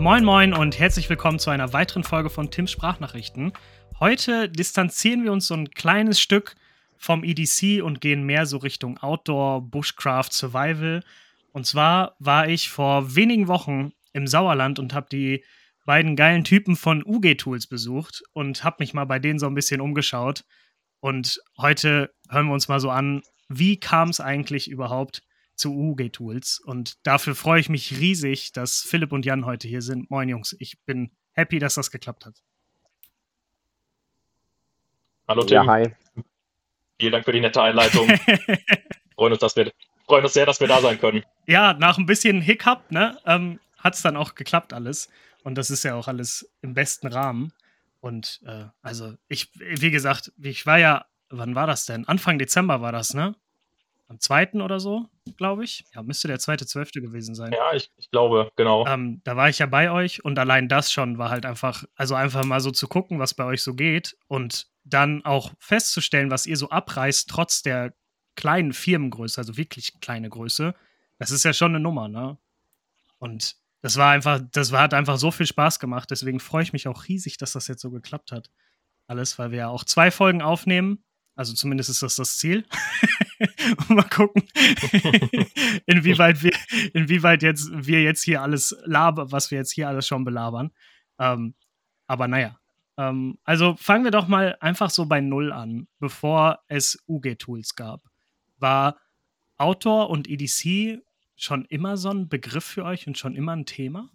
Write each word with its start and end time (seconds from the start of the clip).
Moin 0.00 0.24
Moin 0.24 0.54
und 0.54 0.78
herzlich 0.78 1.10
willkommen 1.10 1.38
zu 1.38 1.50
einer 1.50 1.74
weiteren 1.74 2.04
Folge 2.04 2.30
von 2.30 2.50
Tims 2.50 2.70
Sprachnachrichten. 2.70 3.52
Heute 3.98 4.48
distanzieren 4.48 5.24
wir 5.24 5.30
uns 5.30 5.46
so 5.46 5.52
ein 5.52 5.68
kleines 5.72 6.18
Stück 6.18 6.56
vom 6.96 7.22
EDC 7.22 7.82
und 7.82 8.00
gehen 8.00 8.24
mehr 8.24 8.46
so 8.46 8.56
Richtung 8.56 8.96
Outdoor, 8.96 9.60
Bushcraft, 9.60 10.30
Survival. 10.32 11.04
Und 11.52 11.66
zwar 11.66 12.16
war 12.18 12.48
ich 12.48 12.70
vor 12.70 13.14
wenigen 13.14 13.46
Wochen 13.46 13.92
im 14.14 14.26
Sauerland 14.26 14.78
und 14.78 14.94
habe 14.94 15.08
die 15.12 15.44
beiden 15.84 16.16
geilen 16.16 16.44
Typen 16.44 16.76
von 16.76 17.04
UG 17.04 17.34
Tools 17.34 17.66
besucht 17.66 18.22
und 18.32 18.64
habe 18.64 18.76
mich 18.78 18.94
mal 18.94 19.04
bei 19.04 19.18
denen 19.18 19.38
so 19.38 19.48
ein 19.48 19.54
bisschen 19.54 19.82
umgeschaut. 19.82 20.46
Und 21.00 21.42
heute 21.58 22.10
hören 22.30 22.46
wir 22.46 22.54
uns 22.54 22.68
mal 22.68 22.80
so 22.80 22.88
an, 22.88 23.20
wie 23.50 23.78
kam 23.78 24.08
es 24.08 24.18
eigentlich 24.18 24.70
überhaupt 24.70 25.20
zu 25.60 25.72
UG 25.72 26.10
Tools? 26.12 26.58
Und 26.58 27.06
dafür 27.06 27.34
freue 27.34 27.60
ich 27.60 27.68
mich 27.68 27.98
riesig, 27.98 28.52
dass 28.52 28.82
Philipp 28.82 29.12
und 29.12 29.24
Jan 29.24 29.46
heute 29.46 29.68
hier 29.68 29.82
sind. 29.82 30.10
Moin 30.10 30.28
Jungs, 30.28 30.56
ich 30.58 30.80
bin 30.84 31.12
happy, 31.32 31.58
dass 31.58 31.74
das 31.74 31.90
geklappt 31.90 32.26
hat. 32.26 32.42
Hallo 35.28 35.44
Tim. 35.44 35.54
Ja, 35.54 35.66
hi. 35.66 35.94
Vielen 36.98 37.12
Dank 37.12 37.24
für 37.24 37.32
die 37.32 37.40
nette 37.40 37.62
Einleitung. 37.62 38.08
freuen, 39.14 39.32
uns, 39.32 39.40
dass 39.40 39.54
wir, 39.54 39.70
freuen 40.06 40.24
uns 40.24 40.32
sehr, 40.32 40.46
dass 40.46 40.60
wir 40.60 40.66
da 40.66 40.80
sein 40.80 40.98
können. 40.98 41.22
Ja, 41.46 41.74
nach 41.74 41.98
ein 41.98 42.06
bisschen 42.06 42.40
Hiccup 42.40 42.90
ne, 42.90 43.18
ähm, 43.26 43.60
hat 43.78 43.94
es 43.94 44.02
dann 44.02 44.16
auch 44.16 44.34
geklappt 44.34 44.72
alles. 44.72 45.08
Und 45.44 45.54
das 45.56 45.70
ist 45.70 45.84
ja 45.84 45.94
auch 45.94 46.08
alles 46.08 46.52
im 46.62 46.74
besten 46.74 47.06
Rahmen. 47.06 47.52
Und 48.00 48.40
äh, 48.44 48.64
also 48.82 49.14
ich, 49.28 49.50
wie 49.54 49.90
gesagt, 49.90 50.32
ich 50.42 50.66
war 50.66 50.78
ja, 50.78 51.06
wann 51.28 51.54
war 51.54 51.66
das 51.66 51.86
denn? 51.86 52.08
Anfang 52.08 52.38
Dezember 52.38 52.80
war 52.80 52.92
das, 52.92 53.14
ne? 53.14 53.34
Am 54.10 54.18
2. 54.18 54.54
oder 54.54 54.80
so, 54.80 55.06
glaube 55.36 55.62
ich. 55.62 55.84
Ja, 55.94 56.02
müsste 56.02 56.26
der 56.26 56.40
2.12. 56.40 57.00
gewesen 57.00 57.36
sein. 57.36 57.52
Ja, 57.52 57.72
ich, 57.72 57.92
ich 57.96 58.10
glaube, 58.10 58.50
genau. 58.56 58.84
Ähm, 58.84 59.20
da 59.22 59.36
war 59.36 59.48
ich 59.48 59.60
ja 59.60 59.66
bei 59.66 59.92
euch 59.92 60.24
und 60.24 60.36
allein 60.36 60.68
das 60.68 60.90
schon 60.90 61.16
war 61.16 61.30
halt 61.30 61.46
einfach, 61.46 61.84
also 61.94 62.16
einfach 62.16 62.44
mal 62.44 62.58
so 62.58 62.72
zu 62.72 62.88
gucken, 62.88 63.20
was 63.20 63.34
bei 63.34 63.44
euch 63.44 63.62
so 63.62 63.74
geht 63.74 64.16
und 64.26 64.66
dann 64.82 65.24
auch 65.24 65.52
festzustellen, 65.60 66.32
was 66.32 66.46
ihr 66.46 66.56
so 66.56 66.70
abreißt, 66.70 67.30
trotz 67.30 67.62
der 67.62 67.94
kleinen 68.34 68.72
Firmengröße, 68.72 69.38
also 69.38 69.56
wirklich 69.56 70.00
kleine 70.00 70.28
Größe. 70.28 70.74
Das 71.20 71.30
ist 71.30 71.44
ja 71.44 71.52
schon 71.52 71.70
eine 71.70 71.80
Nummer, 71.80 72.08
ne? 72.08 72.36
Und 73.18 73.54
das 73.80 73.96
war 73.96 74.10
einfach, 74.10 74.40
das 74.50 74.72
war, 74.72 74.82
hat 74.82 74.92
einfach 74.94 75.18
so 75.18 75.30
viel 75.30 75.46
Spaß 75.46 75.78
gemacht. 75.78 76.10
Deswegen 76.10 76.40
freue 76.40 76.64
ich 76.64 76.72
mich 76.72 76.88
auch 76.88 77.06
riesig, 77.06 77.36
dass 77.36 77.52
das 77.52 77.68
jetzt 77.68 77.82
so 77.82 77.92
geklappt 77.92 78.32
hat. 78.32 78.50
Alles, 79.06 79.38
weil 79.38 79.52
wir 79.52 79.58
ja 79.58 79.68
auch 79.68 79.84
zwei 79.84 80.10
Folgen 80.10 80.42
aufnehmen. 80.42 81.04
Also 81.36 81.54
zumindest 81.54 81.90
ist 81.90 82.02
das 82.02 82.16
das 82.16 82.38
Ziel. 82.38 82.66
mal 83.88 84.08
gucken, 84.08 84.42
inwieweit 85.86 86.42
wir, 86.42 86.52
inwieweit 86.92 87.42
jetzt 87.42 87.70
wir 87.72 88.02
jetzt 88.02 88.22
hier 88.22 88.42
alles 88.42 88.76
labern, 88.84 89.32
was 89.32 89.50
wir 89.50 89.58
jetzt 89.58 89.72
hier 89.72 89.88
alles 89.88 90.06
schon 90.06 90.24
belabern. 90.24 90.70
Ähm, 91.18 91.54
aber 92.06 92.28
naja. 92.28 92.58
Ähm, 92.98 93.38
also 93.44 93.76
fangen 93.76 94.04
wir 94.04 94.10
doch 94.10 94.28
mal 94.28 94.56
einfach 94.60 94.90
so 94.90 95.06
bei 95.06 95.20
Null 95.20 95.52
an, 95.52 95.88
bevor 95.98 96.60
es 96.68 97.02
UG-Tools 97.08 97.76
gab. 97.76 98.02
War 98.58 98.96
Outdoor 99.56 100.10
und 100.10 100.28
EDC 100.28 101.02
schon 101.36 101.64
immer 101.66 101.96
so 101.96 102.10
ein 102.10 102.28
Begriff 102.28 102.64
für 102.64 102.84
euch 102.84 103.06
und 103.06 103.16
schon 103.16 103.34
immer 103.34 103.56
ein 103.56 103.64
Thema? 103.64 104.10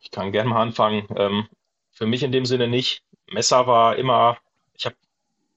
Ich 0.00 0.10
kann 0.10 0.32
gerne 0.32 0.50
mal 0.50 0.62
anfangen. 0.62 1.06
Ähm, 1.16 1.46
für 1.90 2.06
mich 2.06 2.22
in 2.22 2.32
dem 2.32 2.46
Sinne 2.46 2.66
nicht. 2.66 3.04
Messer 3.30 3.66
war 3.66 3.96
immer, 3.96 4.38
ich 4.74 4.86
habe 4.86 4.96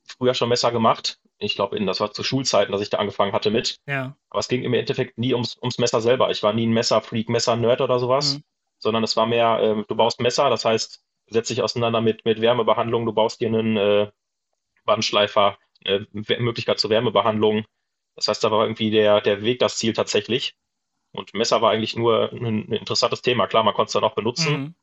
früher 0.06 0.34
schon 0.34 0.50
Messer 0.50 0.72
gemacht. 0.72 1.20
Ich 1.38 1.56
glaube, 1.56 1.84
das 1.84 2.00
war 2.00 2.12
zu 2.12 2.24
Schulzeiten, 2.24 2.72
dass 2.72 2.82
ich 2.82 2.90
da 2.90 2.98
angefangen 2.98 3.34
hatte 3.34 3.52
mit. 3.52 3.78
Ja. 3.88 4.16
Aber 4.30 4.40
es 4.40 4.48
ging 4.48 4.64
im 4.64 4.74
Endeffekt 4.74 5.18
nie 5.18 5.34
ums, 5.34 5.58
ums 5.58 5.78
Messer 5.78 6.02
selber. 6.02 6.30
Ich 6.30 6.44
war 6.44 6.54
nie 6.54 6.68
ein 6.68 6.74
Messerfreak, 6.74 7.30
Messer-Nerd 7.30 7.82
oder 7.82 8.00
sowas, 8.00 8.36
mhm. 8.36 8.44
sondern 8.80 9.04
es 9.04 9.16
war 9.18 9.26
mehr, 9.26 9.60
äh, 9.60 9.84
du 9.88 9.96
baust 9.96 10.20
Messer, 10.20 10.50
das 10.50 10.66
heißt, 10.66 11.04
setz 11.28 11.48
dich 11.48 11.62
auseinander 11.62 12.02
mit, 12.02 12.26
mit 12.26 12.42
Wärmebehandlung, 12.42 13.06
du 13.06 13.14
baust 13.14 13.42
dir 13.42 13.48
einen 13.48 13.78
äh, 13.78 14.12
Bandschleifer, 14.86 15.58
äh, 15.86 16.02
Möglichkeit 16.12 16.80
zur 16.80 16.90
Wärmebehandlung. 16.90 17.66
Das 18.16 18.28
heißt, 18.28 18.44
da 18.44 18.52
war 18.52 18.64
irgendwie 18.64 18.92
der, 18.92 19.22
der 19.22 19.42
Weg 19.42 19.60
das 19.60 19.78
Ziel 19.78 19.94
tatsächlich. 19.94 20.56
Und 21.12 21.34
Messer 21.34 21.62
war 21.62 21.72
eigentlich 21.72 21.96
nur 21.96 22.32
ein, 22.32 22.46
ein 22.46 22.72
interessantes 22.72 23.22
Thema. 23.22 23.48
Klar, 23.48 23.64
man 23.64 23.74
konnte 23.74 23.88
es 23.88 23.94
dann 23.94 24.04
auch 24.04 24.16
benutzen. 24.16 24.60
Mhm. 24.60 24.76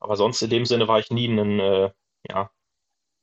Aber 0.00 0.16
sonst 0.16 0.42
in 0.42 0.50
dem 0.50 0.64
Sinne 0.64 0.88
war 0.88 0.98
ich 0.98 1.10
nie 1.10 1.28
ein, 1.28 1.60
äh, 1.60 1.90
ja, 2.28 2.50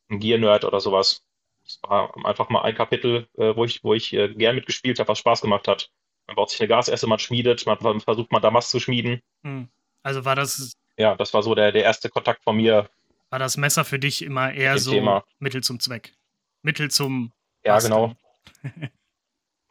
ein 0.10 0.20
Gear-Nerd 0.20 0.66
oder 0.66 0.80
sowas. 0.80 1.25
Es 1.66 1.80
war 1.84 2.14
einfach 2.26 2.50
mal 2.50 2.62
ein 2.62 2.76
Kapitel, 2.76 3.28
äh, 3.38 3.56
wo 3.56 3.66
ich, 3.66 3.84
wo 3.84 3.94
ich 3.94 4.14
äh, 4.14 4.34
gern 4.34 4.56
mitgespielt 4.56 5.00
habe, 5.00 5.10
was 5.10 5.20
Spaß 5.20 5.42
gemacht 5.42 5.68
hat. 5.68 5.90
Man 6.28 6.36
baut 6.36 6.50
sich 6.50 6.60
eine 6.60 6.68
Gasesse, 6.68 7.08
man 7.08 7.20
schmiedet, 7.20 7.66
man 7.66 8.02
versucht 8.02 8.32
mal 8.32 8.40
Damast 8.40 8.70
zu 8.70 8.80
schmieden. 8.80 9.22
Mhm. 9.44 9.70
Also 10.04 10.26
war 10.26 10.36
das. 10.36 10.74
Ja, 10.98 11.16
das 11.16 11.34
war 11.34 11.44
so 11.44 11.56
der, 11.56 11.72
der 11.72 11.84
erste 11.84 12.10
Kontakt 12.10 12.44
von 12.44 12.58
mir. 12.58 12.90
War 13.30 13.40
das 13.40 13.58
Messer 13.58 13.84
für 13.84 14.00
dich 14.00 14.22
immer 14.22 14.54
eher 14.54 14.78
so 14.78 14.92
Thema. 14.92 15.24
Mittel 15.40 15.64
zum 15.64 15.80
Zweck? 15.80 16.14
Mittel 16.62 16.90
zum. 16.90 17.32
Ja, 17.64 17.74
Basteln. 17.74 17.94
genau. 17.94 18.16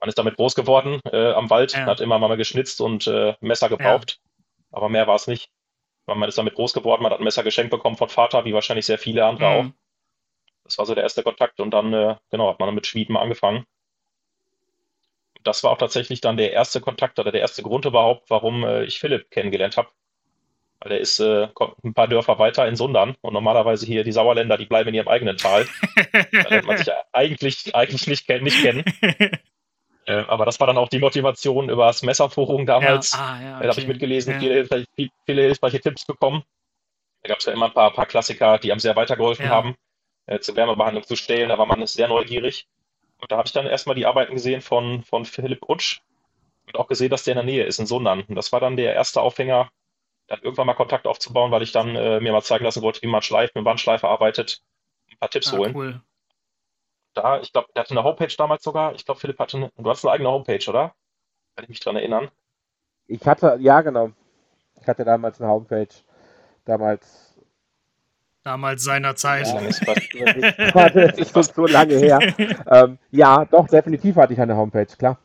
man 0.01 0.09
ist 0.09 0.19
damit 0.19 0.37
groß 0.37 0.55
geworden 0.55 1.01
äh, 1.11 1.33
am 1.33 1.49
Wald, 1.51 1.73
ja. 1.73 1.87
hat 1.87 2.01
immer 2.01 2.19
mal 2.19 2.37
geschnitzt 2.37 2.81
und 2.81 3.07
äh, 3.07 3.35
Messer 3.41 3.69
gebraucht. 3.69 4.21
Ja. 4.21 4.49
Aber 4.73 4.89
mehr 4.89 5.07
war 5.07 5.15
es 5.15 5.27
nicht. 5.27 5.51
Man 6.07 6.29
ist 6.29 6.37
damit 6.37 6.55
groß 6.55 6.75
geworden, 6.75 7.03
man 7.03 7.13
hat 7.13 7.21
ein 7.21 7.25
Messer 7.25 7.43
geschenkt 7.43 7.71
bekommen 7.71 7.97
von 7.97 8.11
Vater, 8.11 8.45
wie 8.45 8.53
wahrscheinlich 8.53 8.85
sehr 8.85 8.99
viele 8.99 9.25
andere 9.25 9.49
mhm. 9.49 9.69
auch. 9.69 9.84
Das 10.65 10.79
war 10.79 10.87
so 10.87 10.95
der 10.95 11.05
erste 11.05 11.23
Kontakt 11.23 11.61
und 11.61 11.71
dann, 11.71 11.93
äh, 11.93 12.17
genau, 12.31 12.49
hat 12.49 12.59
man 12.59 12.75
mit 12.75 12.87
Schmieden 12.87 13.17
angefangen. 13.17 13.65
Das 15.43 15.63
war 15.63 15.73
auch 15.73 15.79
tatsächlich 15.79 16.23
dann 16.23 16.39
der 16.39 16.53
erste 16.53 16.81
Kontakt 16.81 17.19
oder 17.19 17.31
der 17.31 17.43
erste 17.43 17.63
Grund 17.63 17.85
überhaupt, 17.85 18.31
warum 18.31 18.65
äh, 18.65 18.85
ich 18.85 18.99
Philipp 18.99 19.31
kennengelernt 19.31 19.77
habe. 19.77 19.89
Weil 20.81 20.91
der 20.91 21.01
ist 21.01 21.21
äh, 21.21 21.49
ein 21.83 21.95
paar 21.95 22.09
Dörfer 22.09 22.39
weiter 22.39 22.67
in 22.67 22.77
Sundern 22.77 23.15
und 23.21 23.35
normalerweise 23.35 23.87
hier 23.87 24.05
die 24.05 24.13
Sauerländer, 24.13 24.57
die 24.57 24.67
bleiben 24.67 24.89
in 24.89 24.95
ihrem 24.95 25.09
eigenen 25.09 25.37
Tal. 25.37 25.67
da 26.33 26.49
lernt 26.49 26.67
man 26.67 26.79
sich 26.79 26.91
eigentlich, 27.13 27.75
eigentlich 27.75 28.07
nicht, 28.07 28.29
nicht 28.29 28.63
kennen. 28.63 28.85
Äh, 30.07 30.25
aber 30.29 30.45
das 30.45 30.61
war 30.61 30.67
dann 30.67 30.77
auch 30.77 30.89
die 30.89 30.99
Motivation 30.99 31.71
über 31.71 31.87
das 31.87 32.03
Messerforum 32.03 32.67
damals. 32.67 33.13
Ja, 33.13 33.19
ah, 33.19 33.43
ja, 33.43 33.57
okay. 33.57 33.63
Da 33.63 33.71
habe 33.71 33.81
ich 33.81 33.87
mitgelesen, 33.87 34.35
ja. 34.35 34.39
viele, 34.39 34.67
viele, 34.67 35.11
viele, 35.25 35.43
hilfreiche 35.43 35.81
Tipps 35.81 36.05
bekommen. 36.05 36.43
Da 37.23 37.29
gab 37.29 37.39
es 37.39 37.47
ja 37.47 37.53
immer 37.53 37.67
ein 37.67 37.73
paar, 37.73 37.91
paar 37.91 38.05
Klassiker, 38.07 38.59
die 38.59 38.71
einem 38.71 38.81
sehr 38.81 38.97
weitergeholfen 38.97 39.49
haben, 39.49 39.77
äh, 40.27 40.41
zur 40.41 40.57
Wärmebehandlung 40.57 41.05
zu 41.05 41.17
stellen. 41.17 41.49
Da 41.49 41.59
war 41.59 41.67
man 41.67 41.87
sehr 41.87 42.09
neugierig. 42.09 42.67
Und 43.21 43.31
da 43.33 43.37
habe 43.37 43.47
ich 43.47 43.53
dann 43.53 43.67
erstmal 43.67 43.97
die 43.97 44.07
Arbeiten 44.07 44.35
gesehen 44.35 44.61
von, 44.61 45.03
von 45.03 45.25
Philipp 45.25 45.69
Utsch 45.69 46.01
und 46.67 46.77
auch 46.77 46.89
gesehen, 46.89 47.11
dass 47.11 47.25
der 47.25 47.33
in 47.33 47.39
der 47.39 47.45
Nähe 47.45 47.65
ist, 47.65 47.79
in 47.79 47.87
Sundern. 47.87 48.23
Und 48.23 48.35
das 48.35 48.53
war 48.53 48.61
dann 48.61 48.77
der 48.77 48.95
erste 48.95 49.21
Aufhänger, 49.21 49.71
dann 50.27 50.41
irgendwann 50.43 50.67
mal 50.67 50.75
Kontakt 50.75 51.07
aufzubauen, 51.07 51.51
weil 51.51 51.63
ich 51.63 51.73
dann 51.73 51.97
äh, 51.97 52.21
mir 52.21 52.33
mal 52.33 52.43
zeigen 52.43 52.65
lassen 52.65 52.83
wollte, 52.83 53.03
wie 53.03 53.07
man 53.07 53.23
schleift, 53.23 53.55
mit 53.55 53.65
Bandschleifer 53.65 54.09
arbeitet, 54.09 54.63
ein 55.11 55.19
paar 55.19 55.31
Tipps 55.31 55.53
ah, 55.53 55.59
holen. 55.59 55.75
Cool 55.75 56.01
da, 57.15 57.41
ich 57.41 57.53
glaube, 57.53 57.69
der 57.75 57.83
hatte 57.83 57.93
eine 57.93 58.05
Homepage 58.05 58.35
damals 58.37 58.63
sogar. 58.63 58.95
Ich 58.95 59.05
glaube, 59.05 59.21
Philipp 59.21 59.39
hatte 59.39 59.57
eine, 59.57 59.73
du 59.77 59.89
hast 59.89 60.05
eine 60.05 60.13
eigene 60.13 60.31
Homepage, 60.31 60.69
oder? 60.69 60.95
Kann 61.55 61.65
ich 61.65 61.69
mich 61.69 61.81
dran 61.81 61.97
erinnern? 61.97 62.31
Ich 63.07 63.27
hatte, 63.27 63.57
ja, 63.61 63.81
genau. 63.81 64.11
Ich 64.81 64.87
hatte 64.87 65.05
damals 65.05 65.41
eine 65.41 65.51
Homepage. 65.51 65.95
Damals. 66.65 67.24
Damals 68.45 68.85
seiner 68.85 69.17
Zeit. 69.17 69.47
Ja, 69.47 69.61
das, 69.63 70.93
das 70.93 71.19
ist 71.19 71.33
schon 71.33 71.43
so 71.43 71.67
lange 71.67 71.95
her. 71.95 72.19
ähm, 72.71 72.99
ja, 73.11 73.47
doch, 73.47 73.67
definitiv 73.67 74.17
hatte 74.17 74.35
ich 74.35 74.41
eine 74.41 74.55
Homepage, 74.55 74.87
klar. 74.87 75.19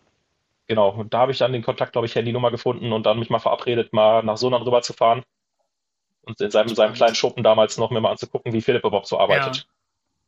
Genau, 0.68 0.90
und 0.90 1.14
da 1.14 1.20
habe 1.20 1.32
ich 1.32 1.38
dann 1.38 1.52
den 1.52 1.64
Kontakt, 1.64 1.92
glaube 1.92 2.08
ich, 2.08 2.16
Handynummer 2.16 2.50
gefunden 2.50 2.94
und 2.94 3.06
dann 3.06 3.20
mich 3.20 3.30
mal 3.30 3.40
verabredet, 3.40 3.92
mal 3.92 4.24
nach 4.24 4.38
Sonnern 4.38 4.62
rüber 4.62 4.82
zu 4.82 4.94
fahren 4.94 5.24
und 6.24 6.40
in 6.40 6.52
seinem, 6.52 6.70
seinem 6.70 6.94
kleinen 6.94 7.16
Schuppen 7.16 7.44
damals 7.44 7.78
noch 7.78 7.90
mir 7.92 8.00
mal 8.00 8.12
anzugucken, 8.12 8.54
wie 8.54 8.62
Philipp 8.62 8.86
überhaupt 8.86 9.08
so 9.08 9.20
arbeitet. 9.20 9.68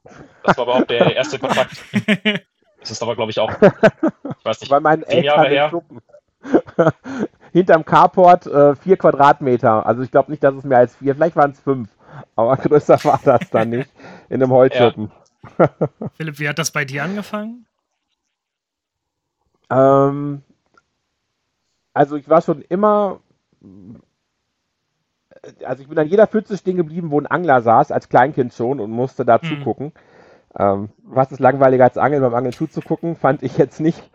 Ja. 0.03 0.11
Das 0.43 0.57
war 0.57 0.65
überhaupt 0.65 0.89
der 0.89 1.15
erste 1.15 1.39
Kontakt. 1.39 1.77
Das 2.79 2.89
ist 2.89 3.03
aber, 3.03 3.15
glaube 3.15 3.29
ich, 3.29 3.37
auch, 3.37 3.51
ich 3.51 4.43
weiß 4.43 4.59
nicht, 4.59 4.71
Bei 4.71 4.79
meinen 4.79 5.03
zehn 5.03 5.23
Jahre 5.23 5.47
her. 5.49 5.71
Hinterm 7.53 7.85
Carport 7.85 8.47
äh, 8.47 8.75
vier 8.75 8.97
Quadratmeter. 8.97 9.85
Also 9.85 10.01
ich 10.01 10.09
glaube 10.09 10.31
nicht, 10.31 10.43
dass 10.43 10.55
es 10.55 10.63
mehr 10.63 10.79
als 10.79 10.95
vier, 10.95 11.13
vielleicht 11.13 11.35
waren 11.35 11.51
es 11.51 11.59
fünf. 11.59 11.89
Aber 12.35 12.57
größer 12.57 13.03
war 13.03 13.19
das 13.23 13.49
dann 13.49 13.69
nicht. 13.71 13.89
In 14.29 14.41
einem 14.41 14.51
Holzschuppen. 14.51 15.11
Ja. 15.57 15.69
Philipp, 16.15 16.39
wie 16.39 16.49
hat 16.49 16.59
das 16.59 16.71
bei 16.71 16.85
dir 16.85 17.03
angefangen? 17.03 17.65
Ähm, 19.69 20.43
also 21.93 22.15
ich 22.15 22.29
war 22.29 22.41
schon 22.41 22.61
immer 22.61 23.21
also 25.63 25.81
ich 25.81 25.89
bin 25.89 25.97
an 25.97 26.07
jeder 26.07 26.27
Pfütze 26.27 26.57
stehen 26.57 26.77
geblieben, 26.77 27.11
wo 27.11 27.19
ein 27.19 27.27
Angler 27.27 27.61
saß, 27.61 27.91
als 27.91 28.09
Kleinkind 28.09 28.53
schon 28.53 28.79
und 28.79 28.91
musste 28.91 29.25
da 29.25 29.39
mhm. 29.41 29.47
zugucken. 29.47 29.91
Ähm, 30.57 30.89
was 31.03 31.31
ist 31.31 31.39
langweiliger 31.39 31.85
als 31.85 31.97
Angeln, 31.97 32.21
beim 32.21 32.33
Angeln 32.33 32.53
zuzugucken, 32.53 33.15
fand 33.15 33.41
ich 33.41 33.57
jetzt 33.57 33.79
nicht. 33.79 34.11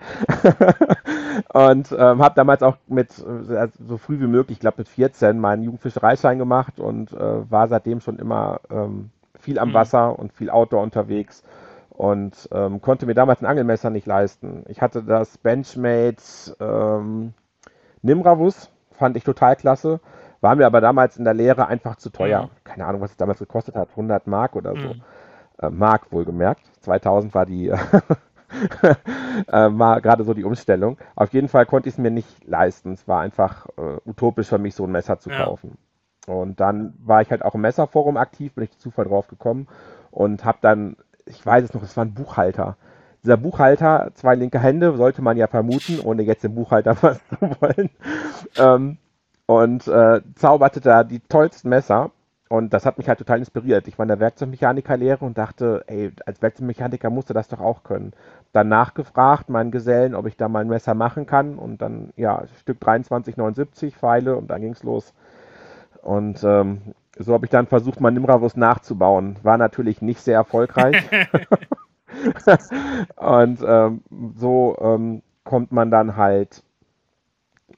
und 1.52 1.92
ähm, 1.92 2.22
habe 2.22 2.34
damals 2.34 2.62
auch 2.62 2.76
mit, 2.88 3.10
äh, 3.18 3.68
so 3.86 3.96
früh 3.96 4.20
wie 4.20 4.26
möglich, 4.26 4.56
ich 4.56 4.60
glaube 4.60 4.78
mit 4.78 4.88
14, 4.88 5.38
meinen 5.38 5.62
Jugendfischereischein 5.62 6.38
gemacht 6.38 6.78
und 6.78 7.12
äh, 7.12 7.50
war 7.50 7.68
seitdem 7.68 8.00
schon 8.00 8.18
immer 8.18 8.60
ähm, 8.70 9.10
viel 9.38 9.58
am 9.58 9.70
mhm. 9.70 9.74
Wasser 9.74 10.18
und 10.18 10.32
viel 10.32 10.50
Outdoor 10.50 10.82
unterwegs 10.82 11.42
und 11.88 12.48
ähm, 12.52 12.82
konnte 12.82 13.06
mir 13.06 13.14
damals 13.14 13.40
ein 13.40 13.46
Angelmesser 13.46 13.88
nicht 13.88 14.06
leisten. 14.06 14.64
Ich 14.68 14.82
hatte 14.82 15.02
das 15.02 15.38
Benchmade 15.38 16.16
ähm, 16.60 17.32
Nimravus 18.02 18.70
fand 18.92 19.16
ich 19.16 19.24
total 19.24 19.56
klasse, 19.56 20.00
war 20.40 20.54
mir 20.54 20.66
aber 20.66 20.80
damals 20.80 21.16
in 21.16 21.24
der 21.24 21.34
Lehre 21.34 21.66
einfach 21.66 21.96
zu 21.96 22.10
teuer. 22.10 22.44
Mhm. 22.44 22.50
Keine 22.64 22.86
Ahnung, 22.86 23.00
was 23.00 23.12
es 23.12 23.16
damals 23.16 23.38
gekostet 23.38 23.74
hat, 23.74 23.90
100 23.90 24.26
Mark 24.26 24.56
oder 24.56 24.72
so. 24.72 24.88
Mhm. 24.94 25.02
Äh, 25.58 25.70
Mark 25.70 26.12
wohlgemerkt. 26.12 26.62
2000 26.80 27.34
war 27.34 27.46
die 27.46 27.68
äh, 27.68 27.78
war 29.48 30.00
gerade 30.00 30.24
so 30.24 30.34
die 30.34 30.44
Umstellung. 30.44 30.98
Auf 31.14 31.32
jeden 31.32 31.48
Fall 31.48 31.66
konnte 31.66 31.88
ich 31.88 31.94
es 31.94 31.98
mir 31.98 32.10
nicht 32.10 32.46
leisten. 32.46 32.92
Es 32.92 33.06
war 33.08 33.20
einfach 33.20 33.66
äh, 33.76 33.98
utopisch 34.04 34.48
für 34.48 34.58
mich, 34.58 34.74
so 34.74 34.84
ein 34.84 34.92
Messer 34.92 35.18
zu 35.18 35.30
ja. 35.30 35.44
kaufen. 35.44 35.78
Und 36.26 36.60
dann 36.60 36.94
war 37.04 37.22
ich 37.22 37.30
halt 37.30 37.44
auch 37.44 37.54
im 37.54 37.60
Messerforum 37.60 38.16
aktiv, 38.16 38.52
bin 38.54 38.64
ich 38.64 38.70
durch 38.70 38.80
Zufall 38.80 39.04
drauf 39.04 39.28
gekommen 39.28 39.68
und 40.10 40.44
habe 40.44 40.58
dann, 40.60 40.96
ich 41.24 41.44
weiß 41.44 41.64
es 41.64 41.74
noch, 41.74 41.82
es 41.82 41.96
war 41.96 42.04
ein 42.04 42.14
Buchhalter. 42.14 42.76
Dieser 43.22 43.36
Buchhalter, 43.36 44.10
zwei 44.14 44.34
linke 44.34 44.58
Hände, 44.58 44.96
sollte 44.96 45.22
man 45.22 45.36
ja 45.36 45.46
vermuten, 45.46 46.00
ohne 46.00 46.22
jetzt 46.22 46.44
den 46.44 46.54
Buchhalter 46.54 46.96
was 47.02 47.20
zu 47.28 47.40
wollen. 47.60 47.90
Ähm, 48.58 48.98
und 49.46 49.86
äh, 49.86 50.20
zauberte 50.34 50.80
da 50.80 51.04
die 51.04 51.20
tollsten 51.20 51.68
Messer. 51.68 52.10
Und 52.48 52.72
das 52.72 52.86
hat 52.86 52.98
mich 52.98 53.08
halt 53.08 53.18
total 53.18 53.40
inspiriert. 53.40 53.88
Ich 53.88 53.98
war 53.98 54.04
in 54.04 54.08
der 54.08 54.20
Werkzeugmechanikerlehre 54.20 55.24
und 55.24 55.36
dachte, 55.36 55.82
ey, 55.88 56.12
als 56.26 56.40
Werkzeugmechaniker 56.42 57.10
musste 57.10 57.34
das 57.34 57.48
doch 57.48 57.60
auch 57.60 57.82
können. 57.82 58.12
Dann 58.52 58.68
nachgefragt, 58.68 59.48
meinen 59.48 59.72
Gesellen, 59.72 60.14
ob 60.14 60.26
ich 60.26 60.36
da 60.36 60.48
mal 60.48 60.60
ein 60.60 60.68
Messer 60.68 60.94
machen 60.94 61.26
kann. 61.26 61.58
Und 61.58 61.82
dann, 61.82 62.12
ja, 62.16 62.44
Stück 62.60 62.78
2379 62.82 63.96
Pfeile 63.96 64.36
und 64.36 64.48
dann 64.48 64.60
ging's 64.60 64.84
los. 64.84 65.12
Und 66.02 66.44
ähm, 66.44 66.94
so 67.18 67.32
habe 67.32 67.46
ich 67.46 67.50
dann 67.50 67.66
versucht, 67.66 68.00
mein 68.00 68.14
Nimravus 68.14 68.56
nachzubauen. 68.56 69.36
War 69.42 69.58
natürlich 69.58 70.00
nicht 70.00 70.20
sehr 70.20 70.36
erfolgreich. 70.36 71.02
und 73.16 73.58
ähm, 73.66 74.02
so 74.36 74.76
ähm, 74.80 75.22
kommt 75.44 75.72
man 75.72 75.90
dann 75.90 76.16
halt 76.16 76.62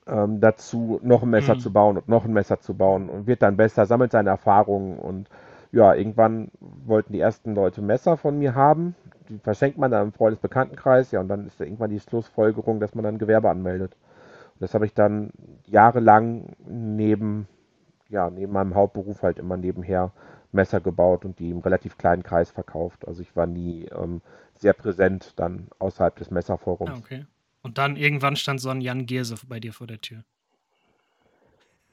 ähm, 0.06 0.40
dazu, 0.40 1.00
noch 1.02 1.22
ein 1.22 1.30
Messer 1.30 1.54
mhm. 1.54 1.60
zu 1.60 1.72
bauen 1.72 1.96
und 1.96 2.08
noch 2.08 2.24
ein 2.24 2.32
Messer 2.32 2.60
zu 2.60 2.74
bauen 2.74 3.08
und 3.08 3.26
wird 3.26 3.42
dann 3.42 3.56
besser, 3.56 3.86
sammelt 3.86 4.12
seine 4.12 4.30
Erfahrungen 4.30 4.98
und 4.98 5.28
ja, 5.70 5.94
irgendwann 5.94 6.50
wollten 6.60 7.12
die 7.12 7.20
ersten 7.20 7.54
Leute 7.54 7.82
Messer 7.82 8.16
von 8.16 8.38
mir 8.38 8.54
haben. 8.54 8.94
Die 9.28 9.38
verschenkt 9.38 9.76
man 9.76 9.90
dann 9.90 10.06
im 10.06 10.12
Freundesbekanntenkreis, 10.12 11.10
ja, 11.10 11.20
und 11.20 11.28
dann 11.28 11.46
ist 11.46 11.60
irgendwann 11.60 11.90
die 11.90 12.00
Schlussfolgerung, 12.00 12.80
dass 12.80 12.94
man 12.94 13.04
dann 13.04 13.18
Gewerbe 13.18 13.50
anmeldet. 13.50 13.94
Und 14.54 14.62
das 14.62 14.72
habe 14.72 14.86
ich 14.86 14.94
dann 14.94 15.30
jahrelang 15.66 16.56
neben, 16.66 17.46
ja, 18.08 18.30
neben 18.30 18.52
meinem 18.52 18.74
Hauptberuf 18.74 19.22
halt 19.22 19.38
immer 19.38 19.58
nebenher 19.58 20.12
Messer 20.52 20.80
gebaut 20.80 21.26
und 21.26 21.38
die 21.38 21.50
im 21.50 21.58
relativ 21.58 21.98
kleinen 21.98 22.22
Kreis 22.22 22.50
verkauft. 22.50 23.06
Also 23.06 23.20
ich 23.20 23.36
war 23.36 23.46
nie 23.46 23.84
ähm, 23.86 24.22
sehr 24.54 24.72
präsent 24.72 25.34
dann 25.36 25.68
außerhalb 25.78 26.16
des 26.16 26.30
Messerforums. 26.30 26.90
Ah, 26.90 26.98
okay. 26.98 27.26
Und 27.62 27.78
dann 27.78 27.96
irgendwann 27.96 28.36
stand 28.36 28.60
so 28.60 28.70
ein 28.70 28.80
Jan 28.80 29.06
Gierse 29.06 29.36
bei 29.46 29.60
dir 29.60 29.72
vor 29.72 29.86
der 29.86 30.00
Tür. 30.00 30.24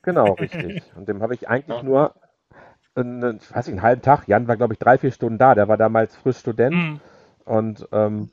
Genau, 0.04 0.34
richtig. 0.40 0.84
Und 0.96 1.10
dem 1.10 1.22
habe 1.22 1.34
ich 1.34 1.50
eigentlich 1.50 1.84
nur, 1.84 2.14
einen, 2.96 3.38
ich 3.38 3.54
weiß 3.54 3.68
nicht, 3.68 3.74
einen 3.74 3.82
halben 3.82 4.02
Tag, 4.02 4.28
Jan 4.28 4.48
war 4.48 4.58
glaube 4.58 4.74
ich 4.74 4.80
drei, 4.80 4.98
vier 4.98 5.12
Stunden 5.12 5.38
da, 5.38 5.56
der 5.56 5.68
war 5.68 5.78
damals 5.78 6.16
frisch 6.16 6.38
Student. 6.38 6.76
Mhm. 6.76 7.00
Und 7.46 7.88
ähm, 7.92 8.32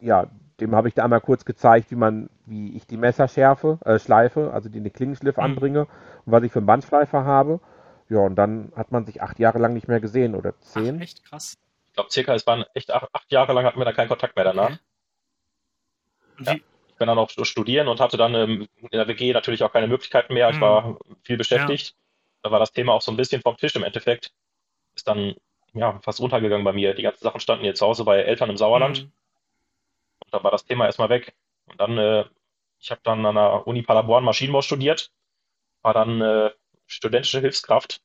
ja, 0.00 0.28
dem 0.60 0.74
habe 0.74 0.88
ich 0.88 0.94
da 0.94 1.04
einmal 1.04 1.20
kurz 1.20 1.44
gezeigt, 1.44 1.90
wie 1.90 1.96
man, 1.96 2.30
wie 2.46 2.76
ich 2.76 2.86
die 2.86 2.96
Messer 2.96 3.28
schärfe, 3.28 3.78
äh, 3.84 3.98
schleife, 3.98 4.52
also 4.52 4.68
die 4.68 4.80
den 4.80 4.92
Klingenschliff 4.92 5.36
mhm. 5.36 5.42
anbringe 5.42 5.80
und 6.24 6.32
was 6.32 6.42
ich 6.42 6.52
für 6.52 6.60
einen 6.60 6.66
Bandschleifer 6.66 7.24
habe. 7.24 7.60
Ja, 8.08 8.18
und 8.18 8.36
dann 8.36 8.72
hat 8.76 8.92
man 8.92 9.04
sich 9.04 9.22
acht 9.22 9.38
Jahre 9.38 9.58
lang 9.58 9.74
nicht 9.74 9.88
mehr 9.88 10.00
gesehen 10.00 10.34
oder 10.34 10.58
zehn. 10.60 10.96
Ach, 10.98 11.02
echt 11.02 11.24
krass. 11.24 11.58
Ich 11.88 11.94
glaube, 11.94 12.10
circa, 12.10 12.34
es 12.34 12.46
waren 12.46 12.64
echt 12.74 12.92
acht, 12.92 13.08
acht, 13.12 13.32
Jahre 13.32 13.52
lang 13.52 13.64
hatten 13.64 13.80
wir 13.80 13.84
da 13.84 13.92
keinen 13.92 14.08
Kontakt 14.08 14.36
mehr 14.36 14.44
danach. 14.44 14.78
Ja. 16.40 16.54
Ich 16.54 16.98
bin 16.98 17.08
dann 17.08 17.18
auch 17.18 17.28
studieren 17.28 17.88
und 17.88 18.00
hatte 18.00 18.16
dann 18.16 18.34
ähm, 18.34 18.68
in 18.80 18.88
der 18.90 19.06
WG 19.06 19.32
natürlich 19.32 19.62
auch 19.62 19.72
keine 19.72 19.86
Möglichkeiten 19.86 20.32
mehr. 20.32 20.48
Ich 20.48 20.60
war 20.60 20.88
mhm. 20.88 20.98
viel 21.22 21.36
beschäftigt. 21.36 21.88
Ja. 21.88 21.94
Da 22.42 22.50
war 22.52 22.58
das 22.58 22.72
Thema 22.72 22.94
auch 22.94 23.02
so 23.02 23.12
ein 23.12 23.18
bisschen 23.18 23.42
vom 23.42 23.56
Tisch 23.58 23.76
im 23.76 23.82
Endeffekt. 23.82 24.32
Ist 24.94 25.06
dann 25.06 25.34
ja 25.74 26.00
fast 26.02 26.20
untergegangen 26.20 26.64
bei 26.64 26.72
mir. 26.72 26.94
Die 26.94 27.02
ganzen 27.02 27.22
Sachen 27.22 27.40
standen 27.40 27.64
hier 27.64 27.74
zu 27.74 27.86
Hause 27.86 28.04
bei 28.04 28.22
Eltern 28.22 28.48
im 28.48 28.56
Sauerland. 28.56 29.02
Mhm. 29.02 29.12
Und 30.24 30.34
dann 30.34 30.42
war 30.42 30.50
das 30.50 30.64
Thema 30.64 30.86
erstmal 30.86 31.10
weg. 31.10 31.34
Und 31.66 31.78
dann, 31.80 31.98
äh, 31.98 32.24
ich 32.80 32.90
habe 32.90 33.00
dann 33.04 33.26
an 33.26 33.34
der 33.34 33.66
Uni 33.66 33.82
Paderborn 33.82 34.24
Maschinenbau 34.24 34.62
studiert, 34.62 35.10
war 35.82 35.92
dann 35.92 36.22
äh, 36.22 36.50
studentische 36.86 37.40
Hilfskraft 37.40 38.00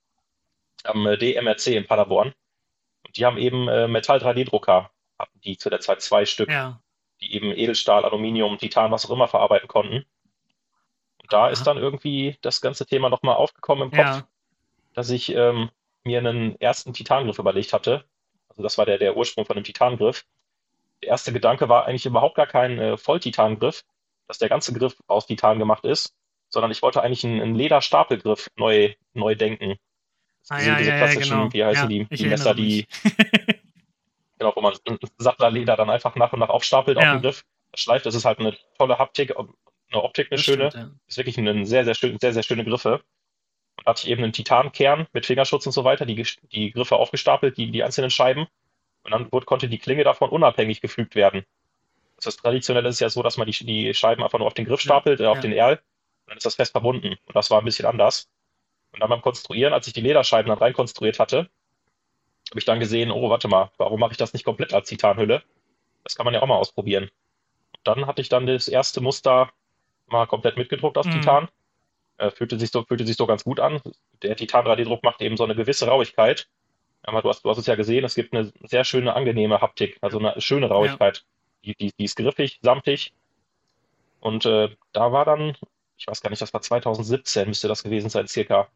am 0.83 1.07
äh, 1.07 1.17
DMRC 1.17 1.67
in 1.67 1.87
Paderborn. 1.87 2.33
Und 3.05 3.15
die 3.15 3.25
haben 3.25 3.37
eben 3.37 3.69
äh, 3.69 3.87
Metall-3D-Drucker, 3.87 4.91
hatten 5.17 5.41
die 5.41 5.57
zu 5.57 5.69
der 5.69 5.79
Zeit 5.79 6.01
zwei 6.01 6.25
Stück. 6.25 6.49
Ja 6.49 6.81
die 7.21 7.33
eben 7.35 7.51
Edelstahl, 7.51 8.05
Aluminium, 8.05 8.57
Titan, 8.57 8.91
was 8.91 9.05
auch 9.05 9.11
immer 9.11 9.27
verarbeiten 9.27 9.67
konnten. 9.67 10.05
Und 11.21 11.31
da 11.31 11.43
Aha. 11.43 11.49
ist 11.49 11.63
dann 11.63 11.77
irgendwie 11.77 12.37
das 12.41 12.61
ganze 12.61 12.85
Thema 12.85 13.09
nochmal 13.09 13.35
aufgekommen 13.35 13.85
im 13.85 13.91
Kopf, 13.91 13.99
ja. 13.99 14.27
dass 14.93 15.09
ich 15.09 15.33
ähm, 15.33 15.69
mir 16.03 16.19
einen 16.19 16.59
ersten 16.59 16.93
Titangriff 16.93 17.39
überlegt 17.39 17.73
hatte. 17.73 18.05
Also 18.49 18.63
das 18.63 18.77
war 18.77 18.85
der, 18.85 18.97
der 18.97 19.15
Ursprung 19.15 19.45
von 19.45 19.55
dem 19.55 19.63
Titangriff. 19.63 20.25
Der 21.01 21.09
erste 21.09 21.31
Gedanke 21.31 21.69
war 21.69 21.85
eigentlich 21.85 22.05
überhaupt 22.05 22.35
gar 22.35 22.47
kein 22.47 22.79
äh, 22.79 22.97
Volltitangriff, 22.97 23.83
dass 24.27 24.39
der 24.39 24.49
ganze 24.49 24.73
Griff 24.73 24.95
aus 25.07 25.27
Titan 25.27 25.59
gemacht 25.59 25.85
ist, 25.85 26.15
sondern 26.49 26.71
ich 26.71 26.81
wollte 26.81 27.01
eigentlich 27.01 27.23
einen, 27.23 27.41
einen 27.41 27.55
Lederstapelgriff 27.55 28.49
neu, 28.55 28.93
neu 29.13 29.35
denken. 29.35 29.77
Ah, 30.49 30.57
diese, 30.57 30.69
ja, 30.69 30.77
diese 30.77 30.91
klassischen, 30.91 31.31
ja, 31.31 31.37
genau. 31.37 31.53
wie 31.53 31.63
heißen 31.63 31.89
die, 31.89 32.05
die 32.05 32.25
Messer, 32.25 32.55
die 32.55 32.87
Genau, 34.41 34.55
wo 34.55 34.61
man 34.61 34.73
Sattlerleder 35.19 35.77
dann 35.77 35.91
einfach 35.91 36.15
nach 36.15 36.33
und 36.33 36.39
nach 36.39 36.49
aufstapelt 36.49 36.97
ja. 36.97 37.03
auf 37.03 37.15
den 37.17 37.21
Griff. 37.21 37.45
schleift, 37.75 38.07
das 38.07 38.15
ist 38.15 38.25
halt 38.25 38.39
eine 38.39 38.57
tolle 38.75 38.97
Haptik, 38.97 39.37
eine 39.37 40.01
Optik, 40.01 40.31
eine 40.31 40.37
das 40.37 40.41
schöne. 40.41 40.71
Stimmt, 40.71 40.83
ja. 40.83 40.99
Ist 41.05 41.17
wirklich 41.17 41.37
eine 41.37 41.63
sehr, 41.63 41.85
sehr, 41.85 41.93
schön, 41.93 42.17
sehr, 42.19 42.33
sehr 42.33 42.41
schöne 42.41 42.65
Griffe. 42.65 43.03
Und 43.77 43.85
da 43.85 43.91
hatte 43.91 44.01
ich 44.03 44.09
eben 44.09 44.23
einen 44.23 44.33
Titankern 44.33 45.05
mit 45.13 45.27
Fingerschutz 45.27 45.67
und 45.67 45.73
so 45.73 45.83
weiter, 45.83 46.07
die, 46.07 46.25
die 46.51 46.71
Griffe 46.71 46.95
aufgestapelt, 46.95 47.55
die, 47.55 47.69
die 47.69 47.83
einzelnen 47.83 48.09
Scheiben. 48.09 48.47
Und 49.03 49.11
dann 49.11 49.31
wurde, 49.31 49.45
konnte 49.45 49.69
die 49.69 49.77
Klinge 49.77 50.03
davon 50.03 50.31
unabhängig 50.31 50.81
gefügt 50.81 51.13
werden. 51.13 51.45
Das 52.15 52.25
ist 52.25 52.37
traditionell 52.37 52.87
ist 52.87 52.99
ja 52.99 53.09
so, 53.09 53.21
dass 53.21 53.37
man 53.37 53.45
die, 53.45 53.63
die 53.63 53.93
Scheiben 53.93 54.23
einfach 54.23 54.39
nur 54.39 54.47
auf 54.47 54.55
den 54.55 54.65
Griff 54.65 54.81
stapelt, 54.81 55.19
ja, 55.19 55.27
äh, 55.27 55.29
auf 55.29 55.37
ja. 55.37 55.41
den 55.43 55.51
Erl. 55.51 55.73
Und 55.73 56.29
dann 56.29 56.37
ist 56.37 56.47
das 56.47 56.55
fest 56.55 56.71
verbunden. 56.71 57.09
Und 57.25 57.35
das 57.35 57.51
war 57.51 57.59
ein 57.59 57.65
bisschen 57.65 57.85
anders. 57.85 58.27
Und 58.91 59.01
dann 59.01 59.09
beim 59.09 59.21
Konstruieren, 59.21 59.71
als 59.71 59.85
ich 59.85 59.93
die 59.93 60.01
Lederscheiben 60.01 60.49
dann 60.49 60.57
reinkonstruiert 60.57 61.19
hatte, 61.19 61.47
habe 62.51 62.59
ich 62.59 62.65
dann 62.65 62.79
gesehen, 62.79 63.11
oh, 63.11 63.29
warte 63.29 63.47
mal, 63.47 63.71
warum 63.77 63.99
mache 63.99 64.11
ich 64.11 64.17
das 64.17 64.33
nicht 64.33 64.43
komplett 64.43 64.73
als 64.73 64.89
Titanhülle? 64.89 65.41
Das 66.03 66.15
kann 66.15 66.25
man 66.25 66.33
ja 66.33 66.41
auch 66.41 66.47
mal 66.47 66.57
ausprobieren. 66.57 67.05
Und 67.05 67.79
dann 67.85 68.07
hatte 68.07 68.21
ich 68.21 68.27
dann 68.27 68.45
das 68.45 68.67
erste 68.67 68.99
Muster 68.99 69.51
mal 70.07 70.27
komplett 70.27 70.57
mitgedruckt 70.57 70.97
aus 70.97 71.05
mhm. 71.05 71.11
Titan. 71.11 71.47
Äh, 72.17 72.29
fühlte, 72.29 72.59
sich 72.59 72.69
so, 72.69 72.83
fühlte 72.83 73.07
sich 73.07 73.15
so 73.15 73.25
ganz 73.25 73.45
gut 73.45 73.61
an. 73.61 73.81
Der 74.21 74.35
Titan 74.35 74.65
3D-Druck 74.65 75.01
macht 75.03 75.21
eben 75.21 75.37
so 75.37 75.45
eine 75.45 75.55
gewisse 75.55 75.87
Rauigkeit. 75.87 76.49
Aber 77.03 77.21
du 77.21 77.29
hast, 77.29 77.45
du 77.45 77.49
hast 77.49 77.57
es 77.57 77.67
ja 77.67 77.75
gesehen, 77.75 78.03
es 78.03 78.15
gibt 78.15 78.33
eine 78.33 78.51
sehr 78.63 78.83
schöne, 78.83 79.15
angenehme 79.15 79.61
Haptik, 79.61 79.97
also 80.01 80.19
eine 80.19 80.39
schöne 80.41 80.67
Rauigkeit. 80.67 81.17
Ja. 81.17 81.23
Die, 81.63 81.75
die, 81.75 81.93
die 81.97 82.03
ist 82.03 82.17
griffig, 82.17 82.59
samtig. 82.61 83.13
Und 84.19 84.45
äh, 84.45 84.69
da 84.91 85.11
war 85.13 85.23
dann, 85.23 85.55
ich 85.97 86.05
weiß 86.05 86.21
gar 86.21 86.29
nicht, 86.29 86.41
das 86.41 86.53
war 86.53 86.61
2017, 86.61 87.47
müsste 87.47 87.69
das 87.69 87.83
gewesen 87.83 88.09
sein, 88.09 88.27
circa, 88.27 88.67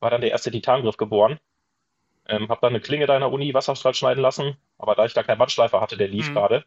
war 0.00 0.10
dann 0.10 0.22
der 0.22 0.30
erste 0.30 0.50
Titangriff 0.50 0.96
geboren. 0.96 1.38
Ähm, 2.28 2.48
habe 2.48 2.60
dann 2.60 2.70
eine 2.70 2.80
Klinge 2.80 3.06
da 3.06 3.14
in 3.14 3.20
der 3.20 3.32
Uni 3.32 3.52
Wasserstrahl 3.52 3.94
schneiden 3.94 4.22
lassen, 4.22 4.56
aber 4.78 4.94
da 4.94 5.04
ich 5.04 5.12
da 5.12 5.22
keinen 5.22 5.38
Bandschleifer 5.38 5.80
hatte, 5.80 5.96
der 5.96 6.08
lief 6.08 6.28
mhm. 6.28 6.34
gerade, 6.34 6.64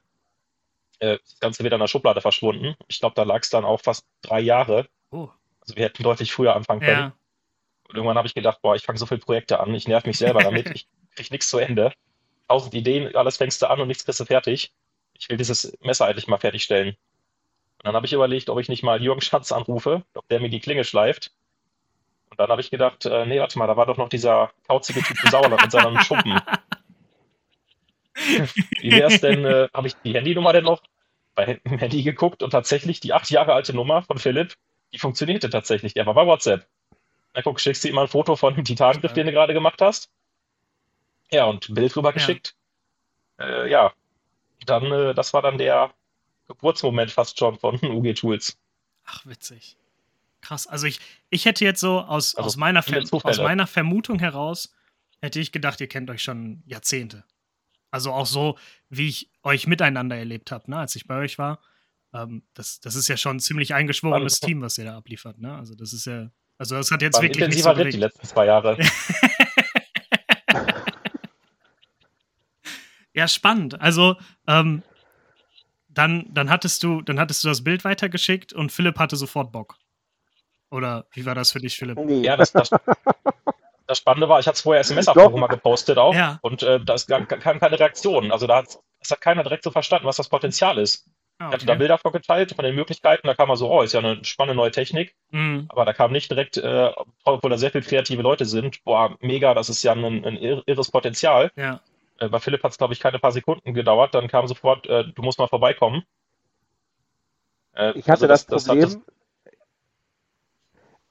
äh, 0.99 1.17
das 1.17 1.39
Ganze 1.39 1.63
wieder 1.63 1.75
in 1.75 1.79
der 1.79 1.87
Schublade 1.87 2.21
verschwunden. 2.21 2.75
Ich 2.87 2.99
glaube, 2.99 3.15
da 3.15 3.23
lag 3.23 3.41
es 3.41 3.49
dann 3.49 3.65
auch 3.65 3.81
fast 3.81 4.05
drei 4.21 4.41
Jahre. 4.41 4.87
Oh. 5.11 5.29
Also 5.61 5.75
wir 5.75 5.85
hätten 5.85 6.03
deutlich 6.03 6.31
früher 6.31 6.55
anfangen 6.55 6.81
können. 6.81 6.99
Ja. 6.99 7.13
Und 7.87 7.95
irgendwann 7.95 8.17
habe 8.17 8.27
ich 8.27 8.33
gedacht, 8.33 8.61
boah, 8.61 8.75
ich 8.75 8.83
fange 8.83 8.99
so 8.99 9.05
viele 9.05 9.19
Projekte 9.19 9.59
an, 9.59 9.73
ich 9.73 9.87
nerv 9.87 10.05
mich 10.05 10.17
selber 10.17 10.41
damit, 10.41 10.69
ich 10.75 10.87
kriege 11.15 11.29
nichts 11.31 11.49
zu 11.49 11.57
Ende. 11.57 11.91
Tausend 12.47 12.73
Ideen, 12.73 13.15
alles 13.15 13.37
fängst 13.37 13.61
du 13.61 13.69
an 13.69 13.79
und 13.79 13.87
nichts 13.87 14.05
kriegst 14.05 14.19
du 14.19 14.25
fertig. 14.25 14.73
Ich 15.13 15.29
will 15.29 15.37
dieses 15.37 15.77
Messer 15.81 16.05
eigentlich 16.05 16.27
mal 16.27 16.37
fertigstellen. 16.37 16.89
Und 16.89 17.85
dann 17.85 17.95
habe 17.95 18.05
ich 18.05 18.13
überlegt, 18.13 18.49
ob 18.49 18.59
ich 18.59 18.69
nicht 18.69 18.83
mal 18.83 19.01
Jürgen 19.01 19.21
Schatz 19.21 19.51
anrufe, 19.51 20.03
ob 20.13 20.27
der 20.27 20.39
mir 20.39 20.49
die 20.49 20.59
Klinge 20.59 20.83
schleift. 20.83 21.31
Und 22.35 22.41
dann 22.41 22.49
habe 22.49 22.59
ich 22.59 22.69
gedacht, 22.69 23.05
äh, 23.05 23.25
nee, 23.25 23.39
warte 23.39 23.57
mal, 23.57 23.65
da 23.65 23.77
war 23.77 23.85
doch 23.85 23.95
noch 23.95 24.09
dieser 24.09 24.51
kauzige 24.67 25.01
Typ 25.01 25.23
im 25.23 25.29
Sauerland 25.29 25.61
mit 25.61 25.71
seinem 25.71 25.97
Schuppen. 26.01 26.37
Wie 28.81 28.91
wäre 28.91 29.13
es 29.13 29.21
denn, 29.21 29.45
äh, 29.45 29.69
habe 29.73 29.87
ich 29.87 29.95
die 30.03 30.13
Handynummer 30.13 30.51
denn 30.51 30.65
noch 30.65 30.83
bei 31.33 31.61
Handy 31.65 32.03
geguckt 32.03 32.43
und 32.43 32.49
tatsächlich 32.49 32.99
die 32.99 33.13
acht 33.13 33.29
Jahre 33.29 33.53
alte 33.53 33.73
Nummer 33.73 34.01
von 34.03 34.17
Philipp, 34.17 34.53
die 34.91 34.99
funktionierte 34.99 35.49
tatsächlich. 35.49 35.93
Der 35.93 36.05
war 36.05 36.13
bei 36.13 36.25
WhatsApp. 36.25 36.67
Na 37.33 37.41
guck, 37.41 37.61
schickst 37.61 37.85
du 37.85 37.87
ihm 37.87 37.95
mal 37.95 38.03
ein 38.03 38.07
Foto 38.09 38.35
von 38.35 38.53
dem 38.53 38.65
Titangriff, 38.65 39.13
den 39.13 39.27
du 39.27 39.31
gerade 39.31 39.53
gemacht 39.53 39.81
hast. 39.81 40.09
Ja, 41.31 41.45
und 41.45 41.69
ein 41.69 41.73
Bild 41.73 41.95
rüber 41.95 42.11
geschickt. 42.11 42.53
Ja, 43.39 43.45
äh, 43.63 43.71
ja. 43.71 43.93
dann, 44.65 44.91
äh, 44.91 45.13
das 45.13 45.33
war 45.33 45.41
dann 45.41 45.57
der 45.57 45.93
Geburtsmoment 46.47 47.11
fast 47.11 47.39
schon 47.39 47.57
von 47.57 47.75
UG 47.81 48.13
Tools. 48.13 48.57
Ach, 49.05 49.25
witzig. 49.25 49.77
Krass. 50.45 50.67
Also 50.67 50.85
ich, 50.85 50.99
ich 51.31 51.45
hätte 51.45 51.65
jetzt 51.65 51.79
so 51.79 52.01
aus, 52.01 52.35
also 52.35 52.45
aus, 52.45 52.55
meiner 52.55 52.83
aus 53.11 53.37
meiner 53.39 53.65
Vermutung 53.65 54.19
heraus, 54.19 54.71
hätte 55.19 55.39
ich 55.39 55.51
gedacht, 55.51 55.81
ihr 55.81 55.87
kennt 55.87 56.11
euch 56.11 56.21
schon 56.21 56.61
Jahrzehnte. 56.67 57.23
Also 57.89 58.11
auch 58.11 58.27
so, 58.27 58.55
wie 58.89 59.07
ich 59.07 59.31
euch 59.41 59.65
miteinander 59.65 60.15
erlebt 60.15 60.51
habe, 60.51 60.69
ne, 60.69 60.77
als 60.77 60.95
ich 60.95 61.07
bei 61.07 61.17
euch 61.17 61.39
war. 61.39 61.61
ähm, 62.13 62.43
das, 62.53 62.79
das 62.79 62.93
ist 62.93 63.07
ja 63.07 63.17
schon 63.17 63.37
ein 63.37 63.39
ziemlich 63.39 63.73
eingeschworenes 63.73 64.39
Team, 64.39 64.61
was 64.61 64.77
ihr 64.77 64.85
da 64.85 64.95
abliefert, 64.95 65.39
ne? 65.39 65.55
Also 65.55 65.73
das 65.73 65.93
ist 65.93 66.05
ja, 66.05 66.29
also 66.59 66.75
das 66.75 66.91
hat 66.91 67.01
jetzt 67.01 67.19
wirklich 67.19 67.47
nicht 67.47 67.63
so 67.63 67.71
Ritt 67.71 67.93
die 67.93 67.97
letzten 67.97 68.27
zwei 68.27 68.45
Jahre. 68.45 68.77
ja, 73.13 73.27
spannend. 73.27 73.81
Also, 73.81 74.15
ähm, 74.45 74.83
dann, 75.89 76.27
dann 76.31 76.51
hattest 76.51 76.83
du, 76.83 77.01
dann 77.01 77.19
hattest 77.19 77.43
du 77.43 77.47
das 77.47 77.63
Bild 77.63 77.83
weitergeschickt 77.83 78.53
und 78.53 78.71
Philipp 78.71 78.99
hatte 78.99 79.15
sofort 79.15 79.51
Bock. 79.51 79.79
Oder 80.75 81.05
wie 81.13 81.25
war 81.25 81.35
das 81.35 81.51
für 81.51 81.59
dich, 81.59 81.77
Philipp? 81.77 81.97
Nee. 81.97 82.21
Ja, 82.21 82.35
das, 82.35 82.51
das, 82.51 82.69
das 83.87 83.97
Spannende 83.97 84.27
war, 84.27 84.39
ich 84.41 84.47
hatte 84.47 84.55
es 84.55 84.61
vorher 84.61 84.81
SMS-Abforum 84.81 85.39
mal 85.39 85.47
gepostet 85.47 85.97
auch 85.97 86.13
ja. 86.13 86.37
und 86.41 86.63
äh, 86.63 86.81
da 86.83 86.97
kam 87.25 87.59
keine 87.59 87.79
Reaktion. 87.79 88.33
Also 88.33 88.45
da 88.45 88.57
hat, 88.57 88.79
das 88.99 89.11
hat 89.11 89.21
keiner 89.21 89.43
direkt 89.43 89.63
so 89.63 89.71
verstanden, 89.71 90.05
was 90.05 90.17
das 90.17 90.27
Potenzial 90.27 90.77
ist. 90.77 91.07
Ah, 91.37 91.47
okay. 91.47 91.47
Ich 91.47 91.53
hatte 91.53 91.65
da 91.65 91.75
Bilder 91.75 91.97
vorgeteilt 91.97 92.53
von 92.53 92.65
den 92.65 92.75
Möglichkeiten, 92.75 93.27
da 93.27 93.35
kam 93.35 93.47
man 93.47 93.55
so, 93.55 93.71
oh, 93.71 93.83
ist 93.83 93.93
ja 93.93 94.01
eine 94.01 94.23
spannende 94.25 94.55
neue 94.55 94.71
Technik. 94.71 95.15
Mhm. 95.31 95.65
Aber 95.69 95.85
da 95.85 95.93
kam 95.93 96.11
nicht 96.11 96.29
direkt, 96.29 96.57
äh, 96.57 96.91
obwohl 97.23 97.49
da 97.49 97.57
sehr 97.57 97.71
viele 97.71 97.85
kreative 97.85 98.21
Leute 98.21 98.45
sind, 98.45 98.83
boah, 98.83 99.15
mega, 99.21 99.53
das 99.53 99.69
ist 99.69 99.81
ja 99.81 99.93
ein, 99.93 100.03
ein 100.03 100.37
irres 100.37 100.91
Potenzial. 100.91 101.51
Ja. 101.55 101.79
Äh, 102.19 102.27
bei 102.27 102.39
Philipp 102.39 102.63
hat 102.63 102.71
es, 102.71 102.77
glaube 102.77 102.93
ich, 102.93 102.99
keine 102.99 103.19
paar 103.19 103.31
Sekunden 103.31 103.73
gedauert, 103.73 104.13
dann 104.13 104.27
kam 104.27 104.47
sofort, 104.47 104.87
äh, 104.87 105.05
du 105.05 105.21
musst 105.21 105.39
mal 105.39 105.47
vorbeikommen. 105.47 106.03
Äh, 107.75 107.91
ich 107.91 108.09
hatte 108.09 108.23
also 108.23 108.27
das, 108.27 108.45
das, 108.47 108.65
Problem, 108.65 108.83
das, 108.83 108.99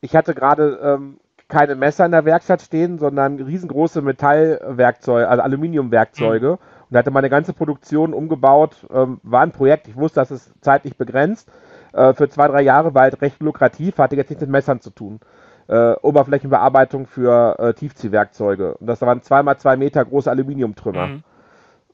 ich 0.05 0.15
hatte 0.15 0.35
gerade 0.35 0.79
ähm, 0.83 1.19
keine 1.49 1.75
Messer 1.77 2.05
in 2.05 2.13
der 2.13 2.27
Werkstatt 2.27 2.61
stehen, 2.61 2.99
sondern 2.99 3.41
riesengroße 3.41 4.03
Metallwerkzeuge, 4.03 5.27
also 5.29 5.43
Aluminiumwerkzeuge. 5.43 6.53
Mhm. 6.53 6.59
Und 6.91 6.99
hatte 6.99 7.11
meine 7.11 7.31
ganze 7.31 7.55
Produktion 7.55 8.13
umgebaut. 8.13 8.87
Ähm, 8.93 9.19
war 9.23 9.41
ein 9.41 9.53
Projekt, 9.53 9.89
ich 9.89 9.97
wusste, 9.97 10.21
das 10.21 10.31
ist 10.31 10.53
zeitlich 10.61 10.99
begrenzt. 10.99 11.51
Äh, 11.95 12.13
für 12.13 12.29
zwei, 12.29 12.49
drei 12.49 12.61
Jahre 12.61 12.95
war 12.95 13.03
halt 13.03 13.23
recht 13.23 13.43
lukrativ, 13.43 13.97
hatte 13.97 14.17
jetzt 14.17 14.29
nichts 14.29 14.43
mit 14.43 14.51
Messern 14.51 14.81
zu 14.81 14.91
tun. 14.91 15.21
Äh, 15.69 15.95
Oberflächenbearbeitung 16.03 17.07
für 17.07 17.59
äh, 17.59 17.73
Tiefziehwerkzeuge. 17.73 18.75
Und 18.75 18.87
das 18.87 19.01
waren 19.01 19.23
zweimal 19.23 19.57
zwei 19.57 19.79
Meter 19.79 20.05
große 20.05 20.31
Aluminiumtrümmer. 20.31 21.07
Mhm. 21.07 21.23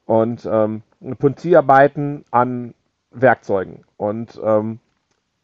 Und 0.05 0.49
ähm, 0.51 0.83
Punzierarbeiten 1.17 2.25
an 2.29 2.73
Werkzeugen. 3.11 3.85
Und 3.95 4.39
ähm, 4.43 4.79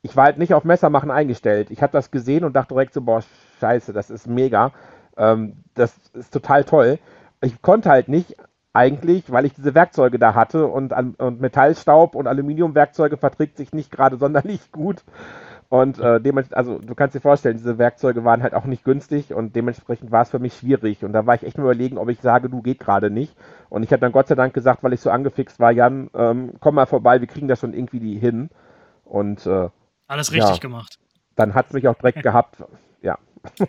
ich 0.01 0.15
war 0.15 0.25
halt 0.25 0.37
nicht 0.37 0.53
auf 0.53 0.63
Messermachen 0.63 1.11
eingestellt. 1.11 1.71
Ich 1.71 1.81
habe 1.81 1.93
das 1.93 2.11
gesehen 2.11 2.43
und 2.45 2.55
dachte 2.55 2.73
direkt 2.73 2.93
so, 2.93 3.01
boah, 3.01 3.23
scheiße, 3.59 3.93
das 3.93 4.09
ist 4.09 4.27
mega. 4.27 4.71
Ähm, 5.17 5.63
das 5.73 5.95
ist 6.13 6.33
total 6.33 6.63
toll. 6.63 6.99
Ich 7.41 7.61
konnte 7.61 7.89
halt 7.89 8.07
nicht 8.07 8.35
eigentlich, 8.73 9.31
weil 9.31 9.45
ich 9.45 9.55
diese 9.55 9.73
Werkzeuge 9.73 10.19
da 10.19 10.35
hatte 10.35 10.67
und, 10.67 10.93
und 10.93 11.41
Metallstaub 11.41 12.13
und 12.13 12.27
Aluminiumwerkzeuge 12.27 13.17
verträgt 13.17 13.57
sich 13.57 13.73
nicht 13.73 13.91
gerade 13.91 14.17
sonderlich 14.19 14.71
gut. 14.71 15.03
Und 15.69 15.99
äh, 15.99 16.21
dementsprechend, 16.21 16.57
also 16.57 16.79
du 16.79 16.95
kannst 16.95 17.13
dir 17.15 17.19
vorstellen, 17.19 17.57
diese 17.57 17.77
Werkzeuge 17.77 18.23
waren 18.23 18.41
halt 18.41 18.53
auch 18.53 18.63
nicht 18.65 18.85
günstig 18.85 19.33
und 19.33 19.53
dementsprechend 19.55 20.11
war 20.11 20.21
es 20.21 20.29
für 20.29 20.39
mich 20.39 20.53
schwierig. 20.53 21.03
Und 21.03 21.11
da 21.11 21.25
war 21.25 21.35
ich 21.35 21.43
echt 21.43 21.57
überlegen, 21.57 21.97
ob 21.97 22.07
ich 22.07 22.21
sage, 22.21 22.49
du 22.49 22.61
geht 22.61 22.79
gerade 22.79 23.09
nicht. 23.09 23.35
Und 23.69 23.83
ich 23.83 23.91
habe 23.91 23.99
dann 23.99 24.13
Gott 24.13 24.27
sei 24.27 24.35
Dank 24.35 24.53
gesagt, 24.53 24.83
weil 24.83 24.93
ich 24.93 25.01
so 25.01 25.09
angefixt 25.09 25.59
war, 25.59 25.71
Jan, 25.71 26.09
ähm, 26.13 26.53
komm 26.61 26.75
mal 26.75 26.85
vorbei, 26.85 27.19
wir 27.19 27.27
kriegen 27.27 27.49
das 27.49 27.59
schon 27.59 27.73
irgendwie 27.73 28.17
hin. 28.17 28.49
Und 29.03 29.45
äh, 29.45 29.69
alles 30.07 30.31
richtig 30.31 30.49
ja. 30.49 30.57
gemacht. 30.57 30.97
Dann 31.35 31.53
hat 31.53 31.67
es 31.67 31.73
mich 31.73 31.87
auch 31.87 31.95
direkt 31.95 32.23
gehabt. 32.23 32.63
Ja. 33.01 33.17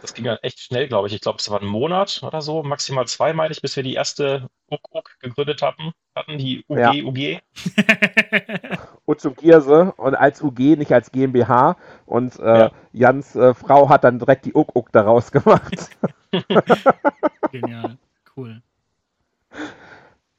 das 0.00 0.14
ging 0.14 0.24
ja 0.24 0.36
echt 0.42 0.60
schnell, 0.60 0.88
glaube 0.88 1.08
ich. 1.08 1.14
Ich 1.14 1.20
glaube, 1.20 1.38
es 1.38 1.50
war 1.50 1.60
ein 1.60 1.66
Monat 1.66 2.22
oder 2.22 2.42
so, 2.42 2.62
maximal 2.62 3.06
zwei, 3.06 3.32
meine 3.32 3.52
ich, 3.52 3.62
bis 3.62 3.76
wir 3.76 3.82
die 3.82 3.94
erste 3.94 4.48
UG 4.70 5.04
gegründet 5.20 5.62
hatten, 5.62 5.92
hatten 6.14 6.38
die 6.38 6.64
UG, 6.68 6.78
ja. 6.78 6.92
UG. 6.92 7.40
Uzum 9.06 9.34
Gierse 9.36 9.92
und 9.96 10.14
als 10.14 10.42
UG, 10.42 10.58
nicht 10.76 10.92
als 10.92 11.12
GmbH. 11.12 11.76
Und 12.04 12.38
äh, 12.38 12.58
ja. 12.58 12.70
Jans 12.92 13.36
äh, 13.36 13.54
Frau 13.54 13.88
hat 13.88 14.04
dann 14.04 14.18
direkt 14.18 14.44
die 14.44 14.54
UG 14.54 14.88
daraus 14.92 15.30
gemacht. 15.30 15.96
Genial, 17.52 17.96
cool. 18.36 18.62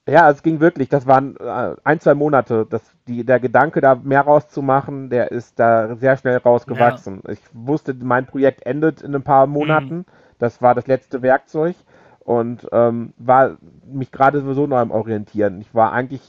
Ja, 0.10 0.30
es 0.30 0.44
ging 0.44 0.60
wirklich. 0.60 0.90
Das 0.90 1.06
waren 1.08 1.36
äh, 1.38 1.76
ein, 1.84 2.00
zwei 2.00 2.16
Monate. 2.16 2.66
Das, 2.70 2.82
die, 3.08 3.24
der 3.24 3.40
Gedanke, 3.40 3.82
da 3.82 3.96
mehr 3.96 4.22
rauszumachen, 4.22 5.10
der 5.10 5.32
ist 5.32 5.60
da 5.60 5.96
sehr 5.96 6.18
schnell 6.18 6.38
rausgewachsen. 6.38 7.22
Ja. 7.26 7.34
Ich 7.34 7.40
wusste, 7.54 7.94
mein 7.94 8.26
Projekt 8.26 8.66
endet 8.66 9.02
in 9.02 9.16
ein 9.16 9.24
paar 9.24 9.48
Monaten. 9.48 9.98
Mhm. 9.98 10.06
Das 10.40 10.62
war 10.62 10.74
das 10.74 10.88
letzte 10.88 11.22
Werkzeug 11.22 11.76
und 12.20 12.68
ähm, 12.72 13.14
war 13.18 13.58
mich 13.86 14.12
gerade 14.12 14.40
sowieso 14.40 14.68
neu 14.68 14.78
am 14.78 14.92
Orientieren. 14.92 15.62
Ich 15.62 15.76
war 15.76 15.92
eigentlich, 15.92 16.22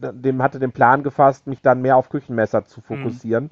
dem 0.00 0.42
hatte 0.42 0.58
den 0.58 0.72
Plan 0.72 1.02
gefasst, 1.02 1.46
mich 1.46 1.62
dann 1.62 1.82
mehr 1.82 1.96
auf 1.96 2.08
Küchenmesser 2.08 2.64
zu 2.64 2.80
fokussieren. 2.80 3.44
Mhm. 3.44 3.50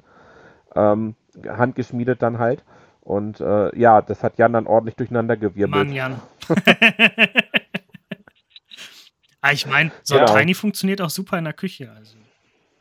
Ähm, 0.75 1.15
handgeschmiedet 1.47 2.21
dann 2.21 2.39
halt. 2.39 2.63
Und 3.01 3.39
äh, 3.39 3.77
ja, 3.79 4.01
das 4.01 4.23
hat 4.23 4.37
Jan 4.37 4.53
dann 4.53 4.67
ordentlich 4.67 4.97
durcheinander 4.97 5.37
gewirbelt. 5.37 5.87
Mann, 5.87 5.93
Jan. 5.93 6.15
Ah, 9.41 9.51
ich 9.51 9.65
meine, 9.65 9.91
so 10.03 10.15
ein 10.15 10.25
genau. 10.25 10.37
Tiny 10.37 10.53
funktioniert 10.53 11.01
auch 11.01 11.09
super 11.09 11.37
in 11.37 11.43
der 11.43 11.53
Küche. 11.53 11.91
Also 11.91 12.17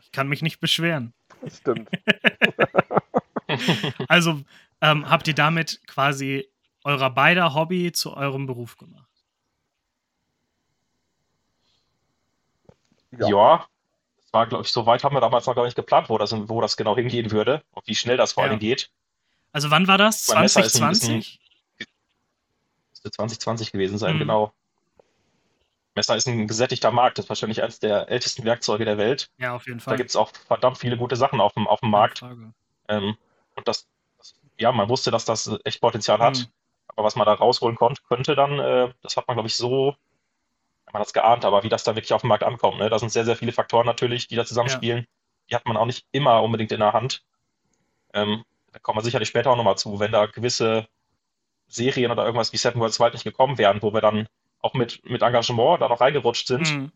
ich 0.01 0.13
kann 0.13 0.29
mich 0.29 0.43
nicht 0.43 0.61
beschweren. 0.61 1.13
Das 1.43 1.59
stimmt. 1.59 1.89
also 4.09 4.41
ähm, 4.81 5.09
habt 5.09 5.29
ihr 5.29 5.35
damit 5.35 5.81
quasi 5.87 6.49
eurer 6.85 7.11
beider 7.11 7.55
Hobby 7.55 7.93
zu 7.93 8.17
eurem 8.17 8.47
Beruf 8.47 8.77
gemacht? 8.77 9.11
Ja. 13.13 13.29
ja. 13.29 13.67
Das 14.23 14.33
war, 14.33 14.47
glaube 14.47 14.65
ich, 14.65 14.73
so 14.73 14.87
weit 14.87 15.05
haben 15.05 15.15
wir 15.15 15.21
damals 15.21 15.47
noch 15.47 15.55
gar 15.55 15.65
nicht 15.65 15.77
geplant, 15.77 16.09
wo 16.09 16.19
das, 16.19 16.33
wo 16.33 16.61
das 16.61 16.77
genau 16.77 16.97
hingehen 16.97 17.31
würde 17.31 17.63
und 17.73 17.87
wie 17.87 17.95
schnell 17.95 18.17
das 18.17 18.33
vor 18.33 18.45
allem 18.45 18.59
geht. 18.59 18.91
Also 19.53 19.71
wann 19.71 19.87
war 19.89 19.99
das? 19.99 20.27
2020? 20.27 21.41
Müsste 22.91 23.11
2020 23.11 23.73
gewesen 23.73 23.99
sein, 23.99 24.17
mhm. 24.17 24.21
genau. 24.21 24.53
Messer 25.97 26.15
ist 26.15 26.29
ein 26.29 26.47
gesättigter 26.47 26.91
Markt, 26.91 27.19
das 27.19 27.25
ist 27.25 27.29
wahrscheinlich 27.31 27.63
eines 27.63 27.81
der 27.81 28.09
ältesten 28.09 28.45
Werkzeuge 28.45 28.85
der 28.85 28.99
Welt. 28.99 29.31
Ja, 29.39 29.57
auf 29.57 29.67
jeden 29.67 29.81
Fall. 29.81 29.93
Da 29.93 29.97
gibt 29.97 30.11
es 30.11 30.17
auch 30.17 30.31
verdammt 30.47 30.79
viele 30.79 30.97
gute 30.97 31.17
Sachen 31.17 31.41
auf 31.41 31.55
dem, 31.55 31.67
auf 31.67 31.81
dem 31.81 31.91
Markt. 31.91 32.23
Ähm, 32.89 33.17
und 33.57 33.67
das, 33.67 33.89
ja, 34.59 34.71
man 34.73 34.89
wusste, 34.89 35.11
dass 35.11 35.25
das 35.25 35.51
echt 35.65 35.81
Potenzial 35.81 36.19
hat. 36.19 36.39
Mhm. 36.39 36.47
Aber 36.89 37.05
was 37.05 37.17
man 37.17 37.27
da 37.27 37.33
rausholen 37.33 37.77
konnte, 37.77 38.03
könnte 38.09 38.35
dann, 38.37 38.59
äh, 38.59 38.93
das 39.03 39.17
hat 39.17 39.27
man, 39.27 39.37
glaube 39.37 39.49
ich, 39.49 39.57
so, 39.57 39.97
man 40.93 41.01
hat 41.01 41.09
es 41.09 41.13
geahnt, 41.13 41.45
aber 41.45 41.63
wie 41.63 41.69
das 41.69 41.83
dann 41.83 41.97
wirklich 41.97 42.13
auf 42.13 42.21
dem 42.21 42.29
Markt 42.29 42.45
ankommt, 42.45 42.79
ne? 42.79 42.89
da 42.89 42.99
sind 42.99 43.11
sehr, 43.11 43.25
sehr 43.25 43.37
viele 43.37 43.53
Faktoren 43.53 43.87
natürlich, 43.87 44.29
die 44.29 44.37
da 44.37 44.45
zusammenspielen. 44.45 45.01
Ja. 45.01 45.07
Die 45.51 45.55
hat 45.57 45.67
man 45.67 45.77
auch 45.77 45.87
nicht 45.87 46.07
immer 46.13 46.43
unbedingt 46.43 46.73
in 46.73 46.81
der 46.81 46.93
Hand. 46.93 47.25
Ähm, 48.13 48.45
da 48.73 48.79
kommen 48.79 48.99
wir 48.99 49.03
sicherlich 49.03 49.29
später 49.29 49.51
auch 49.51 49.57
nochmal 49.57 49.79
zu, 49.79 49.99
wenn 49.99 50.13
da 50.13 50.27
gewisse 50.27 50.87
Serien 51.67 52.11
oder 52.11 52.25
irgendwas 52.25 52.53
wie 52.53 52.57
Seven 52.57 52.81
Worlds 52.81 53.01
Wild 53.01 53.15
nicht 53.15 53.25
gekommen 53.25 53.59
wären, 53.59 53.83
wo 53.83 53.93
wir 53.93 54.01
dann 54.01 54.29
auch 54.67 54.75
mit, 54.75 55.09
mit 55.09 55.23
Engagement 55.23 55.81
da 55.81 55.89
noch 55.89 56.01
reingerutscht 56.01 56.47
sind. 56.47 56.71
Mhm. 56.71 56.93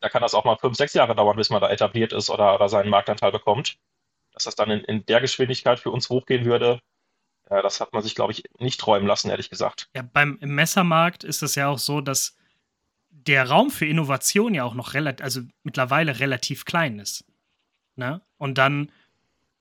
Da 0.00 0.08
kann 0.08 0.22
das 0.22 0.34
auch 0.34 0.44
mal 0.44 0.56
fünf, 0.56 0.76
sechs 0.76 0.94
Jahre 0.94 1.14
dauern, 1.14 1.36
bis 1.36 1.50
man 1.50 1.60
da 1.60 1.70
etabliert 1.70 2.12
ist 2.12 2.30
oder, 2.30 2.54
oder 2.54 2.68
seinen 2.68 2.90
Marktanteil 2.90 3.32
bekommt. 3.32 3.78
Dass 4.32 4.44
das 4.44 4.54
dann 4.54 4.70
in, 4.70 4.80
in 4.80 5.06
der 5.06 5.20
Geschwindigkeit 5.20 5.80
für 5.80 5.90
uns 5.90 6.10
hochgehen 6.10 6.44
würde, 6.44 6.80
ja, 7.50 7.62
das 7.62 7.80
hat 7.80 7.92
man 7.92 8.02
sich, 8.02 8.14
glaube 8.14 8.32
ich, 8.32 8.42
nicht 8.58 8.80
träumen 8.80 9.06
lassen, 9.06 9.30
ehrlich 9.30 9.50
gesagt. 9.50 9.88
Ja, 9.94 10.02
beim 10.02 10.36
im 10.40 10.54
Messermarkt 10.54 11.22
ist 11.24 11.42
es 11.42 11.54
ja 11.54 11.68
auch 11.68 11.78
so, 11.78 12.00
dass 12.00 12.36
der 13.10 13.48
Raum 13.48 13.70
für 13.70 13.86
Innovation 13.86 14.54
ja 14.54 14.64
auch 14.64 14.74
noch 14.74 14.94
relativ, 14.94 15.24
also 15.24 15.40
mittlerweile 15.62 16.18
relativ 16.18 16.64
klein 16.64 16.98
ist. 16.98 17.24
Ne? 17.94 18.20
Und 18.36 18.58
dann, 18.58 18.90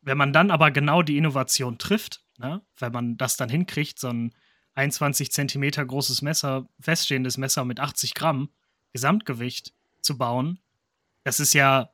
wenn 0.02 0.18
man 0.18 0.34
dann 0.34 0.52
aber 0.52 0.72
genau 0.72 1.04
die 1.04 1.18
Innovation 1.18 1.78
trifft, 1.78 2.24
ne? 2.38 2.62
wenn 2.78 2.92
man 2.92 3.18
das 3.18 3.38
dann 3.38 3.50
hinkriegt, 3.50 4.00
so 4.00 4.10
ein 4.10 4.34
21 4.76 5.32
Zentimeter 5.32 5.86
großes 5.86 6.22
Messer, 6.22 6.68
feststehendes 6.80 7.38
Messer 7.38 7.66
mit 7.66 7.80
80 7.80 8.14
Gramm 8.14 8.50
Gesamtgewicht 8.94 9.74
zu 10.02 10.18
bauen, 10.18 10.60
das 11.24 11.40
ist 11.40 11.54
ja 11.54 11.90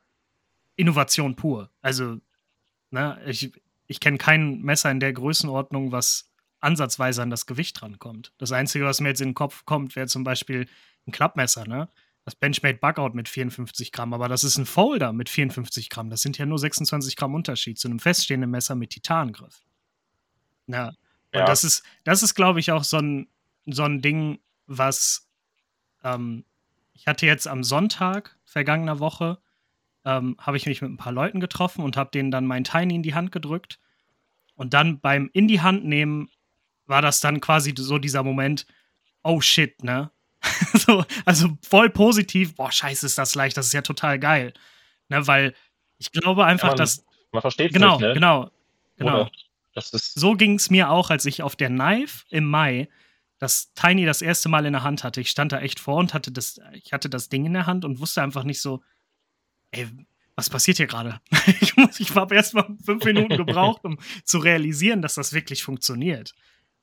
Innovation 0.76 1.34
pur. 1.34 1.70
Also, 1.80 2.20
ne, 2.90 3.20
ich, 3.26 3.52
ich 3.86 3.98
kenne 3.98 4.18
kein 4.18 4.60
Messer 4.62 4.90
in 4.90 5.00
der 5.00 5.12
Größenordnung, 5.12 5.90
was 5.90 6.30
ansatzweise 6.60 7.22
an 7.22 7.30
das 7.30 7.46
Gewicht 7.46 7.82
rankommt. 7.82 8.32
Das 8.38 8.52
Einzige, 8.52 8.84
was 8.84 9.00
mir 9.00 9.08
jetzt 9.08 9.20
in 9.20 9.30
den 9.30 9.34
Kopf 9.34 9.64
kommt, 9.64 9.96
wäre 9.96 10.06
zum 10.06 10.22
Beispiel 10.22 10.68
ein 11.06 11.12
Klappmesser, 11.12 11.66
ne? 11.66 11.88
Das 12.24 12.36
Benchmade 12.36 12.78
Bugout 12.78 13.14
mit 13.14 13.28
54 13.28 13.90
Gramm, 13.90 14.14
aber 14.14 14.28
das 14.28 14.44
ist 14.44 14.56
ein 14.56 14.66
Folder 14.66 15.12
mit 15.12 15.28
54 15.28 15.90
Gramm. 15.90 16.08
Das 16.08 16.22
sind 16.22 16.38
ja 16.38 16.46
nur 16.46 16.58
26 16.58 17.16
Gramm 17.16 17.34
Unterschied 17.34 17.80
zu 17.80 17.88
einem 17.88 17.98
feststehenden 17.98 18.48
Messer 18.48 18.76
mit 18.76 18.90
Titangriff. 18.90 19.64
Ja, 21.32 21.40
und 21.40 21.48
das 21.48 21.64
ist, 21.64 21.82
das 22.04 22.22
ist, 22.22 22.34
glaube 22.34 22.60
ich, 22.60 22.72
auch 22.72 22.84
so 22.84 22.98
ein, 22.98 23.28
so 23.66 23.84
ein 23.84 24.02
Ding, 24.02 24.40
was 24.66 25.28
ähm, 26.04 26.44
ich 26.94 27.06
hatte 27.06 27.26
jetzt 27.26 27.48
am 27.48 27.64
Sonntag 27.64 28.36
vergangener 28.44 28.98
Woche, 28.98 29.38
ähm, 30.04 30.36
habe 30.38 30.56
ich 30.56 30.66
mich 30.66 30.82
mit 30.82 30.90
ein 30.90 30.96
paar 30.96 31.12
Leuten 31.12 31.40
getroffen 31.40 31.82
und 31.84 31.96
habe 31.96 32.10
denen 32.10 32.30
dann 32.30 32.46
mein 32.46 32.64
Tiny 32.64 32.96
in 32.96 33.02
die 33.02 33.14
Hand 33.14 33.32
gedrückt. 33.32 33.78
Und 34.54 34.74
dann 34.74 35.00
beim 35.00 35.30
in 35.32 35.48
die 35.48 35.60
Hand 35.60 35.84
nehmen 35.84 36.30
war 36.86 37.02
das 37.02 37.20
dann 37.20 37.40
quasi 37.40 37.74
so 37.76 37.98
dieser 37.98 38.22
Moment, 38.22 38.66
oh 39.22 39.40
shit, 39.40 39.82
ne? 39.82 40.10
so, 40.74 41.04
also 41.24 41.56
voll 41.62 41.88
positiv, 41.88 42.56
boah, 42.56 42.72
scheiße, 42.72 43.06
ist 43.06 43.16
das 43.16 43.34
leicht, 43.34 43.56
das 43.56 43.66
ist 43.66 43.72
ja 43.72 43.82
total 43.82 44.18
geil. 44.18 44.52
Ne, 45.08 45.26
weil 45.26 45.54
ich 45.98 46.10
glaube 46.10 46.44
einfach, 46.44 46.68
ja, 46.68 46.70
man, 46.70 46.78
dass. 46.78 47.04
Man 47.30 47.42
versteht 47.42 47.72
genau, 47.72 47.92
nicht, 47.92 48.08
ne? 48.08 48.14
Genau, 48.14 48.50
genau. 48.96 49.30
So 49.74 50.34
ging 50.34 50.54
es 50.54 50.70
mir 50.70 50.90
auch, 50.90 51.10
als 51.10 51.24
ich 51.24 51.42
auf 51.42 51.56
der 51.56 51.68
Knife 51.68 52.24
im 52.30 52.44
Mai 52.44 52.88
das 53.38 53.72
Tiny 53.74 54.04
das 54.04 54.22
erste 54.22 54.48
Mal 54.48 54.66
in 54.66 54.72
der 54.72 54.84
Hand 54.84 55.02
hatte. 55.02 55.20
Ich 55.20 55.30
stand 55.30 55.52
da 55.52 55.60
echt 55.60 55.80
vor 55.80 55.96
und 55.96 56.14
hatte 56.14 56.30
das, 56.30 56.60
ich 56.74 56.92
hatte 56.92 57.10
das 57.10 57.28
Ding 57.28 57.44
in 57.44 57.54
der 57.54 57.66
Hand 57.66 57.84
und 57.84 57.98
wusste 57.98 58.22
einfach 58.22 58.44
nicht 58.44 58.60
so, 58.60 58.82
ey, 59.72 59.88
was 60.36 60.48
passiert 60.48 60.76
hier 60.76 60.86
gerade? 60.86 61.20
ich, 61.60 61.74
ich 61.98 62.14
habe 62.14 62.34
erst 62.34 62.54
mal 62.54 62.76
fünf 62.84 63.04
Minuten 63.04 63.36
gebraucht, 63.36 63.84
um 63.84 63.98
zu 64.24 64.38
realisieren, 64.38 65.02
dass 65.02 65.14
das 65.14 65.32
wirklich 65.32 65.62
funktioniert. 65.62 66.34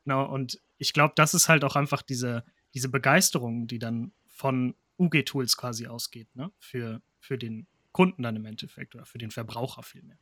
Genau, 0.04 0.26
und 0.26 0.60
ich 0.78 0.94
glaube, 0.94 1.14
das 1.16 1.34
ist 1.34 1.50
halt 1.50 1.64
auch 1.64 1.76
einfach 1.76 2.02
diese, 2.02 2.44
diese 2.74 2.90
Begeisterung, 2.90 3.68
die 3.68 3.80
dann 3.80 4.12
von 4.28 4.76
UG-Tools 4.98 5.58
quasi 5.58 5.88
ausgeht, 5.88 6.28
ne? 6.36 6.52
Für, 6.60 7.02
für 7.20 7.38
den 7.38 7.68
Kunden 7.92 8.24
dann 8.24 8.36
im 8.36 8.46
Endeffekt 8.46 8.96
oder 8.96 9.06
für 9.06 9.18
den 9.18 9.32
Verbraucher 9.32 9.84
vielmehr. 9.84 10.18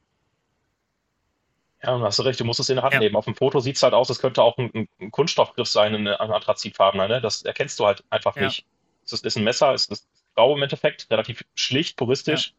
Ja, 1.84 1.93
und 1.93 2.03
hast 2.03 2.17
du 2.17 2.24
recht, 2.24 2.39
du 2.39 2.43
musst 2.43 2.60
es 2.60 2.69
in 2.69 2.75
der 2.75 2.84
Hand 2.84 2.96
ja. 2.96 3.00
nehmen. 3.00 3.15
Auf 3.15 3.25
dem 3.25 3.36
Foto 3.36 3.60
sieht 3.60 3.75
es 3.75 3.84
halt 3.84 3.93
aus, 3.93 4.10
es 4.10 4.19
könnte 4.19 4.41
auch 4.41 4.57
ein, 4.57 4.88
ein 5.00 5.12
Kunststoffgriff 5.12 5.67
sein, 5.67 5.93
ein 5.93 6.07
Anthrazitfarbener. 6.07 7.07
Ne? 7.07 7.22
Das 7.22 7.43
erkennst 7.43 7.79
du 7.79 7.86
halt 7.86 8.03
einfach 8.10 8.36
ja. 8.36 8.46
nicht. 8.46 8.65
Es 9.05 9.13
ist, 9.13 9.25
ist, 9.25 9.38
ein 9.38 9.43
Messer, 9.43 9.74
es 9.74 9.86
ist 9.86 10.07
grau 10.36 10.55
im 10.55 10.63
Endeffekt, 10.63 11.07
relativ 11.12 11.43
schlicht, 11.55 11.98
puristisch. 11.98 12.48
Ja. 12.48 12.53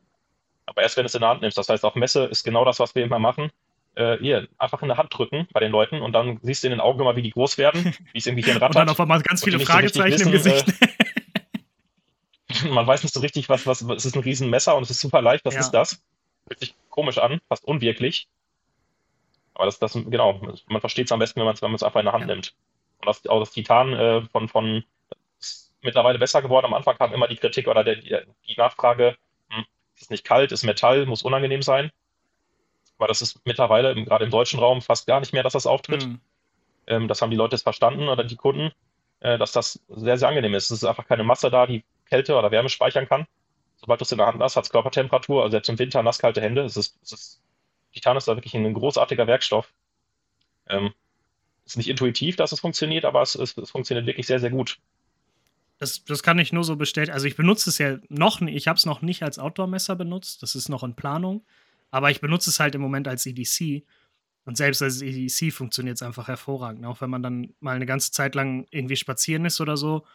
Aber 0.67 0.83
erst 0.83 0.97
wenn 0.97 1.05
du 1.05 1.07
es 1.07 1.15
in 1.15 1.21
der 1.21 1.31
Hand 1.31 1.43
nimmst. 1.43 1.59
Das 1.59 1.69
heißt, 1.69 1.85
auf 1.85 1.95
Messe 1.95 2.25
ist 2.27 2.45
genau 2.45 2.65
das, 2.65 2.79
was 2.79 2.95
wir 2.95 3.03
immer 3.03 3.19
machen. 3.19 3.51
Äh, 3.95 4.19
hier, 4.19 4.47
einfach 4.59 4.83
in 4.83 4.89
der 4.89 4.97
Hand 4.97 5.13
drücken 5.13 5.49
bei 5.53 5.61
den 5.61 5.73
Leuten 5.73 6.01
und 6.01 6.13
dann 6.13 6.39
siehst 6.43 6.63
du 6.63 6.69
in 6.69 6.73
den 6.73 6.81
Augen 6.81 7.01
immer, 7.01 7.17
wie 7.17 7.23
die 7.23 7.31
groß 7.31 7.59
werden, 7.59 7.85
wie 8.13 8.19
es 8.19 8.27
irgendwie 8.27 8.45
hier 8.45 8.55
ein 8.55 8.61
Rad 8.61 8.71
Und 8.71 8.77
dann 8.77 8.89
auf 8.89 9.01
einmal 9.01 9.21
ganz 9.23 9.43
viele 9.43 9.59
Fragezeichen 9.59 10.19
so 10.19 10.25
im 10.27 10.33
Gesicht. 10.33 10.69
Äh, 12.65 12.69
man 12.69 12.87
weiß 12.87 13.03
nicht 13.03 13.13
so 13.13 13.21
richtig, 13.21 13.49
was, 13.49 13.67
was, 13.67 13.83
es 13.83 14.05
ist 14.05 14.15
ein 14.15 14.23
Riesenmesser 14.23 14.77
und 14.77 14.85
es 14.85 14.91
ist 14.91 15.01
super 15.01 15.23
leicht, 15.23 15.45
was 15.45 15.57
ist 15.57 15.71
das? 15.71 16.03
Fühlt 16.47 16.61
sich 16.61 16.75
komisch 16.91 17.19
an, 17.19 17.41
fast 17.49 17.65
unwirklich. 17.65 18.29
Aber 19.59 19.67
das, 19.67 19.81
das 19.81 19.93
genau, 19.93 20.41
man 20.69 20.81
versteht 20.81 21.07
es 21.07 21.13
am 21.13 21.19
besten, 21.19 21.41
wenn 21.41 21.47
man 21.47 21.55
es 21.55 21.63
wenn 21.63 21.73
einfach 21.73 21.99
in 21.99 22.07
der 22.07 22.13
Hand 22.13 22.29
ja. 22.29 22.35
nimmt. 22.35 22.55
Und 23.01 23.07
das, 23.07 23.27
auch 23.27 23.41
das 23.41 23.51
Titan 23.51 23.93
äh, 23.93 24.23
von, 24.23 24.49
von 24.49 24.85
ist 25.41 25.75
mittlerweile 25.83 26.21
besser 26.21 26.43
geworden. 26.43 26.67
Am 26.67 26.75
Anfang 26.75 26.97
kam 26.97 27.13
immer 27.13 27.27
die 27.27 27.37
Kritik 27.37 27.67
oder 27.67 27.83
der, 27.83 27.97
die, 27.97 28.17
die 28.47 28.57
Nachfrage, 28.57 29.17
hm, 29.51 29.65
ist 29.99 30.13
nicht 30.13 30.25
kalt, 30.25 30.53
ist 30.53 30.65
Metall, 30.65 31.07
muss 31.07 31.25
unangenehm 31.25 31.63
sein. 31.63 31.91
Aber 32.99 33.09
das 33.09 33.21
ist 33.21 33.45
mittlerweile, 33.45 33.97
gerade 34.05 34.25
im 34.25 34.31
deutschen 34.31 34.61
Raum, 34.61 34.81
fast 34.81 35.09
gar 35.09 35.19
nicht 35.19 35.33
mehr, 35.33 35.43
dass 35.43 35.55
das 35.55 35.67
auftritt. 35.67 36.07
Mhm. 36.07 36.21
Ähm, 36.87 37.09
das 37.09 37.21
haben 37.21 37.31
die 37.31 37.37
Leute 37.37 37.57
jetzt 37.57 37.65
verstanden 37.65 38.09
oder 38.09 38.23
die 38.23 38.37
Kunden, 38.37 38.71
äh, 39.19 39.39
dass 39.39 39.51
das 39.51 39.81
sehr, 39.89 40.19
sehr 40.19 40.29
angenehm 40.29 40.55
ist. 40.55 40.71
Es 40.71 40.83
ist 40.83 40.85
einfach 40.85 41.07
keine 41.07 41.25
Masse 41.25 41.51
da, 41.51 41.67
die 41.67 41.85
Kälte 42.09 42.37
oder 42.37 42.53
Wärme 42.53 42.69
speichern 42.69 43.09
kann. 43.09 43.27
Sobald 43.77 44.01
du 44.01 44.05
es 44.05 44.13
in 44.13 44.19
der 44.19 44.29
Hand 44.29 44.41
hast, 44.41 44.55
hat 44.55 44.65
es 44.65 44.71
Körpertemperatur, 44.71 45.43
also 45.43 45.51
selbst 45.51 45.69
im 45.69 45.81
Winter 45.81 46.03
nasskalte 46.05 46.41
Hände. 46.41 46.63
Es 46.63 46.77
ist, 46.77 46.97
es 47.03 47.13
ist 47.13 47.43
Titan 47.93 48.17
ist 48.17 48.29
da 48.29 48.37
wirklich 48.37 48.55
ein 48.55 48.73
großartiger 48.73 49.27
Werkstoff. 49.27 49.73
Ähm, 50.69 50.93
ist 51.65 51.77
nicht 51.77 51.89
intuitiv, 51.89 52.37
dass 52.37 52.53
es 52.53 52.61
funktioniert, 52.61 53.05
aber 53.05 53.23
es, 53.23 53.35
es, 53.35 53.57
es 53.57 53.71
funktioniert 53.71 54.07
wirklich 54.07 54.27
sehr, 54.27 54.41
sehr 54.41 54.51
gut. 54.51 54.79
Das, 55.79 56.05
das, 56.05 56.23
kann 56.23 56.39
ich 56.39 56.53
nur 56.53 56.65
so 56.65 56.77
bestätigen. 56.77 57.15
Also 57.15 57.27
ich 57.27 57.37
benutze 57.37 57.71
es 57.71 57.79
ja 57.79 57.99
noch 58.09 58.41
nicht, 58.41 58.57
ich 58.57 58.69
habe 58.69 58.77
es 58.77 58.87
noch 58.87 59.01
nicht 59.01 59.23
als 59.23 59.39
Outdoor-Messer 59.39 59.95
benutzt, 59.95 60.43
das 60.43 60.55
ist 60.55 60.69
noch 60.69 60.83
in 60.83 60.95
Planung, 60.95 61.45
aber 61.91 62.11
ich 62.11 62.21
benutze 62.21 62.51
es 62.51 62.59
halt 62.59 62.75
im 62.75 62.81
Moment 62.81 63.07
als 63.07 63.27
EDC. 63.27 63.85
Und 64.45 64.57
selbst 64.57 64.81
als 64.83 65.03
EDC 65.03 65.53
funktioniert 65.53 65.97
es 65.97 66.03
einfach 66.03 66.27
hervorragend. 66.27 66.87
Auch 66.87 67.03
wenn 67.03 67.11
man 67.11 67.23
dann 67.23 67.53
mal 67.61 67.77
eine 67.77 67.85
ganze 67.87 68.13
Zeit 68.13 68.35
lang 68.35 68.67
irgendwie 68.71 68.97
spazieren 68.97 69.45
ist 69.45 69.61
oder 69.61 69.77
so 69.77 70.07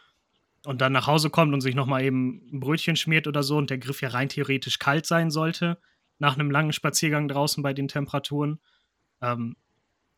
und 0.66 0.80
dann 0.80 0.92
nach 0.92 1.06
Hause 1.06 1.30
kommt 1.30 1.54
und 1.54 1.60
sich 1.60 1.76
nochmal 1.76 2.02
eben 2.02 2.42
ein 2.52 2.60
Brötchen 2.60 2.96
schmiert 2.96 3.26
oder 3.26 3.42
so 3.42 3.56
und 3.56 3.70
der 3.70 3.78
Griff 3.78 4.02
ja 4.02 4.08
rein 4.08 4.28
theoretisch 4.28 4.80
kalt 4.80 5.06
sein 5.06 5.30
sollte, 5.30 5.78
nach 6.18 6.34
einem 6.34 6.50
langen 6.50 6.72
Spaziergang 6.72 7.28
draußen 7.28 7.62
bei 7.62 7.72
den 7.72 7.88
Temperaturen, 7.88 8.60
ähm, 9.20 9.56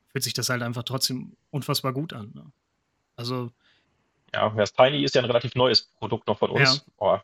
fühlt 0.08 0.24
sich 0.24 0.34
das 0.34 0.48
halt 0.48 0.62
einfach 0.62 0.82
trotzdem 0.82 1.36
unfassbar 1.50 1.92
gut 1.92 2.12
an. 2.12 2.32
Ne? 2.34 2.52
Also. 3.16 3.50
Ja, 4.34 4.50
das 4.50 4.72
Tiny 4.72 5.04
ist 5.04 5.14
ja 5.14 5.22
ein 5.22 5.26
relativ 5.26 5.54
neues 5.54 5.82
Produkt 5.98 6.26
noch 6.26 6.38
von 6.38 6.50
uns. 6.50 6.84
Ja. 6.86 6.92
Oh, 6.98 7.18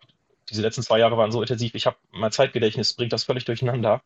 diese 0.48 0.62
letzten 0.62 0.82
zwei 0.82 0.98
Jahre 0.98 1.16
waren 1.16 1.32
so 1.32 1.40
intensiv. 1.40 1.74
Ich 1.74 1.87
habe 1.87 1.96
mein 2.11 2.32
Zeitgedächtnis 2.32 2.94
bringt 2.94 3.12
das 3.12 3.24
völlig 3.24 3.44
durcheinander. 3.44 4.02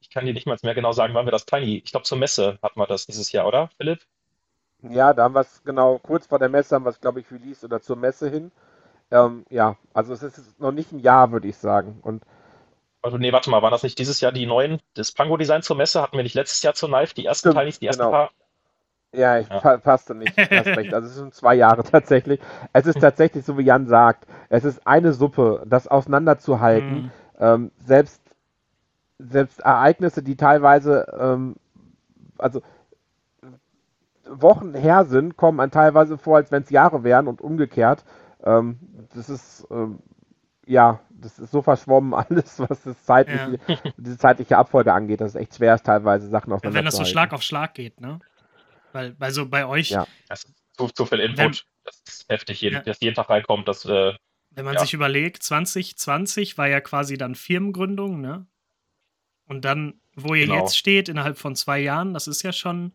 Ich 0.00 0.10
kann 0.10 0.24
dir 0.24 0.32
nicht 0.32 0.46
mal 0.46 0.58
mehr 0.62 0.74
genau 0.74 0.92
sagen, 0.92 1.14
wann 1.14 1.26
wir 1.26 1.32
das 1.32 1.46
Tiny. 1.46 1.78
Ich 1.84 1.90
glaube, 1.90 2.04
zur 2.04 2.18
Messe 2.18 2.58
hatten 2.62 2.78
wir 2.80 2.86
das 2.86 3.06
dieses 3.06 3.32
Jahr, 3.32 3.46
oder, 3.46 3.70
Philipp? 3.76 4.00
Ja, 4.82 5.12
da 5.12 5.24
haben 5.24 5.34
wir 5.34 5.42
es 5.42 5.62
genau 5.62 5.98
kurz 5.98 6.26
vor 6.26 6.38
der 6.38 6.48
Messe 6.48 6.74
haben 6.74 6.84
wir 6.84 6.90
es, 6.90 7.00
glaube 7.00 7.20
ich, 7.20 7.30
released 7.30 7.64
oder 7.64 7.82
zur 7.82 7.96
Messe 7.96 8.30
hin. 8.30 8.50
Ähm, 9.10 9.44
ja, 9.50 9.76
also 9.92 10.14
es 10.14 10.22
ist 10.22 10.58
noch 10.58 10.72
nicht 10.72 10.92
ein 10.92 11.00
Jahr, 11.00 11.32
würde 11.32 11.48
ich 11.48 11.56
sagen. 11.56 11.98
Und 12.02 12.24
also, 13.02 13.16
nee, 13.16 13.32
warte 13.32 13.50
mal, 13.50 13.62
waren 13.62 13.70
das 13.70 13.82
nicht 13.82 13.98
dieses 13.98 14.20
Jahr 14.20 14.32
die 14.32 14.46
neuen, 14.46 14.80
das 14.94 15.12
Pango-Design 15.12 15.62
zur 15.62 15.76
Messe? 15.76 16.02
Hatten 16.02 16.16
wir 16.16 16.22
nicht 16.22 16.34
letztes 16.34 16.62
Jahr 16.62 16.74
zur 16.74 16.88
Knife 16.88 17.14
die 17.14 17.26
ersten 17.26 17.52
Stimmt, 17.52 17.80
die 17.80 17.86
ersten 17.86 18.02
genau. 18.02 18.10
paar? 18.10 18.30
Ja, 19.12 19.38
ich 19.38 19.48
ja. 19.48 19.78
passte 19.78 20.14
nicht. 20.14 20.36
recht. 20.38 20.94
Also 20.94 21.08
es 21.08 21.16
sind 21.16 21.34
zwei 21.34 21.54
Jahre 21.54 21.82
tatsächlich. 21.90 22.40
Es 22.72 22.86
ist 22.86 23.00
tatsächlich 23.00 23.44
so, 23.44 23.58
wie 23.58 23.64
Jan 23.64 23.86
sagt, 23.86 24.26
es 24.48 24.64
ist 24.64 24.86
eine 24.86 25.12
Suppe, 25.12 25.64
das 25.66 25.88
auseinanderzuhalten. 25.88 27.02
Mhm. 27.02 27.10
Ähm, 27.40 27.70
selbst, 27.84 28.20
selbst 29.18 29.60
Ereignisse, 29.60 30.22
die 30.22 30.36
teilweise, 30.36 31.06
ähm, 31.18 31.56
also 32.38 32.62
Wochen 34.28 34.74
her 34.74 35.06
sind, 35.06 35.36
kommen 35.36 35.58
einem 35.58 35.72
teilweise 35.72 36.16
vor, 36.16 36.36
als 36.36 36.52
wenn 36.52 36.62
es 36.62 36.70
Jahre 36.70 37.02
wären 37.02 37.26
und 37.26 37.40
umgekehrt. 37.40 38.04
Ähm, 38.44 38.78
das 39.14 39.28
ist 39.28 39.66
ähm, 39.72 39.98
ja, 40.66 41.00
das 41.20 41.38
ist 41.38 41.50
so 41.50 41.62
verschwommen 41.62 42.14
alles, 42.28 42.58
was 42.58 42.82
das 42.82 43.04
zeitliche, 43.04 43.60
ja. 43.66 43.76
diese 43.96 44.18
zeitliche 44.18 44.56
Abfolge 44.56 44.92
angeht, 44.92 45.20
dass 45.20 45.30
es 45.30 45.34
echt 45.36 45.56
schwer 45.56 45.74
ist, 45.74 45.86
teilweise 45.86 46.28
Sachen 46.28 46.52
auseinander 46.52 46.78
Wenn 46.78 46.84
das 46.84 46.96
so 46.96 47.04
Schlag 47.04 47.32
auf 47.32 47.42
Schlag 47.42 47.74
geht, 47.74 48.00
ne? 48.00 48.20
Weil, 48.92 49.14
weil 49.18 49.30
so 49.30 49.46
bei 49.46 49.66
euch. 49.66 49.90
Ja. 49.90 50.06
Das 50.28 50.44
ist 50.44 50.54
zu, 50.76 50.88
zu 50.88 51.06
viel 51.06 51.20
Input. 51.20 51.38
Wenn, 51.38 51.52
das 51.84 52.02
ist 52.06 52.28
heftig, 52.28 52.60
jeden, 52.60 52.76
ja. 52.76 52.82
dass 52.82 53.00
jeden 53.00 53.14
Tag 53.14 53.30
reinkommt. 53.30 53.68
Das, 53.68 53.84
äh, 53.84 54.14
Wenn 54.50 54.64
man 54.64 54.74
ja. 54.74 54.80
sich 54.80 54.94
überlegt, 54.94 55.42
2020 55.42 56.58
war 56.58 56.68
ja 56.68 56.80
quasi 56.80 57.16
dann 57.16 57.34
Firmengründung, 57.34 58.20
ne? 58.20 58.46
Und 59.46 59.64
dann, 59.64 60.00
wo 60.14 60.34
ihr 60.34 60.46
genau. 60.46 60.60
jetzt 60.60 60.76
steht, 60.76 61.08
innerhalb 61.08 61.38
von 61.38 61.56
zwei 61.56 61.80
Jahren, 61.80 62.14
das 62.14 62.26
ist 62.28 62.42
ja 62.42 62.52
schon. 62.52 62.92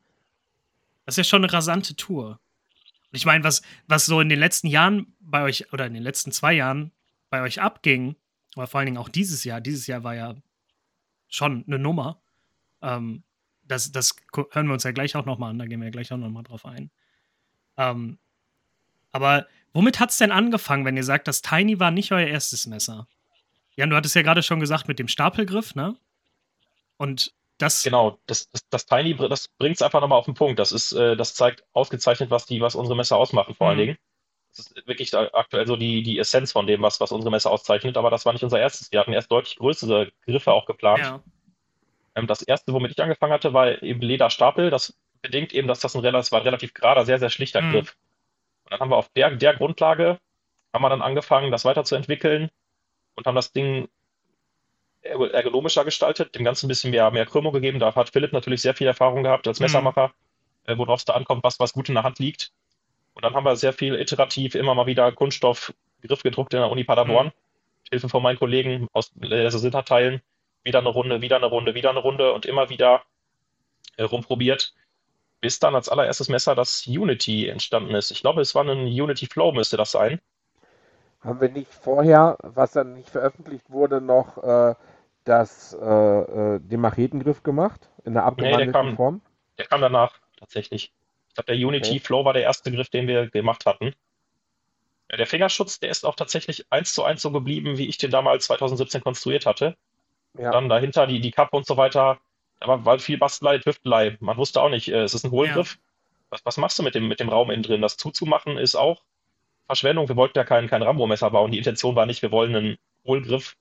Das 1.05 1.13
ist 1.13 1.17
ja 1.17 1.23
schon 1.23 1.43
eine 1.43 1.53
rasante 1.53 1.95
Tour. 1.95 2.39
Und 3.11 3.17
ich 3.17 3.25
meine, 3.25 3.43
was, 3.43 3.61
was 3.87 4.05
so 4.07 4.19
in 4.21 4.29
den 4.29 4.39
letzten 4.39 4.67
Jahren 4.67 5.15
bei 5.19 5.43
euch, 5.43 5.71
oder 5.71 5.85
in 5.85 5.93
den 5.93 6.01
letzten 6.01 6.31
zwei 6.31 6.53
Jahren 6.53 6.91
bei 7.29 7.41
euch 7.41 7.61
abging, 7.61 8.15
aber 8.55 8.67
vor 8.67 8.79
allen 8.79 8.87
Dingen 8.87 8.97
auch 8.97 9.09
dieses 9.09 9.43
Jahr, 9.43 9.61
dieses 9.61 9.87
Jahr 9.87 10.03
war 10.03 10.15
ja 10.15 10.35
schon 11.27 11.63
eine 11.67 11.79
Nummer. 11.79 12.21
Ähm, 12.81 13.23
das, 13.63 13.91
das 13.91 14.15
hören 14.51 14.67
wir 14.67 14.73
uns 14.73 14.83
ja 14.83 14.91
gleich 14.91 15.15
auch 15.15 15.25
nochmal 15.25 15.49
an, 15.51 15.59
da 15.59 15.65
gehen 15.65 15.79
wir 15.79 15.87
ja 15.87 15.91
gleich 15.91 16.11
auch 16.11 16.17
nochmal 16.17 16.43
drauf 16.43 16.65
ein. 16.65 16.91
Ähm, 17.77 18.17
aber 19.11 19.47
womit 19.73 19.99
hat 19.99 20.11
es 20.11 20.17
denn 20.17 20.31
angefangen, 20.31 20.85
wenn 20.85 20.97
ihr 20.97 21.03
sagt, 21.03 21.27
das 21.27 21.41
Tiny 21.41 21.79
war 21.79 21.91
nicht 21.91 22.11
euer 22.11 22.27
erstes 22.27 22.67
Messer? 22.67 23.07
Jan, 23.75 23.89
du 23.89 23.95
hattest 23.95 24.15
ja 24.15 24.21
gerade 24.21 24.43
schon 24.43 24.59
gesagt 24.59 24.87
mit 24.87 24.99
dem 24.99 25.07
Stapelgriff, 25.07 25.75
ne? 25.75 25.95
Und 26.97 27.33
das. 27.57 27.83
Genau, 27.83 28.19
das, 28.25 28.49
das, 28.51 28.67
das 28.69 28.85
Tiny, 28.85 29.15
das 29.15 29.47
bringt 29.47 29.75
es 29.75 29.81
einfach 29.81 30.01
nochmal 30.01 30.19
auf 30.19 30.25
den 30.25 30.33
Punkt. 30.33 30.59
Das 30.59 30.71
ist, 30.71 30.93
äh, 30.93 31.15
das 31.15 31.33
zeigt 31.33 31.63
ausgezeichnet, 31.73 32.29
was 32.29 32.45
die, 32.45 32.61
was 32.61 32.75
unsere 32.75 32.95
Messer 32.95 33.17
ausmachen, 33.17 33.53
vor 33.53 33.67
mhm. 33.67 33.69
allen 33.69 33.79
Dingen. 33.79 33.97
Das 34.55 34.67
ist 34.67 34.87
wirklich 34.87 35.13
aktuell 35.15 35.67
so 35.67 35.75
die, 35.75 36.01
die 36.01 36.17
Essenz 36.17 36.51
von 36.51 36.65
dem, 36.65 36.81
was, 36.81 36.99
was 36.99 37.11
unsere 37.11 37.31
Messe 37.31 37.49
auszeichnet, 37.49 37.97
aber 37.97 38.09
das 38.09 38.25
war 38.25 38.33
nicht 38.33 38.43
unser 38.43 38.59
erstes. 38.59 38.91
Wir 38.91 38.99
hatten 38.99 39.13
erst 39.13 39.31
deutlich 39.31 39.57
größere 39.57 40.11
Griffe 40.25 40.53
auch 40.53 40.65
geplant. 40.65 40.99
Ja. 40.99 41.23
Ähm, 42.15 42.27
das 42.27 42.41
erste, 42.41 42.71
womit 42.73 42.91
ich 42.91 43.01
angefangen 43.01 43.33
hatte, 43.33 43.53
war 43.53 43.83
eben 43.83 44.01
Lederstapel. 44.01 44.69
Das 44.69 44.97
bedingt 45.21 45.53
eben, 45.53 45.67
dass 45.67 45.79
das 45.79 45.95
ein, 45.95 46.01
das 46.01 46.31
war 46.31 46.39
ein 46.39 46.45
relativ 46.45 46.73
gerader, 46.73 47.05
sehr, 47.05 47.19
sehr 47.19 47.29
schlichter 47.29 47.61
mhm. 47.61 47.71
Griff. 47.71 47.97
Und 48.63 48.71
dann 48.71 48.79
haben 48.79 48.89
wir 48.89 48.97
auf 48.97 49.09
der, 49.09 49.31
der 49.31 49.55
Grundlage, 49.55 50.19
haben 50.73 50.81
wir 50.81 50.89
dann 50.89 51.01
angefangen, 51.01 51.51
das 51.51 51.65
weiterzuentwickeln 51.65 52.49
und 53.15 53.27
haben 53.27 53.35
das 53.35 53.51
Ding 53.51 53.89
ergonomischer 55.01 55.85
gestaltet, 55.85 56.33
dem 56.35 56.43
Ganzen 56.43 56.65
ein 56.65 56.69
bisschen 56.69 56.91
mehr, 56.91 57.11
mehr 57.11 57.25
Krümmung 57.25 57.53
gegeben. 57.53 57.79
Da 57.79 57.93
hat 57.93 58.09
Philipp 58.09 58.33
natürlich 58.33 58.61
sehr 58.61 58.73
viel 58.73 58.87
Erfahrung 58.87 59.23
gehabt 59.23 59.47
als 59.47 59.59
mhm. 59.59 59.65
Messermacher, 59.65 60.11
mhm. 60.67 60.77
worauf 60.77 60.99
es 60.99 61.05
da 61.05 61.13
ankommt, 61.13 61.43
was, 61.43 61.59
was 61.59 61.73
gut 61.73 61.89
in 61.89 61.95
der 61.95 62.03
Hand 62.03 62.19
liegt. 62.19 62.51
Und 63.15 63.23
dann 63.23 63.33
haben 63.33 63.45
wir 63.45 63.55
sehr 63.55 63.73
viel 63.73 63.95
iterativ 63.95 64.55
immer 64.55 64.75
mal 64.75 64.85
wieder 64.85 65.11
Kunststoffgriff 65.11 66.21
gedruckt 66.21 66.53
in 66.53 66.59
der 66.59 66.69
Uni 66.69 66.83
Paderborn. 66.83 67.27
Mhm. 67.27 67.31
Hilfe 67.89 68.09
von 68.09 68.21
meinen 68.21 68.37
Kollegen 68.37 68.87
aus 68.93 69.11
Lasersinterteilen. 69.19 70.21
Wieder 70.63 70.79
eine 70.79 70.89
Runde, 70.89 71.21
wieder 71.21 71.37
eine 71.37 71.45
Runde, 71.45 71.75
wieder 71.75 71.91
eine 71.91 71.99
Runde 71.99 72.33
und 72.33 72.45
immer 72.45 72.69
wieder 72.69 73.03
äh, 73.97 74.03
rumprobiert. 74.03 74.73
Bis 75.39 75.59
dann 75.59 75.75
als 75.75 75.89
allererstes 75.89 76.27
Messer 76.27 76.55
das 76.55 76.85
Unity 76.87 77.47
entstanden 77.47 77.93
ist. 77.95 78.11
Ich 78.11 78.21
glaube, 78.21 78.41
es 78.41 78.53
war 78.53 78.63
ein 78.65 78.85
Unity 78.87 79.27
Flow, 79.27 79.51
müsste 79.51 79.77
das 79.77 79.91
sein. 79.91 80.19
Haben 81.21 81.39
wir 81.39 81.49
nicht 81.49 81.71
vorher, 81.71 82.37
was 82.41 82.71
dann 82.73 82.93
nicht 82.93 83.09
veröffentlicht 83.09 83.69
wurde, 83.69 84.01
noch 84.01 84.43
äh, 84.43 84.75
das, 85.23 85.73
äh, 85.73 85.85
äh 85.85 86.59
den 86.59 86.81
Machetengriff 86.81 87.43
gemacht? 87.43 87.89
In 88.03 88.13
der 88.13 88.25
abgewandelten 88.25 88.67
nee, 88.67 88.73
der 88.73 88.81
kam, 88.81 88.95
Form? 88.95 89.21
Der 89.57 89.65
kam 89.65 89.81
danach, 89.81 90.19
tatsächlich. 90.37 90.91
Ich 91.35 91.43
glaube, 91.43 91.53
der 91.53 91.67
Unity 91.67 91.89
okay. 91.89 91.99
Flow 91.99 92.23
war 92.23 92.31
der 92.31 92.43
erste 92.43 92.71
Griff, 92.71 92.87
den 92.87 93.09
wir 93.09 93.29
gemacht 93.29 93.65
hatten. 93.65 93.93
Der 95.11 95.27
Fingerschutz, 95.27 95.81
der 95.81 95.89
ist 95.89 96.05
auch 96.05 96.15
tatsächlich 96.15 96.65
eins 96.69 96.93
zu 96.93 97.03
eins 97.03 97.21
so 97.21 97.29
geblieben, 97.29 97.77
wie 97.77 97.87
ich 97.87 97.97
den 97.97 98.09
damals 98.09 98.45
2017 98.45 99.01
konstruiert 99.01 99.45
hatte. 99.45 99.75
Ja. 100.37 100.51
Dann 100.51 100.69
dahinter 100.69 101.07
die, 101.07 101.19
die 101.19 101.31
Kappe 101.31 101.57
und 101.57 101.65
so 101.65 101.75
weiter. 101.75 102.19
Aber 102.61 102.85
war 102.85 102.99
viel 102.99 103.17
Bastelei, 103.17 103.57
Tüftelei. 103.57 104.15
Man 104.21 104.37
wusste 104.37 104.61
auch 104.61 104.69
nicht, 104.69 104.87
äh, 104.87 105.03
es 105.03 105.13
ist 105.13 105.25
ein 105.25 105.31
Hohlgriff. 105.31 105.73
Ja. 105.73 105.79
Was, 106.29 106.45
was 106.45 106.57
machst 106.57 106.79
du 106.79 106.83
mit 106.83 106.95
dem, 106.95 107.09
mit 107.09 107.19
dem 107.19 107.27
Raum 107.27 107.51
innen 107.51 107.63
drin? 107.63 107.81
Das 107.81 107.97
zuzumachen 107.97 108.57
ist 108.57 108.75
auch 108.75 109.01
Verschwendung. 109.65 110.07
Wir 110.07 110.15
wollten 110.15 110.37
ja 110.37 110.45
kein, 110.45 110.69
kein 110.69 110.83
Rambo-Messer 110.83 111.31
bauen. 111.31 111.51
Die 111.51 111.57
Intention 111.57 111.97
war 111.97 112.05
nicht, 112.05 112.21
wir 112.21 112.31
wollen 112.31 112.55
einen 112.55 112.77
Hohlgriff 113.05 113.57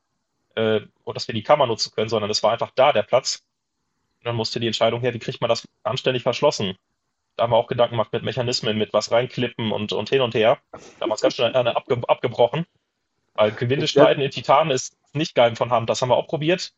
äh, 0.55 0.83
und 1.03 1.17
dass 1.17 1.27
wir 1.27 1.35
die 1.35 1.43
Kammer 1.43 1.67
nutzen 1.67 1.93
können, 1.93 2.09
sondern 2.09 2.31
es 2.31 2.45
war 2.45 2.53
einfach 2.53 2.71
da 2.77 2.93
der 2.93 3.03
Platz. 3.03 3.43
Und 4.21 4.27
dann 4.27 4.37
musste 4.37 4.61
die 4.61 4.69
Entscheidung 4.69 5.01
her, 5.01 5.13
wie 5.13 5.19
kriegt 5.19 5.41
man 5.41 5.49
das 5.49 5.67
anständig 5.83 6.23
verschlossen? 6.23 6.77
Da 7.37 7.45
haben 7.45 7.51
wir 7.53 7.57
auch 7.57 7.67
Gedanken 7.67 7.95
gemacht 7.95 8.13
mit 8.13 8.23
Mechanismen, 8.23 8.79
mit 8.79 8.93
was 8.93 9.11
reinklippen 9.11 9.73
und, 9.73 9.93
und 9.93 10.09
hin 10.09 10.21
und 10.21 10.35
her. 10.35 10.59
Damals 11.01 11.21
ganz 11.21 11.35
schnell 11.35 11.55
eine 11.55 11.77
abge, 11.77 12.01
abgebrochen. 12.07 12.67
Weil 13.35 13.51
Gewinde 13.51 13.89
schneiden 13.89 14.23
in 14.23 14.31
Titan 14.31 14.71
ist 14.71 14.97
nicht 15.13 15.35
geil 15.35 15.57
von 15.57 15.71
Hand. 15.71 15.91
Das 15.91 16.01
haben 16.01 16.09
wir 16.11 16.17
auch 16.17 16.29
probiert. 16.29 16.73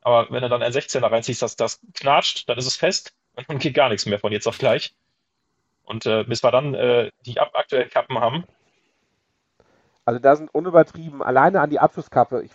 Aber 0.00 0.30
wenn 0.30 0.42
du 0.42 0.48
dann 0.48 0.62
ein 0.62 0.72
16er 0.72 1.10
reinziehst, 1.10 1.42
das, 1.42 1.56
das 1.56 1.80
knatscht, 1.94 2.48
dann 2.48 2.58
ist 2.58 2.66
es 2.66 2.76
fest 2.76 3.12
und 3.34 3.48
dann 3.48 3.58
geht 3.58 3.74
gar 3.74 3.88
nichts 3.88 4.06
mehr 4.06 4.18
von 4.18 4.32
jetzt 4.32 4.46
auf 4.46 4.58
gleich. 4.58 4.94
Und 5.84 6.06
äh, 6.06 6.24
bis 6.24 6.42
wir 6.42 6.50
dann 6.52 6.74
äh, 6.74 7.10
die 7.26 7.40
aktuellen 7.40 7.90
Kappen 7.90 8.18
haben. 8.18 8.44
Also 10.04 10.20
da 10.20 10.36
sind 10.36 10.54
unübertrieben 10.54 11.22
alleine 11.22 11.60
an 11.60 11.70
die 11.70 11.80
Abschlusskappe 11.80 12.42
ich, 12.42 12.52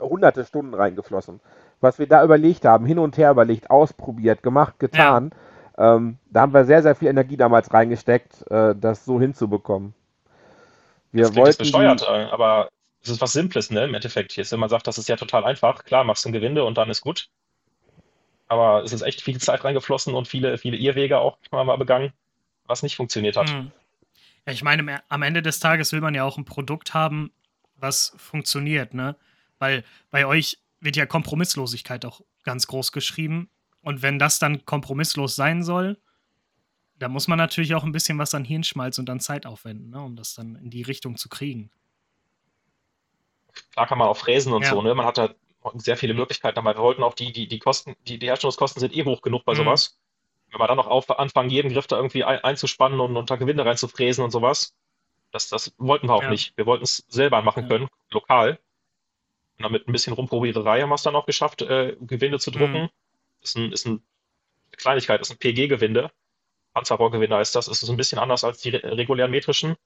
hunderte 0.00 0.44
Stunden 0.44 0.74
reingeflossen. 0.74 1.40
Was 1.80 1.98
wir 1.98 2.06
da 2.06 2.24
überlegt 2.24 2.64
haben, 2.64 2.84
hin 2.84 2.98
und 2.98 3.16
her 3.16 3.30
überlegt, 3.30 3.70
ausprobiert, 3.70 4.42
gemacht, 4.42 4.78
getan. 4.78 5.30
Ja. 5.32 5.38
Ähm, 5.80 6.18
da 6.30 6.42
haben 6.42 6.52
wir 6.52 6.66
sehr, 6.66 6.82
sehr 6.82 6.94
viel 6.94 7.08
Energie 7.08 7.38
damals 7.38 7.72
reingesteckt, 7.72 8.48
äh, 8.50 8.74
das 8.76 9.06
so 9.06 9.18
hinzubekommen. 9.18 9.94
Wir 11.10 11.24
das 11.24 11.36
wollten 11.36 11.58
besteuert, 11.58 12.02
die, 12.02 12.04
äh, 12.04 12.24
aber 12.30 12.68
es 13.02 13.08
ist 13.08 13.22
was 13.22 13.32
Simples, 13.32 13.70
ne? 13.70 13.84
Im 13.84 13.94
Endeffekt. 13.94 14.36
Jetzt, 14.36 14.52
wenn 14.52 14.60
man 14.60 14.68
sagt, 14.68 14.86
das 14.86 14.98
ist 14.98 15.08
ja 15.08 15.16
total 15.16 15.44
einfach, 15.44 15.84
klar, 15.84 16.04
machst 16.04 16.24
du 16.24 16.28
ein 16.28 16.32
Gewinde 16.32 16.64
und 16.64 16.76
dann 16.76 16.90
ist 16.90 17.00
gut. 17.00 17.30
Aber 18.46 18.82
es 18.82 18.92
ist 18.92 19.00
echt 19.00 19.22
viel 19.22 19.40
Zeit 19.40 19.64
reingeflossen 19.64 20.14
und 20.14 20.28
viele, 20.28 20.58
viele 20.58 20.76
Irrwege 20.76 21.18
auch 21.18 21.38
mal 21.50 21.76
begangen, 21.76 22.12
was 22.66 22.82
nicht 22.82 22.96
funktioniert 22.96 23.36
hat. 23.36 23.48
Mhm. 23.48 23.70
Ja, 24.46 24.52
ich 24.52 24.62
meine, 24.62 25.02
am 25.08 25.22
Ende 25.22 25.40
des 25.40 25.60
Tages 25.60 25.92
will 25.92 26.02
man 26.02 26.14
ja 26.14 26.24
auch 26.24 26.36
ein 26.36 26.44
Produkt 26.44 26.92
haben, 26.92 27.32
was 27.76 28.12
funktioniert, 28.18 28.92
ne? 28.92 29.16
Weil 29.58 29.82
bei 30.10 30.26
euch 30.26 30.58
wird 30.80 30.96
ja 30.96 31.06
Kompromisslosigkeit 31.06 32.04
auch 32.04 32.20
ganz 32.44 32.66
groß 32.66 32.92
geschrieben. 32.92 33.48
Und 33.82 34.02
wenn 34.02 34.18
das 34.18 34.38
dann 34.38 34.64
kompromisslos 34.64 35.36
sein 35.36 35.62
soll, 35.62 35.98
da 36.98 37.08
muss 37.08 37.28
man 37.28 37.38
natürlich 37.38 37.74
auch 37.74 37.84
ein 37.84 37.92
bisschen 37.92 38.18
was 38.18 38.34
an 38.34 38.44
Hirnschmalz 38.44 38.98
und 38.98 39.08
an 39.08 39.20
Zeit 39.20 39.46
aufwenden, 39.46 39.90
ne, 39.90 40.02
um 40.02 40.16
das 40.16 40.34
dann 40.34 40.56
in 40.56 40.70
die 40.70 40.82
Richtung 40.82 41.16
zu 41.16 41.28
kriegen. 41.28 41.70
Klar 43.72 43.86
kann 43.86 43.98
man 43.98 44.08
auch 44.08 44.16
fräsen 44.16 44.52
und 44.52 44.62
ja. 44.62 44.70
so, 44.70 44.82
ne? 44.82 44.94
Man 44.94 45.06
hat 45.06 45.18
da 45.18 45.34
sehr 45.74 45.96
viele 45.96 46.14
Möglichkeiten, 46.14 46.58
aber 46.58 46.74
wir 46.74 46.82
wollten 46.82 47.02
auch 47.02 47.14
die, 47.14 47.32
die, 47.32 47.48
die 47.48 47.58
Kosten, 47.58 47.96
die, 48.06 48.18
die 48.18 48.26
Herstellungskosten 48.26 48.80
sind 48.80 48.94
eh 48.94 49.04
hoch 49.04 49.22
genug 49.22 49.44
bei 49.44 49.52
mhm. 49.52 49.58
sowas. 49.58 49.98
Wenn 50.50 50.60
wir 50.60 50.66
dann 50.66 50.76
noch 50.76 50.88
auf, 50.88 51.10
anfangen, 51.18 51.50
jeden 51.50 51.72
Griff 51.72 51.86
da 51.86 51.96
irgendwie 51.96 52.24
ein, 52.24 52.40
einzuspannen 52.40 53.00
und 53.00 53.16
unter 53.16 53.38
Gewinde 53.38 53.64
reinzufräsen 53.64 54.22
und 54.24 54.30
sowas, 54.30 54.74
das, 55.32 55.48
das 55.48 55.74
wollten 55.78 56.08
wir 56.08 56.14
auch 56.14 56.22
ja. 56.24 56.30
nicht. 56.30 56.56
Wir 56.56 56.66
wollten 56.66 56.84
es 56.84 57.04
selber 57.08 57.40
machen 57.42 57.68
können, 57.68 57.88
lokal. 58.10 58.58
Und 59.58 59.64
dann 59.64 59.72
mit 59.72 59.86
ein 59.86 59.92
bisschen 59.92 60.12
Rumprobiererei 60.12 60.82
haben 60.82 60.88
wir 60.88 60.94
es 60.96 61.02
dann 61.02 61.16
auch 61.16 61.26
geschafft, 61.26 61.62
äh, 61.62 61.96
Gewinde 62.00 62.38
zu 62.38 62.50
drucken. 62.50 62.82
Mhm. 62.82 62.88
Ist, 63.42 63.56
ein, 63.56 63.72
ist 63.72 63.86
ein, 63.86 63.92
eine 63.92 64.76
Kleinigkeit, 64.76 65.20
ist 65.20 65.30
ein 65.30 65.38
PG-Gewinde. 65.38 66.10
Panzerrohrgewinde 66.74 67.36
heißt 67.36 67.54
das. 67.54 67.68
Es 67.68 67.82
ist 67.82 67.88
ein 67.90 67.96
bisschen 67.96 68.18
anders 68.18 68.44
als 68.44 68.60
die 68.60 68.70
regulären 68.70 69.30
metrischen. 69.30 69.76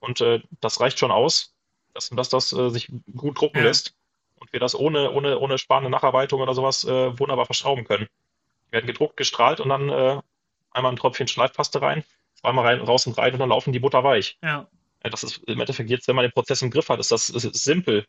Und 0.00 0.20
äh, 0.20 0.42
das 0.60 0.80
reicht 0.80 0.98
schon 0.98 1.10
aus 1.10 1.56
dass, 1.96 2.10
dass 2.10 2.28
das 2.28 2.52
äh, 2.52 2.70
sich 2.70 2.92
gut 3.16 3.40
drucken 3.40 3.58
ja. 3.58 3.64
lässt 3.64 3.94
und 4.36 4.52
wir 4.52 4.60
das 4.60 4.78
ohne, 4.78 5.10
ohne, 5.10 5.38
ohne 5.38 5.58
sparende 5.58 5.90
Nacharbeitung 5.90 6.40
oder 6.40 6.54
sowas 6.54 6.84
äh, 6.84 7.18
wunderbar 7.18 7.46
verschrauben 7.46 7.84
können. 7.84 8.06
Die 8.68 8.72
werden 8.72 8.86
gedruckt, 8.86 9.16
gestrahlt 9.16 9.60
und 9.60 9.70
dann 9.70 9.88
äh, 9.88 10.20
einmal 10.70 10.92
ein 10.92 10.96
Tröpfchen 10.96 11.26
Schleifpaste 11.26 11.80
rein, 11.82 12.04
zweimal 12.34 12.66
rein, 12.66 12.80
raus 12.80 13.06
und 13.06 13.18
rein 13.18 13.32
und 13.32 13.40
dann 13.40 13.48
laufen 13.48 13.72
die 13.72 13.80
Butter 13.80 14.04
weich. 14.04 14.38
Ja. 14.42 14.68
ja. 15.02 15.10
Das 15.10 15.24
ist 15.24 15.38
im 15.46 15.58
Endeffekt 15.58 15.90
jetzt, 15.90 16.06
wenn 16.06 16.16
man 16.16 16.24
den 16.24 16.32
Prozess 16.32 16.62
im 16.62 16.70
Griff 16.70 16.88
hat, 16.88 17.00
ist 17.00 17.10
das 17.10 17.30
ist, 17.30 17.44
ist 17.44 17.64
simpel. 17.64 18.04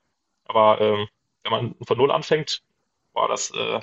Aber 0.46 0.80
ähm, 0.82 1.08
wenn 1.44 1.52
man 1.52 1.76
von 1.86 1.98
Null 1.98 2.12
anfängt, 2.12 2.62
war 3.14 3.28
das 3.28 3.52
äh, 3.52 3.80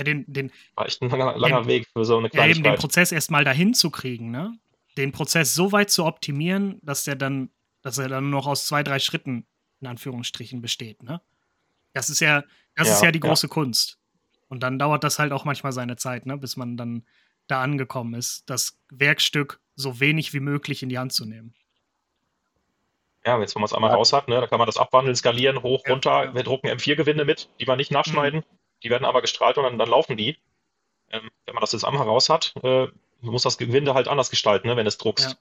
ja, 0.00 0.04
den, 0.04 0.24
den, 0.26 0.50
war 0.74 0.86
echt 0.86 1.00
ein 1.02 1.10
langer, 1.10 1.36
langer 1.36 1.62
den, 1.62 1.68
Weg 1.68 1.86
für 1.92 2.04
so 2.04 2.18
eine 2.18 2.28
Kleinigkeit. 2.28 2.56
Ja, 2.56 2.70
eben 2.70 2.76
den 2.76 2.80
Prozess 2.80 3.12
erstmal 3.12 3.44
dahin 3.44 3.74
zu 3.74 3.90
kriegen, 3.90 4.30
ne? 4.30 4.58
Den 4.96 5.12
Prozess 5.12 5.54
so 5.54 5.70
weit 5.72 5.90
zu 5.90 6.04
optimieren, 6.04 6.80
dass 6.82 7.04
der 7.04 7.14
dann 7.14 7.50
dass 7.82 7.98
er 7.98 8.08
dann 8.08 8.30
noch 8.30 8.46
aus 8.46 8.66
zwei, 8.66 8.82
drei 8.82 8.98
Schritten 8.98 9.46
in 9.80 9.86
Anführungsstrichen 9.86 10.60
besteht. 10.60 11.02
Ne? 11.02 11.20
Das 11.92 12.10
ist 12.10 12.20
ja, 12.20 12.44
das 12.74 12.88
ja, 12.88 12.94
ist 12.94 13.02
ja 13.02 13.12
die 13.12 13.20
große 13.20 13.46
ja. 13.46 13.52
Kunst. 13.52 13.98
Und 14.48 14.62
dann 14.62 14.78
dauert 14.78 15.04
das 15.04 15.18
halt 15.18 15.32
auch 15.32 15.44
manchmal 15.44 15.72
seine 15.72 15.96
Zeit, 15.96 16.26
ne, 16.26 16.36
bis 16.36 16.56
man 16.56 16.76
dann 16.76 17.06
da 17.46 17.62
angekommen 17.62 18.14
ist, 18.14 18.48
das 18.50 18.78
Werkstück 18.90 19.60
so 19.76 20.00
wenig 20.00 20.32
wie 20.34 20.40
möglich 20.40 20.82
in 20.82 20.88
die 20.88 20.98
Hand 20.98 21.12
zu 21.12 21.24
nehmen. 21.24 21.54
Ja, 23.24 23.38
jetzt, 23.38 23.54
wenn 23.54 23.60
man 23.60 23.66
es 23.66 23.72
einmal 23.72 23.92
raus 23.92 24.12
hat, 24.12 24.28
ne, 24.28 24.40
da 24.40 24.46
kann 24.46 24.58
man 24.58 24.66
das 24.66 24.76
abwandeln, 24.76 25.14
skalieren, 25.14 25.62
hoch, 25.62 25.82
runter. 25.88 26.34
Wir 26.34 26.42
drucken 26.42 26.68
M4-Gewinde 26.68 27.24
mit, 27.24 27.48
die 27.60 27.66
wir 27.66 27.76
nicht 27.76 27.90
nachschneiden. 27.90 28.40
Mhm. 28.40 28.59
Die 28.82 28.90
werden 28.90 29.04
aber 29.04 29.20
gestrahlt 29.20 29.58
und 29.58 29.64
dann, 29.64 29.78
dann 29.78 29.90
laufen 29.90 30.16
die. 30.16 30.38
Ähm, 31.10 31.30
wenn 31.44 31.54
man 31.54 31.60
das 31.60 31.72
jetzt 31.72 31.84
einmal 31.84 32.06
raus 32.06 32.28
hat, 32.28 32.54
äh, 32.62 32.86
muss 33.20 33.42
das 33.42 33.58
Gewinde 33.58 33.94
halt 33.94 34.08
anders 34.08 34.30
gestalten, 34.30 34.68
ne, 34.68 34.76
wenn 34.76 34.86
es 34.86 34.98
druckst 34.98 35.36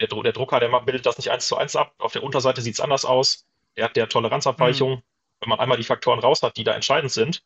der, 0.00 0.08
der 0.08 0.32
Drucker, 0.32 0.60
der 0.60 0.68
bildet 0.80 1.06
das 1.06 1.16
nicht 1.16 1.30
eins 1.30 1.46
zu 1.46 1.56
eins 1.56 1.76
ab. 1.76 1.94
Auf 1.98 2.12
der 2.12 2.22
Unterseite 2.22 2.60
sieht 2.60 2.74
es 2.74 2.80
anders 2.80 3.04
aus. 3.04 3.46
Der 3.76 3.84
hat 3.84 3.96
der 3.96 4.08
Toleranzabweichung. 4.08 4.96
Mhm. 4.96 5.02
Wenn 5.40 5.48
man 5.50 5.60
einmal 5.60 5.76
die 5.76 5.84
Faktoren 5.84 6.18
raus 6.18 6.42
hat, 6.42 6.56
die 6.56 6.64
da 6.64 6.74
entscheidend 6.74 7.12
sind, 7.12 7.42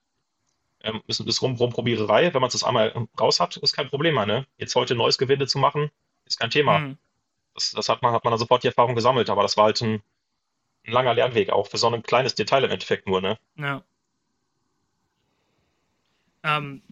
ähm, 0.83 1.03
ist, 1.07 1.21
ist 1.21 1.43
rum, 1.43 1.57
Rumprobiererei. 1.57 2.33
Wenn 2.33 2.41
man 2.41 2.49
es 2.49 2.65
einmal 2.65 2.95
raus 3.19 3.41
hat, 3.41 3.57
ist 3.57 3.75
kein 3.75 3.89
Problem 3.89 4.15
mehr. 4.15 4.27
Ne? 4.27 4.47
Jetzt 4.59 4.75
heute 4.75 4.95
neues 4.95 5.19
Gewinde 5.19 5.47
zu 5.47 5.59
machen, 5.59 5.91
ist 6.25 6.39
kein 6.39 6.51
Thema. 6.51 6.79
Mhm. 6.79 6.99
Das, 7.55 7.73
das, 7.73 7.89
hat 7.89 8.03
man, 8.03 8.13
hat 8.13 8.25
man 8.25 8.33
dann 8.33 8.39
sofort 8.39 8.63
die 8.63 8.69
Erfahrung 8.69 8.95
gesammelt, 8.95 9.29
aber 9.29 9.43
das 9.43 9.57
war 9.57 9.65
halt 9.65 9.81
ein, 9.83 10.03
ein 10.87 10.93
langer 10.93 11.15
Lernweg 11.15 11.51
auch 11.51 11.67
für 11.67 11.79
so 11.79 11.89
ein 11.89 12.03
kleines 12.03 12.35
Detail 12.35 12.65
im 12.65 12.71
Endeffekt 12.71 13.07
nur, 13.07 13.21
ne? 13.21 13.39
Ja. 13.57 13.83
Ähm. 16.43 16.83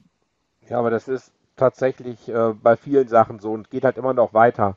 Ja, 0.68 0.78
aber 0.78 0.90
das 0.90 1.08
ist 1.08 1.32
tatsächlich 1.56 2.28
äh, 2.28 2.54
bei 2.54 2.76
vielen 2.76 3.08
Sachen 3.08 3.38
so 3.38 3.52
und 3.52 3.70
geht 3.70 3.84
halt 3.84 3.96
immer 3.98 4.14
noch 4.14 4.34
weiter. 4.34 4.76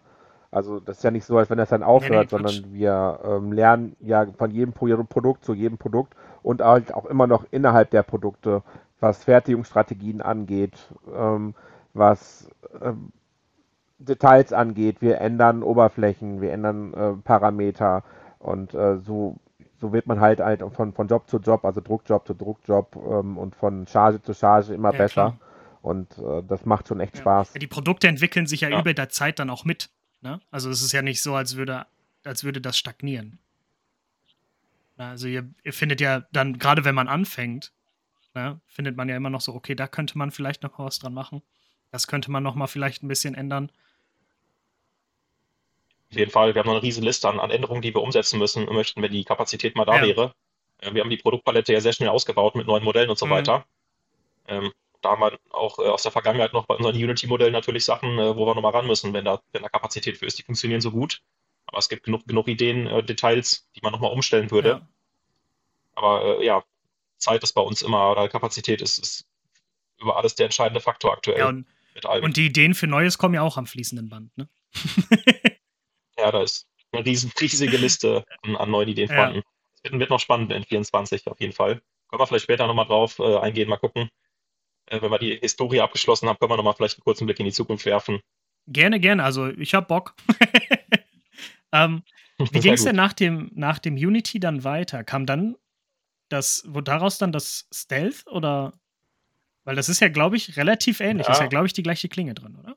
Also 0.52 0.82
das 0.82 0.98
ist 0.98 1.04
ja 1.04 1.12
nicht 1.12 1.26
so, 1.26 1.38
als 1.38 1.50
wenn 1.50 1.58
das 1.58 1.70
dann 1.70 1.84
aufhört, 1.84 2.12
nee, 2.12 2.38
nee, 2.38 2.50
sondern 2.50 2.74
wir 2.74 3.20
ähm, 3.24 3.54
lernen 3.54 3.96
ja 4.02 4.26
von 4.38 4.52
jedem 4.52 4.74
Produkt 4.74 5.46
zu 5.46 5.54
jedem 5.54 5.78
Produkt 5.78 6.14
und 6.44 6.62
halt 6.62 6.94
auch 6.94 7.06
immer 7.06 7.26
noch 7.26 7.46
innerhalb 7.52 7.90
der 7.92 8.04
Produkte, 8.04 8.62
was 9.00 9.24
Fertigungsstrategien 9.24 10.22
angeht, 10.22 10.78
ähm, 11.16 11.56
was 11.94 12.50
ähm, 12.82 13.14
Details 13.98 14.52
angeht. 14.52 14.98
Wir 15.02 15.22
ändern 15.22 15.64
Oberflächen, 15.64 16.42
wir 16.42 16.52
ändern 16.52 16.94
äh, 16.94 17.14
Parameter 17.24 18.04
und 18.40 18.74
äh, 18.74 18.98
so, 18.98 19.38
so 19.82 19.92
wird 19.92 20.06
man 20.06 20.20
halt, 20.20 20.40
halt 20.40 20.64
von, 20.74 20.94
von 20.94 21.08
Job 21.08 21.28
zu 21.28 21.40
Job, 21.40 21.66
also 21.66 21.82
Druckjob 21.82 22.26
zu 22.28 22.36
Druckjob 22.36 22.96
ähm, 22.96 23.38
und 23.38 23.56
von 23.56 23.88
Charge 23.88 24.22
zu 24.22 24.34
Charge 24.34 24.74
immer 24.74 24.92
ja, 24.94 24.98
besser. 24.98 25.38
Klar. 25.38 25.40
Und 25.82 26.18
äh, 26.20 26.44
das 26.48 26.66
macht 26.66 26.88
schon 26.88 27.00
echt 27.00 27.16
ja. 27.16 27.22
Spaß. 27.22 27.54
Ja, 27.56 27.60
die 27.60 27.68
Produkte 27.68 28.08
entwickeln 28.08 28.46
sich 28.46 28.62
ja, 28.62 28.70
ja, 28.70 28.80
über 28.80 28.94
der 28.94 29.10
Zeit 29.10 29.40
dann 29.40 29.50
auch 29.50 29.66
mit. 29.66 29.90
Ne? 30.22 30.40
Also 30.52 30.70
es 30.70 30.84
ist 30.84 30.92
ja 30.92 31.02
nicht 31.02 31.24
so, 31.24 31.34
als 31.34 31.56
würde, 31.56 31.88
als 32.24 32.44
würde 32.44 32.62
das 32.62 32.78
stagnieren. 32.78 33.40
Also 34.98 35.28
ihr, 35.28 35.50
ihr 35.64 35.74
findet 35.74 36.00
ja 36.00 36.22
dann, 36.32 36.60
gerade 36.60 36.86
wenn 36.86 36.94
man 36.94 37.08
anfängt, 37.08 37.72
ne, 38.36 38.60
findet 38.68 38.96
man 38.96 39.10
ja 39.10 39.16
immer 39.16 39.32
noch 39.32 39.42
so, 39.42 39.56
okay, 39.56 39.74
da 39.74 39.88
könnte 39.88 40.16
man 40.18 40.30
vielleicht 40.30 40.62
noch 40.62 40.78
was 40.78 41.00
dran 41.00 41.16
machen. 41.16 41.42
Das 41.90 42.06
könnte 42.06 42.30
man 42.30 42.44
noch 42.44 42.54
mal 42.54 42.68
vielleicht 42.68 43.02
ein 43.02 43.08
bisschen 43.08 43.34
ändern. 43.34 43.72
Auf 46.12 46.18
jeden 46.18 46.32
Fall, 46.32 46.54
wir 46.54 46.60
haben 46.60 46.68
noch 46.68 46.74
eine 46.74 46.84
riesige 46.84 47.06
Liste 47.06 47.30
an, 47.30 47.40
an 47.40 47.52
Änderungen, 47.52 47.82
die 47.82 47.94
wir 47.94 48.02
umsetzen 48.02 48.38
müssen 48.38 48.66
möchten, 48.66 49.02
wenn 49.02 49.14
die 49.14 49.24
Kapazität 49.24 49.76
mal 49.76 49.86
da 49.86 49.98
ja. 49.98 50.08
wäre. 50.08 50.34
Äh, 50.80 50.94
wir 50.94 51.02
haben 51.02 51.10
die 51.10 51.18
Produktpalette 51.18 51.72
ja 51.72 51.80
sehr 51.80 51.94
schnell 51.94 52.10
ausgebaut 52.10 52.56
mit 52.56 52.68
neuen 52.68 52.84
Modellen 52.84 53.10
und 53.10 53.18
so 53.18 53.26
mhm. 53.26 53.32
weiter. 53.32 53.66
Ähm, 54.48 54.74
da 55.02 55.12
haben 55.12 55.22
wir 55.22 55.40
auch 55.52 55.80
äh, 55.80 55.84
aus 55.84 56.04
der 56.04 56.12
Vergangenheit 56.12 56.52
noch 56.54 56.66
bei 56.66 56.76
unseren 56.76 56.96
Unity-Modellen 56.96 57.54
natürlich 57.54 57.86
Sachen, 57.86 58.20
äh, 58.20 58.36
wo 58.36 58.46
wir 58.46 58.56
nochmal 58.56 58.74
ran 58.74 58.88
müssen, 58.88 59.14
wenn 59.14 59.26
da, 59.26 59.42
wenn 59.54 59.64
da 59.64 59.70
Kapazität 59.70 60.18
für 60.18 60.26
ist. 60.26 60.38
Die 60.38 60.44
funktionieren 60.44 60.82
so 60.82 60.92
gut. 60.92 61.22
Aber 61.66 61.78
es 61.78 61.88
gibt 61.88 62.04
genug, 62.04 62.28
genug 62.28 62.48
Ideen, 62.50 62.88
äh, 62.88 63.02
Details, 63.04 63.70
die 63.76 63.80
man 63.82 63.94
nochmal 63.94 64.12
umstellen 64.12 64.52
würde. 64.52 64.70
Ja. 64.70 64.88
Aber 65.96 66.40
äh, 66.40 66.46
ja, 66.46 66.64
Zeit 67.18 67.42
ist 67.44 67.54
bei 67.54 67.62
uns 67.62 67.82
immer, 67.82 68.12
oder 68.12 68.28
Kapazität 68.28 68.82
ist, 68.82 68.98
ist 68.98 69.26
über 70.00 70.18
alles 70.18 70.36
der 70.36 70.48
entscheidende 70.48 70.82
Faktor 70.82 71.14
aktuell. 71.14 71.40
Ja, 71.40 71.48
und, 71.48 71.66
und, 72.24 72.38
die 72.38 72.48
Ideen 72.48 72.74
für 72.74 72.88
Neues 72.88 73.18
kommen 73.18 73.36
ja 73.36 73.44
auch 73.44 73.58
am 73.58 73.66
fließenden 73.66 74.10
Band, 74.10 74.36
ne? 74.38 74.50
ja, 76.22 76.32
da 76.32 76.44
ist 76.44 76.68
eine 76.92 77.06
riesen, 77.06 77.32
riesige 77.40 77.78
Liste 77.78 78.26
an, 78.44 78.56
an 78.56 78.72
neuen 78.72 78.90
Ideen 78.90 79.08
vorhanden. 79.08 79.42
Es 79.74 79.84
wird, 79.84 80.00
wird, 80.00 80.10
noch 80.10 80.20
spannend 80.20 80.52
in 80.52 80.64
24 80.64 81.28
auf 81.28 81.40
jeden 81.40 81.54
Fall. 81.54 81.82
Können 82.10 82.22
wir 82.22 82.28
vielleicht 82.28 82.44
später 82.44 82.68
nochmal 82.68 82.86
drauf 82.86 83.20
äh, 83.20 83.38
eingehen, 83.38 83.70
mal 83.70 83.78
gucken, 83.78 84.10
äh, 84.88 85.02
wenn 85.02 85.12
wir 85.12 85.20
die 85.20 85.38
Historie 85.38 85.82
abgeschlossen 85.82 86.28
haben, 86.28 86.38
können 86.38 86.52
wir 86.52 86.58
nochmal 86.58 86.74
vielleicht 86.74 86.98
einen 86.98 87.04
kurzen 87.04 87.26
Blick 87.26 87.40
in 87.40 87.46
die 87.46 87.52
Zukunft 87.52 87.86
werfen. 87.86 88.20
Gerne, 88.68 89.00
gerne. 89.00 89.24
Also 89.24 89.48
ich 89.48 89.74
habe 89.74 89.88
Bock. 89.88 90.16
ähm, 91.72 92.04
wie 92.38 92.60
ging 92.60 92.74
es 92.74 92.84
denn 92.84 92.96
nach 92.96 93.14
dem, 93.14 93.52
nach 93.54 93.80
dem 93.80 93.96
Unity 93.96 94.40
dann 94.40 94.64
weiter? 94.64 95.04
Kam 95.04 95.26
dann 95.26 95.56
das, 96.30 96.64
wo 96.68 96.82
daraus 96.82 97.18
dann 97.18 97.32
das 97.32 97.68
Stealth 97.74 98.28
oder? 98.28 98.74
Weil 99.64 99.76
das 99.76 99.90
ist 99.90 100.00
ja, 100.00 100.10
glaube 100.10 100.38
ich, 100.38 100.58
relativ 100.58 101.00
ähnlich. 101.00 101.28
Ja. 101.28 101.34
Ist 101.34 101.40
ja, 101.40 101.48
glaube 101.48 101.68
ich, 101.68 101.74
die 101.74 101.84
gleiche 101.84 102.10
Klinge 102.10 102.34
drin, 102.34 102.58
oder? 102.60 102.76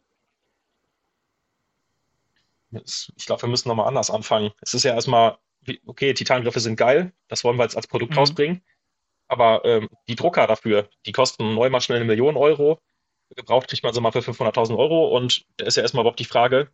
Ich 2.84 3.26
glaube, 3.26 3.42
wir 3.42 3.48
müssen 3.48 3.68
nochmal 3.68 3.88
anders 3.88 4.10
anfangen. 4.10 4.50
Es 4.60 4.74
ist 4.74 4.84
ja 4.84 4.94
erstmal, 4.94 5.38
okay, 5.87 6.14
Titangriffe 6.14 6.60
sind 6.60 6.76
geil, 6.76 7.12
das 7.28 7.44
wollen 7.44 7.56
wir 7.56 7.64
jetzt 7.64 7.76
als 7.76 7.87
Produkt 7.87 8.12
mhm. 8.12 8.18
rausbringen. 8.18 8.62
Aber 9.28 9.64
ähm, 9.64 9.88
die 10.08 10.16
Drucker 10.16 10.46
dafür, 10.46 10.88
die 11.06 11.12
kosten 11.12 11.54
neu 11.54 11.70
mal 11.70 11.80
schnell 11.80 11.96
eine 11.96 12.04
Million 12.04 12.37
Euro. 12.37 12.80
Gebraucht 13.34 13.68
kriegt 13.68 13.82
man 13.82 13.94
sie 13.94 14.00
mal 14.00 14.12
für 14.12 14.20
500.000 14.20 14.76
Euro. 14.76 15.16
Und 15.16 15.46
da 15.56 15.66
ist 15.66 15.76
ja 15.76 15.82
erstmal 15.82 16.02
überhaupt 16.02 16.20
die 16.20 16.26
Frage, 16.26 16.68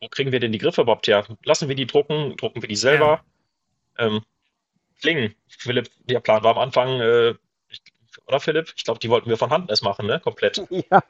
wo 0.00 0.08
kriegen 0.08 0.30
wir 0.30 0.40
denn 0.40 0.52
die 0.52 0.58
Griffe 0.58 0.82
überhaupt 0.82 1.08
her? 1.08 1.26
Lassen 1.44 1.68
wir 1.68 1.74
die 1.74 1.86
drucken? 1.86 2.36
Drucken 2.36 2.62
wir 2.62 2.68
die 2.68 2.76
selber? 2.76 3.24
Ja. 3.98 4.06
Ähm, 4.06 4.22
Klingen. 5.00 5.34
Philipp, 5.48 5.90
der 6.04 6.20
Plan 6.20 6.42
war 6.42 6.52
am 6.52 6.58
Anfang, 6.58 7.00
äh, 7.00 7.34
oder 8.26 8.40
Philipp? 8.40 8.72
Ich 8.76 8.84
glaube, 8.84 9.00
die 9.00 9.08
wollten 9.08 9.30
wir 9.30 9.36
von 9.36 9.50
Hand 9.50 9.70
erst 9.70 9.82
machen, 9.82 10.06
ne? 10.06 10.20
Komplett. 10.20 10.62
Ja, 10.90 11.02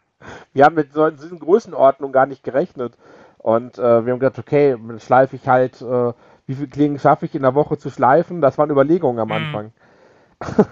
wir 0.52 0.64
haben 0.64 0.74
mit 0.74 0.92
so 0.92 1.10
diesen 1.10 1.38
Größenordnungen 1.38 2.12
gar 2.12 2.26
nicht 2.26 2.42
gerechnet. 2.42 2.94
Und 3.38 3.78
äh, 3.78 4.04
wir 4.04 4.12
haben 4.12 4.20
gedacht, 4.20 4.38
okay, 4.38 4.76
schleife 4.98 5.36
ich 5.36 5.48
halt, 5.48 5.80
äh, 5.80 6.12
wie 6.46 6.54
viele 6.54 6.68
Klingen 6.68 6.98
schaffe 6.98 7.26
ich 7.26 7.34
in 7.34 7.42
der 7.42 7.54
Woche 7.54 7.78
zu 7.78 7.90
schleifen? 7.90 8.40
Das 8.40 8.58
waren 8.58 8.70
Überlegungen 8.70 9.20
am 9.20 9.28
mhm. 9.28 9.34
Anfang. 9.34 9.72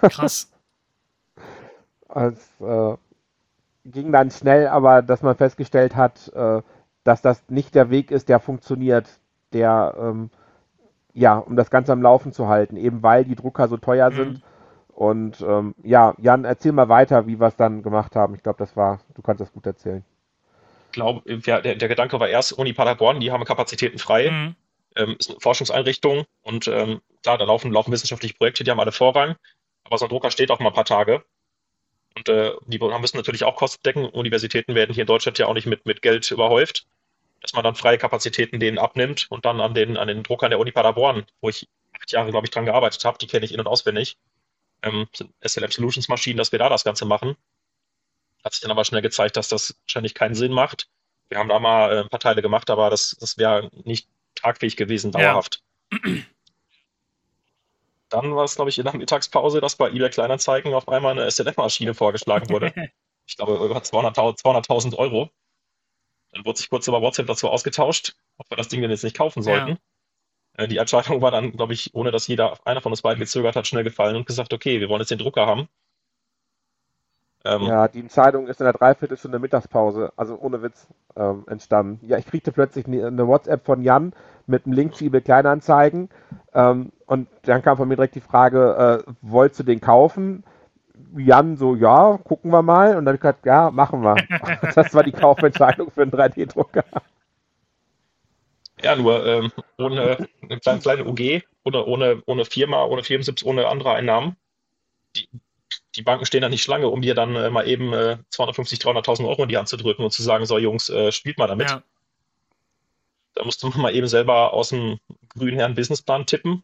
Krass. 0.09 0.51
Es 2.09 2.49
äh, 2.61 2.95
ging 3.83 4.13
dann 4.13 4.31
schnell, 4.31 4.67
aber 4.67 5.01
dass 5.01 5.21
man 5.21 5.35
festgestellt 5.35 5.97
hat, 5.97 6.31
äh, 6.33 6.61
dass 7.03 7.21
das 7.21 7.43
nicht 7.49 7.75
der 7.75 7.89
Weg 7.89 8.11
ist, 8.11 8.29
der 8.29 8.39
funktioniert, 8.39 9.19
der 9.51 9.93
ähm, 9.99 10.29
ja, 11.13 11.37
um 11.37 11.55
das 11.55 11.69
Ganze 11.69 11.91
am 11.93 12.01
Laufen 12.01 12.31
zu 12.31 12.47
halten, 12.47 12.77
eben 12.77 13.03
weil 13.03 13.25
die 13.25 13.35
Drucker 13.35 13.67
so 13.67 13.77
teuer 13.77 14.11
mhm. 14.11 14.15
sind. 14.15 14.41
Und 14.89 15.41
ähm, 15.41 15.75
ja, 15.83 16.13
Jan, 16.17 16.45
erzähl 16.45 16.71
mal 16.71 16.89
weiter, 16.89 17.27
wie 17.27 17.39
wir 17.39 17.47
es 17.47 17.55
dann 17.55 17.83
gemacht 17.83 18.15
haben. 18.15 18.35
Ich 18.35 18.43
glaube, 18.43 18.59
das 18.59 18.75
war, 18.77 18.99
du 19.15 19.21
kannst 19.21 19.41
das 19.41 19.51
gut 19.51 19.65
erzählen. 19.65 20.03
Glaube, 20.97 21.39
der, 21.41 21.61
der, 21.61 21.87
Gedanke 21.87 22.19
war 22.19 22.27
erst, 22.27 22.53
Uni 22.53 22.73
Paderborn, 22.73 23.19
die 23.19 23.31
haben 23.31 23.45
Kapazitäten 23.45 23.99
frei, 23.99 24.31
mhm. 24.31 24.55
ähm, 24.95 25.15
ist 25.19 25.29
eine 25.29 25.39
Forschungseinrichtung 25.39 26.25
und 26.41 26.67
ähm, 26.67 27.01
klar, 27.23 27.37
da 27.37 27.45
laufen, 27.45 27.71
laufen 27.71 27.91
wissenschaftliche 27.91 28.35
Projekte, 28.35 28.63
die 28.63 28.71
haben 28.71 28.79
alle 28.79 28.91
Vorrang, 28.91 29.35
aber 29.83 29.97
so 29.97 30.05
ein 30.05 30.09
Drucker 30.09 30.31
steht 30.31 30.51
auch 30.51 30.59
mal 30.59 30.69
ein 30.69 30.75
paar 30.75 30.85
Tage. 30.85 31.23
Und 32.15 32.29
äh, 32.29 32.53
die 32.65 32.79
müssen 32.79 33.17
natürlich 33.17 33.43
auch 33.43 33.55
Kosten 33.55 33.83
decken. 33.83 34.05
Universitäten 34.05 34.73
werden 34.73 34.91
hier 34.91 35.03
in 35.03 35.07
Deutschland 35.07 35.37
ja 35.37 35.45
auch 35.45 35.53
nicht 35.53 35.67
mit, 35.67 35.85
mit 35.85 36.01
Geld 36.01 36.31
überhäuft 36.31 36.87
dass 37.41 37.53
man 37.53 37.63
dann 37.63 37.75
freie 37.75 37.97
Kapazitäten 37.97 38.59
denen 38.59 38.77
abnimmt 38.77 39.27
und 39.29 39.45
dann 39.45 39.61
an 39.61 39.73
den, 39.73 39.97
an 39.97 40.07
den 40.07 40.23
Druckern 40.23 40.49
der 40.49 40.59
Uni 40.59 40.71
Paderborn, 40.71 41.25
wo 41.41 41.49
ich 41.49 41.67
acht 41.93 42.11
Jahre, 42.11 42.31
glaube 42.31 42.45
ich, 42.45 42.51
dran 42.51 42.65
gearbeitet 42.65 43.03
habe, 43.05 43.17
die 43.17 43.27
kenne 43.27 43.45
ich 43.45 43.53
in- 43.53 43.59
und 43.59 43.67
auswendig, 43.67 44.17
ähm, 44.81 45.07
sind 45.13 45.33
SLM 45.41 45.71
Solutions 45.71 46.07
Maschinen, 46.07 46.37
dass 46.37 46.51
wir 46.51 46.59
da 46.59 46.69
das 46.69 46.83
Ganze 46.83 47.05
machen. 47.05 47.35
Hat 48.47 48.53
sich 48.53 48.61
dann 48.61 48.71
aber 48.71 48.85
schnell 48.85 49.01
gezeigt, 49.01 49.35
dass 49.35 49.49
das 49.49 49.75
wahrscheinlich 49.83 50.13
keinen 50.13 50.33
Sinn 50.33 50.53
macht. 50.53 50.87
Wir 51.27 51.37
haben 51.37 51.49
da 51.49 51.59
mal 51.59 51.91
äh, 51.91 51.99
ein 51.99 52.07
paar 52.07 52.21
Teile 52.21 52.41
gemacht, 52.41 52.69
aber 52.69 52.89
das, 52.89 53.17
das 53.19 53.37
wäre 53.37 53.69
nicht 53.83 54.07
tragfähig 54.35 54.77
gewesen, 54.77 55.11
dauerhaft. 55.11 55.61
Ja. 55.91 55.99
Dann 58.07 58.33
war 58.33 58.45
es, 58.45 58.55
glaube 58.55 58.69
ich, 58.69 58.77
in 58.77 58.85
der 58.85 58.95
Mittagspause, 58.95 59.59
dass 59.59 59.75
bei 59.75 59.89
eBay 59.89 60.09
Kleinanzeigen 60.09 60.73
auf 60.73 60.87
einmal 60.87 61.11
eine 61.11 61.29
SLM-Maschine 61.29 61.93
vorgeschlagen 61.93 62.47
wurde. 62.47 62.71
ich 63.27 63.35
glaube, 63.35 63.55
über 63.55 63.79
200.000 63.79 64.37
200 64.37 64.97
Euro. 64.97 65.29
Dann 66.31 66.45
wurde 66.45 66.57
sich 66.57 66.69
kurz 66.69 66.87
über 66.87 67.01
WhatsApp 67.01 67.27
dazu 67.27 67.49
ausgetauscht, 67.49 68.15
ob 68.37 68.49
wir 68.49 68.55
das 68.55 68.69
Ding 68.69 68.79
denn 68.81 68.91
jetzt 68.91 69.03
nicht 69.03 69.17
kaufen 69.17 69.43
sollten. 69.43 69.71
Ja. 70.57 70.63
Äh, 70.63 70.69
die 70.69 70.77
Entscheidung 70.77 71.21
war 71.21 71.31
dann, 71.31 71.51
glaube 71.51 71.73
ich, 71.73 71.93
ohne 71.93 72.11
dass 72.11 72.27
jeder, 72.27 72.65
einer 72.65 72.79
von 72.79 72.93
uns 72.93 73.01
beiden 73.01 73.19
gezögert 73.19 73.57
hat, 73.57 73.67
schnell 73.67 73.83
gefallen 73.83 74.15
und 74.15 74.25
gesagt, 74.25 74.53
okay, 74.53 74.79
wir 74.79 74.87
wollen 74.87 75.01
jetzt 75.01 75.11
den 75.11 75.19
Drucker 75.19 75.45
haben. 75.47 75.67
Ähm, 77.45 77.61
ja, 77.61 77.87
die 77.87 77.99
Entscheidung 77.99 78.47
ist 78.47 78.59
in 78.59 78.65
der 78.65 78.73
Dreiviertelstunde 78.73 79.39
Mittagspause, 79.39 80.11
also 80.15 80.37
ohne 80.39 80.61
Witz, 80.61 80.87
ähm, 81.15 81.45
entstanden. 81.47 82.05
Ja, 82.07 82.17
ich 82.17 82.25
kriegte 82.25 82.51
plötzlich 82.51 82.87
eine 82.87 83.27
WhatsApp 83.27 83.65
von 83.65 83.83
Jan 83.83 84.13
mit 84.47 84.65
einem 84.65 84.73
Link 84.73 84.95
zu 84.95 85.05
eBay 85.05 85.21
Kleinanzeigen 85.21 86.09
ähm, 86.53 86.91
und 87.05 87.27
dann 87.43 87.61
kam 87.61 87.77
von 87.77 87.87
mir 87.87 87.95
direkt 87.95 88.15
die 88.15 88.21
Frage, 88.21 89.03
äh, 89.07 89.11
wolltest 89.21 89.61
du 89.61 89.63
den 89.63 89.81
kaufen? 89.81 90.43
Jan 91.15 91.55
so, 91.55 91.75
ja, 91.75 92.17
gucken 92.23 92.51
wir 92.51 92.61
mal. 92.61 92.97
Und 92.97 93.05
dann 93.05 93.07
habe 93.07 93.15
ich 93.15 93.21
gesagt, 93.21 93.45
ja, 93.45 93.71
machen 93.71 94.01
wir. 94.01 94.15
das 94.75 94.93
war 94.93 95.03
die 95.03 95.11
Kaufentscheidung 95.11 95.91
für 95.91 96.01
einen 96.01 96.11
3D-Drucker. 96.11 96.83
Ja, 98.81 98.95
nur 98.95 99.25
ähm, 99.25 99.51
ohne 99.77 100.17
eine 100.41 100.59
kleine, 100.59 100.79
kleine 100.79 101.05
UG, 101.05 101.41
oder 101.63 101.87
ohne, 101.87 102.21
ohne 102.25 102.45
Firma, 102.45 102.85
ohne 102.85 103.03
Firmensitz, 103.03 103.43
ohne 103.43 103.67
andere 103.67 103.93
Einnahmen. 103.93 104.35
Die, 105.15 105.27
die 105.97 106.03
Banken 106.03 106.25
stehen 106.25 106.41
da 106.41 106.49
nicht 106.49 106.63
Schlange, 106.63 106.87
um 106.87 107.01
dir 107.01 107.15
dann 107.15 107.35
äh, 107.35 107.49
mal 107.49 107.67
eben 107.67 107.91
äh, 107.93 108.17
250, 108.29 108.79
300.000 108.79 109.27
Euro 109.27 109.43
in 109.43 109.49
die 109.49 109.57
Hand 109.57 109.67
zu 109.67 109.77
drücken 109.77 110.03
und 110.03 110.11
zu 110.11 110.23
sagen, 110.23 110.45
so 110.45 110.57
Jungs, 110.57 110.89
äh, 110.89 111.11
spielt 111.11 111.37
mal 111.37 111.47
damit. 111.47 111.69
Ja. 111.69 111.83
Da 113.33 113.43
musst 113.43 113.61
du 113.63 113.69
mal 113.75 113.93
eben 113.93 114.07
selber 114.07 114.53
aus 114.53 114.69
dem 114.69 114.99
grünen 115.35 115.57
Herrn 115.57 115.75
Businessplan 115.75 116.25
tippen 116.25 116.63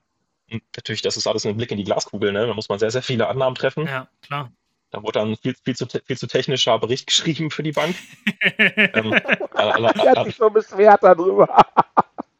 natürlich, 0.75 1.01
das 1.01 1.17
ist 1.17 1.27
alles 1.27 1.45
ein 1.45 1.57
Blick 1.57 1.71
in 1.71 1.77
die 1.77 1.83
Glaskugel, 1.83 2.31
ne? 2.31 2.47
Da 2.47 2.53
muss 2.53 2.69
man 2.69 2.79
sehr, 2.79 2.91
sehr 2.91 3.01
viele 3.01 3.27
Annahmen 3.27 3.55
treffen. 3.55 3.87
Ja, 3.87 4.07
klar. 4.21 4.51
Da 4.91 5.01
wurde 5.01 5.19
dann 5.19 5.35
viel, 5.37 5.55
viel, 5.63 5.75
zu, 5.75 5.87
viel 5.87 6.17
zu 6.17 6.27
technischer 6.27 6.77
Bericht 6.77 7.07
geschrieben 7.07 7.49
für 7.49 7.63
die 7.63 7.71
Bank. 7.71 7.95
ähm, 8.57 9.11
die 9.11 10.09
hat 10.09 10.25
sich 10.25 10.35
so 10.35 10.49
beschwert 10.49 11.01
darüber. 11.01 11.65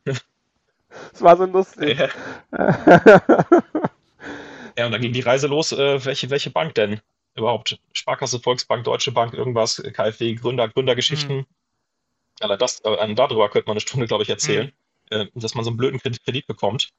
das 0.05 0.23
war 1.19 1.37
so 1.37 1.45
lustig. 1.45 1.99
Ja. 2.51 3.85
Ja, 4.77 4.85
und 4.85 4.91
dann 4.91 5.01
ging 5.01 5.13
die 5.13 5.21
Reise 5.21 5.47
los. 5.47 5.71
Äh, 5.71 6.03
welche, 6.05 6.29
welche 6.29 6.49
Bank 6.49 6.75
denn 6.75 6.99
überhaupt? 7.35 7.79
Sparkasse, 7.93 8.39
Volksbank, 8.39 8.83
Deutsche 8.83 9.11
Bank, 9.11 9.33
irgendwas, 9.33 9.81
KfW, 9.93 10.35
Gründer, 10.35 10.69
Gründergeschichten. 10.69 11.37
Mhm. 11.37 11.45
Ja, 12.41 12.55
das, 12.57 12.79
äh, 12.81 13.15
darüber 13.15 13.49
könnte 13.49 13.67
man 13.67 13.73
eine 13.73 13.81
Stunde, 13.81 14.07
glaube 14.07 14.23
ich, 14.23 14.29
erzählen, 14.29 14.71
mhm. 15.11 15.17
äh, 15.17 15.27
dass 15.35 15.55
man 15.55 15.63
so 15.63 15.69
einen 15.69 15.77
blöden 15.77 15.99
Kredit 15.99 16.47
bekommt. 16.47 16.89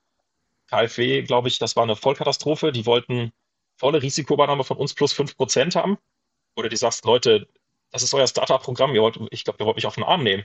KfW, 0.69 1.23
glaube 1.23 1.49
ich, 1.49 1.59
das 1.59 1.77
war 1.77 1.83
eine 1.83 1.97
Vollkatastrophe. 1.97 2.73
Die 2.73 2.87
wollten 2.87 3.33
volle 3.77 4.03
Risikoübernahme 4.03 4.65
von 4.65 4.77
uns 4.77 4.95
plus 4.95 5.15
5% 5.15 5.75
haben. 5.75 5.99
Oder 6.57 6.69
die 6.69 6.77
sagst, 6.77 7.05
Leute, 7.05 7.49
das 7.91 8.03
ist 8.03 8.15
euer 8.15 8.27
Startup-Programm, 8.27 8.95
ich 9.31 9.45
glaube, 9.45 9.59
ihr 9.61 9.67
wollt 9.67 9.77
mich 9.77 9.87
auf 9.87 9.97
den 9.97 10.05
Arm 10.05 10.23
nehmen. 10.23 10.45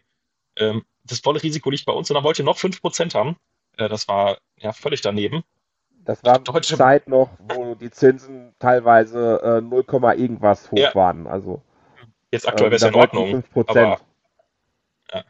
Ähm, 0.55 0.83
das 1.03 1.19
volle 1.19 1.41
Risiko 1.41 1.69
liegt 1.69 1.85
bei 1.85 1.93
uns 1.93 2.09
und 2.09 2.15
dann 2.15 2.23
wollt 2.23 2.39
ihr 2.39 2.45
noch 2.45 2.57
5% 2.57 3.13
haben. 3.13 3.37
Äh, 3.77 3.89
das 3.89 4.07
war 4.07 4.37
ja 4.57 4.73
völlig 4.73 5.01
daneben. 5.01 5.43
Das 6.09 6.23
war 6.23 6.39
die 6.39 6.61
Zeit 6.61 7.07
noch, 7.07 7.29
wo 7.37 7.75
die 7.75 7.91
Zinsen 7.91 8.55
teilweise 8.57 9.59
äh, 9.59 9.61
0, 9.61 9.85
irgendwas 10.17 10.71
hoch 10.71 10.77
ja. 10.79 10.95
waren. 10.95 11.27
Also, 11.27 11.61
Jetzt 12.31 12.47
aktuell 12.47 12.71
wäre 12.71 12.77
es 12.77 12.81
in 12.81 12.95
Ordnung. 12.95 13.43
5%. 13.53 13.69
Aber, 13.69 13.99
ja. 15.13 15.23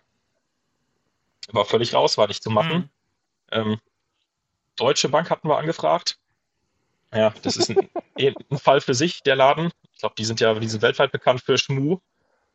war 1.52 1.66
völlig 1.66 1.94
raus, 1.94 2.18
war 2.18 2.28
nicht 2.28 2.42
zu 2.42 2.50
machen. 2.50 2.90
Mhm. 3.52 3.72
Ähm, 3.72 3.78
Deutsche 4.78 5.10
Bank 5.10 5.30
hatten 5.30 5.50
wir 5.50 5.58
angefragt. 5.58 6.18
Ja, 7.14 7.34
das 7.42 7.58
ist 7.58 7.72
ein, 7.72 7.90
eh 8.18 8.34
ein 8.50 8.58
Fall 8.58 8.80
für 8.80 8.94
sich, 8.94 9.22
der 9.22 9.36
Laden. 9.36 9.74
Ich 9.92 10.00
glaube, 10.00 10.16
die 10.18 10.24
sind 10.24 10.40
ja, 10.40 10.54
die 10.54 10.68
sind 10.70 10.82
weltweit 10.82 11.12
bekannt 11.12 11.42
für 11.42 11.58
Schmu. 11.58 11.98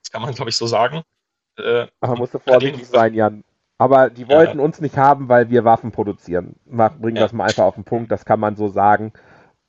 Das 0.01 0.11
kann 0.11 0.23
man, 0.23 0.35
glaube 0.35 0.49
ich, 0.49 0.57
so 0.57 0.67
sagen. 0.67 1.03
Äh, 1.59 1.89
Aber 2.01 2.17
musst 2.17 2.33
du 2.33 2.39
vorsichtig 2.39 2.87
sein, 2.87 3.13
Jan. 3.13 3.45
Aber 3.79 4.11
die 4.11 4.29
wollten 4.29 4.59
ja. 4.59 4.65
uns 4.65 4.81
nicht 4.81 4.97
haben, 4.97 5.29
weil 5.29 5.51
wir 5.51 5.65
Waffen 5.65 5.91
produzieren. 5.91 6.55
Bringen 6.65 7.17
ja. 7.17 7.23
das 7.23 7.33
mal 7.33 7.45
einfach 7.45 7.65
auf 7.65 7.75
den 7.75 7.85
Punkt, 7.85 8.11
das 8.13 8.25
kann 8.25 8.41
man 8.41 8.57
so 8.57 8.69
sagen. 8.69 9.13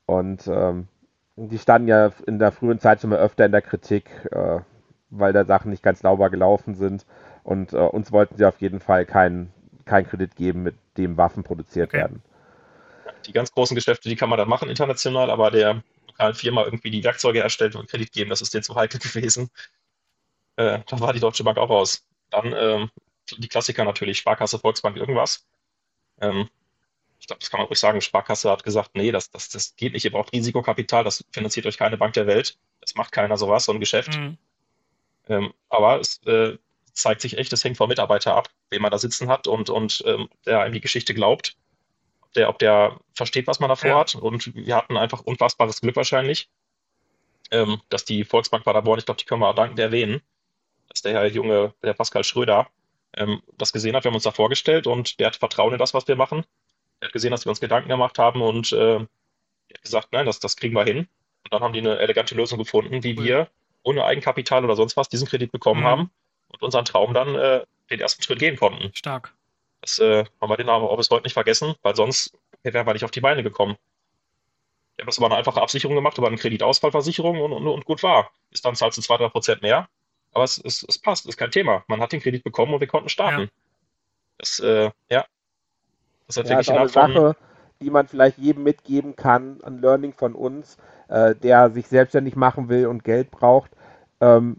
Und 0.06 0.48
ähm, 0.48 0.88
die 1.36 1.58
standen 1.58 1.88
ja 1.88 2.12
in 2.28 2.40
der 2.40 2.52
frühen 2.52 2.80
Zeit 2.80 3.02
schon 3.02 3.10
mal 3.10 3.20
öfter 3.20 3.46
in 3.46 3.52
der 3.52 3.64
Kritik, 3.64 4.10
äh, 4.32 4.60
weil 5.10 5.34
da 5.34 5.44
Sachen 5.46 5.72
nicht 5.72 5.84
ganz 5.84 6.02
sauber 6.02 6.30
gelaufen 6.30 6.76
sind. 6.76 7.06
Und 7.44 7.74
äh, 7.74 7.78
uns 7.78 8.12
wollten 8.12 8.38
sie 8.38 8.46
auf 8.46 8.62
jeden 8.62 8.80
Fall 8.80 9.06
keinen 9.06 9.52
kein 9.86 10.08
Kredit 10.08 10.36
geben, 10.36 10.64
mit 10.64 10.76
dem 10.98 11.18
Waffen 11.18 11.44
produziert 11.44 11.90
okay. 11.90 11.98
werden 11.98 12.24
die 13.28 13.34
ganz 13.34 13.52
großen 13.52 13.76
Geschäfte, 13.76 14.10
die 14.10 14.16
kann 14.16 14.30
man 14.30 14.38
dann 14.38 14.50
machen 14.50 14.70
international, 14.70 15.30
aber 15.30 15.52
der 15.52 15.84
lokalen 16.08 16.36
Firma 16.36 16.64
irgendwie 16.64 16.92
die 16.92 17.04
Werkzeuge 17.04 17.42
erstellt 17.42 17.76
und 17.76 17.90
Kredit 17.90 18.12
geben, 18.12 18.30
das 18.30 18.42
ist 18.42 18.54
denen 18.54 18.64
zu 18.64 18.76
heikel 18.76 19.00
gewesen. 19.02 19.50
Äh, 20.56 20.80
da 20.88 21.00
war 21.00 21.14
die 21.14 21.20
Deutsche 21.20 21.44
Bank 21.44 21.58
auch 21.58 21.70
raus. 21.70 22.06
Dann 22.30 22.54
ähm, 22.58 22.90
die 23.38 23.48
Klassiker 23.48 23.84
natürlich, 23.84 24.18
Sparkasse, 24.18 24.60
Volksbank, 24.60 24.98
irgendwas. 24.98 25.46
Ähm, 26.22 26.50
ich 27.20 27.28
glaube, 27.28 27.40
das 27.40 27.50
kann 27.50 27.60
man 27.60 27.68
ruhig 27.68 27.80
sagen. 27.80 28.02
Sparkasse 28.02 28.52
hat 28.52 28.64
gesagt, 28.64 28.92
nee, 28.94 29.12
das, 29.12 29.32
das, 29.32 29.50
das 29.50 29.76
geht 29.76 29.94
nicht, 29.94 30.06
ihr 30.06 30.12
braucht 30.12 30.34
Risikokapital, 30.34 31.04
das 31.04 31.24
finanziert 31.32 31.66
euch 31.66 31.78
keine 31.78 31.98
Bank 31.98 32.14
der 32.14 32.28
Welt. 32.28 32.58
Das 32.82 32.96
macht 32.96 33.12
keiner 33.12 33.38
sowas, 33.38 33.66
so 33.66 33.72
ein 33.72 33.80
Geschäft. 33.80 34.18
Mhm. 34.18 34.38
Ähm, 35.28 35.54
aber 35.70 36.00
es 36.00 36.22
äh, 36.26 36.58
zeigt 36.94 37.22
sich 37.22 37.38
echt, 37.38 37.52
es 37.52 37.64
hängt 37.64 37.78
vom 37.78 37.90
Mitarbeiter 37.90 38.36
ab, 38.36 38.50
wen 38.70 38.82
man 38.82 38.92
da 38.92 38.98
sitzen 39.00 39.28
hat 39.28 39.48
und, 39.48 39.70
und 39.70 40.04
ähm, 40.06 40.30
der 40.46 40.62
einem 40.62 40.74
die 40.74 40.82
Geschichte 40.82 41.14
glaubt 41.14 41.58
der, 42.36 42.50
ob 42.50 42.60
der 42.60 43.00
versteht, 43.14 43.48
was 43.48 43.60
man 43.60 43.70
davor 43.70 43.90
ja. 43.90 44.00
hat. 44.00 44.16
Und 44.16 44.54
wir 44.56 44.76
hatten 44.76 44.98
einfach 44.98 45.22
unfassbares 45.22 45.82
Glück 45.82 45.96
wahrscheinlich, 45.96 46.50
ähm, 47.52 47.82
dass 47.90 48.06
die 48.06 48.24
Volksbank 48.24 48.64
Paderborn, 48.64 49.00
ich 49.00 49.06
glaube, 49.06 49.20
die 49.20 49.26
können 49.26 49.42
wir 49.42 49.50
auch 49.50 49.56
dankend 49.56 49.80
erwähnen, 49.80 50.22
dass 50.90 51.02
der 51.02 51.14
Herr 51.14 51.28
Junge, 51.28 51.74
der 51.82 51.94
Pascal 51.94 52.24
Schröder, 52.24 52.70
ähm, 53.16 53.42
das 53.58 53.74
gesehen 53.74 53.96
hat. 53.96 54.04
Wir 54.04 54.10
haben 54.10 54.16
uns 54.16 54.24
da 54.24 54.32
vorgestellt 54.32 54.88
und 54.88 55.20
der 55.20 55.28
hat 55.28 55.36
Vertrauen 55.36 55.74
in 55.74 55.80
das, 55.80 55.94
was 55.94 56.08
wir 56.08 56.16
machen. 56.16 56.46
Er 57.00 57.08
hat 57.08 57.14
gesehen, 57.14 57.32
dass 57.32 57.46
wir 57.46 57.50
uns 57.50 57.60
Gedanken 57.60 57.90
gemacht 57.90 58.20
haben 58.20 58.42
und 58.42 58.72
äh, 58.72 59.00
hat 59.00 59.82
gesagt, 59.82 60.10
nein, 60.12 60.26
das, 60.26 60.40
das 60.40 60.56
kriegen 60.56 60.76
wir 60.76 60.84
hin. 60.84 61.00
Und 61.00 61.54
dann 61.54 61.62
haben 61.62 61.74
die 61.74 61.80
eine 61.80 62.00
elegante 62.00 62.36
Lösung 62.36 62.58
gefunden, 62.58 63.04
wie 63.04 63.18
wir 63.18 63.50
ohne 63.84 64.04
Eigenkapital 64.04 64.64
oder 64.64 64.76
sonst 64.76 64.98
was 64.98 65.10
diesen 65.10 65.28
Kredit 65.28 65.52
bekommen 65.52 65.82
mhm. 65.82 65.86
haben 65.86 66.12
und 66.50 66.62
unseren 66.64 66.86
Traum 66.86 67.14
dann 67.14 67.36
äh, 67.36 67.66
den 67.90 68.00
ersten 68.00 68.24
Schritt 68.24 68.40
gehen 68.40 68.56
konnten. 68.56 68.92
Stark. 68.96 69.34
Das 69.82 70.00
äh, 70.00 70.26
haben 70.42 70.50
wir 70.50 70.58
den 70.58 70.70
aber 70.70 70.90
auch 70.90 70.98
bis 70.98 71.10
heute 71.12 71.24
nicht 71.24 71.34
vergessen, 71.34 71.76
weil 71.84 71.96
sonst 71.96 72.36
wären 72.64 72.88
wir 72.88 72.94
nicht 72.94 73.06
auf 73.06 73.12
die 73.12 73.22
Beine 73.22 73.44
gekommen. 73.44 73.78
Ich 74.98 75.02
habe 75.02 75.08
das 75.08 75.18
über 75.18 75.28
eine 75.28 75.36
einfache 75.36 75.62
Absicherung 75.62 75.96
gemacht, 75.96 76.18
über 76.18 76.28
eine 76.28 76.38
Kreditausfallversicherung 76.38 77.42
und, 77.42 77.52
und, 77.52 77.68
und 77.68 77.86
gut 77.86 78.02
war. 78.02 78.32
Ist 78.50 78.66
dann 78.66 78.76
zahlst 78.76 78.98
du 78.98 79.02
2-3 79.02 79.30
Prozent 79.30 79.62
mehr, 79.62 79.88
aber 80.36 80.44
es, 80.44 80.62
es, 80.64 80.86
es 80.88 80.98
passt, 80.98 81.26
ist 81.26 81.38
kein 81.38 81.50
Thema. 81.50 81.84
Man 81.88 82.02
hat 82.02 82.12
den 82.12 82.20
Kredit 82.20 82.44
bekommen 82.44 82.74
und 82.74 82.82
wir 82.82 82.88
konnten 82.88 83.10
starten. 83.10 83.42
Ja. 83.42 83.48
Das, 84.38 84.60
äh, 84.60 84.92
ja. 85.10 85.26
Das 86.28 86.38
hat 86.38 86.46
ja, 86.46 86.58
wirklich 86.58 86.68
ist 86.68 86.76
eine 86.78 86.90
Sache, 86.90 87.36
die 87.82 87.90
man 87.90 88.08
vielleicht 88.08 88.38
jedem 88.38 88.64
mitgeben 88.64 89.16
kann, 89.16 89.62
ein 89.64 89.80
Learning 89.80 90.14
von 90.14 90.36
uns, 90.36 90.78
äh, 91.08 91.36
der 91.36 91.72
sich 91.72 91.88
selbstständig 91.88 92.36
machen 92.36 92.68
will 92.68 92.88
und 92.88 93.06
Geld 93.06 93.32
braucht. 93.32 93.72
Ähm, 94.20 94.58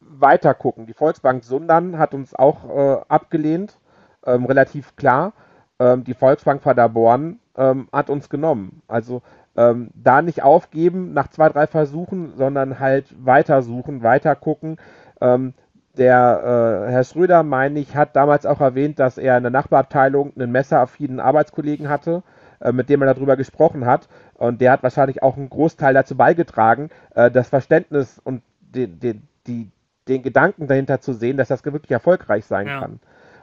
weiter 0.00 0.52
gucken. 0.52 0.86
Die 0.86 0.92
Volksbank 0.92 1.44
Sundern 1.44 1.98
hat 1.98 2.12
uns 2.12 2.34
auch 2.34 2.68
äh, 2.68 3.00
abgelehnt, 3.08 3.78
ähm, 4.26 4.44
relativ 4.44 4.96
klar. 4.96 5.32
Ähm, 5.78 6.04
die 6.04 6.14
Volksbank 6.14 6.60
Paderborn 6.60 7.40
ähm, 7.56 7.88
hat 7.90 8.10
uns 8.10 8.28
genommen. 8.28 8.82
Also 8.86 9.22
ähm, 9.56 9.90
da 9.94 10.22
nicht 10.22 10.42
aufgeben 10.42 11.12
nach 11.12 11.28
zwei, 11.28 11.48
drei 11.48 11.66
Versuchen, 11.66 12.32
sondern 12.36 12.80
halt 12.80 13.06
weiter 13.24 13.62
suchen, 13.62 14.02
weiter 14.02 14.34
gucken. 14.34 14.78
Ähm, 15.20 15.54
der 15.96 16.86
äh, 16.88 16.90
Herr 16.90 17.04
Schröder, 17.04 17.42
meine 17.42 17.78
ich, 17.78 17.94
hat 17.94 18.16
damals 18.16 18.46
auch 18.46 18.60
erwähnt, 18.60 18.98
dass 18.98 19.16
er 19.16 19.36
in 19.36 19.44
der 19.44 19.52
Nachbarabteilung 19.52 20.32
einen 20.34 20.50
messeraffinen 20.50 21.20
Arbeitskollegen 21.20 21.88
hatte, 21.88 22.22
äh, 22.60 22.72
mit 22.72 22.88
dem 22.88 23.02
er 23.02 23.14
darüber 23.14 23.36
gesprochen 23.36 23.86
hat. 23.86 24.08
Und 24.34 24.60
der 24.60 24.72
hat 24.72 24.82
wahrscheinlich 24.82 25.22
auch 25.22 25.36
einen 25.36 25.50
Großteil 25.50 25.94
dazu 25.94 26.16
beigetragen, 26.16 26.90
äh, 27.14 27.30
das 27.30 27.48
Verständnis 27.48 28.20
und 28.24 28.42
den, 28.60 28.98
den, 28.98 29.28
die, 29.46 29.70
den 30.08 30.22
Gedanken 30.22 30.66
dahinter 30.66 31.00
zu 31.00 31.12
sehen, 31.12 31.36
dass 31.36 31.48
das 31.48 31.64
wirklich 31.64 31.92
erfolgreich 31.92 32.44
sein 32.44 32.66
ja. 32.66 32.80
kann. 32.80 32.98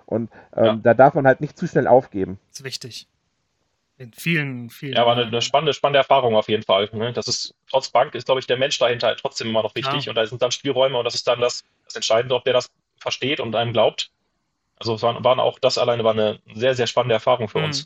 Und 0.06 0.30
ähm, 0.54 0.66
ja. 0.66 0.76
da 0.84 0.94
darf 0.94 1.14
man 1.14 1.26
halt 1.26 1.40
nicht 1.40 1.58
zu 1.58 1.68
schnell 1.68 1.88
aufgeben. 1.88 2.38
Das 2.50 2.60
ist 2.60 2.66
wichtig. 2.66 3.08
In 4.02 4.14
vielen, 4.14 4.72
vielen. 4.72 4.94
Ja, 4.94 5.06
war 5.06 5.16
eine, 5.16 5.28
eine 5.28 5.44
spannende, 5.44 5.76
spannende 5.76 6.00
Erfahrung 6.00 6.36
auf 6.36 6.50
jeden 6.50 6.64
Fall. 6.64 6.90
Ne? 6.92 7.14
Das 7.14 7.28
ist, 7.28 7.54
trotz 7.70 7.90
Bank 7.90 8.16
ist, 8.16 8.26
glaube 8.26 8.40
ich, 8.40 8.48
der 8.48 8.58
Mensch 8.58 8.80
dahinter 8.80 9.06
halt 9.06 9.20
trotzdem 9.20 9.48
immer 9.48 9.62
noch 9.62 9.76
wichtig. 9.76 10.06
Ja. 10.06 10.10
Und 10.10 10.16
da 10.16 10.26
sind 10.26 10.42
dann 10.42 10.52
Spielräume 10.52 10.98
und 10.98 11.06
das 11.06 11.14
ist 11.14 11.28
dann 11.28 11.40
das, 11.40 11.64
das 11.86 11.96
Entscheidende, 11.96 12.34
ob 12.34 12.44
der 12.44 12.54
das 12.54 12.72
versteht 12.98 13.40
und 13.40 13.56
einem 13.56 13.74
glaubt. 13.74 14.10
Also 14.78 14.96
es 14.96 15.04
waren, 15.04 15.24
waren 15.24 15.40
auch, 15.40 15.60
das 15.60 15.78
alleine 15.78 16.04
war 16.04 16.14
eine 16.14 16.40
sehr, 16.56 16.74
sehr 16.74 16.88
spannende 16.88 17.14
Erfahrung 17.14 17.48
für 17.48 17.60
mhm. 17.60 17.66
uns. 17.66 17.86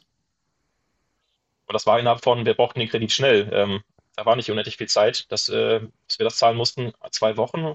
Und 1.68 1.74
das 1.74 1.86
war 1.86 2.00
innerhalb 2.00 2.24
von, 2.24 2.46
wir 2.46 2.54
brauchten 2.54 2.80
den 2.80 2.88
Kredit 2.88 3.12
schnell. 3.12 3.50
Ähm, 3.52 3.82
da 4.16 4.26
war 4.26 4.38
nicht 4.38 4.50
unendlich 4.50 4.78
viel 4.78 4.88
Zeit, 4.88 5.30
dass, 5.34 5.50
äh, 5.50 5.82
dass 6.08 6.18
wir 6.18 6.24
das 6.24 6.38
zahlen 6.38 6.56
mussten, 6.56 6.94
zwei 7.12 7.36
Wochen. 7.36 7.74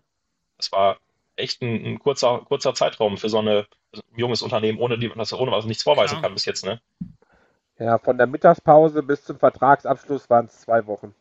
Das 0.57 0.72
war 0.72 0.96
echt 1.37 1.61
ein, 1.61 1.85
ein 1.85 1.98
kurzer, 1.98 2.38
kurzer 2.46 2.72
Zeitraum 2.72 3.18
für 3.18 3.29
so 3.29 3.38
eine, 3.38 3.66
ein 3.92 4.00
junges 4.16 4.40
Unternehmen, 4.40 4.79
ohne, 4.79 4.98
die, 4.98 5.12
das, 5.14 5.35
ohne 5.35 5.50
was 5.50 5.66
nichts 5.66 5.83
vorweisen 5.83 6.16
ja. 6.16 6.22
kann 6.22 6.33
bis 6.33 6.46
jetzt. 6.46 6.64
Ne? 6.64 6.81
Ja, 7.80 7.96
von 7.96 8.18
der 8.18 8.26
Mittagspause 8.26 9.02
bis 9.02 9.24
zum 9.24 9.38
Vertragsabschluss 9.38 10.28
waren 10.28 10.46
es 10.46 10.60
zwei 10.60 10.86
Wochen. 10.86 11.14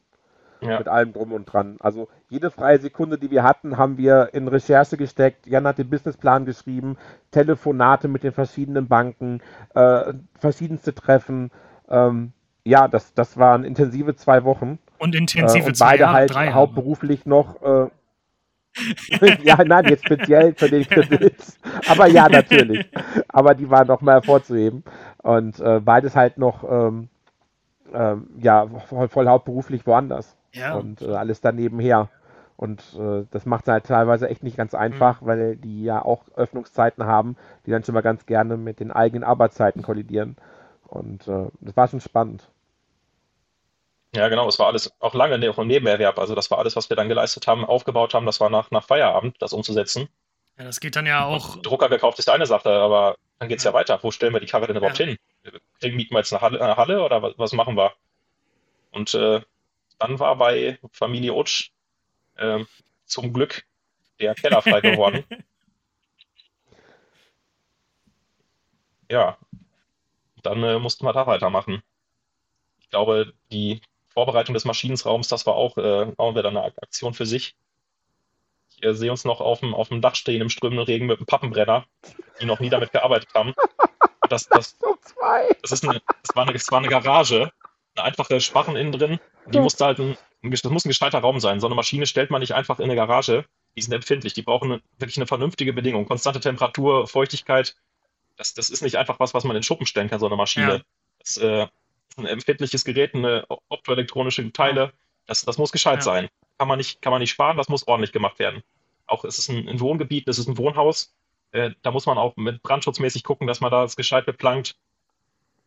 Ja. 0.62 0.78
Mit 0.78 0.89
allem 0.89 1.13
drum 1.13 1.32
und 1.32 1.45
dran. 1.45 1.78
Also 1.80 2.10
jede 2.28 2.52
freie 2.52 2.80
Sekunde, 2.80 3.17
die 3.17 3.32
wir 3.32 3.43
hatten, 3.43 3.78
haben 3.78 3.98
wir 3.98 4.32
in 4.34 4.50
Recherche 4.50 4.98
gesteckt. 4.98 5.48
Jan 5.48 5.65
hat 5.65 5.78
den 5.78 5.89
Businessplan 5.89 6.45
geschrieben, 6.45 6.98
Telefonate 7.32 8.10
mit 8.10 8.24
den 8.24 8.34
verschiedenen 8.34 8.89
Banken, 8.89 9.39
äh, 9.74 10.13
verschiedenste 10.38 10.93
Treffen. 10.93 11.50
Ähm, 11.88 12.34
ja, 12.65 12.89
das, 12.89 13.13
das 13.13 13.38
waren 13.38 13.63
intensive 13.63 14.17
zwei 14.17 14.43
Wochen. 14.43 14.80
Und 14.98 15.15
intensive 15.15 15.63
äh, 15.63 15.67
und 15.67 15.78
zwei 15.78 15.91
beide 15.91 16.02
Jahre, 16.02 16.13
halt 16.13 16.34
drei 16.34 16.52
hauptberuflich 16.52 17.26
noch. 17.26 17.62
Äh, 17.62 17.89
ja, 19.43 19.63
nein, 19.63 19.86
jetzt 19.86 20.06
speziell 20.06 20.54
für 20.56 20.69
den 20.69 20.84
Kredit. 20.89 21.36
Aber 21.88 22.08
ja, 22.08 22.28
natürlich. 22.28 22.86
Aber 23.30 23.56
die 23.56 23.69
waren 23.69 23.88
noch 23.88 24.02
mal 24.02 24.15
hervorzuheben. 24.15 24.84
Und 25.22 25.60
äh, 25.60 25.80
beides 25.80 26.16
halt 26.16 26.38
noch, 26.38 26.64
ähm, 26.64 27.10
ähm, 27.94 28.30
ja, 28.40 28.68
voll, 28.68 29.08
voll, 29.08 29.28
hauptberuflich 29.28 29.86
woanders. 29.86 30.38
Ja. 30.54 30.76
Und 30.76 31.02
äh, 31.02 31.14
alles 31.14 31.42
daneben 31.42 31.80
her. 31.80 32.10
Und 32.56 32.82
äh, 33.00 33.26
das 33.32 33.46
macht 33.46 33.64
es 33.64 33.72
halt 33.72 33.86
teilweise 33.86 34.30
echt 34.30 34.44
nicht 34.44 34.58
ganz 34.58 34.74
einfach, 34.74 35.22
mhm. 35.22 35.26
weil 35.26 35.56
die 35.56 35.84
ja 35.84 36.04
auch 36.04 36.24
Öffnungszeiten 36.36 37.06
haben, 37.06 37.38
die 37.66 37.72
dann 37.72 37.84
schon 37.84 37.96
mal 37.96 38.02
ganz 38.02 38.26
gerne 38.26 38.58
mit 38.58 38.80
den 38.80 38.92
eigenen 38.92 39.24
Arbeitszeiten 39.24 39.82
kollidieren. 39.82 40.36
Und 40.88 41.28
äh, 41.28 41.48
das 41.62 41.78
war 41.78 41.88
schon 41.88 42.02
spannend. 42.02 42.50
Ja, 44.16 44.28
genau, 44.28 44.48
es 44.48 44.58
war 44.58 44.68
alles 44.68 44.92
auch 45.00 45.14
lange 45.14 45.38
ne, 45.38 45.50
auch 45.50 45.60
ein 45.60 45.68
Nebenerwerb. 45.68 46.18
Also 46.18 46.34
das 46.34 46.50
war 46.50 46.58
alles, 46.58 46.76
was 46.76 46.90
wir 46.90 46.98
dann 46.98 47.10
geleistet 47.10 47.48
haben, 47.48 47.64
aufgebaut 47.64 48.14
haben, 48.14 48.26
das 48.26 48.40
war 48.40 48.50
nach, 48.50 48.72
nach 48.72 48.84
Feierabend, 48.84 49.36
das 49.40 49.54
umzusetzen. 49.54 50.10
Ja, 50.60 50.65
das 50.65 50.82
geht 50.82 50.98
dann 50.98 51.06
ja 51.06 51.26
auch. 51.26 51.56
Und 51.56 51.65
Drucker 51.65 51.88
gekauft 51.88 52.19
ist 52.19 52.30
eine 52.30 52.45
Sache, 52.45 52.69
aber 52.69 53.17
dann 53.39 53.48
geht 53.48 53.60
es 53.60 53.63
ja. 53.63 53.72
ja. 53.72 53.76
weiter. 53.76 53.98
Wo 54.04 54.12
stellen 54.12 54.34
wir 54.34 54.41
die 54.41 54.45
Karre 54.45 54.67
denn 54.67 54.76
überhaupt 54.76 55.00
ja. 55.00 55.06
hin? 55.06 55.17
Kriegen, 55.80 55.95
mieten 55.95 56.13
wir 56.13 56.19
jetzt 56.19 56.34
eine 56.34 56.41
Halle, 56.41 56.62
eine 56.62 56.76
Halle 56.76 57.02
oder 57.02 57.22
was, 57.22 57.34
was, 57.38 57.54
machen 57.54 57.78
wir? 57.78 57.93
Und 58.91 59.13
äh, 59.13 59.41
dann 60.00 60.19
war 60.19 60.36
bei 60.36 60.78
Familie 60.91 61.34
Utsch 61.34 61.72
äh, 62.36 62.60
zum 63.06 63.32
Glück 63.32 63.63
der 64.19 64.36
Keller 64.36 64.62
frei 64.62 64.82
geworden. 64.82 65.24
ja, 69.10 69.38
dann 70.43 70.62
äh, 70.63 70.78
mussten 70.78 71.06
wir 71.06 71.13
da 71.13 71.26
weitermachen. 71.26 71.82
Ich 72.82 72.89
glaube, 72.89 73.34
die 73.50 73.82
Vorbereitung 74.10 74.54
des 74.54 74.65
Maschinenraums, 74.65 75.30
das 75.30 75.45
war 75.45 75.56
auch, 75.56 75.78
äh, 75.78 76.12
auch 76.17 76.36
wieder 76.36 76.50
eine 76.50 76.63
Aktion 76.63 77.13
für 77.13 77.26
sich. 77.26 77.56
Ich 78.80 78.86
äh, 78.88 78.94
sehe 78.94 79.12
uns 79.12 79.26
noch 79.26 79.42
auf 79.42 79.60
dem, 79.60 79.74
auf 79.74 79.89
dem 79.89 80.02
Dach 80.02 80.15
stehen 80.15 80.42
im 80.42 80.50
strömenden 80.50 80.86
Regen 80.86 81.06
mit 81.06 81.18
einem 81.18 81.26
Pappenbrenner, 81.26 81.86
die 82.42 82.46
noch 82.46 82.60
nie 82.60 82.70
damit 82.70 82.92
gearbeitet 82.92 83.30
haben. 83.34 83.54
Das, 84.30 84.48
das, 84.48 84.78
das, 85.62 85.72
ist 85.72 85.88
eine, 85.88 86.02
das, 86.24 86.36
war 86.36 86.44
eine, 86.44 86.54
das 86.54 86.72
war 86.72 86.80
eine 86.80 86.88
Garage, 86.88 87.52
eine 87.96 88.06
einfache 88.06 88.39
Sparren 88.39 88.76
innen 88.76 88.92
drin. 88.92 89.20
Die 89.48 89.60
musste 89.60 89.86
halt 89.86 90.00
ein, 90.00 90.18
das 90.42 90.63
muss 90.65 90.86
ein 90.86 90.89
gescheiter 90.89 91.20
Raum 91.20 91.39
sein. 91.39 91.60
So 91.60 91.68
eine 91.68 91.76
Maschine 91.76 92.06
stellt 92.06 92.32
man 92.32 92.39
nicht 92.39 92.54
einfach 92.54 92.80
in 92.80 92.86
eine 92.86 92.96
Garage. 92.96 93.46
Die 93.76 93.82
sind 93.82 93.94
empfindlich, 93.94 94.34
die 94.34 94.42
brauchen 94.42 94.72
eine, 94.72 94.82
wirklich 94.98 95.18
eine 95.18 95.28
vernünftige 95.28 95.74
Bedingung. 95.74 96.06
Konstante 96.06 96.39
Temperatur, 96.39 97.08
Feuchtigkeit. 97.08 97.76
Das, 98.38 98.54
das 98.54 98.70
ist 98.70 98.82
nicht 98.82 98.96
einfach 98.96 99.20
was, 99.20 99.34
was 99.34 99.44
man 99.44 99.56
in 99.56 99.63
Schuppen 99.63 99.86
stellen 99.86 100.10
kann, 100.10 100.20
so 100.20 100.28
eine 100.28 100.36
Maschine. 100.36 100.74
Ja. 100.74 100.82
Das, 101.20 101.38
äh, 101.38 101.68
ein 102.18 102.26
empfindliches 102.26 102.86
Gerät, 102.86 103.13
eine 103.13 103.46
optoelektronische 103.70 104.52
Teile, 104.52 104.94
das, 105.26 105.46
das 105.46 105.58
muss 105.58 105.72
gescheit 105.72 106.00
ja. 106.00 106.02
sein. 106.02 106.30
Kann 106.60 106.67
man, 106.67 106.78
nicht, 106.78 107.02
kann 107.02 107.12
man 107.12 107.22
nicht 107.22 107.32
sparen, 107.32 107.56
das 107.56 107.69
muss 107.69 107.88
ordentlich 107.88 108.12
gemacht 108.12 108.38
werden. 108.38 108.63
Auch 109.08 109.24
es 109.24 109.39
ist 109.39 109.50
ein, 109.50 109.67
ein 109.69 109.80
Wohngebiet, 109.80 110.28
es 110.28 110.38
ist 110.39 110.48
ein 110.50 110.58
Wohnhaus. 110.58 111.15
Äh, 111.52 111.72
da 111.82 111.91
muss 111.91 112.06
man 112.06 112.17
auch 112.17 112.36
mit 112.36 112.62
brandschutzmäßig 112.62 113.24
gucken, 113.24 113.48
dass 113.48 113.62
man 113.62 113.72
da 113.72 113.82
das 113.84 113.95
gescheit 113.95 114.26
beplankt. 114.26 114.76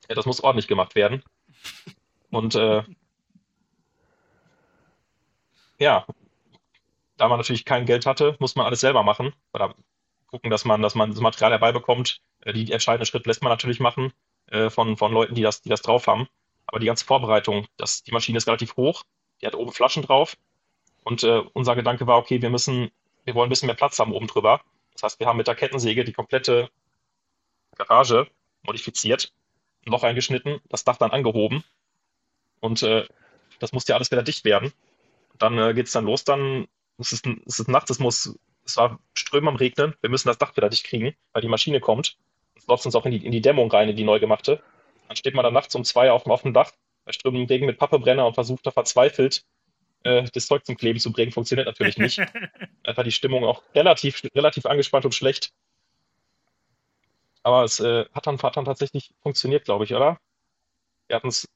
Ja, 0.09 0.15
das 0.15 0.27
muss 0.27 0.43
ordentlich 0.43 0.69
gemacht 0.69 0.95
werden. 0.95 1.23
Und 2.31 2.55
äh, 2.57 2.83
ja, 5.79 6.07
da 7.17 7.29
man 7.29 7.39
natürlich 7.39 7.65
kein 7.65 7.87
Geld 7.87 8.05
hatte, 8.05 8.37
muss 8.39 8.55
man 8.55 8.67
alles 8.67 8.81
selber 8.81 9.03
machen. 9.03 9.33
Oder 9.55 9.75
gucken, 10.27 10.51
dass 10.51 10.67
man, 10.67 10.83
dass 10.83 10.95
man 10.95 11.11
das 11.11 11.21
Material 11.21 11.53
herbeibekommt. 11.53 12.21
Äh, 12.41 12.53
die, 12.53 12.67
die 12.67 12.73
entscheidenden 12.73 13.07
Schritte 13.07 13.31
lässt 13.31 13.43
man 13.43 13.51
natürlich 13.51 13.81
machen 13.81 14.13
äh, 14.49 14.69
von, 14.69 14.99
von 14.99 15.13
Leuten, 15.13 15.35
die 15.35 15.43
das, 15.43 15.63
die 15.63 15.71
das 15.71 15.81
drauf 15.81 16.07
haben. 16.07 16.29
Aber 16.67 16.81
die 16.81 16.87
ganze 16.87 17.07
Vorbereitung, 17.07 17.67
das, 17.79 18.03
die 18.03 18.13
Maschine 18.13 18.37
ist 18.37 18.47
relativ 18.47 18.77
hoch, 18.77 19.05
die 19.41 19.47
hat 19.47 19.55
oben 19.55 19.73
Flaschen 19.73 20.03
drauf. 20.03 20.37
Und 21.03 21.23
äh, 21.23 21.43
unser 21.53 21.75
Gedanke 21.75 22.07
war, 22.07 22.19
okay, 22.19 22.41
wir 22.43 22.51
müssen, 22.51 22.91
wir 23.25 23.35
wollen 23.35 23.49
ein 23.49 23.51
bisschen 23.51 23.67
mehr 23.67 23.77
Platz 23.77 23.99
haben 23.99 24.13
oben 24.13 24.27
drüber. 24.27 24.61
Das 24.93 25.03
heißt, 25.03 25.21
wir 25.21 25.27
haben 25.27 25.37
mit 25.37 25.49
der 25.49 25.55
Kettensäge 25.55 26.05
die 26.05 26.13
komplette 26.13 26.71
Garage 27.77 28.29
modifiziert, 28.63 29.33
ein 29.87 29.93
Loch 29.93 30.05
eingeschnitten, 30.05 30.61
das 30.69 30.85
Dach 30.85 30.97
dann 30.97 31.11
angehoben. 31.11 31.65
Und 32.61 32.83
äh, 32.83 33.07
das 33.59 33.73
musste 33.73 33.93
ja 33.93 33.97
alles 33.97 34.11
wieder 34.11 34.23
dicht 34.23 34.45
werden. 34.45 34.73
Dann 35.39 35.59
äh, 35.59 35.75
geht 35.75 35.87
es 35.87 35.93
dann 35.93 36.05
los, 36.05 36.25
dann 36.25 36.69
es 36.99 37.13
ist, 37.13 37.27
es 37.27 37.59
ist 37.59 37.69
nachts, 37.69 37.91
es 37.91 37.99
muss, 37.99 38.39
es 38.65 38.77
war 38.77 39.01
Strömen 39.15 39.49
am 39.49 39.57
Regnen, 39.57 39.95
wir 40.01 40.11
müssen 40.11 40.29
das 40.29 40.39
Dach 40.39 40.57
wieder 40.57 40.69
dicht 40.69 40.85
kriegen, 40.85 41.17
weil 41.33 41.43
die 41.43 41.49
Maschine 41.49 41.81
kommt 41.81 42.17
läuft 42.69 42.87
uns 42.87 42.95
auch 42.95 43.07
in 43.07 43.13
die, 43.13 43.25
in 43.25 43.33
die 43.33 43.41
Dämmung 43.41 43.71
rein, 43.71 43.89
in 43.89 43.97
die 43.97 44.05
neu 44.05 44.21
gemachte. 44.21 44.63
Dann 45.09 45.17
steht 45.17 45.35
man 45.35 45.45
dann 45.45 45.55
nachts 45.55 45.75
um 45.75 45.85
zwei 45.85 46.11
auf, 46.11 46.27
auf 46.27 46.43
dem 46.43 46.53
Dach 46.53 46.73
bei 47.05 47.13
strömendem 47.13 47.49
Regen 47.49 47.67
mit 47.67 47.79
Pappebrenner 47.79 48.27
und 48.27 48.35
versucht 48.35 48.67
da 48.67 48.71
verzweifelt 48.71 49.45
äh, 50.05 50.25
das 50.33 50.47
Zeug 50.47 50.65
zum 50.65 50.77
Kleben 50.77 50.99
zu 50.99 51.13
bringen. 51.13 51.33
Funktioniert 51.33 51.67
natürlich 51.67 51.99
nicht. 51.99 52.21
Einfach 52.85 53.05
die 53.05 53.13
Stimmung 53.13 53.45
auch 53.45 53.63
relativ, 53.75 54.23
relativ 54.35 54.67
angespannt 54.67 55.05
und 55.05 55.15
schlecht. 55.15 55.53
Aber 57.43 57.65
es 57.65 57.81
äh, 57.81 58.05
hat, 58.15 58.27
dann, 58.27 58.41
hat 58.41 58.57
dann 58.57 58.65
tatsächlich 58.65 59.13
funktioniert, 59.23 59.65
glaube 59.65 59.85
ich, 59.85 59.95
oder? 59.95 60.19
Wir 61.09 61.17
hatten 61.17 61.29
es 61.29 61.49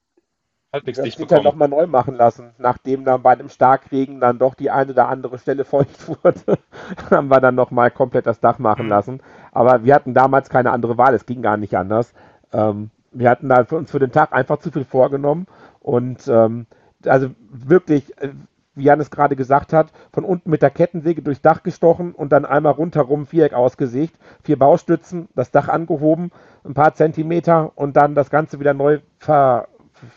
halbwegs 0.72 1.00
dicht 1.00 1.18
bekommen. 1.18 1.44
ja 1.44 1.50
nochmal 1.50 1.68
neu 1.68 1.86
machen 1.86 2.16
lassen, 2.16 2.54
nachdem 2.58 3.04
dann 3.04 3.22
bei 3.22 3.32
einem 3.32 3.48
Starkregen 3.48 4.20
dann 4.20 4.38
doch 4.38 4.54
die 4.54 4.70
eine 4.70 4.92
oder 4.92 5.08
andere 5.08 5.38
Stelle 5.38 5.64
feucht 5.64 6.08
wurde, 6.08 6.58
haben 7.10 7.28
wir 7.28 7.40
dann 7.40 7.54
nochmal 7.54 7.90
komplett 7.90 8.26
das 8.26 8.40
Dach 8.40 8.58
machen 8.58 8.86
mhm. 8.86 8.90
lassen. 8.90 9.20
Aber 9.52 9.84
wir 9.84 9.94
hatten 9.94 10.14
damals 10.14 10.50
keine 10.50 10.72
andere 10.72 10.98
Wahl, 10.98 11.14
es 11.14 11.26
ging 11.26 11.42
gar 11.42 11.56
nicht 11.56 11.76
anders. 11.76 12.12
Ähm, 12.52 12.90
wir 13.12 13.30
hatten 13.30 13.48
da 13.48 13.64
für 13.64 13.76
uns 13.76 13.90
für 13.90 13.98
den 13.98 14.12
Tag 14.12 14.32
einfach 14.32 14.58
zu 14.58 14.70
viel 14.70 14.84
vorgenommen 14.84 15.46
und 15.80 16.26
ähm, 16.28 16.66
also 17.06 17.30
wirklich, 17.50 18.16
äh, 18.20 18.30
wie 18.74 18.84
Jan 18.84 19.00
es 19.00 19.10
gerade 19.10 19.36
gesagt 19.36 19.72
hat, 19.72 19.88
von 20.12 20.24
unten 20.24 20.50
mit 20.50 20.62
der 20.62 20.70
Kettensäge 20.70 21.22
durchs 21.22 21.42
Dach 21.42 21.62
gestochen 21.62 22.12
und 22.12 22.30
dann 22.32 22.44
einmal 22.44 22.72
rundherum 22.72 23.26
Viereck 23.26 23.54
ausgesägt, 23.54 24.16
vier 24.42 24.58
Baustützen, 24.58 25.28
das 25.34 25.50
Dach 25.50 25.68
angehoben, 25.68 26.30
ein 26.64 26.74
paar 26.74 26.94
Zentimeter 26.94 27.72
und 27.74 27.96
dann 27.96 28.14
das 28.14 28.30
Ganze 28.30 28.60
wieder 28.60 28.74
neu 28.74 28.98
ver, 29.18 29.68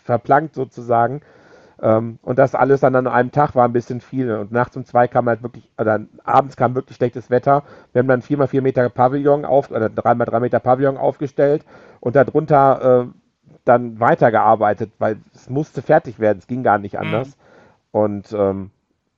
verplankt 0.04 0.56
sozusagen. 0.56 1.22
Ähm, 1.82 2.20
und 2.22 2.38
das 2.40 2.56
alles 2.56 2.82
dann 2.82 2.96
an 2.96 3.08
einem 3.08 3.32
Tag 3.32 3.56
war 3.56 3.66
ein 3.66 3.74
bisschen 3.74 4.02
viel. 4.02 4.32
Und 4.32 4.52
nachts 4.52 4.76
um 4.76 4.86
zwei 4.86 5.08
kam 5.08 5.28
halt 5.28 5.44
wirklich, 5.44 5.70
oder 5.78 6.02
abends 6.24 6.58
kam 6.58 6.76
wirklich 6.76 6.98
schlechtes 6.98 7.30
Wetter. 7.30 7.64
Wir 7.94 8.00
haben 8.00 8.08
dann 8.08 8.22
4x4 8.22 8.62
Meter 8.62 8.90
Pavillon 8.90 9.46
auf, 9.46 9.72
oder 9.72 9.88
3x3 9.88 10.40
Meter 10.40 10.60
Pavillon 10.60 10.98
aufgestellt 10.98 11.64
und 12.02 12.16
darunter 12.16 13.06
äh, 13.08 13.19
dann 13.70 14.00
weitergearbeitet, 14.00 14.92
weil 15.00 15.18
es 15.34 15.50
musste 15.50 15.82
fertig 15.82 16.20
werden. 16.20 16.40
Es 16.40 16.48
ging 16.48 16.64
gar 16.64 16.80
nicht 16.80 16.94
mhm. 16.94 17.00
anders. 17.00 17.28
Mhm. 17.28 17.34
Und 17.92 18.34
ähm, 18.34 18.72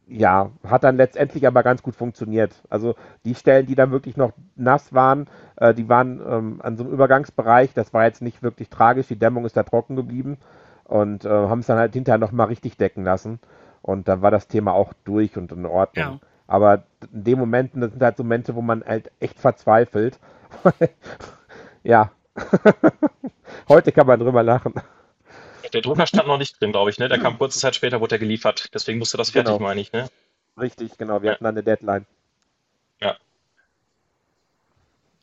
ja, 0.07 0.51
hat 0.67 0.83
dann 0.83 0.97
letztendlich 0.97 1.47
aber 1.47 1.63
ganz 1.63 1.81
gut 1.81 1.95
funktioniert. 1.95 2.53
Also 2.69 2.95
die 3.23 3.35
Stellen, 3.35 3.65
die 3.65 3.75
dann 3.75 3.91
wirklich 3.91 4.17
noch 4.17 4.33
nass 4.55 4.93
waren, 4.93 5.27
äh, 5.55 5.73
die 5.73 5.87
waren 5.87 6.21
ähm, 6.27 6.59
an 6.61 6.75
so 6.75 6.83
einem 6.83 6.93
Übergangsbereich. 6.93 7.73
Das 7.73 7.93
war 7.93 8.03
jetzt 8.03 8.21
nicht 8.21 8.43
wirklich 8.43 8.69
tragisch. 8.69 9.07
Die 9.07 9.15
Dämmung 9.15 9.45
ist 9.45 9.55
da 9.55 9.63
trocken 9.63 9.95
geblieben 9.95 10.37
und 10.83 11.23
äh, 11.23 11.29
haben 11.29 11.59
es 11.59 11.67
dann 11.67 11.77
halt 11.77 11.93
hinterher 11.93 12.19
nochmal 12.19 12.47
richtig 12.47 12.75
decken 12.77 13.05
lassen. 13.05 13.39
Und 13.81 14.07
dann 14.07 14.21
war 14.21 14.31
das 14.31 14.47
Thema 14.47 14.73
auch 14.73 14.93
durch 15.05 15.37
und 15.37 15.51
in 15.51 15.65
Ordnung. 15.65 16.05
Ja. 16.05 16.19
Aber 16.45 16.83
in 17.13 17.23
den 17.23 17.39
Momenten, 17.39 17.79
das 17.79 17.91
sind 17.91 18.03
halt 18.03 18.17
so 18.17 18.23
Momente, 18.23 18.55
wo 18.55 18.61
man 18.61 18.83
halt 18.83 19.11
echt 19.21 19.39
verzweifelt. 19.39 20.19
ja. 21.83 22.11
Heute 23.71 23.93
kann 23.93 24.05
man 24.05 24.19
drüber 24.19 24.43
lachen. 24.43 24.73
Der 25.71 25.81
Drucker 25.81 26.05
stand 26.05 26.27
noch 26.27 26.37
nicht 26.37 26.59
drin, 26.59 26.73
glaube 26.73 26.89
ich, 26.89 26.99
ne? 26.99 27.07
Der 27.07 27.19
kam 27.19 27.37
kurze 27.37 27.57
Zeit 27.57 27.73
später, 27.73 28.01
wurde 28.01 28.15
er 28.15 28.19
geliefert. 28.19 28.67
Deswegen 28.73 28.99
musste 28.99 29.15
das 29.15 29.29
fertig, 29.29 29.53
genau. 29.53 29.63
meine 29.63 29.79
ich, 29.79 29.93
ne? 29.93 30.09
Richtig, 30.59 30.97
genau. 30.97 31.21
Wir 31.21 31.27
ja. 31.27 31.33
hatten 31.35 31.45
dann 31.45 31.55
eine 31.55 31.63
Deadline. 31.63 32.05
Ja. 32.99 33.15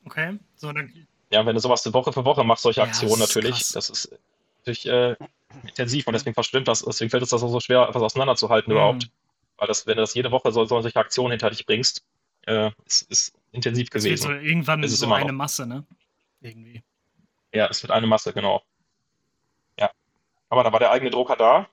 Okay, 0.06 0.38
so 0.56 0.72
dann. 0.72 0.90
Ja, 1.30 1.44
wenn 1.44 1.54
du 1.54 1.60
sowas 1.60 1.92
Woche 1.92 2.14
für 2.14 2.24
Woche 2.24 2.42
machst, 2.42 2.62
solche 2.62 2.80
ja, 2.80 2.86
Aktionen 2.86 3.20
das 3.20 3.28
natürlich, 3.28 3.56
krass. 3.56 3.72
das 3.72 3.90
ist 3.90 4.18
natürlich 4.60 4.86
äh, 4.86 5.16
intensiv 5.64 6.06
und 6.06 6.14
deswegen 6.14 6.32
verstimmt 6.32 6.68
das, 6.68 6.82
deswegen 6.82 7.10
fällt 7.10 7.22
es 7.22 7.28
das 7.28 7.42
auch 7.42 7.50
so 7.50 7.60
schwer, 7.60 7.86
etwas 7.86 8.02
auseinanderzuhalten 8.02 8.72
mhm. 8.72 8.78
überhaupt. 8.78 9.10
Weil 9.58 9.68
das, 9.68 9.86
wenn 9.86 9.96
du 9.96 10.02
das 10.02 10.14
jede 10.14 10.30
Woche 10.30 10.52
so, 10.52 10.64
solche 10.64 10.96
Aktionen 10.96 11.32
hinter 11.32 11.50
dich 11.50 11.66
bringst, 11.66 12.02
äh, 12.46 12.70
ist, 12.86 13.02
ist 13.10 13.34
intensiv 13.52 13.90
gewesen. 13.90 14.14
Es 14.14 14.26
wird 14.26 14.40
so 14.40 14.46
irgendwann 14.46 14.82
ist 14.82 14.96
so 14.96 15.12
eine 15.12 15.26
noch. 15.26 15.32
Masse, 15.32 15.66
ne? 15.66 15.84
Irgendwie. 16.40 16.82
Ja, 17.52 17.66
es 17.68 17.82
wird 17.82 17.90
eine 17.92 18.06
Masse, 18.06 18.32
genau. 18.32 18.62
Ja. 19.78 19.90
Aber 20.48 20.64
da 20.64 20.72
war 20.72 20.80
der 20.80 20.90
eigene 20.90 21.10
Drucker 21.10 21.36
da, 21.36 21.68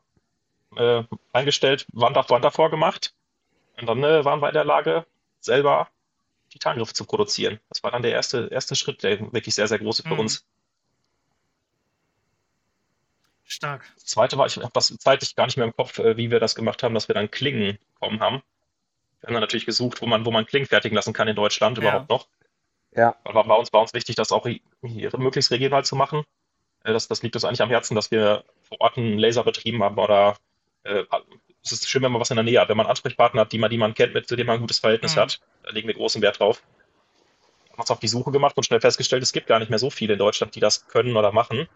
äh, 0.77 1.03
eingestellt, 1.33 1.85
Wand 1.91 2.17
auf 2.17 2.29
Wand 2.29 2.45
davor 2.45 2.69
gemacht. 2.69 3.13
Und 3.77 3.87
dann 3.87 4.03
äh, 4.03 4.23
waren 4.23 4.41
wir 4.41 4.47
in 4.47 4.53
der 4.53 4.65
Lage, 4.65 5.05
selber 5.39 5.89
Titangriffe 6.49 6.93
zu 6.93 7.05
produzieren. 7.05 7.59
Das 7.69 7.83
war 7.83 7.91
dann 7.91 8.01
der 8.01 8.11
erste, 8.11 8.47
erste 8.51 8.75
Schritt, 8.75 9.03
der 9.03 9.19
wirklich 9.33 9.55
sehr, 9.55 9.67
sehr 9.67 9.79
große 9.79 10.03
für 10.03 10.13
mhm. 10.13 10.21
uns. 10.21 10.45
Stark. 13.43 13.85
Das 13.95 14.05
zweite 14.05 14.37
war, 14.37 14.47
ich 14.47 14.57
habe 14.57 14.71
das 14.73 14.95
zeitlich 14.97 15.35
gar 15.35 15.45
nicht 15.45 15.57
mehr 15.57 15.65
im 15.65 15.75
Kopf, 15.75 15.99
äh, 15.99 16.17
wie 16.17 16.31
wir 16.31 16.39
das 16.39 16.55
gemacht 16.55 16.81
haben, 16.81 16.93
dass 16.93 17.07
wir 17.07 17.15
dann 17.15 17.29
Klingen 17.29 17.77
bekommen 17.93 18.21
haben. 18.21 18.41
Wir 19.19 19.27
haben 19.27 19.33
dann 19.33 19.41
natürlich 19.41 19.65
gesucht, 19.65 20.01
wo 20.01 20.07
man, 20.07 20.25
wo 20.25 20.31
man 20.31 20.45
Klingen 20.45 20.67
fertigen 20.67 20.95
lassen 20.95 21.13
kann 21.13 21.27
in 21.27 21.35
Deutschland 21.35 21.77
ja. 21.77 21.83
überhaupt 21.83 22.09
noch. 22.09 22.27
Ja. 22.95 23.15
War, 23.23 23.47
war, 23.47 23.59
uns, 23.59 23.71
war 23.73 23.81
uns 23.81 23.93
wichtig, 23.93 24.15
das 24.15 24.31
auch 24.31 24.45
hier 24.45 25.11
möglichst 25.17 25.51
regional 25.51 25.83
zu 25.83 25.95
machen. 25.95 26.23
Äh, 26.83 26.93
das, 26.93 27.07
das 27.07 27.21
liegt 27.23 27.35
uns 27.35 27.43
eigentlich 27.43 27.61
am 27.61 27.69
Herzen, 27.69 27.95
dass 27.95 28.11
wir 28.11 28.43
vor 28.63 28.79
Ort 28.81 28.97
einen 28.97 29.19
Laser 29.19 29.43
betrieben 29.43 29.83
haben 29.83 29.97
oder 29.97 30.37
äh, 30.83 31.03
es 31.63 31.71
ist 31.71 31.89
schön, 31.89 32.03
wenn 32.03 32.11
man 32.11 32.21
was 32.21 32.29
in 32.29 32.35
der 32.35 32.43
Nähe 32.43 32.59
hat, 32.61 32.69
wenn 32.69 32.77
man 32.77 32.85
Ansprechpartner 32.85 33.41
hat, 33.41 33.51
die 33.51 33.57
man, 33.57 33.71
die 33.71 33.77
man 33.77 33.93
kennt, 33.93 34.13
mit 34.13 34.27
zu 34.27 34.35
denen 34.35 34.47
man 34.47 34.57
ein 34.57 34.61
gutes 34.61 34.79
Verhältnis 34.79 35.15
mhm. 35.15 35.21
hat. 35.21 35.39
Da 35.63 35.71
legen 35.71 35.87
wir 35.87 35.95
großen 35.95 36.21
Wert 36.21 36.39
drauf. 36.39 36.61
Wir 37.65 37.73
haben 37.73 37.79
uns 37.81 37.91
auf 37.91 37.99
die 37.99 38.07
Suche 38.07 38.31
gemacht 38.31 38.55
und 38.55 38.63
schnell 38.63 38.79
festgestellt, 38.79 39.23
es 39.23 39.33
gibt 39.33 39.47
gar 39.47 39.59
nicht 39.59 39.69
mehr 39.69 39.79
so 39.79 39.89
viele 39.89 40.13
in 40.13 40.19
Deutschland, 40.19 40.55
die 40.55 40.59
das 40.59 40.87
können 40.87 41.17
oder 41.17 41.31
machen. 41.31 41.67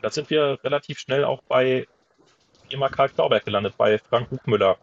Da 0.00 0.10
sind 0.10 0.30
wir 0.30 0.58
relativ 0.64 0.98
schnell 0.98 1.24
auch 1.24 1.42
bei 1.42 1.86
Firma 2.68 2.88
Karl 2.88 3.10
Klauberg 3.10 3.44
gelandet, 3.44 3.76
bei 3.76 3.98
Frank 3.98 4.30
Buchmüller. 4.30 4.78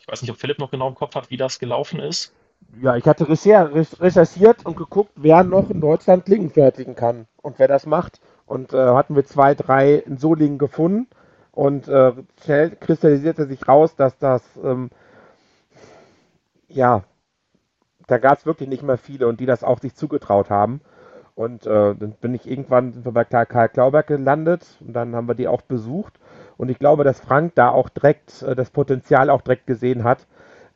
Ich 0.00 0.08
weiß 0.08 0.22
nicht, 0.22 0.30
ob 0.30 0.38
Philipp 0.38 0.58
noch 0.58 0.70
genau 0.70 0.88
im 0.88 0.94
Kopf 0.94 1.14
hat, 1.14 1.30
wie 1.30 1.36
das 1.36 1.58
gelaufen 1.58 2.00
ist. 2.00 2.34
Ja, 2.80 2.96
ich 2.96 3.06
hatte 3.06 3.28
recherchiert 3.28 4.64
und 4.64 4.76
geguckt, 4.76 5.10
wer 5.16 5.42
noch 5.42 5.70
in 5.70 5.80
Deutschland 5.80 6.24
Klingen 6.24 6.50
fertigen 6.50 6.94
kann 6.94 7.26
und 7.42 7.58
wer 7.58 7.68
das 7.68 7.86
macht. 7.86 8.20
Und 8.46 8.72
äh, 8.72 8.76
hatten 8.76 9.16
wir 9.16 9.24
zwei, 9.24 9.54
drei 9.54 9.94
in 9.94 10.16
Solingen 10.18 10.58
gefunden 10.58 11.08
und 11.52 11.88
äh, 11.88 12.12
kristallisierte 12.80 13.46
sich 13.46 13.66
raus, 13.66 13.96
dass 13.96 14.16
das, 14.18 14.42
ähm, 14.62 14.90
ja, 16.68 17.02
da 18.06 18.18
gab 18.18 18.38
es 18.38 18.46
wirklich 18.46 18.68
nicht 18.68 18.82
mehr 18.82 18.98
viele 18.98 19.28
und 19.28 19.40
die 19.40 19.46
das 19.46 19.64
auch 19.64 19.80
sich 19.80 19.94
zugetraut 19.94 20.50
haben. 20.50 20.80
Und 21.34 21.66
äh, 21.66 21.94
dann 21.94 22.12
bin 22.20 22.34
ich 22.34 22.48
irgendwann 22.50 22.92
sind 22.92 23.04
wir 23.04 23.12
bei 23.12 23.24
Karl 23.24 23.68
Klauberg 23.68 24.06
gelandet 24.08 24.66
und 24.80 24.92
dann 24.94 25.14
haben 25.14 25.28
wir 25.28 25.34
die 25.34 25.48
auch 25.48 25.62
besucht. 25.62 26.18
Und 26.56 26.68
ich 26.68 26.78
glaube, 26.78 27.04
dass 27.04 27.20
Frank 27.20 27.54
da 27.54 27.70
auch 27.70 27.88
direkt 27.88 28.42
äh, 28.42 28.56
das 28.56 28.70
Potenzial 28.70 29.30
auch 29.30 29.42
direkt 29.42 29.66
gesehen 29.66 30.04
hat. 30.04 30.26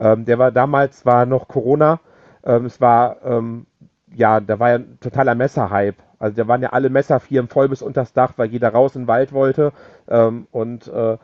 Ähm, 0.03 0.25
der 0.25 0.39
war 0.39 0.51
damals 0.51 1.07
war 1.07 1.27
noch 1.27 1.47
Corona. 1.47 2.01
Ähm, 2.45 2.67
es 2.67 2.81
war 2.81 3.23
ähm, 3.25 3.67
ja, 4.15 4.41
da 4.41 4.59
war 4.59 4.71
ja 4.71 4.75
ein 4.77 4.99
totaler 5.01 5.35
Messerhype. 5.35 6.03
Also 6.19 6.37
da 6.37 6.49
waren 6.49 6.63
ja 6.63 6.71
alle 6.71 6.91
Messerfirmen 6.91 7.49
voll 7.49 7.69
bis 7.69 7.83
unters 7.83 8.13
Dach, 8.13 8.35
weil 8.37 8.51
jeder 8.51 8.71
raus 8.71 8.97
in 8.97 9.03
den 9.03 9.09
Wald 9.09 9.33
wollte. 9.33 9.73
Ähm, 10.09 10.47
und 10.51 10.89
äh, 10.89 11.19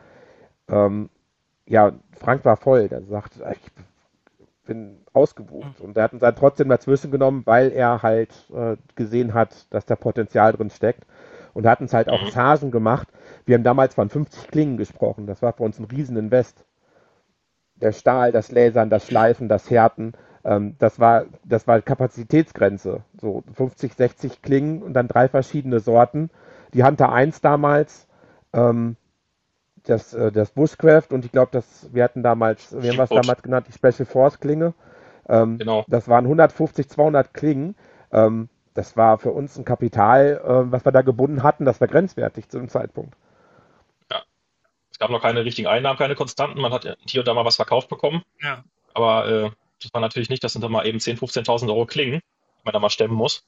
ähm, 0.68 1.10
ja, 1.66 1.92
Frank 2.18 2.44
war 2.44 2.56
voll. 2.56 2.88
Der 2.88 3.02
sagt, 3.02 3.34
ich 3.36 3.72
bin 4.66 4.98
ausgebucht. 5.12 5.80
Und 5.80 5.96
er 5.96 6.04
hat 6.04 6.12
uns 6.12 6.20
dann 6.20 6.36
trotzdem 6.36 6.68
dazwischen 6.68 7.10
genommen, 7.10 7.42
weil 7.46 7.72
er 7.72 8.02
halt 8.02 8.32
äh, 8.54 8.76
gesehen 8.94 9.34
hat, 9.34 9.72
dass 9.72 9.86
da 9.86 9.96
Potenzial 9.96 10.52
drin 10.52 10.70
steckt. 10.70 11.04
Und 11.54 11.66
hat 11.66 11.80
uns 11.80 11.92
halt 11.92 12.08
auch 12.08 12.22
mhm. 12.22 12.30
Chargen 12.30 12.70
gemacht. 12.70 13.08
Wir 13.44 13.56
haben 13.56 13.64
damals 13.64 13.94
von 13.94 14.08
50 14.08 14.48
Klingen 14.48 14.76
gesprochen. 14.76 15.26
Das 15.26 15.42
war 15.42 15.52
für 15.52 15.64
uns 15.64 15.78
ein 15.78 15.86
Rieseninvest. 15.86 16.64
Der 17.80 17.92
Stahl, 17.92 18.32
das 18.32 18.50
Lasern, 18.50 18.90
das 18.90 19.06
Schleifen, 19.06 19.48
das 19.48 19.70
Härten, 19.70 20.14
ähm, 20.44 20.76
das 20.78 20.98
war, 20.98 21.26
das 21.44 21.66
war 21.66 21.80
Kapazitätsgrenze. 21.80 23.02
So 23.20 23.42
50, 23.54 23.94
60 23.94 24.42
Klingen 24.42 24.82
und 24.82 24.94
dann 24.94 25.08
drei 25.08 25.28
verschiedene 25.28 25.80
Sorten. 25.80 26.30
Die 26.74 26.84
Hunter 26.84 27.12
1 27.12 27.40
damals, 27.40 28.06
ähm, 28.52 28.96
das, 29.84 30.14
äh, 30.14 30.32
das 30.32 30.50
Bushcraft 30.50 31.08
und 31.10 31.24
ich 31.24 31.32
glaube, 31.32 31.62
wir 31.92 32.04
hatten 32.04 32.22
damals, 32.22 32.76
wir 32.80 32.90
haben 32.90 32.98
was 32.98 33.10
damals 33.10 33.42
genannt, 33.42 33.66
die 33.68 33.72
Special 33.72 34.06
Force 34.06 34.40
Klinge. 34.40 34.74
Ähm, 35.28 35.58
genau. 35.58 35.84
Das 35.88 36.08
waren 36.08 36.24
150, 36.24 36.88
200 36.88 37.34
Klingen. 37.34 37.74
Ähm, 38.12 38.48
das 38.74 38.96
war 38.96 39.18
für 39.18 39.32
uns 39.32 39.58
ein 39.58 39.64
Kapital, 39.64 40.40
äh, 40.44 40.72
was 40.72 40.84
wir 40.84 40.92
da 40.92 41.02
gebunden 41.02 41.42
hatten, 41.42 41.64
das 41.64 41.80
war 41.80 41.88
grenzwertig 41.88 42.48
zu 42.48 42.58
dem 42.58 42.68
Zeitpunkt. 42.68 43.14
Es 44.98 45.00
gab 45.00 45.10
noch 45.12 45.22
keine 45.22 45.44
richtigen 45.44 45.68
Einnahmen, 45.68 45.96
keine 45.96 46.16
konstanten. 46.16 46.60
Man 46.60 46.72
hat 46.72 46.98
hier 47.08 47.20
und 47.20 47.28
da 47.28 47.32
mal 47.32 47.44
was 47.44 47.54
verkauft 47.54 47.88
bekommen. 47.88 48.24
Ja. 48.42 48.64
Aber 48.94 49.28
äh, 49.28 49.50
das 49.80 49.94
war 49.94 50.00
natürlich 50.00 50.28
nicht, 50.28 50.42
das 50.42 50.54
sind 50.54 50.62
dann 50.62 50.72
mal 50.72 50.88
eben 50.88 50.98
10.000, 50.98 51.44
15.000 51.44 51.68
Euro 51.68 51.86
Klingen, 51.86 52.20
die 52.20 52.64
man 52.64 52.72
da 52.72 52.80
mal 52.80 52.90
stemmen 52.90 53.14
muss. 53.14 53.44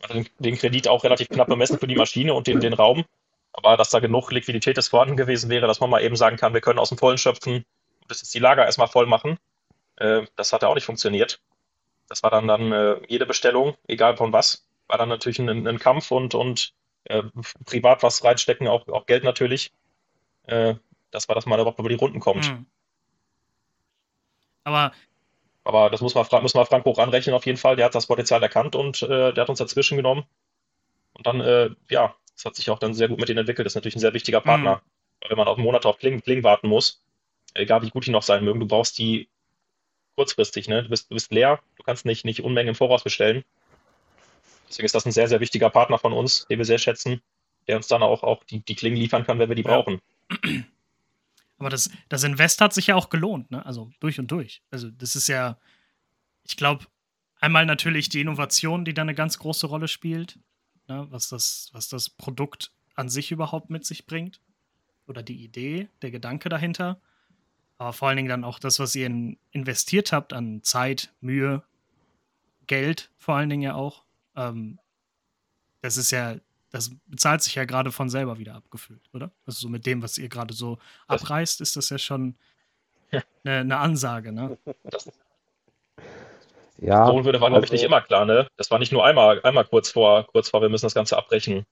Man 0.00 0.20
hat 0.20 0.30
den 0.38 0.56
Kredit 0.56 0.88
auch 0.88 1.04
relativ 1.04 1.28
knapp 1.28 1.48
bemessen 1.48 1.78
für 1.78 1.86
die 1.86 1.96
Maschine 1.96 2.32
und 2.32 2.46
den, 2.46 2.60
den 2.60 2.72
Raum. 2.72 3.04
Aber 3.52 3.76
dass 3.76 3.90
da 3.90 4.00
genug 4.00 4.30
Liquidität 4.30 4.78
ist 4.78 4.88
vorhanden 4.88 5.18
gewesen 5.18 5.50
wäre, 5.50 5.66
dass 5.66 5.80
man 5.80 5.90
mal 5.90 6.02
eben 6.02 6.16
sagen 6.16 6.38
kann, 6.38 6.54
wir 6.54 6.62
können 6.62 6.78
aus 6.78 6.88
dem 6.88 6.96
Vollen 6.96 7.18
schöpfen 7.18 7.56
und 7.56 8.10
das 8.10 8.22
jetzt 8.22 8.34
die 8.34 8.38
Lager 8.38 8.64
erstmal 8.64 8.88
voll 8.88 9.04
machen, 9.04 9.38
äh, 9.96 10.22
das 10.34 10.54
hat 10.54 10.62
ja 10.62 10.68
auch 10.68 10.74
nicht 10.74 10.86
funktioniert. 10.86 11.40
Das 12.08 12.22
war 12.22 12.30
dann, 12.30 12.48
dann 12.48 12.72
äh, 12.72 12.96
jede 13.06 13.26
Bestellung, 13.26 13.76
egal 13.86 14.16
von 14.16 14.32
was, 14.32 14.66
war 14.88 14.96
dann 14.96 15.10
natürlich 15.10 15.38
ein, 15.40 15.66
ein 15.66 15.78
Kampf 15.78 16.10
und, 16.10 16.34
und 16.34 16.72
äh, 17.04 17.22
privat 17.66 18.02
was 18.02 18.24
reinstecken, 18.24 18.66
auch, 18.66 18.88
auch 18.88 19.04
Geld 19.04 19.24
natürlich. 19.24 19.72
Äh, 20.46 20.76
das 21.10 21.26
dass 21.26 21.46
man 21.46 21.58
überhaupt 21.60 21.78
über 21.78 21.88
die 21.88 21.94
Runden 21.94 22.20
kommt. 22.20 22.50
Mhm. 22.50 22.66
Aber 24.64 24.92
aber 25.66 25.90
das 25.90 26.00
muss 26.00 26.14
man, 26.14 26.24
muss 26.42 26.54
man 26.54 26.64
Frank 26.64 26.84
hoch 26.84 26.98
anrechnen 26.98 27.34
auf 27.34 27.44
jeden 27.44 27.58
Fall. 27.58 27.74
Der 27.74 27.86
hat 27.86 27.94
das 27.96 28.06
Potenzial 28.06 28.40
erkannt 28.40 28.76
und 28.76 29.02
äh, 29.02 29.32
der 29.32 29.42
hat 29.42 29.48
uns 29.48 29.58
dazwischen 29.58 29.96
genommen. 29.96 30.24
Und 31.12 31.26
dann, 31.26 31.40
äh, 31.40 31.70
ja, 31.90 32.14
das 32.34 32.44
hat 32.44 32.54
sich 32.54 32.70
auch 32.70 32.78
dann 32.78 32.94
sehr 32.94 33.08
gut 33.08 33.18
mit 33.18 33.28
denen 33.28 33.40
entwickelt. 33.40 33.66
Das 33.66 33.72
ist 33.72 33.74
natürlich 33.74 33.96
ein 33.96 34.00
sehr 34.00 34.14
wichtiger 34.14 34.40
Partner. 34.40 34.76
Mhm. 34.76 35.28
Wenn 35.28 35.38
man 35.38 35.48
auf 35.48 35.56
einen 35.56 35.64
Monat 35.64 35.84
auf 35.84 35.98
Kling, 35.98 36.22
Kling 36.22 36.44
warten 36.44 36.68
muss, 36.68 37.02
egal 37.54 37.82
wie 37.82 37.90
gut 37.90 38.06
die 38.06 38.12
noch 38.12 38.22
sein 38.22 38.44
mögen, 38.44 38.60
du 38.60 38.66
brauchst 38.66 38.96
die 38.98 39.28
kurzfristig. 40.14 40.68
Ne? 40.68 40.84
Du, 40.84 40.88
bist, 40.88 41.10
du 41.10 41.14
bist 41.14 41.32
leer, 41.32 41.58
du 41.76 41.82
kannst 41.82 42.04
nicht, 42.04 42.24
nicht 42.24 42.44
Unmengen 42.44 42.68
im 42.68 42.74
Voraus 42.76 43.02
bestellen. 43.02 43.44
Deswegen 44.68 44.86
ist 44.86 44.94
das 44.94 45.04
ein 45.04 45.12
sehr, 45.12 45.26
sehr 45.26 45.40
wichtiger 45.40 45.70
Partner 45.70 45.98
von 45.98 46.12
uns, 46.12 46.46
den 46.46 46.58
wir 46.58 46.64
sehr 46.64 46.78
schätzen, 46.78 47.22
der 47.66 47.76
uns 47.76 47.88
dann 47.88 48.04
auch, 48.04 48.22
auch 48.22 48.44
die, 48.44 48.60
die 48.60 48.76
Klingen 48.76 48.96
liefern 48.96 49.24
kann, 49.24 49.40
wenn 49.40 49.48
wir 49.48 49.56
die 49.56 49.62
ja. 49.62 49.68
brauchen. 49.68 50.00
Aber 51.58 51.70
das, 51.70 51.90
das 52.08 52.22
Invest 52.24 52.60
hat 52.60 52.74
sich 52.74 52.88
ja 52.88 52.96
auch 52.96 53.08
gelohnt, 53.08 53.50
ne? 53.50 53.64
Also 53.64 53.90
durch 54.00 54.18
und 54.18 54.30
durch. 54.30 54.62
Also, 54.70 54.90
das 54.90 55.16
ist 55.16 55.28
ja, 55.28 55.58
ich 56.42 56.56
glaube, 56.56 56.86
einmal 57.40 57.66
natürlich 57.66 58.08
die 58.08 58.20
Innovation, 58.20 58.84
die 58.84 58.94
da 58.94 59.02
eine 59.02 59.14
ganz 59.14 59.38
große 59.38 59.66
Rolle 59.66 59.88
spielt. 59.88 60.38
ne, 60.88 61.06
was, 61.10 61.28
das, 61.28 61.70
was 61.72 61.88
das 61.88 62.10
Produkt 62.10 62.72
an 62.94 63.08
sich 63.08 63.30
überhaupt 63.30 63.70
mit 63.70 63.84
sich 63.84 64.06
bringt. 64.06 64.40
Oder 65.06 65.22
die 65.22 65.44
Idee, 65.44 65.88
der 66.02 66.10
Gedanke 66.10 66.48
dahinter. 66.48 67.00
Aber 67.78 67.92
vor 67.92 68.08
allen 68.08 68.16
Dingen 68.16 68.28
dann 68.28 68.44
auch 68.44 68.58
das, 68.58 68.78
was 68.78 68.94
ihr 68.94 69.06
in, 69.06 69.38
investiert 69.50 70.12
habt 70.12 70.32
an 70.32 70.62
Zeit, 70.62 71.14
Mühe, 71.20 71.62
Geld, 72.66 73.12
vor 73.16 73.36
allen 73.36 73.48
Dingen 73.48 73.62
ja 73.62 73.74
auch. 73.74 74.04
Ähm, 74.34 74.78
das 75.82 75.96
ist 75.96 76.10
ja, 76.10 76.36
das 76.76 76.90
bezahlt 77.06 77.42
sich 77.42 77.54
ja 77.54 77.64
gerade 77.64 77.90
von 77.90 78.08
selber 78.10 78.38
wieder 78.38 78.54
abgefüllt, 78.54 79.02
oder? 79.12 79.30
Also 79.46 79.60
so 79.60 79.68
mit 79.68 79.86
dem, 79.86 80.02
was 80.02 80.18
ihr 80.18 80.28
gerade 80.28 80.54
so 80.54 80.78
das 81.08 81.22
abreißt, 81.22 81.60
ist 81.60 81.76
das 81.76 81.88
ja 81.90 81.98
schon 81.98 82.36
eine, 83.10 83.60
eine 83.60 83.78
Ansage, 83.78 84.32
ne? 84.32 84.58
Das, 84.84 85.10
ja. 86.78 87.06
Würde 87.24 87.40
war, 87.40 87.48
glaube 87.48 87.64
ich, 87.64 87.72
nicht 87.72 87.80
also 87.80 87.86
immer 87.86 88.02
klar, 88.02 88.26
ne? 88.26 88.48
Das 88.58 88.70
war 88.70 88.78
nicht 88.78 88.92
nur 88.92 89.04
einmal, 89.04 89.40
einmal 89.42 89.64
kurz 89.64 89.90
vor, 89.90 90.26
kurz 90.26 90.50
vor, 90.50 90.60
wir 90.60 90.68
müssen 90.68 90.84
das 90.84 90.94
Ganze 90.94 91.16
abbrechen. 91.16 91.64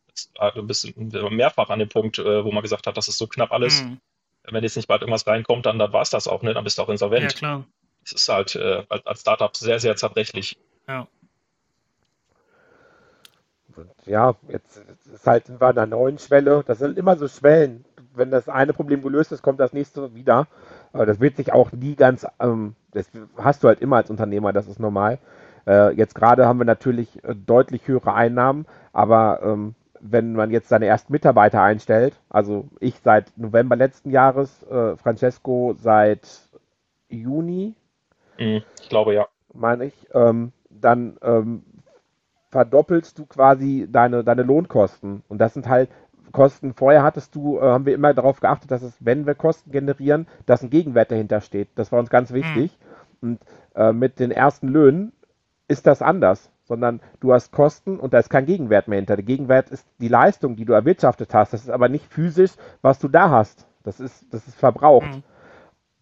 Du 0.55 0.63
bist 0.63 0.97
mehrfach 0.97 1.69
an 1.69 1.79
dem 1.79 1.91
Punkt, 1.91 2.19
äh, 2.19 2.45
wo 2.45 2.51
man 2.51 2.63
gesagt 2.63 2.87
hat, 2.87 2.97
das 2.97 3.09
ist 3.09 3.19
so 3.19 3.27
knapp 3.27 3.53
alles. 3.53 3.83
Mhm. 3.83 4.01
Wenn 4.45 4.63
jetzt 4.63 4.77
nicht 4.77 4.89
bald 4.89 5.03
irgendwas 5.03 5.27
reinkommt, 5.27 5.67
dann, 5.67 5.79
dann 5.79 5.93
war 5.93 6.03
es 6.03 6.11
das 6.11 6.27
auch, 6.27 6.43
ne? 6.43 6.55
Dann 6.55 6.65
bist 6.65 6.79
du 6.79 6.83
auch 6.83 6.89
insolvent. 6.89 7.33
Ja, 7.33 7.39
klar. 7.39 7.67
Das 8.03 8.13
ist 8.13 8.29
halt 8.29 8.55
äh, 8.55 8.85
als 8.89 9.21
Startup 9.21 9.55
sehr, 9.55 9.81
sehr 9.81 9.97
zerbrechlich. 9.97 10.57
Ja. 10.89 11.07
Und 13.77 13.91
ja, 14.07 14.35
jetzt 14.49 14.83
ist 15.13 15.27
halt 15.27 15.47
sind 15.47 15.61
wir 15.61 15.69
an 15.69 15.75
der 15.75 15.87
neuen 15.87 16.19
Schwelle. 16.19 16.63
Das 16.67 16.79
sind 16.79 16.99
immer 16.99 17.17
so 17.17 17.29
Schwellen. 17.29 17.85
Wenn 18.15 18.31
das 18.31 18.49
eine 18.49 18.73
Problem 18.73 19.03
gelöst 19.03 19.33
ist, 19.33 19.43
kommt 19.43 19.61
das 19.61 19.73
nächste 19.73 20.15
wieder. 20.15 20.47
Das 20.93 21.19
wird 21.19 21.37
sich 21.37 21.53
auch 21.53 21.73
nie 21.73 21.97
ganz, 21.97 22.25
ähm, 22.39 22.77
das 22.93 23.11
hast 23.37 23.65
du 23.65 23.69
halt 23.69 23.81
immer 23.81 23.97
als 23.97 24.11
Unternehmer, 24.11 24.53
das 24.53 24.69
ist 24.69 24.79
normal. 24.79 25.19
Äh, 25.67 25.93
jetzt 25.95 26.15
gerade 26.15 26.47
haben 26.47 26.59
wir 26.59 26.65
natürlich 26.65 27.25
äh, 27.25 27.35
deutlich 27.35 27.89
höhere 27.89 28.15
Einnahmen, 28.15 28.67
aber 28.93 29.41
ähm, 29.43 29.75
wenn 30.01 30.35
man 30.35 30.51
jetzt 30.51 30.69
seine 30.69 30.87
ersten 30.87 31.13
Mitarbeiter 31.13 31.63
einstellt, 31.63 32.15
also 32.29 32.69
ich 32.79 32.95
seit 33.03 33.37
November 33.37 33.75
letzten 33.75 34.11
Jahres, 34.11 34.63
äh, 34.65 34.97
Francesco 34.97 35.75
seit 35.79 36.29
Juni. 37.09 37.75
Mhm, 38.39 38.63
ich 38.81 38.89
glaube 38.89 39.15
ja. 39.15 39.27
Meine 39.53 39.87
ich. 39.87 39.95
Ähm, 40.13 40.53
dann 40.69 41.17
verdoppelst 42.55 43.19
du 43.19 43.27
quasi 43.27 43.89
deine, 43.91 44.23
deine 44.23 44.45
Lohnkosten. 44.45 45.25
Und 45.27 45.39
das 45.39 45.55
sind 45.55 45.69
halt 45.69 45.91
Kosten. 46.31 46.73
Vorher 46.73 47.03
hattest 47.03 47.35
du, 47.35 47.59
äh, 47.59 47.63
haben 47.63 47.85
wir 47.85 47.97
immer 47.97 48.15
darauf 48.15 48.39
geachtet, 48.39 48.71
dass 48.71 48.83
es, 48.83 48.95
wenn 49.01 49.27
wir 49.27 49.35
Kosten 49.35 49.73
generieren, 49.73 50.29
dass 50.47 50.63
ein 50.63 50.71
Gegenwert 50.71 51.11
dahinter 51.11 51.41
steht. 51.41 51.71
Das 51.75 51.91
war 51.91 51.99
uns 51.99 52.11
ganz 52.11 52.31
hm. 52.31 52.37
wichtig. 52.37 52.79
Und 53.21 53.41
äh, 53.75 53.93
mit 53.93 54.21
den 54.21 54.31
ersten 54.31 54.69
Löhnen 54.69 55.13
ist 55.67 55.89
das 55.89 56.01
anders, 56.01 56.49
sondern 56.63 57.01
du 57.19 57.33
hast 57.33 57.51
Kosten 57.51 57.99
und 57.99 58.15
da 58.15 58.21
ist 58.21 58.31
kein 58.31 58.47
Gegenwert 58.47 58.87
mehr 58.87 58.99
hinter. 58.99 59.17
Der 59.17 59.25
Gegenwert 59.25 59.71
ist 59.71 59.89
die 59.99 60.07
Leistung, 60.07 60.55
die 60.55 60.65
du 60.65 60.75
erwirtschaftet 60.75 61.35
hast. 61.35 61.55
Das 61.55 61.63
ist 61.63 61.71
aber 61.71 61.89
nicht 61.89 62.07
physisch, 62.07 62.53
was 62.83 63.01
du 63.01 63.09
da 63.09 63.31
hast. 63.31 63.67
Das 63.83 63.99
ist, 63.99 64.33
das 64.33 64.47
ist 64.47 64.55
verbraucht. 64.55 65.23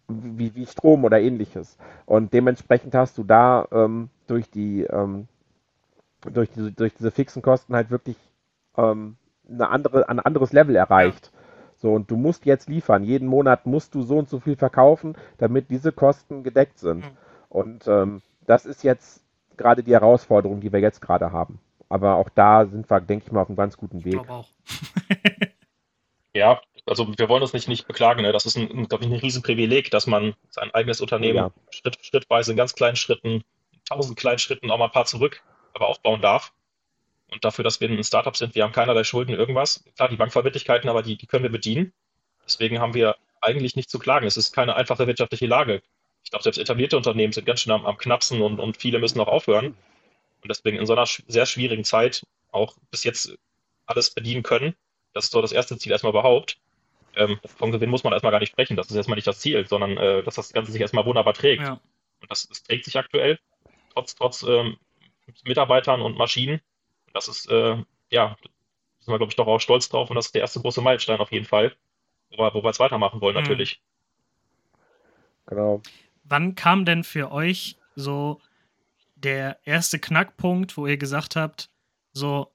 Mhm. 0.07 0.37
Wie, 0.37 0.53
wie 0.53 0.67
Strom 0.67 1.03
oder 1.03 1.19
ähnliches. 1.19 1.79
Und 2.05 2.31
dementsprechend 2.31 2.93
hast 2.93 3.17
du 3.17 3.23
da 3.23 3.67
ähm, 3.71 4.09
durch 4.27 4.51
die 4.51 4.83
ähm, 4.83 5.27
durch 6.31 6.49
diese, 6.51 6.71
durch 6.71 6.93
diese 6.93 7.11
fixen 7.11 7.41
Kosten 7.41 7.75
halt 7.75 7.89
wirklich 7.89 8.17
ähm, 8.77 9.17
eine 9.49 9.69
andere, 9.69 10.09
ein 10.09 10.19
anderes 10.19 10.53
Level 10.53 10.75
erreicht. 10.75 11.31
Ja. 11.33 11.39
So, 11.77 11.91
und 11.91 12.09
du 12.09 12.15
musst 12.15 12.45
jetzt 12.45 12.69
liefern. 12.69 13.03
Jeden 13.03 13.27
Monat 13.27 13.65
musst 13.65 13.93
du 13.93 14.03
so 14.03 14.17
und 14.17 14.29
so 14.29 14.39
viel 14.39 14.55
verkaufen, 14.55 15.17
damit 15.37 15.69
diese 15.69 15.91
Kosten 15.91 16.43
gedeckt 16.43 16.79
sind. 16.79 17.03
Mhm. 17.03 17.17
Und 17.49 17.87
ähm, 17.87 18.21
das 18.47 18.65
ist 18.65 18.83
jetzt 18.83 19.21
gerade 19.57 19.83
die 19.83 19.91
Herausforderung, 19.91 20.61
die 20.61 20.71
wir 20.71 20.79
jetzt 20.79 21.01
gerade 21.01 21.31
haben. 21.31 21.59
Aber 21.89 22.15
auch 22.15 22.29
da 22.29 22.65
sind 22.65 22.89
wir, 22.89 23.01
denke 23.01 23.25
ich 23.25 23.31
mal, 23.31 23.41
auf 23.41 23.49
einem 23.49 23.57
ganz 23.57 23.77
guten 23.77 24.03
Weg. 24.05 24.15
Ich 24.15 24.23
glaube 24.23 24.31
auch. 24.31 24.47
ja, 26.33 26.61
also 26.85 27.07
wir 27.17 27.29
wollen 27.29 27.41
uns 27.41 27.53
nicht, 27.53 27.67
nicht 27.67 27.85
beklagen. 27.85 28.21
Ne? 28.21 28.31
Das 28.31 28.45
ist, 28.45 28.57
ein, 28.57 28.87
glaube 28.87 29.03
ich, 29.03 29.11
ein 29.11 29.17
Riesenprivileg, 29.17 29.91
dass 29.91 30.07
man 30.07 30.33
sein 30.49 30.73
eigenes 30.73 31.01
Unternehmen 31.01 31.35
ja. 31.35 31.51
Schritt, 31.69 31.97
schrittweise 32.01 32.51
in 32.51 32.57
ganz 32.57 32.73
kleinen 32.75 32.95
Schritten, 32.95 33.43
tausend 33.85 34.17
kleinen 34.17 34.39
Schritten 34.39 34.71
auch 34.71 34.77
mal 34.77 34.85
ein 34.85 34.91
paar 34.91 35.05
zurück, 35.05 35.43
aber 35.73 35.87
aufbauen 35.87 36.21
darf. 36.21 36.53
Und 37.31 37.43
dafür, 37.43 37.63
dass 37.63 37.81
wir 37.81 37.89
ein 37.89 38.03
Startup 38.03 38.35
sind, 38.35 38.55
wir 38.55 38.63
haben 38.63 38.73
keinerlei 38.73 39.03
Schulden, 39.03 39.33
irgendwas. 39.33 39.83
Klar, 39.95 40.09
die 40.09 40.17
Bankverbindlichkeiten, 40.17 40.89
aber 40.89 41.01
die, 41.01 41.17
die 41.17 41.25
können 41.25 41.43
wir 41.43 41.51
bedienen. 41.51 41.93
Deswegen 42.45 42.79
haben 42.79 42.93
wir 42.93 43.15
eigentlich 43.41 43.75
nicht 43.75 43.89
zu 43.89 43.99
klagen. 43.99 44.27
Es 44.27 44.37
ist 44.37 44.53
keine 44.53 44.75
einfache 44.75 45.07
wirtschaftliche 45.07 45.47
Lage. 45.47 45.81
Ich 46.23 46.29
glaube, 46.29 46.43
selbst 46.43 46.57
etablierte 46.57 46.95
Unternehmen 46.95 47.33
sind 47.33 47.45
ganz 47.45 47.61
schön 47.61 47.71
am, 47.71 47.85
am 47.85 47.97
Knapsen 47.97 48.41
und, 48.41 48.59
und 48.59 48.77
viele 48.77 48.99
müssen 48.99 49.19
auch 49.19 49.27
aufhören. 49.27 49.75
Und 50.41 50.49
deswegen 50.49 50.77
in 50.77 50.85
so 50.85 50.93
einer 50.93 51.05
sehr 51.05 51.45
schwierigen 51.45 51.83
Zeit 51.83 52.25
auch 52.51 52.75
bis 52.91 53.03
jetzt 53.03 53.35
alles 53.85 54.11
bedienen 54.11 54.43
können. 54.43 54.75
Das 55.13 55.25
ist 55.25 55.31
so 55.31 55.41
das 55.41 55.51
erste 55.51 55.77
Ziel 55.77 55.91
erstmal 55.91 56.11
überhaupt. 56.11 56.57
Ähm, 57.15 57.39
vom 57.57 57.71
Gewinn 57.71 57.89
muss 57.89 58.03
man 58.03 58.13
erstmal 58.13 58.31
gar 58.31 58.39
nicht 58.39 58.51
sprechen. 58.51 58.75
Das 58.75 58.89
ist 58.89 58.95
erstmal 58.95 59.15
nicht 59.15 59.27
das 59.27 59.39
Ziel, 59.39 59.67
sondern 59.67 59.97
äh, 59.97 60.23
dass 60.23 60.35
das 60.35 60.53
Ganze 60.53 60.71
sich 60.71 60.81
erstmal 60.81 61.05
wunderbar 61.05 61.33
trägt. 61.33 61.63
Ja. 61.63 61.79
Und 62.21 62.31
das, 62.31 62.47
das, 62.47 62.63
trägt 62.63 62.85
sich 62.85 62.97
aktuell, 62.97 63.39
trotz, 63.93 64.15
trotz 64.15 64.43
ähm, 64.43 64.77
Mitarbeitern 65.45 66.01
und 66.01 66.17
Maschinen 66.17 66.61
das 67.13 67.27
ist, 67.27 67.49
äh, 67.49 67.77
ja, 68.09 68.35
da 68.41 68.49
sind 68.99 69.13
wir, 69.13 69.17
glaube 69.17 69.29
ich, 69.29 69.35
doch 69.35 69.47
auch 69.47 69.59
stolz 69.59 69.89
drauf 69.89 70.09
und 70.09 70.15
das 70.15 70.27
ist 70.27 70.35
der 70.35 70.41
erste 70.41 70.59
große 70.59 70.81
Meilenstein 70.81 71.19
auf 71.19 71.31
jeden 71.31 71.45
Fall, 71.45 71.75
wo 72.31 72.37
wir, 72.37 72.53
wo 72.53 72.63
wir 72.63 72.67
jetzt 72.67 72.79
weitermachen 72.79 73.21
wollen, 73.21 73.35
mhm. 73.35 73.41
natürlich. 73.41 73.81
Genau. 75.45 75.81
Wann 76.23 76.55
kam 76.55 76.85
denn 76.85 77.03
für 77.03 77.31
euch 77.31 77.77
so 77.95 78.41
der 79.15 79.59
erste 79.65 79.99
Knackpunkt, 79.99 80.77
wo 80.77 80.87
ihr 80.87 80.97
gesagt 80.97 81.35
habt, 81.35 81.69
so, 82.11 82.51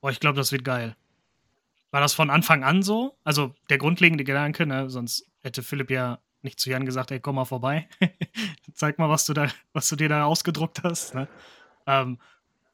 boah, 0.00 0.10
ich 0.10 0.20
glaube, 0.20 0.36
das 0.36 0.52
wird 0.52 0.64
geil? 0.64 0.96
War 1.90 2.00
das 2.00 2.14
von 2.14 2.30
Anfang 2.30 2.64
an 2.64 2.82
so? 2.82 3.16
Also 3.22 3.54
der 3.68 3.78
grundlegende 3.78 4.24
Gedanke, 4.24 4.66
ne? 4.66 4.88
sonst 4.88 5.30
hätte 5.42 5.62
Philipp 5.62 5.90
ja 5.90 6.20
nicht 6.40 6.58
zu 6.58 6.70
Jan 6.70 6.86
gesagt, 6.86 7.10
ey, 7.10 7.20
komm 7.20 7.36
mal 7.36 7.44
vorbei. 7.44 7.86
Zeig 8.74 8.98
mal, 8.98 9.10
was 9.10 9.26
du 9.26 9.34
da, 9.34 9.48
was 9.74 9.88
du 9.88 9.96
dir 9.96 10.08
da 10.08 10.24
ausgedruckt 10.24 10.82
hast. 10.82 11.14
Ne? 11.14 11.28
Ähm, 11.86 12.18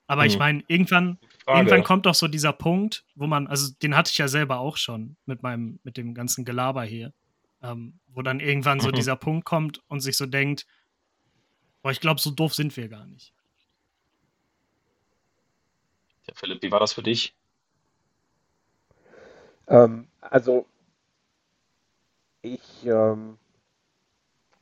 aber 0.07 0.23
hm. 0.23 0.29
ich 0.29 0.39
meine, 0.39 0.65
irgendwann, 0.69 1.19
irgendwann 1.47 1.85
kommt 1.85 2.07
doch 2.07 2.15
so 2.15 2.29
dieser 2.29 2.53
Punkt, 2.53 3.05
wo 3.15 3.27
man, 3.27 3.47
also 3.47 3.73
den 3.83 3.97
hatte 3.97 4.11
ich 4.11 4.19
ja 4.19 4.29
selber 4.29 4.59
auch 4.59 4.77
schon 4.77 5.17
mit 5.27 5.43
meinem, 5.43 5.79
mit 5.85 5.97
dem 5.97 6.15
ganzen 6.15 6.45
Gelaber 6.45 6.83
hier, 6.83 7.13
ähm, 7.63 7.99
wo 8.09 8.23
dann 8.23 8.41
irgendwann 8.41 8.81
so 8.81 8.89
mhm. 8.89 8.93
dieser 8.93 9.17
Punkt 9.17 9.45
kommt 9.45 9.83
und 9.89 10.01
sich 10.01 10.17
so 10.17 10.27
denkt, 10.27 10.67
boah, 11.83 11.91
ich 11.91 12.01
glaube, 12.01 12.21
so 12.21 12.31
doof 12.31 12.55
sind 12.55 12.77
wir 12.77 12.89
gar 12.89 13.07
nicht. 13.07 13.33
Ja, 16.27 16.35
Philipp, 16.35 16.63
wie 16.63 16.71
war 16.71 16.81
das 16.81 16.93
für 16.93 17.03
dich? 17.03 17.35
Ähm, 19.67 20.09
also, 20.21 20.67
ich 22.43 22.87
ähm, 22.87 23.39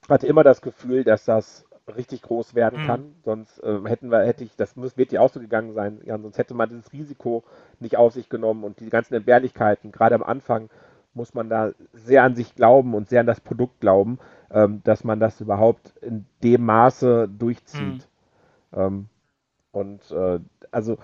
hatte 0.09 0.27
immer 0.27 0.45
das 0.45 0.61
Gefühl, 0.61 1.05
dass 1.05 1.25
das 1.25 1.65
richtig 1.95 2.23
groß 2.23 2.55
werden 2.55 2.83
mhm. 2.83 2.87
kann. 2.87 3.15
Sonst 3.25 3.63
äh, 3.63 3.81
hätten 3.85 4.11
wir, 4.11 4.25
hätte 4.25 4.45
ich, 4.45 4.57
das 4.57 4.77
muss, 4.77 4.97
wird 4.97 5.13
dir 5.13 5.23
auch 5.23 5.31
so 5.31 5.41
gegangen 5.41 5.73
sein, 5.73 6.01
Jan, 6.05 6.23
sonst 6.23 6.39
hätte 6.39 6.55
man 6.55 6.69
dieses 6.69 6.93
Risiko 6.93 7.45
nicht 7.81 7.97
auf 7.97 8.13
sich 8.13 8.29
genommen 8.29 8.65
und 8.65 8.81
die 8.81 8.91
ganzen 8.91 9.15
Entbehrlichkeiten, 9.15 9.93
gerade 9.93 10.15
am 10.15 10.23
Anfang 10.23 10.69
muss 11.15 11.33
man 11.33 11.49
da 11.49 11.73
sehr 11.93 12.25
an 12.25 12.35
sich 12.35 12.55
glauben 12.55 12.95
und 12.95 13.09
sehr 13.09 13.21
an 13.21 13.27
das 13.27 13.41
Produkt 13.41 13.81
glauben, 13.81 14.19
ähm, 14.51 14.83
dass 14.85 15.05
man 15.05 15.19
das 15.19 15.41
überhaupt 15.41 15.97
in 16.03 16.27
dem 16.43 16.65
Maße 16.65 17.29
durchzieht. 17.29 18.09
Mhm. 18.73 18.79
Ähm, 18.79 19.09
und 19.73 20.11
äh, 20.11 20.41
also 20.71 20.99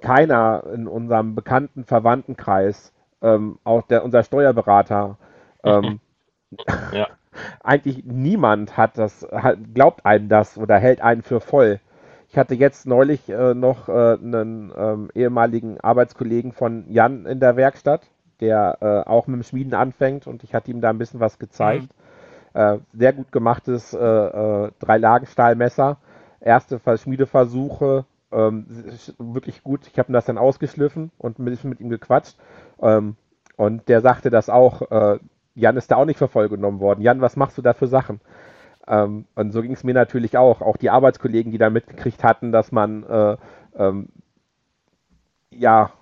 keiner 0.00 0.64
in 0.72 0.88
unserem 0.88 1.34
bekannten 1.34 1.84
Verwandtenkreis, 1.84 2.92
ähm, 3.22 3.58
auch 3.62 3.82
der, 3.82 4.04
unser 4.04 4.24
Steuerberater, 4.24 5.18
ähm, 5.62 6.00
ja 6.92 7.06
eigentlich 7.62 8.04
niemand 8.04 8.76
hat 8.76 8.98
das, 8.98 9.26
glaubt 9.74 10.06
einem 10.06 10.28
das 10.28 10.58
oder 10.58 10.78
hält 10.78 11.00
einen 11.00 11.22
für 11.22 11.40
voll. 11.40 11.80
Ich 12.28 12.38
hatte 12.38 12.54
jetzt 12.54 12.86
neulich 12.86 13.28
äh, 13.28 13.54
noch 13.54 13.88
äh, 13.88 13.92
einen 14.12 14.72
ähm, 14.76 15.10
ehemaligen 15.14 15.80
Arbeitskollegen 15.80 16.52
von 16.52 16.84
Jan 16.88 17.26
in 17.26 17.40
der 17.40 17.56
Werkstatt, 17.56 18.02
der 18.40 18.78
äh, 18.80 19.08
auch 19.08 19.26
mit 19.26 19.40
dem 19.40 19.42
Schmieden 19.42 19.74
anfängt 19.74 20.28
und 20.28 20.44
ich 20.44 20.54
hatte 20.54 20.70
ihm 20.70 20.80
da 20.80 20.90
ein 20.90 20.98
bisschen 20.98 21.18
was 21.18 21.40
gezeigt. 21.40 21.88
Mhm. 22.54 22.60
Äh, 22.60 22.78
sehr 22.92 23.12
gut 23.12 23.32
gemachtes 23.32 23.94
äh, 23.94 23.98
äh, 23.98 24.70
Drei-Lagen-Stahlmesser. 24.78 25.98
Erste 26.40 26.80
Schmiedeversuche, 26.98 28.04
ähm, 28.32 28.66
wirklich 29.18 29.62
gut. 29.64 29.88
Ich 29.88 29.98
habe 29.98 30.12
das 30.12 30.24
dann 30.24 30.38
ausgeschliffen 30.38 31.10
und 31.18 31.38
mit, 31.40 31.62
mit 31.64 31.80
ihm 31.80 31.90
gequatscht. 31.90 32.36
Ähm, 32.80 33.16
und 33.56 33.88
der 33.88 34.00
sagte 34.00 34.30
das 34.30 34.48
auch, 34.48 34.82
Jan 35.60 35.76
ist 35.76 35.90
da 35.90 35.96
auch 35.96 36.04
nicht 36.04 36.18
für 36.18 36.28
voll 36.28 36.48
genommen 36.48 36.80
worden. 36.80 37.02
Jan, 37.02 37.20
was 37.20 37.36
machst 37.36 37.58
du 37.58 37.62
da 37.62 37.72
für 37.72 37.86
Sachen? 37.86 38.20
Ähm, 38.86 39.26
und 39.34 39.52
so 39.52 39.62
ging 39.62 39.72
es 39.72 39.84
mir 39.84 39.94
natürlich 39.94 40.36
auch. 40.36 40.60
Auch 40.60 40.76
die 40.76 40.90
Arbeitskollegen, 40.90 41.52
die 41.52 41.58
da 41.58 41.70
mitgekriegt 41.70 42.24
hatten, 42.24 42.52
dass 42.52 42.72
man 42.72 43.04
äh, 43.04 43.36
ähm, 43.76 44.08
ja 45.50 45.92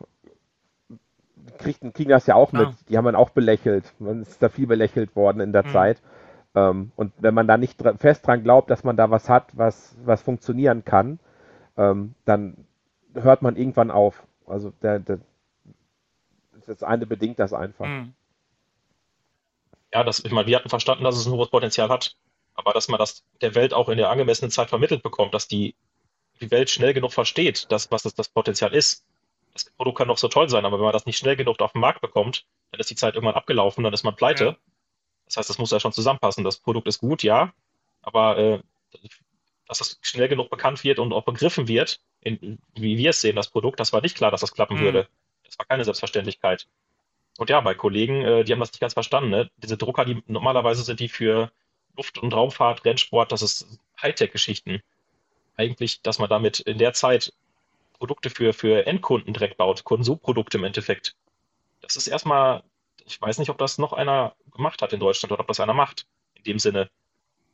kriegen, 1.58 1.92
kriegen 1.92 2.10
das 2.10 2.26
ja 2.26 2.34
auch 2.34 2.52
mit. 2.52 2.62
Ja. 2.62 2.74
Die 2.88 2.96
haben 2.96 3.04
man 3.04 3.16
auch 3.16 3.30
belächelt. 3.30 3.92
Man 3.98 4.22
ist 4.22 4.42
da 4.42 4.48
viel 4.48 4.66
belächelt 4.66 5.16
worden 5.16 5.40
in 5.40 5.52
der 5.52 5.66
mhm. 5.66 5.70
Zeit. 5.70 6.02
Ähm, 6.54 6.92
und 6.96 7.12
wenn 7.18 7.34
man 7.34 7.46
da 7.46 7.56
nicht 7.56 7.82
fest 7.98 8.26
dran 8.26 8.42
glaubt, 8.42 8.70
dass 8.70 8.84
man 8.84 8.96
da 8.96 9.10
was 9.10 9.28
hat, 9.28 9.56
was, 9.56 9.96
was 10.04 10.22
funktionieren 10.22 10.84
kann, 10.84 11.18
ähm, 11.76 12.14
dann 12.24 12.64
hört 13.14 13.42
man 13.42 13.56
irgendwann 13.56 13.90
auf. 13.90 14.22
Also 14.46 14.72
der, 14.82 14.98
der 14.98 15.18
das 16.66 16.82
eine 16.82 17.06
bedingt 17.06 17.38
das 17.38 17.52
einfach. 17.52 17.86
Mhm. 17.86 18.12
Ja, 19.92 20.04
das, 20.04 20.20
ich 20.20 20.32
meine, 20.32 20.46
wir 20.46 20.56
hatten 20.56 20.68
verstanden, 20.68 21.04
dass 21.04 21.16
es 21.16 21.26
ein 21.26 21.32
hohes 21.32 21.50
Potenzial 21.50 21.88
hat, 21.88 22.16
aber 22.54 22.72
dass 22.72 22.88
man 22.88 22.98
das 22.98 23.24
der 23.40 23.54
Welt 23.54 23.72
auch 23.72 23.88
in 23.88 23.98
der 23.98 24.10
angemessenen 24.10 24.50
Zeit 24.50 24.68
vermittelt 24.68 25.02
bekommt, 25.02 25.32
dass 25.34 25.48
die, 25.48 25.74
die 26.40 26.50
Welt 26.50 26.70
schnell 26.70 26.92
genug 26.92 27.12
versteht, 27.12 27.70
dass, 27.70 27.90
was 27.90 28.02
das, 28.02 28.14
das 28.14 28.28
Potenzial 28.28 28.74
ist. 28.74 29.04
Das 29.52 29.64
Produkt 29.70 29.98
kann 29.98 30.08
noch 30.08 30.18
so 30.18 30.28
toll 30.28 30.48
sein, 30.48 30.64
aber 30.64 30.76
wenn 30.78 30.84
man 30.84 30.92
das 30.92 31.06
nicht 31.06 31.18
schnell 31.18 31.36
genug 31.36 31.60
auf 31.60 31.72
den 31.72 31.80
Markt 31.80 32.00
bekommt, 32.00 32.44
dann 32.70 32.80
ist 32.80 32.90
die 32.90 32.96
Zeit 32.96 33.14
irgendwann 33.14 33.34
abgelaufen, 33.34 33.82
dann 33.82 33.92
ist 33.92 34.04
man 34.04 34.14
pleite. 34.14 34.44
Ja. 34.44 34.56
Das 35.24 35.36
heißt, 35.36 35.50
das 35.50 35.58
muss 35.58 35.70
ja 35.70 35.80
schon 35.80 35.92
zusammenpassen. 35.92 36.44
Das 36.44 36.58
Produkt 36.58 36.86
ist 36.86 36.98
gut, 36.98 37.22
ja, 37.22 37.52
aber 38.02 38.38
äh, 38.38 38.60
dass 39.66 39.78
das 39.78 39.98
schnell 40.00 40.28
genug 40.28 40.50
bekannt 40.50 40.82
wird 40.82 40.98
und 40.98 41.12
auch 41.12 41.24
begriffen 41.24 41.68
wird, 41.68 42.00
in, 42.20 42.58
wie 42.74 42.96
wir 42.96 43.10
es 43.10 43.20
sehen, 43.20 43.36
das 43.36 43.50
Produkt, 43.50 43.78
das 43.78 43.92
war 43.92 44.00
nicht 44.00 44.16
klar, 44.16 44.30
dass 44.30 44.40
das 44.40 44.52
klappen 44.52 44.78
mhm. 44.78 44.82
würde. 44.82 45.08
Das 45.44 45.58
war 45.58 45.66
keine 45.66 45.84
Selbstverständlichkeit. 45.84 46.66
Und 47.38 47.50
ja, 47.50 47.60
bei 47.60 47.74
Kollegen, 47.74 48.24
äh, 48.24 48.44
die 48.44 48.52
haben 48.52 48.58
das 48.58 48.72
nicht 48.72 48.80
ganz 48.80 48.94
verstanden. 48.94 49.30
Ne? 49.30 49.48
Diese 49.58 49.76
Drucker, 49.76 50.04
die 50.04 50.22
normalerweise 50.26 50.82
sind 50.82 50.98
die 50.98 51.08
für 51.08 51.52
Luft- 51.96 52.18
und 52.18 52.34
Raumfahrt, 52.34 52.84
Rennsport, 52.84 53.30
das 53.30 53.42
ist 53.42 53.78
Hightech-Geschichten. 54.02 54.82
Eigentlich, 55.56 56.02
dass 56.02 56.18
man 56.18 56.28
damit 56.28 56.58
in 56.58 56.78
der 56.78 56.92
Zeit 56.94 57.32
Produkte 57.98 58.28
für, 58.28 58.52
für 58.52 58.86
Endkunden 58.86 59.32
direkt 59.32 59.56
baut, 59.56 59.84
Konsumprodukte 59.84 60.58
im 60.58 60.64
Endeffekt. 60.64 61.14
Das 61.80 61.94
ist 61.94 62.08
erstmal, 62.08 62.64
ich 63.06 63.20
weiß 63.20 63.38
nicht, 63.38 63.50
ob 63.50 63.58
das 63.58 63.78
noch 63.78 63.92
einer 63.92 64.34
gemacht 64.52 64.82
hat 64.82 64.92
in 64.92 65.00
Deutschland 65.00 65.30
oder 65.30 65.40
ob 65.40 65.46
das 65.48 65.60
einer 65.60 65.74
macht. 65.74 66.06
In 66.34 66.42
dem 66.42 66.58
Sinne, 66.58 66.90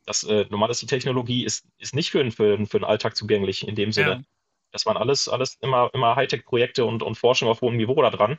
das 0.06 0.24
äh, 0.24 0.46
normal 0.48 0.70
ist 0.70 0.80
die 0.80 0.86
Technologie, 0.86 1.44
ist, 1.44 1.66
ist 1.78 1.94
nicht 1.94 2.10
für, 2.10 2.30
für, 2.30 2.66
für 2.66 2.78
den 2.78 2.84
Alltag 2.84 3.16
zugänglich 3.16 3.68
in 3.68 3.74
dem 3.74 3.92
Sinne. 3.92 4.10
Ja. 4.10 4.22
Das 4.72 4.86
waren 4.86 4.96
alles, 4.96 5.28
alles 5.28 5.58
immer, 5.60 5.90
immer 5.92 6.16
Hightech-Projekte 6.16 6.86
und, 6.86 7.02
und 7.02 7.16
Forschung 7.16 7.50
auf 7.50 7.60
hohem 7.60 7.76
Niveau 7.76 8.00
da 8.00 8.10
dran. 8.10 8.38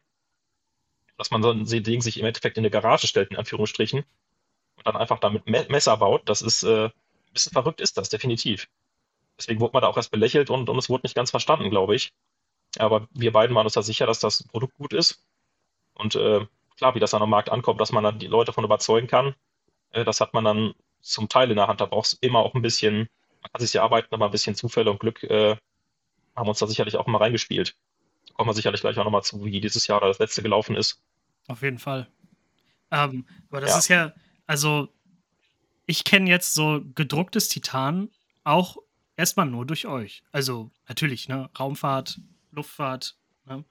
Dass 1.18 1.32
man 1.32 1.42
so 1.44 1.52
ein 1.52 1.66
Ding 1.66 2.02
sich 2.02 2.20
im 2.20 2.26
Endeffekt 2.26 2.58
in 2.58 2.62
eine 2.62 2.72
Garage 2.72 3.08
stellt, 3.08 3.32
in 3.32 3.38
Anführungsstrichen, 3.38 4.00
und 4.00 4.86
dann 4.86 4.98
einfach 4.98 5.20
damit 5.20 5.48
Messer 5.48 5.98
baut, 5.98 6.28
das 6.30 6.42
ist 6.42 6.64
äh, 6.64 6.86
ein 6.86 6.92
bisschen 7.34 7.54
verrückt, 7.54 7.82
ist 7.82 7.98
das, 7.98 8.10
definitiv. 8.10 8.68
Deswegen 9.38 9.60
wurde 9.60 9.74
man 9.74 9.82
da 9.82 9.88
auch 9.88 9.98
erst 9.98 10.12
belächelt 10.12 10.50
und, 10.50 10.70
und 10.70 10.78
es 10.78 10.90
wurde 10.90 11.04
nicht 11.04 11.16
ganz 11.16 11.32
verstanden, 11.32 11.70
glaube 11.70 11.96
ich. 11.96 12.14
Aber 12.78 13.08
wir 13.12 13.32
beiden 13.32 13.56
waren 13.56 13.66
uns 13.66 13.74
da 13.74 13.82
sicher, 13.82 14.06
dass 14.06 14.20
das 14.20 14.44
Produkt 14.44 14.76
gut 14.76 14.94
ist. 14.94 15.24
Und 15.94 16.16
äh, 16.16 16.46
klar, 16.78 16.96
wie 16.96 17.00
das 17.00 17.12
dann 17.12 17.22
am 17.22 17.30
Markt 17.30 17.50
ankommt, 17.50 17.80
dass 17.82 17.92
man 17.92 18.04
dann 18.04 18.20
die 18.20 18.28
Leute 18.28 18.48
davon 18.48 18.66
überzeugen 18.66 19.08
kann, 19.08 19.36
äh, 19.92 20.04
das 20.04 20.22
hat 20.22 20.34
man 20.34 20.44
dann 20.44 20.74
zum 21.02 21.30
Teil 21.30 21.50
in 21.52 21.58
der 21.58 21.68
Hand. 21.68 21.82
Da 21.82 21.86
braucht 21.86 22.08
es 22.08 22.14
immer 22.14 22.40
auch 22.40 22.54
ein 22.54 22.62
bisschen, 22.62 23.10
man 23.42 23.52
kann 23.52 23.62
sich 23.62 23.74
ja 23.74 23.84
arbeiten, 23.84 24.14
aber 24.14 24.26
ein 24.26 24.32
bisschen 24.32 24.56
Zufälle 24.56 24.92
und 24.92 25.00
Glück 25.00 25.24
äh, 25.24 25.56
haben 26.36 26.50
uns 26.50 26.60
da 26.60 26.68
sicherlich 26.68 26.98
auch 26.98 27.08
mal 27.08 27.20
reingespielt. 27.20 27.76
Da 28.28 28.34
kommen 28.34 28.50
wir 28.50 28.54
sicherlich 28.54 28.82
gleich 28.82 28.98
auch 28.98 29.04
nochmal 29.04 29.24
zu, 29.24 29.44
wie 29.46 29.62
dieses 29.62 29.88
Jahr 29.88 30.00
oder 30.00 30.08
das 30.08 30.20
letzte 30.20 30.42
gelaufen 30.42 30.76
ist. 30.76 31.02
Auf 31.48 31.62
jeden 31.62 31.80
Fall. 31.80 32.08
Ähm, 32.92 33.26
aber 33.50 33.62
das 33.62 33.72
ja. 33.72 33.78
ist 33.78 33.88
ja, 33.88 34.14
also 34.48 34.90
ich 35.86 36.04
kenne 36.04 36.30
jetzt 36.30 36.54
so 36.54 36.82
gedrucktes 36.96 37.50
Titan 37.50 38.10
auch 38.44 38.78
erstmal 39.16 39.46
nur 39.46 39.66
durch 39.66 39.86
euch. 39.88 40.24
Also 40.32 40.72
natürlich, 40.88 41.28
ne, 41.28 41.50
Raumfahrt, 41.58 42.20
Luftfahrt, 42.52 43.18
ne, 43.46 43.64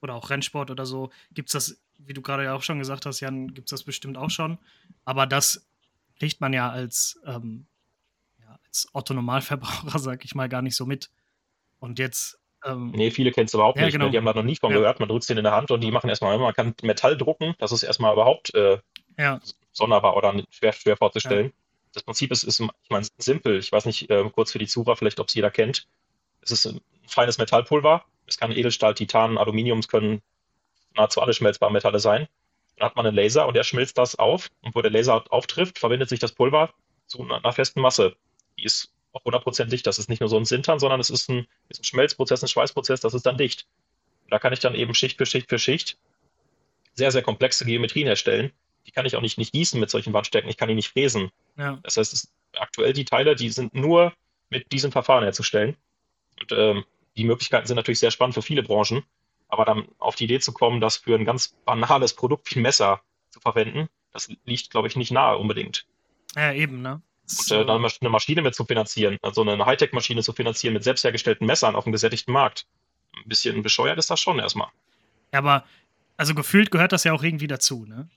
oder 0.00 0.14
auch 0.14 0.30
Rennsport 0.30 0.70
oder 0.70 0.86
so, 0.86 1.10
gibt 1.32 1.48
es 1.48 1.52
das, 1.52 1.80
wie 1.98 2.12
du 2.12 2.22
gerade 2.22 2.44
ja 2.44 2.54
auch 2.54 2.62
schon 2.62 2.78
gesagt 2.78 3.06
hast, 3.06 3.20
Jan, 3.20 3.54
gibt 3.54 3.68
es 3.68 3.70
das 3.70 3.84
bestimmt 3.84 4.16
auch 4.16 4.30
schon. 4.30 4.58
Aber 5.04 5.26
das 5.26 5.66
kriegt 6.18 6.40
man 6.40 6.52
ja 6.52 6.70
als, 6.70 7.20
ähm, 7.24 7.66
ja, 8.40 8.58
als 8.66 8.88
Otto-Normalverbraucher, 8.92 9.98
sag 9.98 10.24
ich 10.24 10.34
mal, 10.34 10.48
gar 10.48 10.62
nicht 10.62 10.76
so 10.76 10.86
mit. 10.86 11.10
Und 11.78 11.98
jetzt. 11.98 12.38
Ähm, 12.64 12.92
nee, 12.92 13.10
viele 13.10 13.30
kennen 13.30 13.46
es 13.46 13.54
überhaupt 13.54 13.78
ja, 13.78 13.84
nicht. 13.84 13.92
Ne? 13.94 13.98
Genau. 13.98 14.04
Ne? 14.06 14.10
Die 14.12 14.18
haben 14.18 14.24
da 14.24 14.34
noch 14.34 14.42
nie 14.42 14.56
von 14.56 14.70
ja. 14.70 14.78
gehört. 14.78 15.00
Man 15.00 15.08
drückt 15.08 15.24
es 15.24 15.30
in 15.30 15.42
der 15.42 15.52
Hand 15.52 15.70
und 15.70 15.80
die 15.80 15.90
machen 15.90 16.08
erstmal, 16.08 16.38
man 16.38 16.54
kann 16.54 16.74
Metall 16.82 17.16
drucken. 17.16 17.54
Das 17.58 17.72
ist 17.72 17.82
erstmal 17.82 18.12
überhaupt 18.12 18.54
äh, 18.54 18.78
ja. 19.18 19.40
sonderbar 19.72 20.16
oder 20.16 20.34
schwer, 20.50 20.72
schwer 20.72 20.96
vorzustellen. 20.96 21.52
Das 21.92 22.02
Prinzip 22.02 22.32
ist, 22.32 22.42
ist, 22.42 22.60
ich 22.60 22.90
meine, 22.90 23.06
simpel. 23.18 23.58
Ich 23.58 23.70
weiß 23.70 23.84
nicht, 23.84 24.10
äh, 24.10 24.28
kurz 24.30 24.52
für 24.52 24.58
die 24.58 24.66
Zuhörer, 24.66 24.96
vielleicht, 24.96 25.20
ob 25.20 25.28
es 25.28 25.34
jeder 25.34 25.50
kennt. 25.50 25.86
Es 26.40 26.50
ist 26.50 26.66
ein 26.66 26.80
feines 27.06 27.38
Metallpulver. 27.38 28.04
Es 28.26 28.38
kann 28.38 28.50
Edelstahl, 28.52 28.94
Titan, 28.94 29.38
Aluminium, 29.38 29.78
es 29.78 29.88
können 29.88 30.22
nahezu 30.94 31.20
alle 31.20 31.34
schmelzbare 31.34 31.72
Metalle 31.72 32.00
sein. 32.00 32.26
Dann 32.76 32.86
hat 32.86 32.96
man 32.96 33.06
einen 33.06 33.14
Laser 33.14 33.46
und 33.46 33.54
der 33.54 33.64
schmilzt 33.64 33.98
das 33.98 34.16
auf. 34.16 34.50
Und 34.62 34.74
wo 34.74 34.82
der 34.82 34.90
Laser 34.90 35.24
auftrifft, 35.30 35.78
verwendet 35.78 36.08
sich 36.08 36.18
das 36.18 36.32
Pulver 36.32 36.72
zu 37.06 37.22
einer 37.22 37.52
festen 37.52 37.80
Masse. 37.80 38.16
Die 38.58 38.64
ist 38.64 38.92
auch 39.14 39.24
100% 39.24 39.66
dicht. 39.66 39.86
Das 39.86 39.98
ist 39.98 40.10
nicht 40.10 40.20
nur 40.20 40.28
so 40.28 40.36
ein 40.36 40.44
Sintern, 40.44 40.78
sondern 40.78 41.00
es 41.00 41.08
ist 41.08 41.30
ein, 41.30 41.46
ist 41.68 41.80
ein 41.80 41.84
Schmelzprozess, 41.84 42.42
ein 42.42 42.48
Schweißprozess, 42.48 43.00
das 43.00 43.14
ist 43.14 43.24
dann 43.24 43.38
dicht. 43.38 43.66
Da 44.28 44.38
kann 44.38 44.52
ich 44.52 44.60
dann 44.60 44.74
eben 44.74 44.94
Schicht 44.94 45.16
für 45.16 45.26
Schicht 45.26 45.48
für 45.48 45.58
Schicht 45.58 45.96
sehr, 46.94 47.10
sehr 47.10 47.22
komplexe 47.22 47.64
Geometrien 47.64 48.06
erstellen. 48.06 48.52
Die 48.86 48.90
kann 48.90 49.06
ich 49.06 49.16
auch 49.16 49.20
nicht, 49.20 49.38
nicht 49.38 49.52
gießen 49.52 49.80
mit 49.80 49.90
solchen 49.90 50.12
Wandstärken, 50.12 50.50
ich 50.50 50.56
kann 50.56 50.68
die 50.68 50.74
nicht 50.74 50.90
fräsen. 50.90 51.30
Ja. 51.56 51.78
Das 51.82 51.96
heißt, 51.96 52.12
es, 52.12 52.32
aktuell 52.56 52.92
die 52.92 53.04
Teile, 53.04 53.34
die 53.34 53.50
sind 53.50 53.74
nur 53.74 54.12
mit 54.50 54.70
diesem 54.72 54.92
Verfahren 54.92 55.24
herzustellen. 55.24 55.76
Und 56.40 56.52
ähm, 56.52 56.84
die 57.16 57.24
Möglichkeiten 57.24 57.66
sind 57.66 57.76
natürlich 57.76 57.98
sehr 57.98 58.10
spannend 58.10 58.34
für 58.34 58.42
viele 58.42 58.62
Branchen. 58.62 59.02
Aber 59.48 59.64
dann 59.64 59.88
auf 59.98 60.16
die 60.16 60.24
Idee 60.24 60.40
zu 60.40 60.52
kommen, 60.52 60.80
das 60.80 60.98
für 60.98 61.14
ein 61.14 61.24
ganz 61.24 61.54
banales 61.64 62.14
Produkt 62.14 62.50
wie 62.50 62.58
ein 62.58 62.62
Messer 62.62 63.00
zu 63.30 63.40
verwenden, 63.40 63.88
das 64.12 64.28
liegt, 64.44 64.70
glaube 64.70 64.88
ich, 64.88 64.96
nicht 64.96 65.10
nahe 65.10 65.38
unbedingt. 65.38 65.86
Ja, 66.34 66.52
eben, 66.52 66.82
ne? 66.82 67.02
Und 67.26 67.50
äh, 67.50 67.64
dann 67.64 67.84
eine 67.84 68.10
Maschine 68.10 68.42
mit 68.42 68.54
zu 68.54 68.64
finanzieren, 68.64 69.18
also 69.22 69.42
eine 69.42 69.64
Hightech-Maschine 69.64 70.22
zu 70.22 70.32
finanzieren 70.32 70.74
mit 70.74 70.84
selbst 70.84 71.04
hergestellten 71.04 71.46
Messern 71.46 71.74
auf 71.74 71.86
einem 71.86 71.92
gesättigten 71.92 72.32
Markt. 72.32 72.66
Ein 73.16 73.28
bisschen 73.28 73.62
bescheuert 73.62 73.98
ist 73.98 74.10
das 74.10 74.20
schon 74.20 74.38
erstmal. 74.38 74.68
Ja, 75.32 75.38
aber 75.38 75.64
also 76.16 76.34
gefühlt 76.34 76.70
gehört 76.70 76.92
das 76.92 77.04
ja 77.04 77.12
auch 77.12 77.22
irgendwie 77.22 77.46
dazu, 77.46 77.86
ne? 77.86 78.08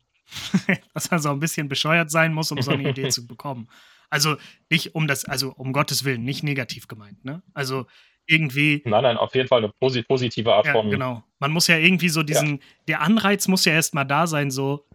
Dass 0.93 1.10
man 1.10 1.22
so 1.22 1.30
ein 1.30 1.39
bisschen 1.39 1.70
bescheuert 1.70 2.12
sein 2.12 2.34
muss, 2.34 2.51
um 2.51 2.62
so 2.62 2.72
eine 2.72 2.89
Idee 2.89 3.10
zu 3.10 3.26
bekommen. 3.26 3.70
Also 4.10 4.36
nicht 4.70 4.93
um 4.95 5.08
das, 5.08 5.26
also 5.26 5.53
um 5.53 5.74
Gottes 5.74 6.03
Willen, 6.03 6.24
nicht 6.24 6.43
negativ 6.43 6.88
gemeint, 6.88 7.24
ne? 7.24 7.41
Also 7.53 7.86
irgendwie. 8.26 8.82
Nein, 8.86 9.03
nein, 9.03 9.18
auf 9.18 9.34
jeden 9.36 9.47
Fall 9.47 9.64
eine 9.64 9.74
positive 9.80 10.53
Art 10.53 10.66
ja, 10.66 10.74
von. 10.74 10.91
Genau. 10.91 11.24
Man 11.39 11.51
muss 11.51 11.68
ja 11.68 11.78
irgendwie 11.78 12.10
so 12.10 12.24
diesen, 12.24 12.58
ja. 12.58 12.64
der 12.89 13.01
Anreiz 13.01 13.47
muss 13.47 13.66
ja 13.66 13.74
erstmal 13.74 14.05
da 14.05 14.28
sein, 14.28 14.51
so, 14.51 14.86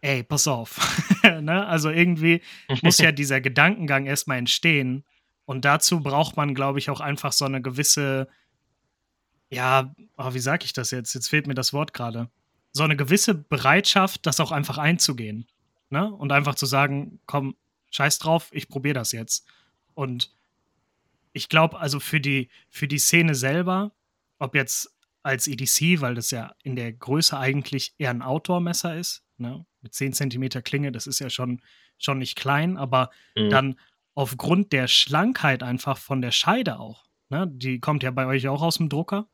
ey, 0.00 0.22
pass 0.22 0.46
auf. 0.46 0.78
ne? 1.22 1.66
Also 1.66 1.90
irgendwie 1.90 2.42
muss 2.82 2.98
ja 2.98 3.12
dieser 3.12 3.40
Gedankengang 3.40 4.06
erstmal 4.06 4.38
entstehen. 4.38 5.04
Und 5.44 5.64
dazu 5.64 6.00
braucht 6.00 6.36
man, 6.36 6.54
glaube 6.54 6.78
ich, 6.78 6.90
auch 6.90 7.00
einfach 7.00 7.32
so 7.32 7.44
eine 7.44 7.62
gewisse, 7.62 8.28
ja, 9.50 9.94
oh, 10.16 10.34
wie 10.34 10.40
sage 10.40 10.64
ich 10.64 10.72
das 10.72 10.90
jetzt? 10.90 11.14
Jetzt 11.14 11.28
fehlt 11.28 11.46
mir 11.46 11.54
das 11.54 11.72
Wort 11.72 11.94
gerade. 11.94 12.28
So 12.72 12.82
eine 12.82 12.96
gewisse 12.96 13.34
Bereitschaft, 13.34 14.26
das 14.26 14.40
auch 14.40 14.52
einfach 14.52 14.78
einzugehen. 14.78 15.46
Ne? 15.90 16.12
Und 16.12 16.32
einfach 16.32 16.54
zu 16.54 16.66
sagen, 16.66 17.20
komm, 17.26 17.56
scheiß 17.90 18.18
drauf, 18.18 18.50
ich 18.52 18.68
probiere 18.68 18.94
das 18.94 19.12
jetzt. 19.12 19.46
Und 19.94 20.34
ich 21.32 21.48
glaube, 21.48 21.78
also 21.80 21.98
für 21.98 22.20
die, 22.20 22.50
für 22.68 22.86
die 22.86 22.98
Szene 22.98 23.34
selber, 23.34 23.92
ob 24.38 24.54
jetzt 24.54 24.94
als 25.22 25.46
EDC, 25.46 26.00
weil 26.00 26.14
das 26.14 26.30
ja 26.30 26.54
in 26.62 26.76
der 26.76 26.92
Größe 26.92 27.38
eigentlich 27.38 27.94
eher 27.98 28.10
ein 28.10 28.22
Outdoor-Messer 28.22 28.96
ist, 28.96 29.24
ne? 29.38 29.64
mit 29.80 29.94
10 29.94 30.12
cm 30.12 30.62
Klinge, 30.64 30.92
das 30.92 31.06
ist 31.06 31.18
ja 31.18 31.30
schon, 31.30 31.62
schon 31.98 32.18
nicht 32.18 32.36
klein, 32.36 32.76
aber 32.76 33.10
mhm. 33.36 33.50
dann 33.50 33.80
aufgrund 34.14 34.72
der 34.72 34.88
Schlankheit 34.88 35.62
einfach 35.62 35.98
von 35.98 36.20
der 36.20 36.32
Scheide 36.32 36.78
auch, 36.78 37.06
ne? 37.28 37.48
die 37.50 37.80
kommt 37.80 38.02
ja 38.02 38.10
bei 38.10 38.26
euch 38.26 38.48
auch 38.48 38.62
aus 38.62 38.78
dem 38.78 38.88
Drucker, 38.88 39.28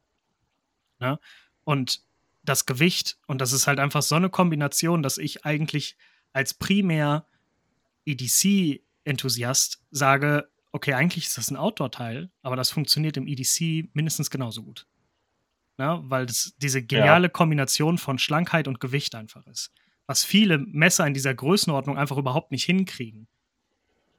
ne? 0.98 1.18
und 1.64 2.02
das 2.42 2.66
Gewicht, 2.66 3.18
und 3.26 3.40
das 3.40 3.52
ist 3.52 3.66
halt 3.66 3.78
einfach 3.78 4.02
so 4.02 4.16
eine 4.16 4.28
Kombination, 4.28 5.02
dass 5.02 5.16
ich 5.16 5.46
eigentlich 5.46 5.96
als 6.34 6.52
primär 6.52 7.26
EDC-Enthusiast 8.04 9.82
sage, 9.90 10.50
okay, 10.72 10.92
eigentlich 10.92 11.26
ist 11.26 11.38
das 11.38 11.50
ein 11.50 11.56
Outdoor-Teil, 11.56 12.30
aber 12.42 12.56
das 12.56 12.70
funktioniert 12.70 13.16
im 13.16 13.26
EDC 13.26 13.88
mindestens 13.94 14.28
genauso 14.28 14.62
gut. 14.62 14.86
Na, 15.76 16.02
weil 16.08 16.26
das 16.26 16.54
diese 16.58 16.84
geniale 16.84 17.26
ja. 17.26 17.28
Kombination 17.30 17.98
von 17.98 18.18
Schlankheit 18.18 18.68
und 18.68 18.78
Gewicht 18.78 19.14
einfach 19.14 19.44
ist 19.46 19.72
was 20.06 20.24
viele 20.24 20.58
Messer 20.58 21.06
in 21.06 21.14
dieser 21.14 21.34
Größenordnung 21.34 21.96
einfach 21.96 22.16
überhaupt 22.16 22.50
nicht 22.50 22.64
hinkriegen. 22.64 23.26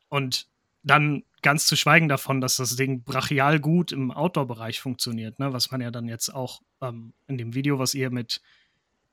Und 0.10 0.48
dann 0.84 1.24
ganz 1.42 1.68
zu 1.68 1.76
schweigen 1.76 2.08
davon, 2.08 2.42
dass 2.42 2.58
das 2.58 2.76
Ding 2.76 3.04
brachial 3.04 3.60
gut 3.60 3.92
im 3.92 4.12
Outdoor-Bereich 4.12 4.80
funktioniert, 4.80 5.40
ne? 5.40 5.54
was 5.54 5.72
man 5.72 5.82
ja 5.82 5.92
dann 5.92 6.08
jetzt 6.08 6.30
auch 6.30 6.62
ähm, 6.82 7.14
in 7.28 7.38
dem 7.38 7.54
Video, 7.54 7.80
was 7.80 7.94
ihr 7.94 8.10
mit, 8.10 8.42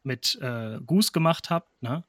mit 0.03 0.39
äh, 0.41 0.79
Goose 0.85 1.13
gemacht 1.13 1.51
habt, 1.51 1.83
ne? 1.83 2.05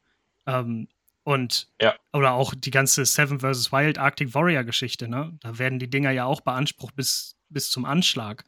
Ähm, 0.45 0.87
und 1.25 1.69
ja. 1.81 1.95
oder 2.11 2.33
auch 2.33 2.53
die 2.53 2.71
ganze 2.71 3.05
Seven 3.05 3.39
vs. 3.39 3.71
Wild 3.71 3.97
Arctic 3.97 4.33
Warrior 4.33 4.65
Geschichte, 4.65 5.07
ne? 5.07 5.37
Da 5.39 5.57
werden 5.57 5.79
die 5.79 5.89
Dinger 5.89 6.11
ja 6.11 6.25
auch 6.25 6.41
beansprucht 6.41 6.95
bis, 6.95 7.37
bis 7.49 7.71
zum 7.71 7.85
Anschlag. 7.85 8.43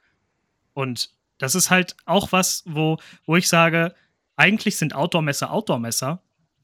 Und 0.73 1.09
das 1.37 1.55
ist 1.55 1.69
halt 1.69 1.95
auch 2.05 2.33
was, 2.33 2.63
wo, 2.65 2.97
wo 3.25 3.37
ich 3.37 3.47
sage, 3.47 3.95
eigentlich 4.35 4.77
sind 4.77 4.95
Outdoor-Messer 4.95 5.51
Outdoor-Messer, 5.51 6.21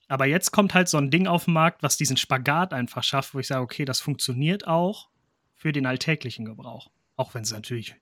aber 0.08 0.26
jetzt 0.26 0.52
kommt 0.52 0.74
halt 0.74 0.90
so 0.90 0.98
ein 0.98 1.10
Ding 1.10 1.28
auf 1.28 1.46
den 1.46 1.54
Markt, 1.54 1.84
was 1.84 1.98
diesen 1.98 2.18
Spagat 2.18 2.74
einfach 2.74 3.04
schafft, 3.04 3.34
wo 3.34 3.40
ich 3.40 3.48
sage, 3.48 3.62
okay, 3.62 3.86
das 3.86 4.02
funktioniert 4.02 4.68
auch 4.68 5.10
für 5.56 5.72
den 5.72 5.86
alltäglichen 5.86 6.46
Gebrauch. 6.46 6.90
Auch 7.16 7.34
wenn 7.34 7.44
es 7.44 7.52
natürlich 7.52 7.96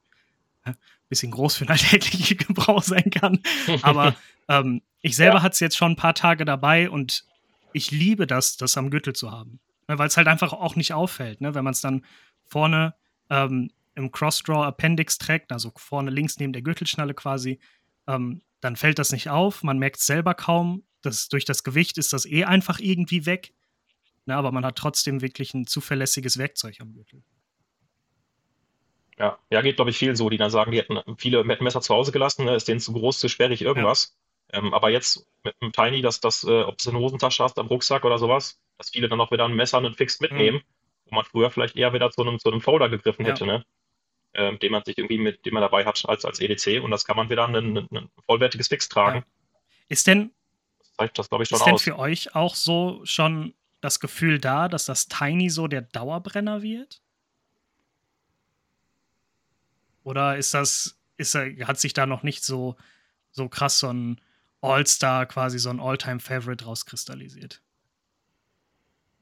bisschen 1.10 1.32
groß 1.32 1.58
für 1.58 1.68
einen 1.68 1.72
alltäglichen 1.80 2.38
Gebrauch 2.38 2.84
sein 2.84 3.10
kann. 3.12 3.40
Aber 3.82 4.16
ähm, 4.48 4.82
ich 5.02 5.16
selber 5.16 5.38
ja. 5.38 5.42
hatte 5.42 5.54
es 5.54 5.60
jetzt 5.60 5.78
schon 5.78 5.94
ein 5.94 5.98
paar 5.98 6.16
Tage 6.16 6.46
dabei 6.46 6.90
und 6.90 7.26
ich 7.74 7.92
liebe 7.92 8.28
das, 8.28 8.58
das 8.58 8.78
am 8.78 8.90
Gürtel 8.90 9.14
zu 9.14 9.32
haben. 9.32 9.60
Ne, 9.88 9.98
Weil 9.98 10.08
es 10.08 10.18
halt 10.18 10.28
einfach 10.28 10.54
auch 10.54 10.76
nicht 10.76 10.94
auffällt, 10.94 11.42
ne? 11.42 11.56
wenn 11.56 11.64
man 11.64 11.74
es 11.74 11.82
dann 11.82 12.06
vorne 12.46 12.94
ähm, 13.30 13.72
im 13.96 14.12
Crossdraw 14.12 14.66
Appendix 14.66 15.18
trägt, 15.18 15.52
also 15.52 15.72
vorne 15.76 16.12
links 16.12 16.38
neben 16.40 16.54
der 16.54 16.62
Gürtelschnalle 16.62 17.14
quasi, 17.14 17.60
ähm, 18.08 18.42
dann 18.62 18.76
fällt 18.76 19.00
das 19.00 19.12
nicht 19.12 19.30
auf. 19.30 19.64
Man 19.64 19.80
merkt 19.80 19.98
es 19.98 20.06
selber 20.06 20.34
kaum. 20.34 20.84
Das, 21.02 21.30
durch 21.30 21.46
das 21.46 21.64
Gewicht 21.64 21.98
ist 21.98 22.14
das 22.14 22.26
eh 22.26 22.44
einfach 22.44 22.80
irgendwie 22.80 23.26
weg. 23.26 23.54
Ne? 24.26 24.36
Aber 24.36 24.52
man 24.52 24.66
hat 24.66 24.78
trotzdem 24.78 25.22
wirklich 25.22 25.54
ein 25.54 25.66
zuverlässiges 25.66 26.38
Werkzeug 26.38 26.82
am 26.82 26.94
Gürtel. 26.94 27.24
Ja, 29.18 29.38
ja, 29.50 29.62
geht, 29.62 29.76
glaube 29.76 29.92
ich, 29.92 29.98
viel 29.98 30.16
so, 30.16 30.30
die 30.30 30.38
dann 30.38 30.50
sagen, 30.50 30.72
die 30.72 30.78
hätten 30.78 30.98
viele 31.18 31.44
hätten 31.46 31.64
Messer 31.64 31.82
zu 31.82 31.94
Hause 31.94 32.14
gelassen, 32.14 32.46
ne, 32.46 32.56
ist 32.56 32.70
denen 32.70 32.80
zu 32.80 32.94
groß, 32.94 33.20
zu 33.20 33.28
sperrig, 33.28 33.62
irgendwas. 33.62 34.18
Ja. 34.52 34.60
Ähm, 34.60 34.74
aber 34.74 34.90
jetzt 34.90 35.28
mit 35.44 35.56
einem 35.60 35.74
Tiny, 35.74 36.02
dass 36.02 36.22
das, 36.22 36.46
äh, 36.46 36.62
ob 36.62 36.80
es 36.80 36.86
in 36.86 36.96
Hosentasche 36.96 37.44
hast, 37.44 37.60
am 37.60 37.68
Rucksack 37.68 38.06
oder 38.06 38.18
sowas, 38.18 38.62
dass 38.78 38.92
viele 38.92 39.10
dann 39.10 39.20
auch 39.20 39.32
wieder 39.32 39.44
ein 39.44 39.56
Messer 39.56 39.78
und 39.78 39.86
einen 39.86 39.96
Fix 39.96 40.22
mitnehmen, 40.22 40.60
mhm. 40.60 40.64
wo 41.06 41.16
man 41.16 41.26
früher 41.26 41.52
vielleicht 41.52 41.76
eher 41.76 41.92
wieder 41.92 42.10
zu 42.12 42.22
einem, 42.22 42.40
zu 42.40 42.50
einem 42.50 42.62
Folder 42.62 42.88
gegriffen 42.88 43.26
hätte, 43.26 43.46
ja. 43.46 43.58
ne? 43.58 43.66
Ähm, 44.36 44.60
den 44.60 44.72
man 44.72 44.84
sich 44.84 44.98
irgendwie 44.98 45.18
mit, 45.18 45.44
den 45.46 45.56
man 45.56 45.62
dabei 45.62 45.86
hat 45.86 46.04
als, 46.08 46.24
als 46.24 46.40
EDC 46.40 46.84
und 46.84 46.92
das 46.92 47.04
kann 47.04 47.18
man 47.18 47.32
wieder 47.32 47.48
ein, 47.48 47.56
ein, 47.56 47.78
ein 47.78 48.10
vollwertiges 48.28 48.68
Fix 48.68 48.88
tragen. 48.88 49.20
Ja. 49.20 49.26
Ist 49.88 50.06
denn, 50.06 50.32
das 50.78 50.94
zeigt 50.94 51.18
das, 51.18 51.26
ich, 51.26 51.50
schon 51.50 51.58
ist 51.58 51.66
denn 51.66 51.78
für 51.80 51.98
euch 51.98 52.36
auch 52.36 52.54
so 52.54 53.02
schon 53.06 53.56
das 53.82 54.00
Gefühl 54.00 54.40
da, 54.40 54.68
dass 54.68 54.86
das 54.86 55.08
Tiny 55.08 55.50
so 55.50 55.68
der 55.68 55.82
Dauerbrenner 55.82 56.62
wird? 56.62 57.02
Oder 60.04 60.38
ist 60.38 60.54
das, 60.54 60.98
ist, 61.18 61.36
hat 61.36 61.80
sich 61.80 61.94
da 61.94 62.06
noch 62.06 62.22
nicht 62.22 62.44
so, 62.44 62.76
so 63.32 63.50
krass 63.50 63.80
so 63.80 63.92
ein 63.92 64.22
All-Star, 64.62 65.26
quasi 65.26 65.58
so 65.58 65.70
ein 65.70 65.80
All-Time-Favorite 65.80 66.66
rauskristallisiert? 66.66 67.62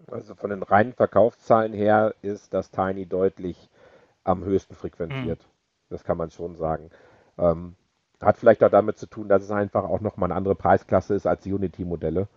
Also 0.08 0.36
von 0.36 0.50
den 0.50 0.64
reinen 0.64 0.94
Verkaufszahlen 0.94 1.74
her 1.74 2.14
ist 2.22 2.54
das 2.54 2.72
Tiny 2.72 3.06
deutlich 3.06 3.70
am 4.28 4.44
höchsten 4.44 4.76
frequentiert. 4.76 5.40
Mhm. 5.40 5.90
Das 5.90 6.04
kann 6.04 6.18
man 6.18 6.30
schon 6.30 6.56
sagen. 6.56 6.90
Ähm, 7.38 7.76
hat 8.22 8.38
vielleicht 8.38 8.64
auch 8.64 8.70
damit 8.70 8.98
zu 8.98 9.08
tun, 9.08 9.30
dass 9.30 9.44
es 9.44 9.52
einfach 9.52 9.84
auch 9.84 10.02
nochmal 10.02 10.28
eine 10.28 10.38
andere 10.38 10.56
Preisklasse 10.56 11.14
ist 11.14 11.28
als 11.28 11.44
die 11.44 11.54
Unity-Modelle. 11.54 12.28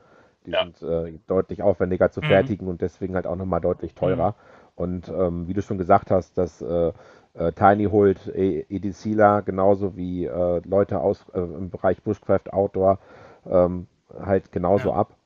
Die 0.47 0.53
ja. 0.53 0.63
sind 0.63 0.83
äh, 0.83 1.19
deutlich 1.27 1.63
aufwendiger 1.63 2.11
zu 2.11 2.21
mhm. 2.21 2.27
fertigen 2.27 2.69
und 2.69 2.81
deswegen 2.81 3.15
halt 3.15 3.27
auch 3.27 3.37
nochmal 3.37 3.61
deutlich 3.61 3.95
teurer. 3.95 4.31
Mhm. 4.31 4.35
Und 4.77 5.09
ähm, 5.09 5.49
wie 5.49 5.55
du 5.55 5.63
schon 5.63 5.79
gesagt 5.79 6.11
hast, 6.11 6.39
dass 6.39 6.63
äh, 6.63 6.93
äh, 7.35 7.53
Tiny 7.53 7.85
holt 7.85 8.27
EDCler 8.29 9.43
genauso 9.43 9.97
wie 9.97 10.27
äh, 10.27 10.63
Leute 10.65 11.01
aus 11.01 11.27
äh, 11.35 11.41
im 11.41 11.71
Bereich 11.71 12.03
Bushcraft 12.03 12.53
Outdoor 12.53 12.99
ähm, 13.47 13.87
halt 14.19 14.53
genauso 14.53 14.91
ja. 14.91 14.97
ab. 14.97 15.17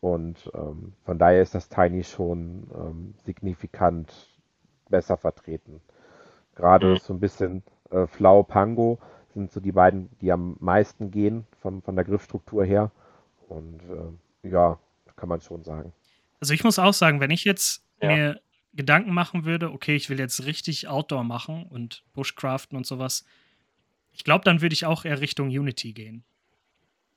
Und 0.00 0.50
ähm, 0.54 0.94
von 1.04 1.18
daher 1.18 1.42
ist 1.42 1.54
das 1.54 1.68
Tiny 1.68 2.04
schon 2.04 2.68
ähm, 2.74 3.14
signifikant 3.24 4.12
besser 4.88 5.16
vertreten. 5.16 5.80
Gerade 6.54 6.94
mhm. 6.94 6.98
so 6.98 7.12
ein 7.12 7.20
bisschen 7.20 7.62
äh, 7.90 8.06
Flau 8.06 8.42
Pango 8.42 8.98
sind 9.34 9.50
so 9.50 9.60
die 9.60 9.72
beiden, 9.72 10.10
die 10.20 10.30
am 10.30 10.56
meisten 10.60 11.10
gehen 11.10 11.46
von, 11.60 11.82
von 11.82 11.96
der 11.96 12.04
Griffstruktur 12.04 12.64
her. 12.64 12.90
Und 13.48 13.80
äh, 13.82 14.48
ja, 14.50 14.78
kann 15.16 15.28
man 15.28 15.40
schon 15.40 15.62
sagen. 15.62 15.92
Also 16.40 16.54
ich 16.54 16.64
muss 16.64 16.78
auch 16.78 16.94
sagen, 16.94 17.20
wenn 17.20 17.30
ich 17.30 17.44
jetzt 17.44 17.84
ja. 18.00 18.08
mir 18.08 18.40
Gedanken 18.74 19.12
machen 19.12 19.44
würde, 19.44 19.70
okay, 19.70 19.94
ich 19.94 20.10
will 20.10 20.18
jetzt 20.18 20.44
richtig 20.46 20.88
Outdoor 20.88 21.24
machen 21.24 21.64
und 21.64 22.04
Bushcraften 22.14 22.76
und 22.76 22.86
sowas, 22.86 23.24
ich 24.12 24.24
glaube, 24.24 24.44
dann 24.44 24.60
würde 24.60 24.72
ich 24.72 24.86
auch 24.86 25.04
eher 25.04 25.20
Richtung 25.20 25.48
Unity 25.48 25.92
gehen. 25.92 26.24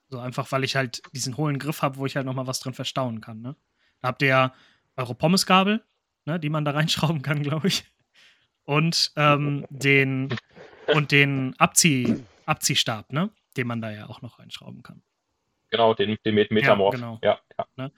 So 0.09 0.19
einfach, 0.19 0.51
weil 0.51 0.63
ich 0.63 0.75
halt 0.75 1.01
diesen 1.13 1.35
hohlen 1.37 1.59
Griff 1.59 1.81
habe, 1.81 1.97
wo 1.97 2.05
ich 2.05 2.15
halt 2.15 2.25
nochmal 2.25 2.47
was 2.47 2.59
drin 2.59 2.73
verstauen 2.73 3.21
kann. 3.21 3.41
Ne? 3.41 3.55
Da 4.01 4.09
habt 4.09 4.21
ihr 4.21 4.27
ja 4.27 4.53
eure 4.95 5.15
Pommesgabel, 5.15 5.83
ne, 6.25 6.39
die 6.39 6.49
man 6.49 6.63
da 6.63 6.71
reinschrauben 6.75 7.21
kann, 7.21 7.41
glaube 7.41 7.67
ich. 7.67 7.85
Und 8.65 9.11
ähm, 9.15 9.65
den 9.69 10.35
und 10.87 11.11
den 11.11 11.55
Abzieh, 11.57 12.23
Abziehstab, 12.45 13.11
ne? 13.11 13.29
Den 13.57 13.67
man 13.67 13.81
da 13.81 13.91
ja 13.91 14.07
auch 14.07 14.21
noch 14.21 14.39
reinschrauben 14.39 14.83
kann. 14.83 15.01
Genau, 15.69 15.93
den, 15.93 16.17
den 16.25 16.35
Metamorph. 16.35 16.95
Ja, 16.95 16.99
genau. 16.99 17.19
Ja, 17.23 17.39
ja. 17.57 17.65
Ne? 17.75 17.91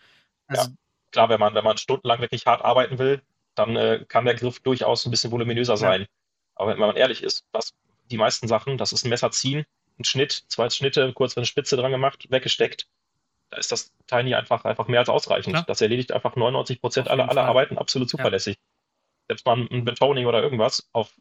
Also, 0.48 0.70
ja. 0.70 0.76
Klar, 1.12 1.30
wenn 1.30 1.40
man, 1.40 1.54
wenn 1.54 1.64
man 1.64 1.78
stundenlang 1.78 2.22
wirklich 2.22 2.46
hart 2.46 2.64
arbeiten 2.64 3.00
will, 3.00 3.22
dann 3.56 3.76
äh, 3.76 4.06
kann 4.08 4.26
der 4.26 4.36
Griff 4.36 4.60
durchaus 4.60 5.06
ein 5.06 5.12
bisschen 5.12 5.32
voluminöser 5.32 5.78
sein. 5.78 6.02
Ja. 6.02 6.08
Aber 6.56 6.72
wenn 6.72 6.80
man 6.80 6.96
ehrlich 6.96 7.24
ist, 7.24 7.46
was 7.52 7.74
die 8.10 8.18
meisten 8.18 8.48
Sachen, 8.48 8.78
das 8.78 8.94
ist 8.94 9.06
ein 9.06 9.10
Messer 9.10 9.32
ziehen, 9.32 9.66
ein 10.00 10.04
Schnitt, 10.04 10.44
zwei 10.48 10.70
Schnitte, 10.70 11.14
kurz 11.14 11.38
eine 11.38 11.46
Spitze 11.46 11.76
dran 11.78 11.92
gemacht, 11.92 12.28
weggesteckt. 12.30 12.88
Da 13.50 13.58
ist 13.58 13.72
das 13.72 13.92
Tiny 14.08 14.36
einfach, 14.36 14.66
einfach 14.66 14.88
mehr 14.88 15.00
als 15.00 15.10
ausreichend. 15.10 15.54
Klar. 15.54 15.66
Das 15.66 15.82
erledigt 15.82 16.12
einfach 16.12 16.36
99 16.36 16.82
Prozent 16.82 17.08
aller, 17.10 17.30
aller 17.30 17.46
Arbeiten 17.46 17.78
absolut 17.78 18.10
zuverlässig. 18.10 18.56
Ja. 18.56 18.62
Selbst 19.28 19.46
mal 19.46 19.68
ein 19.70 19.86
Betoning 19.86 20.26
oder 20.26 20.42
irgendwas 20.42 20.90
auf, 20.94 21.12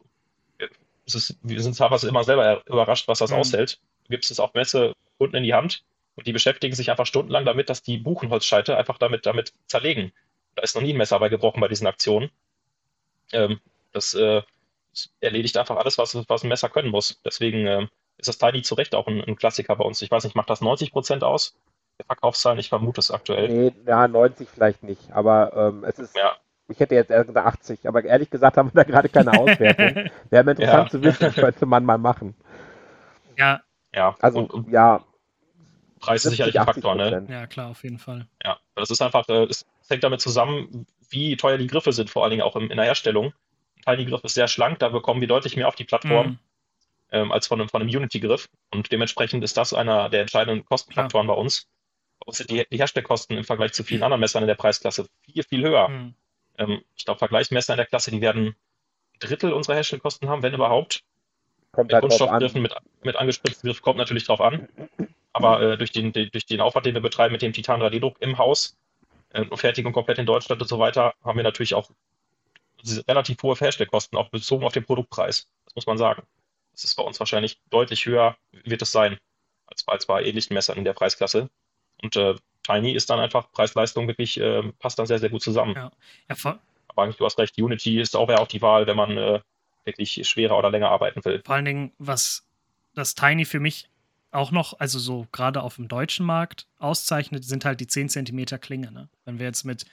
ist, 1.05 1.37
wir 1.41 1.61
sind 1.61 1.77
teilweise 1.77 2.07
immer 2.07 2.23
selber 2.23 2.63
überrascht, 2.67 3.07
was 3.07 3.19
das 3.19 3.31
mhm. 3.31 3.37
aushält. 3.37 3.79
Du 4.05 4.11
gibst 4.11 4.31
es 4.31 4.39
auf 4.39 4.53
Messe 4.53 4.93
unten 5.17 5.37
in 5.37 5.43
die 5.43 5.53
Hand 5.53 5.83
und 6.15 6.27
die 6.27 6.33
beschäftigen 6.33 6.75
sich 6.75 6.89
einfach 6.89 7.05
stundenlang 7.05 7.45
damit, 7.45 7.69
dass 7.69 7.81
die 7.83 7.97
Buchenholzscheite 7.97 8.77
einfach 8.77 8.97
damit, 8.97 9.25
damit 9.25 9.53
zerlegen. 9.67 10.11
Da 10.55 10.63
ist 10.63 10.75
noch 10.75 10.81
nie 10.81 10.93
ein 10.93 10.97
Messer 10.97 11.19
bei 11.19 11.29
gebrochen 11.29 11.61
bei 11.61 11.67
diesen 11.67 11.87
Aktionen. 11.87 12.29
Ähm, 13.31 13.59
das, 13.91 14.13
äh, 14.13 14.41
das, 14.91 15.09
erledigt 15.19 15.57
einfach 15.57 15.77
alles, 15.77 15.97
was, 15.97 16.17
was 16.27 16.43
ein 16.43 16.49
Messer 16.49 16.69
können 16.69 16.89
muss. 16.89 17.21
Deswegen 17.23 17.67
äh, 17.67 17.87
ist 18.17 18.27
das 18.29 18.37
Tiny 18.37 18.63
zu 18.63 18.75
Recht 18.75 18.95
auch 18.95 19.07
ein, 19.07 19.23
ein, 19.23 19.35
Klassiker 19.35 19.75
bei 19.75 19.85
uns. 19.85 20.01
Ich 20.01 20.09
weiß 20.09 20.23
nicht, 20.23 20.35
macht 20.35 20.49
das 20.49 20.61
90 20.61 20.91
Prozent 20.91 21.23
aus? 21.23 21.55
Der 21.99 22.05
Verkaufszahlen, 22.05 22.59
ich 22.59 22.69
vermute 22.69 22.99
es 22.99 23.11
aktuell. 23.11 23.49
Nee, 23.49 23.73
ja, 23.85 24.07
90 24.07 24.49
vielleicht 24.49 24.83
nicht, 24.83 25.11
aber 25.11 25.51
ähm, 25.55 25.83
es 25.83 25.99
ist. 25.99 26.15
Ja. 26.15 26.37
Ich 26.69 26.79
hätte 26.79 26.95
jetzt 26.95 27.11
eher 27.11 27.25
80, 27.33 27.87
aber 27.87 28.03
ehrlich 28.03 28.29
gesagt 28.29 28.57
haben 28.57 28.69
wir 28.73 28.83
da 28.83 28.89
gerade 28.89 29.09
keine 29.09 29.31
Auswertung. 29.31 30.09
Wäre 30.29 30.51
interessant 30.51 30.85
ja. 30.85 30.89
zu 30.89 31.01
wissen, 31.01 31.31
könnte 31.33 31.65
man 31.65 31.85
mal 31.85 31.97
machen. 31.97 32.35
Ja. 33.37 33.61
Ja. 33.93 34.15
Also, 34.19 34.39
und, 34.39 34.51
und 34.51 34.71
ja. 34.71 35.03
Preis 35.99 36.25
ist 36.25 36.31
sicherlich 36.31 36.59
ein 36.59 36.65
Faktor, 36.65 36.95
ne? 36.95 37.25
Ja, 37.29 37.47
klar, 37.47 37.69
auf 37.69 37.83
jeden 37.83 37.99
Fall. 37.99 38.27
Ja, 38.43 38.59
das 38.75 38.91
ist 38.91 39.01
einfach, 39.01 39.27
äh, 39.29 39.45
es 39.45 39.65
hängt 39.89 40.03
damit 40.03 40.21
zusammen, 40.21 40.85
wie 41.09 41.37
teuer 41.37 41.57
die 41.57 41.67
Griffe 41.67 41.91
sind, 41.91 42.09
vor 42.09 42.23
allen 42.23 42.31
Dingen 42.31 42.43
auch 42.43 42.55
in, 42.55 42.69
in 42.69 42.77
der 42.77 42.85
Herstellung. 42.85 43.33
Ein 43.85 43.97
Tiny-Griff 43.97 44.23
ist 44.23 44.33
sehr 44.33 44.47
schlank, 44.47 44.79
da 44.79 44.89
bekommen 44.89 45.21
wir 45.21 45.27
deutlich 45.27 45.55
mehr 45.55 45.67
auf 45.67 45.75
die 45.75 45.85
Plattform 45.85 46.27
mhm. 46.27 46.39
ähm, 47.11 47.31
als 47.31 47.47
von 47.47 47.59
einem, 47.59 47.69
von 47.69 47.81
einem 47.81 47.89
Unity-Griff. 47.89 48.49
Und 48.71 48.91
dementsprechend 48.91 49.43
ist 49.43 49.57
das 49.57 49.73
einer 49.73 50.09
der 50.09 50.21
entscheidenden 50.21 50.65
Kostenfaktoren 50.65 51.27
ja. 51.27 51.33
bei 51.33 51.39
uns. 51.39 51.67
Bei 52.19 52.27
uns 52.27 52.37
sind 52.37 52.51
die, 52.51 52.65
die, 52.69 52.77
Herstellkosten 52.77 53.37
im 53.37 53.43
Vergleich 53.43 53.73
zu 53.73 53.83
vielen 53.83 54.03
anderen 54.03 54.19
Messern 54.19 54.43
in 54.43 54.47
der 54.47 54.55
Preisklasse 54.55 55.07
viel, 55.21 55.43
viel 55.43 55.63
höher. 55.63 55.87
Mhm. 55.87 56.15
Ähm, 56.57 56.81
ich 56.95 57.05
glaube, 57.05 57.19
Vergleichsmesser 57.19 57.73
in 57.73 57.77
der 57.77 57.85
Klasse, 57.85 58.11
die 58.11 58.21
werden 58.21 58.47
ein 58.47 58.55
Drittel 59.19 59.53
unserer 59.53 59.75
Herstellkosten 59.75 60.29
haben, 60.29 60.43
wenn 60.43 60.53
überhaupt. 60.53 61.03
Kommt 61.71 61.93
halt 61.93 62.01
Kunststoffgriffen 62.01 62.61
mit, 62.61 62.73
mit 63.03 63.15
angespritzten 63.15 63.67
Griff 63.67 63.81
kommt 63.81 63.97
natürlich 63.97 64.25
drauf 64.25 64.41
an. 64.41 64.67
Aber 65.33 65.61
äh, 65.61 65.77
durch, 65.77 65.91
den, 65.91 66.11
durch 66.13 66.45
den 66.45 66.61
Aufwand, 66.61 66.85
den 66.85 66.95
wir 66.95 67.01
betreiben 67.01 67.33
mit 67.33 67.41
dem 67.41 67.53
Titan 67.53 67.81
3D-Druck 67.81 68.17
im 68.21 68.37
Haus, 68.37 68.75
äh, 69.29 69.45
Fertigung 69.55 69.93
komplett 69.93 70.17
in 70.17 70.25
Deutschland 70.25 70.61
und 70.61 70.67
so 70.67 70.79
weiter, 70.79 71.13
haben 71.23 71.37
wir 71.37 71.43
natürlich 71.43 71.75
auch 71.75 71.91
relativ 73.07 73.41
hohe 73.43 73.55
Herstellkosten, 73.55 74.17
auch 74.17 74.29
bezogen 74.29 74.65
auf 74.65 74.73
den 74.73 74.85
Produktpreis. 74.85 75.47
Das 75.65 75.75
muss 75.75 75.85
man 75.85 75.97
sagen. 75.97 76.23
Das 76.71 76.83
ist 76.83 76.95
bei 76.95 77.03
uns 77.03 77.19
wahrscheinlich 77.19 77.59
deutlich 77.69 78.05
höher, 78.05 78.37
wird 78.51 78.81
es 78.81 78.91
sein, 78.91 79.17
als, 79.65 79.87
als 79.87 80.05
bei 80.05 80.23
ähnlichen 80.23 80.53
Messern 80.53 80.77
in 80.77 80.85
der 80.85 80.93
Preisklasse. 80.93 81.49
Und 82.01 82.15
äh, 82.15 82.35
Tiny 82.67 82.91
ist 82.91 83.09
dann 83.09 83.19
einfach 83.19 83.51
Preis-Leistung 83.51 84.07
wirklich, 84.07 84.39
äh, 84.39 84.61
passt 84.79 84.99
dann 84.99 85.05
sehr, 85.05 85.19
sehr 85.19 85.29
gut 85.29 85.41
zusammen. 85.41 85.73
Ja. 85.75 85.91
Ja, 86.29 86.59
Aber 86.89 87.03
eigentlich, 87.03 87.17
du 87.17 87.25
hast 87.25 87.39
recht, 87.39 87.57
Unity 87.57 87.99
ist 87.99 88.15
auch, 88.15 88.29
ja 88.29 88.39
auch 88.39 88.47
die 88.47 88.61
Wahl, 88.61 88.87
wenn 88.87 88.97
man 88.97 89.17
äh, 89.17 89.39
wirklich 89.85 90.27
schwerer 90.27 90.57
oder 90.57 90.69
länger 90.69 90.89
arbeiten 90.89 91.23
will. 91.23 91.41
Vor 91.45 91.55
allen 91.55 91.65
Dingen, 91.65 91.91
was 91.97 92.45
das 92.93 93.15
Tiny 93.15 93.45
für 93.45 93.59
mich 93.59 93.89
auch 94.31 94.51
noch, 94.51 94.79
also 94.79 94.99
so 94.99 95.27
gerade 95.31 95.61
auf 95.63 95.75
dem 95.75 95.87
deutschen 95.87 96.25
Markt 96.25 96.67
auszeichnet, 96.77 97.45
sind 97.45 97.63
halt 97.63 97.79
die 97.79 97.87
10 97.87 98.09
cm 98.09 98.45
Klinge. 98.59 98.91
Ne? 98.91 99.07
Wenn 99.23 99.39
wir 99.39 99.45
jetzt 99.45 99.63
mit 99.63 99.85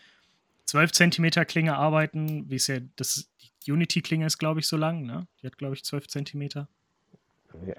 12 0.67 0.93
cm 0.93 1.31
Klinge 1.47 1.77
arbeiten, 1.77 2.51
wie 2.51 2.57
es 2.57 2.67
ja, 2.67 2.79
das, 2.97 3.31
die 3.65 3.73
Unity-Klinge 3.73 4.27
ist, 4.27 4.39
glaube 4.39 4.61
ich, 4.61 4.67
so 4.67 4.77
lang, 4.77 5.05
ne? 5.05 5.27
Die 5.41 5.47
hat, 5.47 5.57
glaube 5.57 5.75
ich, 5.75 5.85
12 5.85 6.09
cm. 6.09 6.67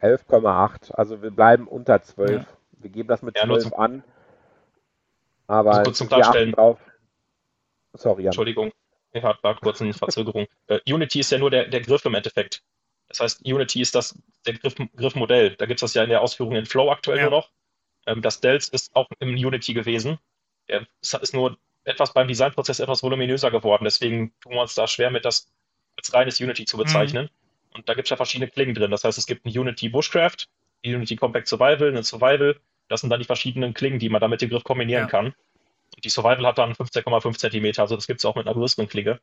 11,8. 0.02 0.92
Also 0.94 1.22
wir 1.22 1.32
bleiben 1.32 1.68
unter 1.68 2.02
12. 2.02 2.32
Ja. 2.32 2.46
Wir 2.80 2.90
geben 2.90 3.10
das 3.10 3.22
mit 3.22 3.36
ja, 3.36 3.46
12 3.46 3.74
an. 3.74 4.04
Aber 5.48 5.72
also 5.72 5.84
kurz 5.84 5.98
zum 5.98 6.08
Klarstellen. 6.08 6.52
Drauf. 6.52 6.80
Sorry, 7.94 8.24
Jan. 8.24 8.28
Entschuldigung, 8.28 8.72
ich 9.14 9.24
war 9.24 9.38
kurz 9.62 9.82
in 9.82 9.94
Verzögerung. 9.94 10.48
uh, 10.70 10.80
Unity 10.88 11.20
ist 11.20 11.32
ja 11.32 11.38
nur 11.38 11.50
der, 11.50 11.68
der 11.68 11.82
Griff 11.82 12.06
im 12.06 12.16
Endeffekt. 12.16 12.62
Das 13.08 13.20
heißt, 13.20 13.46
Unity 13.46 13.82
ist 13.82 13.96
das 13.96 14.18
der 14.46 14.54
Griff, 14.56 14.76
Griffmodell. 14.96 15.56
Da 15.56 15.66
gibt 15.66 15.78
es 15.78 15.82
das 15.82 15.94
ja 15.94 16.04
in 16.04 16.10
der 16.10 16.22
Ausführung 16.22 16.56
in 16.56 16.66
Flow 16.66 16.92
aktuell 16.92 17.18
ja. 17.18 17.24
nur 17.24 17.32
noch. 17.32 17.52
Ähm, 18.08 18.22
das 18.22 18.42
Dells 18.42 18.70
ist 18.70 18.96
auch 18.96 19.08
im 19.20 19.36
Unity 19.36 19.74
gewesen. 19.74 20.20
Es 21.02 21.14
ist 21.14 21.34
nur 21.34 21.58
etwas 21.84 22.14
beim 22.14 22.28
Designprozess 22.28 22.80
etwas 22.80 23.04
voluminöser 23.04 23.52
geworden. 23.52 23.84
Deswegen 23.84 24.34
tun 24.42 24.54
wir 24.54 24.62
uns 24.62 24.74
da 24.74 24.88
schwer 24.88 25.12
mit, 25.12 25.26
das 25.26 25.52
als 25.98 26.14
reines 26.14 26.42
Unity 26.42 26.66
zu 26.66 26.78
bezeichnen. 26.78 27.26
Mhm. 27.26 27.76
Und 27.76 27.90
da 27.90 27.94
gibt 27.94 28.08
es 28.08 28.10
ja 28.10 28.18
verschiedene 28.18 28.50
Klingen 28.50 28.74
drin. 28.74 28.92
Das 28.92 29.04
heißt, 29.04 29.18
es 29.18 29.28
gibt 29.28 29.46
ein 29.46 29.58
Unity 29.58 29.90
Bushcraft, 29.90 30.48
Unity 30.84 31.16
Compact 31.16 31.48
Survival, 31.48 31.90
eine 31.90 32.04
Survival. 32.04 32.60
Das 32.88 33.02
sind 33.02 33.10
dann 33.10 33.20
die 33.20 33.26
verschiedenen 33.26 33.74
Klingen, 33.74 34.00
die 34.00 34.10
man 34.10 34.22
da 34.22 34.28
mit 34.28 34.42
dem 34.42 34.50
Griff 34.50 34.64
kombinieren 34.64 35.04
ja. 35.04 35.10
kann. 35.10 35.34
Die 36.04 36.10
Survival 36.10 36.46
hat 36.46 36.58
dann 36.58 36.74
15,5 36.74 37.38
cm, 37.38 37.80
also 37.80 37.96
das 37.96 38.08
gibt 38.08 38.20
es 38.20 38.26
auch 38.26 38.36
mit 38.36 38.46
einer 38.46 38.56
größeren 38.56 38.88
Klinge. 38.88 39.20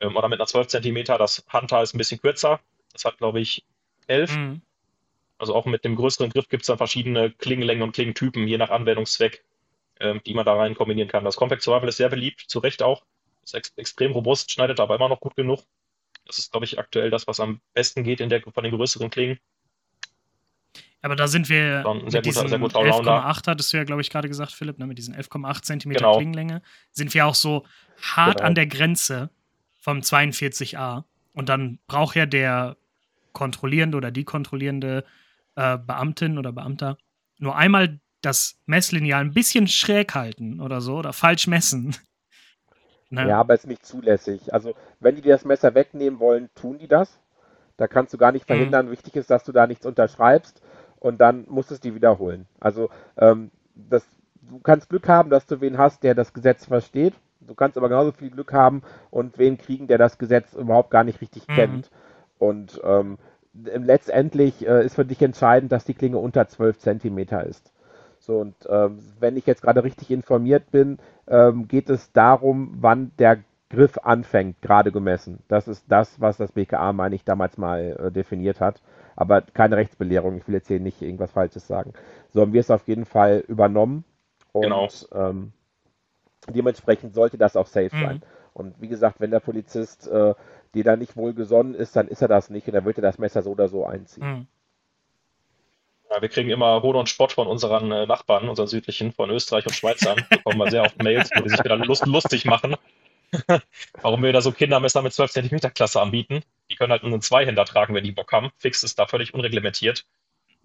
Ähm, 0.00 0.16
oder 0.16 0.28
mit 0.28 0.40
einer 0.40 0.46
12 0.46 0.68
cm. 0.68 1.04
Das 1.04 1.44
Hunter 1.52 1.82
ist 1.82 1.94
ein 1.94 1.98
bisschen 1.98 2.20
kürzer. 2.20 2.60
Das 2.92 3.04
hat, 3.04 3.18
glaube 3.18 3.40
ich, 3.40 3.64
11. 4.06 4.36
Mhm. 4.36 4.62
Also 5.38 5.54
auch 5.54 5.66
mit 5.66 5.84
dem 5.84 5.96
größeren 5.96 6.30
Griff 6.30 6.48
gibt 6.48 6.62
es 6.62 6.66
dann 6.68 6.78
verschiedene 6.78 7.30
Klingenlängen 7.30 7.82
und 7.82 7.92
Klingentypen, 7.92 8.46
je 8.46 8.56
nach 8.56 8.70
Anwendungszweck, 8.70 9.44
ähm, 10.00 10.20
die 10.24 10.34
man 10.34 10.44
da 10.44 10.54
rein 10.54 10.74
kombinieren 10.74 11.08
kann. 11.08 11.24
Das 11.24 11.36
Compact 11.36 11.62
Survival 11.62 11.88
ist 11.88 11.96
sehr 11.96 12.08
beliebt, 12.08 12.44
zu 12.46 12.60
Recht 12.60 12.82
auch. 12.82 13.04
Ist 13.42 13.54
ex 13.54 13.72
extrem 13.76 14.12
robust, 14.12 14.50
schneidet 14.52 14.80
aber 14.80 14.94
immer 14.94 15.08
noch 15.08 15.20
gut 15.20 15.36
genug. 15.36 15.64
Das 16.26 16.38
ist, 16.38 16.52
glaube 16.52 16.64
ich, 16.64 16.78
aktuell 16.78 17.10
das, 17.10 17.26
was 17.26 17.40
am 17.40 17.60
besten 17.74 18.04
geht 18.04 18.20
in 18.20 18.30
der, 18.30 18.40
von 18.42 18.64
den 18.64 18.74
größeren 18.74 19.10
Klingen. 19.10 19.38
Aber 21.04 21.16
da 21.16 21.28
sind 21.28 21.50
wir 21.50 21.84
mit 22.02 22.12
sehr 22.12 22.22
diesen 22.22 22.46
11,8 22.46 23.46
hattest 23.46 23.70
du 23.70 23.76
ja, 23.76 23.84
glaube 23.84 24.00
ich, 24.00 24.08
gerade 24.08 24.26
gesagt, 24.26 24.52
Philipp, 24.52 24.78
ne, 24.78 24.86
mit 24.86 24.96
diesen 24.96 25.14
11,8 25.14 25.60
Zentimeter 25.60 25.98
genau. 25.98 26.16
Klingenlänge, 26.16 26.62
sind 26.92 27.12
wir 27.12 27.26
auch 27.26 27.34
so 27.34 27.66
hart 28.00 28.38
genau. 28.38 28.46
an 28.46 28.54
der 28.54 28.66
Grenze 28.66 29.28
vom 29.78 29.98
42a. 29.98 31.04
Und 31.34 31.50
dann 31.50 31.78
braucht 31.88 32.16
ja 32.16 32.24
der 32.24 32.78
kontrollierende 33.34 33.98
oder 33.98 34.10
die 34.10 34.24
kontrollierende 34.24 35.04
äh, 35.56 35.76
Beamtin 35.76 36.38
oder 36.38 36.52
Beamter 36.52 36.96
nur 37.36 37.54
einmal 37.54 38.00
das 38.22 38.56
Messlineal 38.64 39.20
ein 39.20 39.34
bisschen 39.34 39.68
schräg 39.68 40.14
halten 40.14 40.58
oder 40.58 40.80
so 40.80 40.96
oder 40.96 41.12
falsch 41.12 41.46
messen. 41.46 41.94
ne? 43.10 43.28
Ja, 43.28 43.40
aber 43.40 43.52
ist 43.52 43.66
nicht 43.66 43.84
zulässig. 43.84 44.54
Also, 44.54 44.74
wenn 45.00 45.16
die 45.16 45.20
dir 45.20 45.34
das 45.34 45.44
Messer 45.44 45.74
wegnehmen 45.74 46.18
wollen, 46.18 46.48
tun 46.54 46.78
die 46.78 46.88
das. 46.88 47.20
Da 47.76 47.88
kannst 47.88 48.14
du 48.14 48.16
gar 48.16 48.32
nicht 48.32 48.48
mhm. 48.48 48.54
verhindern. 48.54 48.86
Mhm. 48.86 48.92
Wichtig 48.92 49.16
ist, 49.16 49.28
dass 49.28 49.44
du 49.44 49.52
da 49.52 49.66
nichts 49.66 49.84
unterschreibst 49.84 50.62
und 51.04 51.20
dann 51.20 51.44
musst 51.48 51.70
du 51.70 51.74
es 51.74 51.80
die 51.80 51.94
wiederholen. 51.94 52.46
Also, 52.60 52.88
ähm, 53.18 53.50
das, 53.74 54.06
du 54.40 54.58
kannst 54.60 54.88
Glück 54.88 55.06
haben, 55.08 55.28
dass 55.28 55.46
du 55.46 55.60
wen 55.60 55.76
hast, 55.76 56.02
der 56.02 56.14
das 56.14 56.32
Gesetz 56.32 56.64
versteht. 56.64 57.12
Du 57.40 57.54
kannst 57.54 57.76
aber 57.76 57.90
genauso 57.90 58.12
viel 58.12 58.30
Glück 58.30 58.54
haben 58.54 58.82
und 59.10 59.36
wen 59.38 59.58
kriegen, 59.58 59.86
der 59.86 59.98
das 59.98 60.16
Gesetz 60.16 60.54
überhaupt 60.54 60.90
gar 60.90 61.04
nicht 61.04 61.20
richtig 61.20 61.46
mhm. 61.46 61.52
kennt. 61.52 61.90
Und 62.38 62.80
ähm, 62.84 63.18
letztendlich 63.52 64.66
äh, 64.66 64.84
ist 64.86 64.94
für 64.94 65.04
dich 65.04 65.20
entscheidend, 65.20 65.70
dass 65.72 65.84
die 65.84 65.94
Klinge 65.94 66.16
unter 66.16 66.48
12 66.48 66.78
cm 66.78 67.18
ist. 67.46 67.70
So, 68.18 68.38
und 68.38 68.54
ähm, 68.70 68.98
wenn 69.20 69.36
ich 69.36 69.44
jetzt 69.44 69.60
gerade 69.60 69.84
richtig 69.84 70.10
informiert 70.10 70.70
bin, 70.70 70.98
ähm, 71.28 71.68
geht 71.68 71.90
es 71.90 72.12
darum, 72.12 72.78
wann 72.80 73.12
der 73.18 73.40
Griff 73.68 73.98
anfängt, 74.02 74.62
gerade 74.62 74.90
gemessen. 74.90 75.40
Das 75.48 75.68
ist 75.68 75.84
das, 75.88 76.18
was 76.20 76.38
das 76.38 76.52
BKA, 76.52 76.94
meine 76.94 77.14
ich, 77.14 77.24
damals 77.24 77.58
mal 77.58 77.98
äh, 78.06 78.10
definiert 78.10 78.60
hat. 78.60 78.80
Aber 79.16 79.42
keine 79.42 79.76
Rechtsbelehrung. 79.76 80.36
Ich 80.36 80.46
will 80.48 80.54
jetzt 80.54 80.68
hier 80.68 80.80
nicht 80.80 81.02
irgendwas 81.02 81.32
Falsches 81.32 81.66
sagen. 81.66 81.92
So 82.30 82.40
haben 82.40 82.52
wir 82.52 82.60
es 82.60 82.70
auf 82.70 82.86
jeden 82.88 83.04
Fall 83.04 83.44
übernommen. 83.46 84.04
Und 84.52 84.62
genau. 84.62 84.88
ähm, 85.12 85.52
dementsprechend 86.48 87.14
sollte 87.14 87.38
das 87.38 87.56
auch 87.56 87.66
safe 87.66 87.94
mhm. 87.94 88.00
sein. 88.00 88.22
Und 88.52 88.80
wie 88.80 88.88
gesagt, 88.88 89.20
wenn 89.20 89.30
der 89.30 89.40
Polizist 89.40 90.06
äh, 90.08 90.34
die 90.74 90.82
da 90.82 90.96
nicht 90.96 91.16
wohlgesonnen 91.16 91.74
ist, 91.74 91.96
dann 91.96 92.08
ist 92.08 92.20
er 92.20 92.28
das 92.28 92.50
nicht 92.50 92.66
und 92.66 92.74
dann 92.74 92.84
wird 92.84 92.98
er 92.98 93.02
das 93.02 93.18
Messer 93.18 93.42
so 93.42 93.52
oder 93.52 93.68
so 93.68 93.86
einziehen. 93.86 94.26
Mhm. 94.26 94.46
Ja, 96.10 96.20
wir 96.20 96.28
kriegen 96.28 96.50
immer 96.50 96.82
Hohn 96.82 96.96
und 96.96 97.08
Spott 97.08 97.32
von 97.32 97.46
unseren 97.46 97.90
äh, 97.90 98.06
Nachbarn, 98.06 98.48
unseren 98.48 98.66
südlichen, 98.66 99.12
von 99.12 99.30
Österreich 99.30 99.66
und 99.66 99.74
Schweizern. 99.74 100.24
bekommen 100.30 100.58
wir 100.58 100.70
sehr 100.70 100.82
oft 100.82 101.02
Mails, 101.02 101.30
wo 101.34 101.42
die 101.42 101.48
sich 101.48 101.64
wieder 101.64 101.76
lust, 101.76 102.06
lustig 102.06 102.44
machen. 102.44 102.76
Warum 104.02 104.22
wir 104.22 104.32
da 104.32 104.40
so 104.40 104.52
Kindermesser 104.52 105.02
mit 105.02 105.12
12 105.12 105.32
cm 105.32 105.58
Klasse 105.74 106.00
anbieten. 106.00 106.42
Die 106.70 106.76
können 106.76 106.92
halt 106.92 107.02
nur 107.02 107.12
einen 107.12 107.22
Zweihänder 107.22 107.64
tragen, 107.64 107.94
wenn 107.94 108.04
die 108.04 108.12
Bock 108.12 108.32
haben. 108.32 108.50
Fix 108.58 108.82
ist 108.82 108.98
da 108.98 109.06
völlig 109.06 109.34
unreglementiert. 109.34 110.06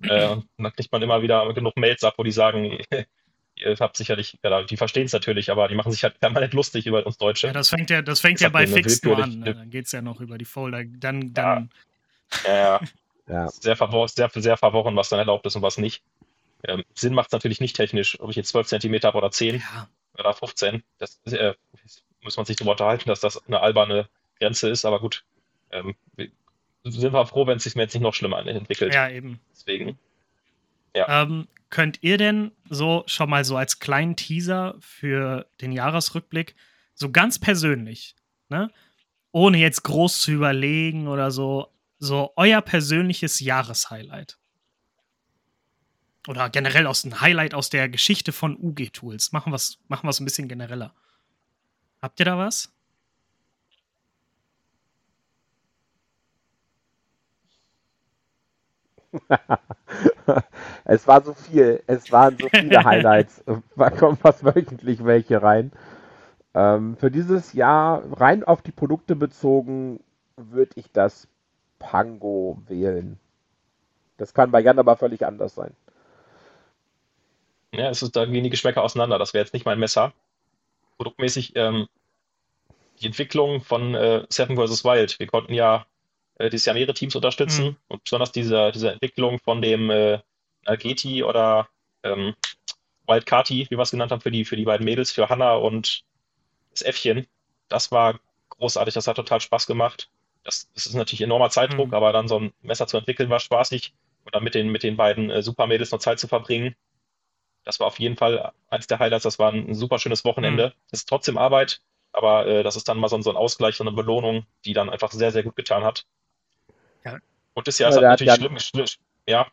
Äh, 0.02 0.28
und 0.28 0.48
dann 0.58 0.74
kriegt 0.74 0.92
man 0.92 1.02
immer 1.02 1.22
wieder 1.22 1.52
genug 1.54 1.76
Mails 1.78 2.04
ab, 2.04 2.16
wo 2.18 2.24
die 2.24 2.32
sagen, 2.32 2.78
ihr 3.56 3.76
habt 3.80 3.98
sicherlich, 3.98 4.38
ja, 4.44 4.64
die 4.64 4.78
verstehen 4.78 5.06
es 5.06 5.14
natürlich, 5.14 5.52
aber 5.52 5.68
die 5.68 5.76
machen 5.76 5.92
sich 5.92 6.04
halt 6.04 6.20
permanent 6.20 6.54
lustig 6.54 6.86
über 6.86 7.06
uns 7.06 7.18
Deutsche. 7.18 7.48
Ja, 7.48 7.54
das 7.54 7.70
fängt 7.70 7.90
ja, 7.90 8.02
das 8.02 8.20
fängt 8.20 8.40
ja 8.40 8.50
bei 8.50 8.66
Fix 8.68 9.04
nur 9.04 9.22
an. 9.22 9.40
Ne? 9.40 9.54
Dann 9.56 9.70
geht 9.70 9.86
es 9.86 9.92
ja 9.92 10.02
noch 10.02 10.22
über 10.22 10.38
die 10.38 10.46
Folder. 10.46 10.84
Dann, 10.86 11.34
dann. 11.34 11.70
Ja, 12.46 12.56
ja. 12.56 12.80
ja. 13.28 13.48
Sehr, 13.50 13.76
verwor 13.76 14.08
sehr, 14.08 14.30
sehr 14.34 14.58
verworren, 14.58 14.96
was 14.96 15.10
dann 15.10 15.20
erlaubt 15.20 15.46
ist 15.46 15.56
und 15.56 15.62
was 15.62 15.78
nicht. 15.78 16.02
Ähm, 16.64 16.84
Sinn 16.94 17.14
macht 17.14 17.28
es 17.28 17.34
natürlich 17.34 17.62
nicht 17.62 17.76
technisch, 17.76 18.20
ob 18.20 18.30
ich 18.30 18.36
jetzt 18.36 18.50
12 18.50 18.68
cm 18.68 19.02
habe 19.04 19.18
oder 19.18 19.32
10 19.32 19.56
ja. 19.56 19.90
oder 20.18 20.34
15. 20.34 20.84
Das 20.98 21.20
äh, 21.26 21.54
muss 22.22 22.38
man 22.38 22.46
sich 22.46 22.56
darüber 22.56 22.72
unterhalten, 22.72 23.10
dass 23.10 23.20
das 23.20 23.46
eine 23.48 23.62
alberne 23.62 24.10
Grenze 24.40 24.70
ist, 24.70 24.86
aber 24.86 25.00
gut. 25.00 25.24
Ähm, 25.72 25.96
sind 26.84 27.14
wir 27.14 27.26
froh, 27.26 27.46
wenn 27.46 27.58
es 27.58 27.64
sich 27.64 27.76
mir 27.76 27.84
jetzt 27.84 27.94
nicht 27.94 28.04
noch 28.04 28.14
schlimmer 28.14 28.46
entwickelt. 28.46 28.94
Ja, 28.94 29.10
eben. 29.10 29.40
Deswegen. 29.52 30.00
Ja. 30.96 31.24
Ähm, 31.24 31.48
könnt 31.70 32.00
ihr 32.02 32.18
denn 32.18 32.52
so 32.70 33.04
schon 33.06 33.30
mal 33.30 33.46
so 33.46 33.56
als 33.58 33.80
kleinen 33.80 34.16
Teaser 34.16 34.76
für 34.80 35.46
den 35.62 35.72
Jahresrückblick, 35.72 36.56
so 36.96 37.12
ganz 37.12 37.40
persönlich, 37.40 38.16
ne? 38.50 38.72
ohne 39.32 39.60
jetzt 39.60 39.84
groß 39.84 40.22
zu 40.22 40.32
überlegen 40.32 41.08
oder 41.08 41.32
so, 41.32 41.68
so 42.00 42.34
euer 42.36 42.62
persönliches 42.62 43.40
Jahreshighlight? 43.40 44.38
Oder 46.28 46.50
generell 46.50 46.88
aus 46.88 47.04
ein 47.04 47.22
Highlight 47.22 47.54
aus 47.54 47.70
der 47.70 47.90
Geschichte 47.90 48.32
von 48.32 48.58
UG-Tools. 48.58 49.32
Machen 49.32 49.52
wir 49.52 49.56
es 49.56 49.80
machen 49.88 50.10
ein 50.10 50.26
bisschen 50.26 50.48
genereller. 50.48 50.94
Habt 52.02 52.20
ihr 52.20 52.26
da 52.26 52.38
was? 52.38 52.70
es 60.86 61.08
war 61.08 61.24
so 61.24 61.34
viel, 61.34 61.82
es 61.88 62.12
waren 62.12 62.38
so 62.40 62.48
viele 62.50 62.84
Highlights. 62.84 63.44
Da 63.76 63.90
kommen 63.90 64.18
fast 64.18 64.44
wöchentlich 64.44 65.04
welche 65.04 65.42
rein. 65.42 65.72
Ähm, 66.54 66.98
für 66.98 67.12
dieses 67.12 67.54
Jahr 67.54 68.04
rein 68.20 68.44
auf 68.44 68.62
die 68.62 68.72
Produkte 68.72 69.16
bezogen 69.16 70.00
würde 70.38 70.72
ich 70.76 70.92
das 70.92 71.28
Pango 71.80 72.62
wählen. 72.68 73.20
Das 74.18 74.34
kann 74.34 74.52
bei 74.52 74.62
Jan 74.62 74.80
aber 74.80 74.98
völlig 74.98 75.26
anders 75.26 75.56
sein. 75.56 75.76
Ja, 77.72 77.90
es 77.90 78.02
ist, 78.02 78.16
da 78.16 78.26
gehen 78.26 78.44
die 78.44 78.50
Geschmäcker 78.50 78.84
auseinander. 78.84 79.18
Das 79.20 79.34
wäre 79.34 79.44
jetzt 79.44 79.54
nicht 79.54 79.66
mein 79.66 79.80
Messer. 79.80 80.14
Produktmäßig 81.00 81.54
ähm, 81.56 81.88
die 83.00 83.06
Entwicklung 83.08 83.62
von 83.62 83.96
äh, 83.96 84.26
Seven 84.30 84.58
vs. 84.58 84.84
Wild. 84.84 85.18
Wir 85.18 85.28
konnten 85.28 85.54
ja 85.54 85.86
äh, 86.36 86.50
dieses 86.50 86.66
Jahr 86.66 86.74
mehrere 86.74 86.94
Teams 86.94 87.16
unterstützen 87.16 87.66
mhm. 87.66 87.78
und 87.88 88.04
besonders 88.04 88.34
diese, 88.34 88.72
diese 88.74 88.92
Entwicklung 88.92 89.40
von 89.40 89.62
dem 89.62 89.90
äh, 89.90 90.20
Algeti 90.66 91.24
oder 91.24 91.70
ähm, 92.04 92.36
Wildcati, 93.08 93.68
wie 93.70 93.78
wir 93.78 93.82
es 93.82 93.92
genannt 93.92 94.12
haben, 94.12 94.20
für 94.20 94.32
die, 94.32 94.44
für 94.44 94.58
die 94.58 94.66
beiden 94.66 94.84
Mädels, 94.84 95.12
für 95.12 95.30
Hannah 95.30 95.56
und 95.56 96.04
das 96.72 96.82
Äffchen. 96.82 97.28
Das 97.70 97.92
war 97.92 98.20
großartig, 98.50 98.94
das 98.94 99.08
hat 99.08 99.16
total 99.16 99.40
Spaß 99.40 99.68
gemacht. 99.68 100.10
Das, 100.44 100.70
das 100.74 100.86
ist 100.86 100.96
natürlich 100.96 101.22
enormer 101.22 101.50
Zeitdruck, 101.50 101.88
mhm. 101.88 101.94
aber 101.94 102.12
dann 102.12 102.28
so 102.28 102.40
ein 102.40 102.54
Messer 102.62 102.88
zu 102.88 102.98
entwickeln 102.98 103.30
war 103.30 103.40
spaßig 103.40 103.94
und 104.26 104.36
dann 104.36 104.44
mit 104.44 104.54
den, 104.54 104.68
mit 104.68 104.84
den 104.84 104.98
beiden 104.98 105.30
äh, 105.30 105.42
Supermädels 105.42 105.92
noch 105.92 106.00
Zeit 106.00 106.20
zu 106.20 106.28
verbringen. 106.28 106.76
Das 107.70 107.80
war 107.80 107.86
auf 107.86 108.00
jeden 108.00 108.18
Fall 108.18 108.52
eins 108.72 108.88
der 108.88 108.98
Highlights. 108.98 109.22
Das 109.26 109.38
war 109.38 109.54
ein 109.54 109.76
super 109.76 110.00
schönes 110.00 110.26
Wochenende. 110.26 110.70
Mhm. 110.70 110.74
Das 110.90 111.02
ist 111.02 111.08
trotzdem 111.08 111.38
Arbeit, 111.38 111.82
aber 112.12 112.48
äh, 112.48 112.64
das 112.64 112.76
ist 112.76 112.90
dann 112.90 112.98
mal 112.98 113.10
so, 113.10 113.22
so 113.22 113.30
ein 113.30 113.38
Ausgleich, 113.38 113.76
so 113.76 113.84
eine 113.84 113.92
Belohnung, 113.92 114.48
die 114.66 114.74
dann 114.74 114.90
einfach 114.90 115.12
sehr, 115.12 115.32
sehr 115.32 115.44
gut 115.44 115.56
getan 115.56 115.84
hat. 115.84 116.08
Ja. 117.06 117.20
Und 117.54 117.68
das 117.68 117.78
Jahr 117.78 117.92
ist 117.92 117.98
halt 117.98 118.08
natürlich 118.08 118.34
schlimm, 118.34 118.58
schlimm, 118.58 118.88
ja. 119.28 119.46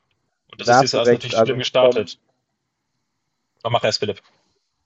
Und 0.50 0.62
das 0.62 0.66
da 0.66 0.80
ist, 0.80 0.94
ist 0.94 1.04
natürlich 1.04 1.36
also 1.36 1.44
schlimm 1.44 1.58
gestartet. 1.58 2.18
Vom, 3.60 3.72
mach 3.72 3.84
erst, 3.84 3.98
Philipp. 3.98 4.22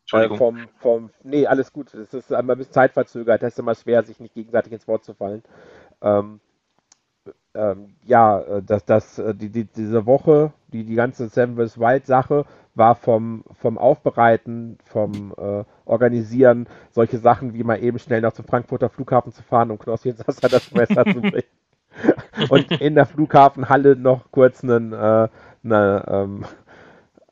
Entschuldigung. 0.00 0.34
Äh, 0.34 0.38
vom, 0.38 0.68
vom, 0.80 1.10
nee, 1.22 1.46
alles 1.46 1.72
gut. 1.72 1.94
Es 1.94 2.12
ist 2.12 2.32
einmal 2.32 2.56
ein 2.56 2.58
bisschen 2.58 2.72
zeitverzögert. 2.72 3.44
Das 3.44 3.52
ist 3.52 3.60
immer 3.60 3.76
schwer, 3.76 4.02
sich 4.02 4.18
nicht 4.18 4.34
gegenseitig 4.34 4.72
ins 4.72 4.88
Wort 4.88 5.04
zu 5.04 5.14
fallen. 5.14 5.44
Ähm, 6.02 6.40
ähm, 7.54 7.94
ja, 8.04 8.40
äh, 8.40 8.62
dass 8.62 8.84
das, 8.84 9.20
äh, 9.20 9.36
die, 9.36 9.50
die, 9.50 9.66
diese 9.66 10.04
Woche, 10.06 10.52
die, 10.72 10.82
die 10.82 10.96
ganze 10.96 11.28
Seven 11.28 11.54
vs. 11.56 11.78
Wild 11.78 12.06
Sache 12.06 12.44
war 12.80 12.96
vom, 12.96 13.44
vom 13.60 13.78
Aufbereiten, 13.78 14.78
vom 14.84 15.32
äh, 15.38 15.62
Organisieren, 15.84 16.66
solche 16.90 17.18
Sachen 17.18 17.54
wie 17.54 17.62
mal 17.62 17.76
eben 17.76 18.00
schnell 18.00 18.22
noch 18.22 18.32
zum 18.32 18.46
Frankfurter 18.46 18.88
Flughafen 18.88 19.32
zu 19.32 19.44
fahren, 19.44 19.70
um 19.70 19.78
Knossi 19.78 20.08
ins 20.08 20.26
Wasser 20.26 20.48
das 20.48 20.72
Messer 20.72 21.04
zu 21.04 21.20
bringen. 21.20 21.44
und 22.48 22.72
in 22.80 22.94
der 22.94 23.06
Flughafenhalle 23.06 23.96
noch 23.96 24.32
kurz 24.32 24.64
einen, 24.64 24.92
äh, 24.92 25.28
eine, 25.62 26.04
ähm, 26.08 26.44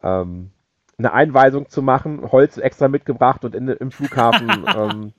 ähm, 0.03 0.51
eine 0.99 1.12
Einweisung 1.12 1.68
zu 1.68 1.80
machen, 1.82 2.30
Holz 2.30 2.59
extra 2.59 2.88
mitgebracht 2.88 3.44
und 3.44 3.55
in, 3.55 3.68
im 3.68 3.90
Flughafen 3.90 4.49
ähm, 4.76 5.12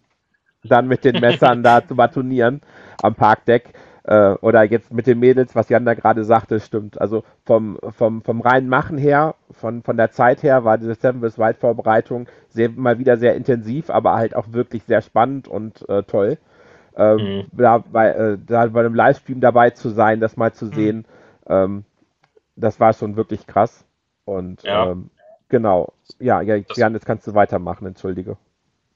dann 0.63 0.88
mit 0.88 1.05
den 1.05 1.19
Messern 1.19 1.63
da 1.63 1.86
zu 1.86 1.95
batonieren 1.95 2.61
am 3.01 3.15
Parkdeck. 3.15 3.73
Äh, 4.10 4.38
oder 4.41 4.64
jetzt 4.64 4.91
mit 4.91 5.05
den 5.05 5.20
Mädels, 5.20 5.53
was 5.53 5.70
Jan 5.70 5.86
da 5.86 5.93
gerade 5.93 6.24
sagte, 6.24 6.60
stimmt. 6.60 6.99
Also 6.99 7.24
vom, 7.45 7.78
vom, 7.95 8.24
vom 8.24 8.41
reinen 8.41 8.68
Machen 8.68 8.97
her, 8.97 9.36
von, 9.51 9.84
von 9.84 9.97
der 9.97 10.10
Zeit 10.10 10.41
her, 10.41 10.64
war 10.64 10.80
diese 10.80 10.95
Seven 10.95 11.22
vs. 11.22 11.38
Wild 11.38 11.57
Vorbereitung 11.57 12.26
sehr, 12.49 12.72
mal 12.72 12.97
wieder 12.97 13.18
sehr 13.18 13.36
intensiv, 13.36 13.91
aber 13.91 14.16
halt 14.16 14.36
auch 14.36 14.47
wirklich 14.51 14.84
sehr 14.86 15.03
spannend 15.03 15.47
und 15.47 15.88
äh, 15.88 16.01
toll. 16.01 16.39
äh, 16.95 17.14
mhm. 17.18 17.45
da, 17.51 17.78
bei, 17.78 18.10
äh, 18.10 18.38
da 18.43 18.66
bei 18.66 18.80
einem 18.80 18.95
Livestream 18.95 19.41
dabei 19.41 19.70
zu 19.70 19.89
sein, 19.89 20.20
das 20.20 20.38
mal 20.38 20.53
zu 20.53 20.66
mhm. 20.66 20.74
sehen, 20.74 21.05
ähm, 21.47 21.84
das 22.55 22.80
war 22.80 22.93
schon 22.93 23.16
wirklich 23.16 23.45
krass. 23.45 23.86
Und 24.26 24.64
ja. 24.64 24.89
ähm, 24.89 25.12
genau, 25.49 25.93
ja, 26.18 26.41
ja, 26.41 26.55
Jan, 26.76 26.93
jetzt 26.93 27.05
kannst 27.05 27.28
du 27.28 27.36
weitermachen, 27.36 27.86
entschuldige. 27.86 28.38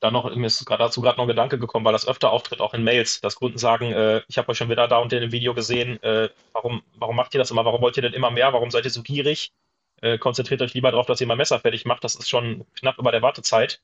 Dann 0.04 0.12
noch, 0.12 0.36
mir 0.36 0.48
ist 0.48 0.70
dazu 0.70 1.00
gerade 1.00 1.16
noch 1.16 1.24
ein 1.24 1.30
Gedanke 1.30 1.58
gekommen, 1.58 1.86
weil 1.86 1.94
das 1.94 2.06
öfter 2.06 2.32
auftritt, 2.32 2.60
auch 2.60 2.74
in 2.74 2.84
Mails, 2.84 3.22
dass 3.22 3.36
Kunden 3.36 3.58
sagen, 3.58 3.94
äh, 3.94 4.22
ich 4.28 4.38
habe 4.38 4.50
euch 4.50 4.58
schon 4.58 4.70
wieder 4.70 4.86
da 4.90 4.98
und 4.98 5.14
in 5.14 5.22
dem 5.22 5.32
Video 5.32 5.54
gesehen, 5.54 6.04
äh, 6.04 6.28
warum, 6.52 6.84
warum 6.96 7.16
macht 7.16 7.34
ihr 7.34 7.38
das 7.38 7.52
immer, 7.52 7.64
warum 7.64 7.82
wollt 7.82 7.96
ihr 7.96 8.04
denn 8.04 8.12
immer 8.12 8.30
mehr, 8.30 8.52
warum 8.52 8.70
seid 8.70 8.84
ihr 8.84 8.92
so 8.92 9.02
gierig? 9.02 9.54
Äh, 10.02 10.18
konzentriert 10.18 10.62
euch 10.62 10.74
lieber 10.74 10.92
darauf, 10.92 11.06
dass 11.06 11.22
ihr 11.22 11.28
mal 11.28 11.38
Messer 11.38 11.58
fertig 11.58 11.86
macht, 11.86 12.04
das 12.04 12.16
ist 12.16 12.28
schon 12.28 12.66
knapp 12.78 12.98
über 12.98 13.14
der 13.14 13.22
Wartezeit. 13.22 13.80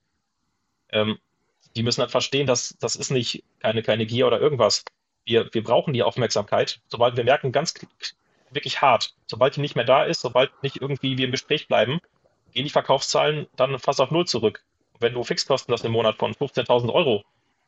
Ähm, 0.91 1.19
die 1.77 1.83
müssen 1.83 2.01
halt 2.01 2.11
verstehen, 2.11 2.47
dass 2.47 2.75
das 2.81 2.97
ist 2.97 3.11
nicht 3.11 3.45
keine, 3.61 3.81
keine 3.81 4.05
Gier 4.05 4.27
oder 4.27 4.41
irgendwas. 4.41 4.83
Wir, 5.23 5.47
wir 5.53 5.63
brauchen 5.63 5.93
die 5.93 6.03
Aufmerksamkeit. 6.03 6.81
Sobald 6.89 7.15
wir 7.15 7.23
merken, 7.23 7.53
ganz 7.53 7.73
wirklich 8.51 8.81
hart, 8.81 9.13
sobald 9.25 9.55
die 9.55 9.61
nicht 9.61 9.77
mehr 9.77 9.85
da 9.85 10.03
ist, 10.03 10.19
sobald 10.19 10.51
nicht 10.63 10.81
irgendwie 10.81 11.17
wir 11.17 11.27
im 11.27 11.31
Gespräch 11.31 11.69
bleiben, 11.69 12.01
gehen 12.51 12.65
die 12.65 12.71
Verkaufszahlen 12.71 13.47
dann 13.55 13.79
fast 13.79 14.01
auf 14.01 14.11
Null 14.11 14.27
zurück. 14.27 14.65
Wenn 14.99 15.13
du 15.13 15.23
Fixkosten 15.23 15.73
hast 15.73 15.85
im 15.85 15.91
Monat 15.91 16.17
von 16.17 16.33
15.000 16.33 16.93
Euro, 16.93 17.23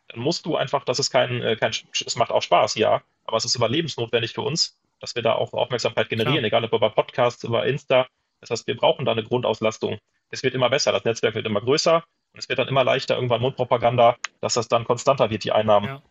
dann 0.09 0.19
musst 0.19 0.45
du 0.45 0.55
einfach, 0.55 0.84
das 0.84 0.99
ist 0.99 1.09
kein, 1.09 1.41
äh, 1.41 1.55
kein, 1.55 1.71
es 1.71 2.15
macht 2.15 2.32
auch 2.32 2.41
Spaß, 2.41 2.75
ja, 2.75 3.01
aber 3.25 3.38
es 3.38 3.45
ist 3.45 3.55
überlebensnotwendig 3.55 4.34
für 4.34 4.41
uns, 4.41 4.77
dass 4.99 5.15
wir 5.15 5.23
da 5.23 5.34
auch 5.34 5.53
Aufmerksamkeit 5.53 6.09
generieren, 6.09 6.39
Klar. 6.39 6.47
egal 6.47 6.65
ob 6.65 6.73
über 6.73 6.89
Podcasts, 6.89 7.43
über 7.43 7.65
Insta. 7.65 8.07
Das 8.41 8.49
heißt, 8.49 8.67
wir 8.67 8.75
brauchen 8.75 9.05
da 9.05 9.13
eine 9.13 9.23
Grundauslastung. 9.23 9.99
Es 10.29 10.43
wird 10.43 10.53
immer 10.53 10.69
besser, 10.69 10.91
das 10.91 11.03
Netzwerk 11.03 11.36
wird 11.36 11.45
immer 11.45 11.61
größer 11.61 12.03
und 12.34 12.39
es 12.39 12.49
wird 12.49 12.59
dann 12.59 12.67
immer 12.67 12.84
leichter, 12.84 13.15
irgendwann 13.15 13.41
Mundpropaganda, 13.41 14.17
dass 14.41 14.55
das 14.55 14.67
dann 14.67 14.86
konstanter 14.86 15.29
wird, 15.29 15.43
die 15.43 15.51
Einnahmen. 15.51 15.88
Ja. 15.88 16.01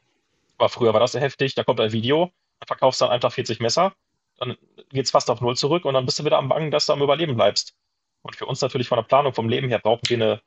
Aber 0.59 0.69
früher 0.69 0.93
war 0.93 1.01
das 1.01 1.13
sehr 1.13 1.21
heftig, 1.21 1.55
da 1.55 1.65
kommt 1.65 1.81
ein 1.81 1.93
Video, 1.93 2.31
dann 2.61 2.67
verkaufst 2.67 3.01
du 3.01 3.07
dann 3.07 3.13
einfach 3.13 3.33
40 3.33 3.61
Messer, 3.61 3.93
dann 4.39 4.57
geht 4.91 5.07
es 5.07 5.11
fast 5.11 5.31
auf 5.31 5.41
Null 5.41 5.57
zurück 5.57 5.85
und 5.85 5.95
dann 5.95 6.05
bist 6.05 6.19
du 6.19 6.25
wieder 6.25 6.39
am 6.39 6.49
Bangen, 6.49 6.71
dass 6.71 6.87
du 6.87 6.93
am 6.93 7.03
Überleben 7.03 7.35
bleibst. 7.35 7.75
Und 8.23 8.37
für 8.37 8.47
uns 8.47 8.61
natürlich 8.61 8.89
von 8.89 8.97
der 8.97 9.05
Planung, 9.05 9.33
vom 9.33 9.49
Leben 9.49 9.69
her, 9.69 9.79
brauchen 9.79 10.03
wir 10.09 10.17
eine 10.17 10.41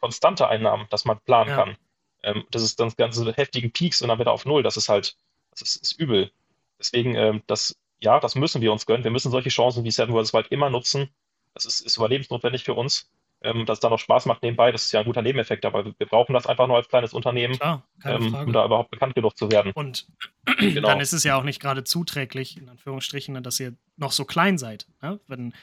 konstante 0.00 0.48
Einnahme, 0.48 0.86
dass 0.90 1.04
man 1.04 1.18
planen 1.20 1.50
ja. 1.50 1.56
kann. 1.56 1.76
Ähm, 2.22 2.44
das 2.50 2.62
ist 2.62 2.80
dann 2.80 2.92
ganze 2.96 3.32
heftigen 3.32 3.72
Peaks 3.72 4.02
und 4.02 4.08
dann 4.08 4.18
wieder 4.18 4.32
auf 4.32 4.44
Null. 4.44 4.62
Das 4.62 4.76
ist 4.76 4.88
halt, 4.88 5.16
das 5.50 5.62
ist, 5.62 5.76
ist 5.76 5.92
übel. 5.92 6.30
Deswegen, 6.78 7.14
ähm, 7.14 7.42
das, 7.46 7.76
ja, 8.00 8.20
das 8.20 8.34
müssen 8.34 8.62
wir 8.62 8.72
uns 8.72 8.86
gönnen. 8.86 9.04
Wir 9.04 9.10
müssen 9.10 9.30
solche 9.30 9.50
Chancen 9.50 9.84
wie 9.84 9.90
Seven 9.90 10.14
Worlds 10.14 10.32
Wild 10.32 10.48
immer 10.48 10.70
nutzen. 10.70 11.10
Das 11.54 11.64
ist, 11.64 11.80
ist 11.80 11.96
überlebensnotwendig 11.96 12.64
für 12.64 12.74
uns. 12.74 13.10
Ähm, 13.40 13.66
dass 13.66 13.76
es 13.76 13.80
dann 13.80 13.92
noch 13.92 14.00
Spaß 14.00 14.26
macht 14.26 14.42
nebenbei, 14.42 14.72
das 14.72 14.86
ist 14.86 14.90
ja 14.90 14.98
ein 14.98 15.06
guter 15.06 15.22
Nebeneffekt, 15.22 15.64
aber 15.64 15.84
wir 15.84 16.06
brauchen 16.08 16.32
das 16.32 16.48
einfach 16.48 16.66
nur 16.66 16.74
als 16.74 16.88
kleines 16.88 17.12
Unternehmen, 17.12 17.56
Klar, 17.56 17.86
ähm, 18.04 18.34
um 18.34 18.52
da 18.52 18.64
überhaupt 18.64 18.90
bekannt 18.90 19.14
genug 19.14 19.36
zu 19.36 19.48
werden. 19.48 19.70
Und 19.70 20.08
genau. 20.58 20.88
dann 20.88 20.98
ist 20.98 21.12
es 21.12 21.22
ja 21.22 21.36
auch 21.36 21.44
nicht 21.44 21.60
gerade 21.60 21.84
zuträglich, 21.84 22.56
in 22.56 22.68
Anführungsstrichen, 22.68 23.40
dass 23.44 23.60
ihr 23.60 23.74
noch 23.96 24.10
so 24.10 24.24
klein 24.24 24.58
seid. 24.58 24.88
Ne? 25.02 25.20
Wenn, 25.28 25.54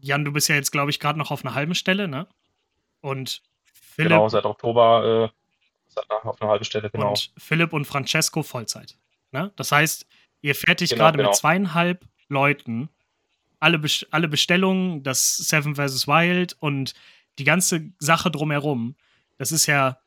Jan, 0.00 0.24
du 0.24 0.32
bist 0.32 0.48
ja 0.48 0.56
jetzt, 0.56 0.72
glaube 0.72 0.90
ich, 0.90 0.98
gerade 0.98 1.16
noch 1.16 1.30
auf 1.30 1.44
einer 1.44 1.54
halben 1.54 1.76
Stelle, 1.76 2.08
ne? 2.08 2.26
Und 3.00 3.42
Philipp. 3.94 4.10
Genau, 4.10 4.28
seit 4.28 4.44
Oktober 4.44 5.30
äh, 5.30 6.24
auf 6.26 6.40
einer 6.42 6.50
halben 6.50 6.64
Stelle, 6.64 6.90
genau. 6.90 7.10
Und 7.10 7.30
Philipp 7.36 7.72
und 7.72 7.84
Francesco 7.84 8.42
Vollzeit. 8.42 8.96
Ne? 9.30 9.52
Das 9.56 9.70
heißt, 9.70 10.06
ihr 10.42 10.54
fertigt 10.54 10.92
genau, 10.92 11.04
gerade 11.04 11.18
genau. 11.18 11.30
mit 11.30 11.36
zweieinhalb 11.36 12.04
Leuten 12.28 12.88
alle, 13.60 13.78
Best 13.78 14.06
alle 14.10 14.28
Bestellungen, 14.28 15.02
das 15.02 15.36
Seven 15.36 15.76
vs. 15.76 16.08
Wild 16.08 16.56
und 16.60 16.94
die 17.38 17.44
ganze 17.44 17.92
Sache 17.98 18.30
drumherum. 18.30 18.96
Das 19.38 19.52
ist 19.52 19.66
ja 19.66 19.98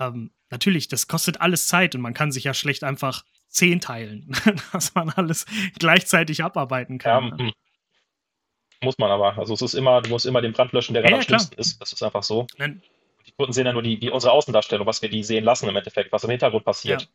ähm, 0.00 0.30
natürlich, 0.50 0.88
das 0.88 1.06
kostet 1.06 1.40
alles 1.40 1.68
Zeit 1.68 1.94
und 1.94 2.00
man 2.00 2.14
kann 2.14 2.32
sich 2.32 2.44
ja 2.44 2.54
schlecht 2.54 2.82
einfach 2.82 3.24
zehn 3.48 3.80
teilen, 3.80 4.34
dass 4.72 4.94
man 4.94 5.10
alles 5.10 5.44
gleichzeitig 5.78 6.42
abarbeiten 6.42 6.98
kann. 6.98 7.28
Ja, 7.28 7.36
ne? 7.36 7.52
Muss 8.82 8.98
man 8.98 9.10
aber. 9.10 9.38
Also 9.38 9.54
es 9.54 9.62
ist 9.62 9.74
immer, 9.74 10.02
du 10.02 10.10
musst 10.10 10.26
immer 10.26 10.40
den 10.40 10.52
Brand 10.52 10.72
löschen, 10.72 10.94
der 10.94 11.02
gerade 11.02 11.12
ja, 11.12 11.18
am 11.18 11.22
schlimmsten 11.22 11.54
ist. 11.60 11.80
Das 11.80 11.92
ist 11.92 12.02
einfach 12.02 12.22
so. 12.22 12.46
Nein. 12.56 12.82
Die 13.32 13.36
Kunden 13.36 13.52
sehen 13.52 13.66
ja 13.66 13.72
nur 13.72 13.82
die, 13.82 13.98
die, 13.98 14.10
unsere 14.10 14.32
Außendarstellung, 14.32 14.86
was 14.86 15.02
wir 15.02 15.08
die 15.08 15.24
sehen 15.24 15.44
lassen 15.44 15.68
im 15.68 15.76
Endeffekt, 15.76 16.12
was 16.12 16.24
im 16.24 16.30
Hintergrund 16.30 16.64
passiert. 16.64 17.08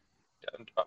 Ja. 0.43 0.85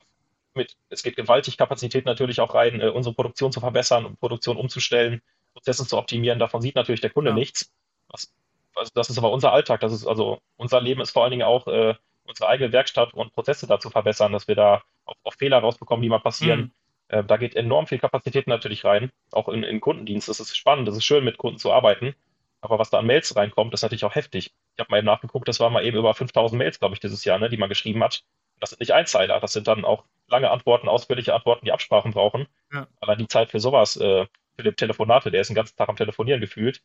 Mit, 0.55 0.77
es 0.89 1.03
geht 1.03 1.17
gewaltig 1.17 1.57
Kapazität 1.57 2.07
natürlich 2.07 2.41
auch 2.41 2.55
rein, 2.55 2.81
äh, 2.81 2.89
unsere 2.89 3.15
Produktion 3.15 3.53
zu 3.53 3.61
verbessern, 3.61 4.05
um 4.05 4.17
Produktion 4.17 4.57
umzustellen, 4.57 5.23
Prozesse 5.53 5.87
zu 5.87 5.97
optimieren. 5.97 6.39
Davon 6.39 6.61
sieht 6.61 6.75
natürlich 6.75 7.01
der 7.01 7.11
Kunde 7.11 7.31
ja. 7.31 7.37
nichts. 7.37 7.73
Was, 8.09 8.33
also 8.75 8.91
das 8.95 9.11
ist 9.11 9.19
aber 9.19 9.31
unser 9.31 9.53
Alltag. 9.53 9.81
Das 9.81 9.93
ist 9.93 10.07
also 10.07 10.41
unser 10.57 10.81
Leben 10.81 11.01
ist 11.01 11.13
vor 11.13 11.23
allen 11.23 11.31
Dingen 11.31 11.45
auch 11.45 11.69
äh, 11.69 11.95
unsere 12.25 12.49
eigene 12.49 12.73
Werkstatt 12.73 13.15
und 13.15 13.33
Prozesse 13.33 13.69
da 13.69 13.79
zu 13.79 13.91
verbessern, 13.91 14.33
dass 14.33 14.49
wir 14.49 14.57
da 14.57 14.83
auch, 15.05 15.15
auch 15.23 15.35
Fehler 15.35 15.59
rausbekommen, 15.59 16.03
die 16.03 16.09
mal 16.09 16.21
passieren. 16.21 16.61
Mhm 16.61 16.71
äh, 17.11 17.25
da 17.25 17.37
geht 17.37 17.57
enorm 17.57 17.87
viel 17.87 17.99
Kapazität 17.99 18.47
natürlich 18.47 18.85
rein, 18.85 19.11
auch 19.33 19.49
in, 19.49 19.65
in 19.65 19.81
Kundendienst. 19.81 20.29
Das 20.29 20.41
ist 20.41 20.57
spannend, 20.57 20.87
das 20.89 20.97
ist 20.97 21.05
schön, 21.05 21.25
mit 21.25 21.39
Kunden 21.39 21.59
zu 21.59 21.73
arbeiten. 21.73 22.15
Aber 22.61 22.79
was 22.79 22.91
da 22.91 22.99
an 22.99 23.07
Mails 23.07 23.35
reinkommt, 23.35 23.73
ist 23.75 23.83
natürlich 23.83 24.05
auch 24.05 24.15
heftig. 24.15 24.53
Ich 24.75 24.81
habe 24.81 24.91
mal 24.91 24.99
eben 24.99 25.07
nachgeguckt, 25.07 25.49
das 25.49 25.61
waren 25.61 25.73
mal 25.73 25.85
eben 25.85 25.97
über 25.97 26.15
5000 26.15 26.59
Mails, 26.59 26.79
glaube 26.79 26.95
ich, 26.95 27.01
dieses 27.01 27.25
Jahr, 27.25 27.39
ne, 27.39 27.49
die 27.49 27.57
man 27.57 27.69
geschrieben 27.69 28.03
hat. 28.05 28.23
Das 28.61 28.71
sind 28.71 28.81
nicht 28.81 28.93
Einzeiler, 28.93 29.41
das 29.41 29.55
sind 29.55 29.67
dann 29.67 29.85
auch 29.85 30.05
lange 30.29 30.51
Antworten, 30.51 30.89
ausführliche 30.89 31.35
Antworten, 31.35 31.65
die 31.65 31.73
Absprachen 31.73 32.13
brauchen. 32.13 32.47
Ja. 32.73 32.87
Allein 33.01 33.19
die 33.19 33.29
Zeit 33.29 33.51
für 33.51 33.61
sowas, 33.61 33.97
äh, 33.97 34.27
für 34.57 34.63
die 34.63 34.73
Telefonate, 34.73 35.31
der 35.31 35.41
ist 35.41 35.49
den 35.49 35.57
ganzen 35.57 35.77
Tag 35.77 35.89
am 35.89 35.97
Telefonieren 35.97 36.41
gefühlt 36.41 36.83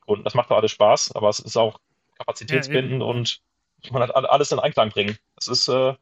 Kunden. 0.00 0.24
Das 0.24 0.34
macht 0.34 0.50
doch 0.50 0.56
alles 0.56 0.72
Spaß, 0.72 1.12
aber 1.14 1.28
es 1.28 1.38
ist 1.38 1.56
auch 1.56 1.80
kapazitätsbindend 2.18 3.00
ja, 3.00 3.06
und 3.06 3.40
man 3.90 4.02
hat 4.02 4.14
alles 4.14 4.52
in 4.52 4.58
Einklang 4.58 4.90
bringen. 4.90 5.16
Das 5.36 5.48
ist, 5.48 5.68
äh, 5.68 5.94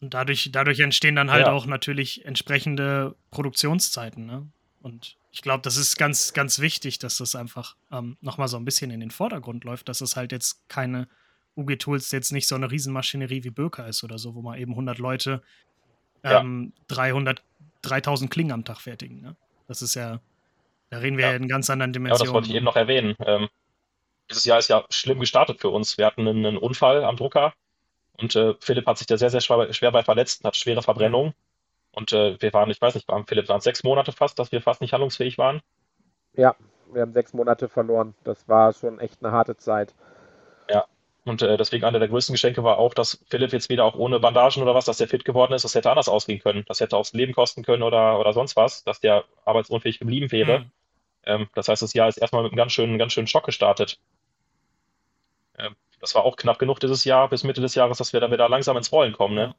und 0.00 0.14
dadurch, 0.14 0.50
dadurch 0.52 0.78
entstehen 0.80 1.16
dann 1.16 1.30
halt 1.30 1.46
ja. 1.46 1.52
auch 1.52 1.66
natürlich 1.66 2.24
entsprechende 2.24 3.16
Produktionszeiten. 3.30 4.26
Ne? 4.26 4.46
Und 4.80 5.16
ich 5.30 5.42
glaube, 5.42 5.62
das 5.62 5.76
ist 5.76 5.96
ganz, 5.96 6.32
ganz 6.32 6.58
wichtig, 6.58 6.98
dass 6.98 7.18
das 7.18 7.34
einfach 7.34 7.76
ähm, 7.92 8.16
nochmal 8.20 8.48
so 8.48 8.56
ein 8.56 8.64
bisschen 8.64 8.90
in 8.90 9.00
den 9.00 9.10
Vordergrund 9.10 9.64
läuft, 9.64 9.88
dass 9.88 10.00
es 10.00 10.16
halt 10.16 10.32
jetzt 10.32 10.68
keine 10.68 11.08
UG-Tools 11.56 12.10
jetzt 12.12 12.32
nicht 12.32 12.46
so 12.46 12.54
eine 12.54 12.70
Riesenmaschinerie 12.70 13.44
wie 13.44 13.50
Böker 13.50 13.86
ist 13.88 14.04
oder 14.04 14.18
so, 14.18 14.34
wo 14.34 14.42
man 14.42 14.58
eben 14.58 14.72
100 14.72 14.98
Leute 14.98 15.42
ähm, 16.24 16.72
ja. 16.88 16.96
300, 16.96 17.42
3000 17.82 18.30
Klingen 18.30 18.52
am 18.52 18.64
Tag 18.64 18.80
fertigen. 18.80 19.20
Ne? 19.20 19.36
Das 19.66 19.82
ist 19.82 19.94
ja, 19.94 20.20
da 20.90 20.98
reden 20.98 21.18
wir 21.18 21.26
ja. 21.26 21.36
in 21.36 21.48
ganz 21.48 21.68
anderen 21.68 21.92
Dimensionen. 21.92 22.20
Ja, 22.20 22.24
das 22.24 22.32
wollte 22.32 22.48
ich 22.48 22.54
eben 22.54 22.64
noch 22.64 22.76
erwähnen. 22.76 23.14
Ähm, 23.20 23.48
dieses 24.30 24.44
Jahr 24.44 24.58
ist 24.58 24.68
ja 24.68 24.84
schlimm 24.90 25.20
gestartet 25.20 25.60
für 25.60 25.68
uns. 25.68 25.98
Wir 25.98 26.06
hatten 26.06 26.26
einen, 26.26 26.44
einen 26.44 26.58
Unfall 26.58 27.04
am 27.04 27.16
Drucker 27.16 27.54
und 28.18 28.34
äh, 28.34 28.54
Philipp 28.60 28.86
hat 28.86 28.98
sich 28.98 29.06
da 29.06 29.16
sehr, 29.16 29.30
sehr 29.30 29.40
schwer, 29.40 29.72
schwer 29.72 29.92
bei 29.92 30.02
verletzt, 30.02 30.44
hat 30.44 30.56
schwere 30.56 30.82
Verbrennungen. 30.82 31.34
Und 31.92 32.12
äh, 32.12 32.40
wir 32.40 32.52
waren, 32.52 32.70
ich 32.70 32.80
weiß 32.80 32.94
nicht, 32.94 33.08
waren, 33.08 33.26
Philipp, 33.26 33.48
waren 33.48 33.58
es 33.58 33.64
sechs 33.64 33.82
Monate 33.82 34.12
fast, 34.12 34.38
dass 34.38 34.52
wir 34.52 34.62
fast 34.62 34.80
nicht 34.80 34.92
handlungsfähig 34.92 35.38
waren? 35.38 35.60
Ja, 36.34 36.54
wir 36.92 37.02
haben 37.02 37.12
sechs 37.12 37.32
Monate 37.32 37.68
verloren. 37.68 38.14
Das 38.24 38.48
war 38.48 38.72
schon 38.72 39.00
echt 39.00 39.22
eine 39.22 39.32
harte 39.32 39.56
Zeit. 39.56 39.94
Ja, 40.70 40.84
und 41.24 41.42
äh, 41.42 41.56
deswegen 41.56 41.84
einer 41.84 41.98
der 41.98 42.08
größten 42.08 42.34
Geschenke 42.34 42.62
war 42.64 42.78
auch, 42.78 42.94
dass 42.94 43.24
Philipp 43.28 43.52
jetzt 43.52 43.68
wieder 43.68 43.84
auch 43.84 43.96
ohne 43.96 44.20
Bandagen 44.20 44.62
oder 44.62 44.74
was, 44.74 44.84
dass 44.84 44.98
der 44.98 45.08
fit 45.08 45.24
geworden 45.24 45.52
ist. 45.52 45.64
Das 45.64 45.74
hätte 45.74 45.90
anders 45.90 46.08
ausgehen 46.08 46.40
können. 46.40 46.64
Das 46.66 46.80
hätte 46.80 46.96
aufs 46.96 47.12
Leben 47.12 47.34
kosten 47.34 47.62
können 47.62 47.82
oder, 47.82 48.18
oder 48.18 48.32
sonst 48.32 48.56
was, 48.56 48.84
dass 48.84 49.00
der 49.00 49.24
arbeitsunfähig 49.44 49.98
geblieben 49.98 50.30
wäre. 50.32 50.60
Mhm. 50.60 50.70
Ähm, 51.24 51.48
das 51.54 51.68
heißt, 51.68 51.82
das 51.82 51.94
Jahr 51.94 52.08
ist 52.08 52.18
erstmal 52.18 52.42
mit 52.42 52.52
einem 52.52 52.56
ganz 52.56 52.72
schönen, 52.72 52.98
ganz 52.98 53.12
schönen 53.12 53.26
Schock 53.26 53.44
gestartet. 53.44 54.00
Ähm, 55.58 55.76
das 56.00 56.14
war 56.14 56.24
auch 56.24 56.36
knapp 56.36 56.58
genug 56.58 56.80
dieses 56.80 57.04
Jahr, 57.04 57.28
bis 57.28 57.44
Mitte 57.44 57.60
des 57.60 57.74
Jahres, 57.74 57.98
dass 57.98 58.12
wir 58.12 58.20
da 58.20 58.30
wieder 58.30 58.48
langsam 58.48 58.76
ins 58.76 58.92
Rollen 58.92 59.12
kommen. 59.12 59.34
Ne? 59.34 59.54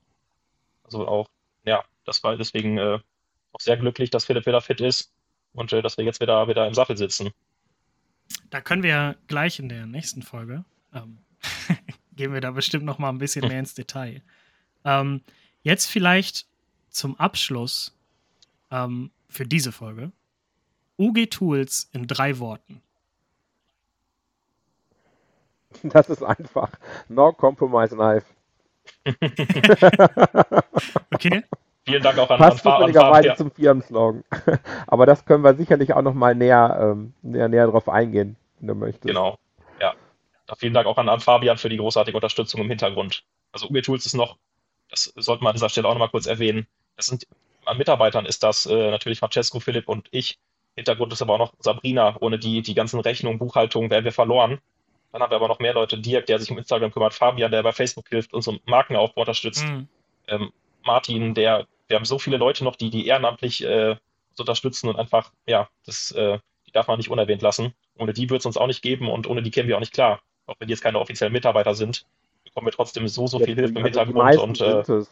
Also 0.84 1.08
auch, 1.08 1.28
ja, 1.66 1.84
das 2.10 2.24
war 2.24 2.36
deswegen 2.36 2.78
äh, 2.78 3.00
auch 3.52 3.60
sehr 3.60 3.78
glücklich, 3.78 4.10
dass 4.10 4.26
Philipp 4.26 4.46
wieder 4.46 4.62
fit 4.62 4.82
ist 4.82 5.14
und 5.54 5.72
äh, 5.72 5.82
dass 5.82 5.98
wir 5.98 6.04
jetzt 6.04 6.20
wieder, 6.20 6.48
wieder 6.48 6.68
im 6.68 6.74
Sattel 6.74 6.98
sitzen. 6.98 7.30
Da 8.50 8.62
können 8.62 8.84
wir 8.84 9.16
gleich 9.28 9.60
in 9.60 9.70
der 9.70 9.86
nächsten 9.86 10.24
Folge, 10.24 10.66
ähm, 10.94 11.20
gehen 12.16 12.34
wir 12.34 12.42
da 12.42 12.52
bestimmt 12.52 12.84
noch 12.84 12.98
mal 12.98 13.10
ein 13.10 13.20
bisschen 13.20 13.48
mehr 13.48 13.60
ins 13.60 13.76
Detail. 13.76 14.22
Ähm, 14.84 15.22
jetzt 15.62 15.86
vielleicht 15.86 16.48
zum 16.90 17.16
Abschluss 17.20 17.96
ähm, 18.72 19.12
für 19.28 19.46
diese 19.46 19.72
Folge. 19.72 20.12
UG 20.98 21.28
Tools 21.30 21.90
in 21.94 22.08
drei 22.08 22.40
Worten. 22.40 22.82
Das 25.84 26.10
ist 26.10 26.24
einfach. 26.24 26.72
No 27.10 27.32
compromise 27.32 27.96
life. 27.96 28.26
okay. 31.14 31.44
Vielen 31.90 32.04
Dank 32.04 32.20
auch 32.20 32.30
an 32.30 32.38
Passt 32.38 32.64
zufälligerweise 32.64 33.28
ja. 33.30 33.36
zum 33.36 33.52
Firmenslogan. 33.52 34.24
Aber 34.88 35.06
das 35.06 35.26
können 35.26 35.44
wir 35.44 35.56
sicherlich 35.56 35.94
auch 35.94 36.02
noch 36.02 36.14
mal 36.14 36.36
näher, 36.36 36.78
ähm, 36.82 37.14
näher, 37.22 37.50
näher 37.50 37.68
drauf 37.68 37.90
eingehen, 37.90 38.36
wenn 38.60 38.68
du 38.68 38.76
möchtest. 38.76 39.08
Genau. 39.08 39.38
Ja. 39.80 39.94
Vielen 40.58 40.74
Dank 40.74 40.88
auch 40.88 40.98
an, 40.98 41.10
an 41.10 41.20
Fabian 41.20 41.58
für 41.58 41.70
die 41.70 41.78
großartige 41.78 42.16
Unterstützung 42.16 42.62
im 42.62 42.70
Hintergrund. 42.70 43.24
Also 43.52 43.68
UG 43.68 43.82
Tools 43.82 44.06
ist 44.06 44.16
noch, 44.16 44.38
das 44.90 45.14
sollte 45.16 45.44
man 45.44 45.52
an 45.52 45.56
dieser 45.56 45.70
Stelle 45.70 45.88
auch 45.88 45.94
noch 45.94 46.00
mal 46.00 46.10
kurz 46.10 46.26
erwähnen. 46.26 46.68
Das 46.96 47.08
sind, 47.08 47.28
an 47.66 47.78
Mitarbeitern 47.78 48.26
ist 48.26 48.44
das 48.44 48.66
äh, 48.66 48.92
natürlich 48.92 49.20
Francesco, 49.20 49.60
Philipp 49.60 49.88
und 49.88 50.08
ich. 50.12 50.40
Hintergrund 50.76 51.12
ist 51.14 51.22
aber 51.22 51.34
auch 51.34 51.40
noch 51.40 51.54
Sabrina. 51.60 52.16
Ohne 52.20 52.40
die, 52.40 52.62
die 52.62 52.74
ganzen 52.74 53.00
Rechnungen, 53.00 53.40
Buchhaltung 53.40 53.90
wären 53.90 54.06
wir 54.06 54.12
verloren. 54.12 54.60
Dann 55.12 55.22
haben 55.22 55.32
wir 55.32 55.38
aber 55.38 55.48
noch 55.48 55.60
mehr 55.60 55.74
Leute. 55.74 55.98
Dirk, 55.98 56.28
der 56.28 56.40
sich 56.40 56.52
um 56.52 56.58
Instagram 56.58 56.92
kümmert, 56.92 57.14
Fabian, 57.14 57.52
der 57.52 57.64
bei 57.64 57.72
Facebook 57.72 58.08
hilft, 58.10 58.34
unseren 58.34 58.60
Markenaufbau 58.66 59.22
unterstützt. 59.22 59.66
Mhm. 59.66 59.88
ähm, 60.28 60.52
Martin, 60.84 61.34
der, 61.34 61.68
wir 61.90 61.98
haben 61.98 62.06
so 62.06 62.20
viele 62.20 62.38
Leute 62.38 62.64
noch, 62.64 62.76
die 62.76 62.90
die 62.90 63.08
ehrenamtlich 63.08 63.66
äh, 63.66 63.98
unterstützen 64.38 64.88
und 64.88 64.98
einfach, 64.98 65.32
ja, 65.46 65.68
das, 65.86 66.12
äh, 66.12 66.40
die 66.66 66.72
darf 66.72 66.88
man 66.88 66.98
nicht 66.98 67.10
unerwähnt 67.10 67.42
lassen. 67.42 67.74
Ohne 67.98 68.14
die 68.14 68.30
wird 68.30 68.40
es 68.40 68.46
uns 68.46 68.56
auch 68.56 68.68
nicht 68.68 68.82
geben 68.82 69.10
und 69.10 69.28
ohne 69.28 69.44
die 69.44 69.52
kämen 69.52 69.68
wir 69.68 69.76
auch 69.76 69.82
nicht 69.82 69.94
klar. 69.94 70.22
Auch 70.46 70.56
wenn 70.60 70.68
die 70.68 70.74
jetzt 70.74 70.84
keine 70.84 71.00
offiziellen 71.00 71.34
Mitarbeiter 71.34 71.76
sind, 71.76 72.06
bekommen 72.46 72.68
wir 72.68 72.72
trotzdem 72.72 73.08
so, 73.08 73.28
so 73.28 73.40
viel 73.40 73.56
Hilfe 73.56 73.78
im 73.78 73.84
also 73.84 74.00
Hintergrund. 74.00 74.38
Und, 74.38 74.62
äh, 74.62 75.04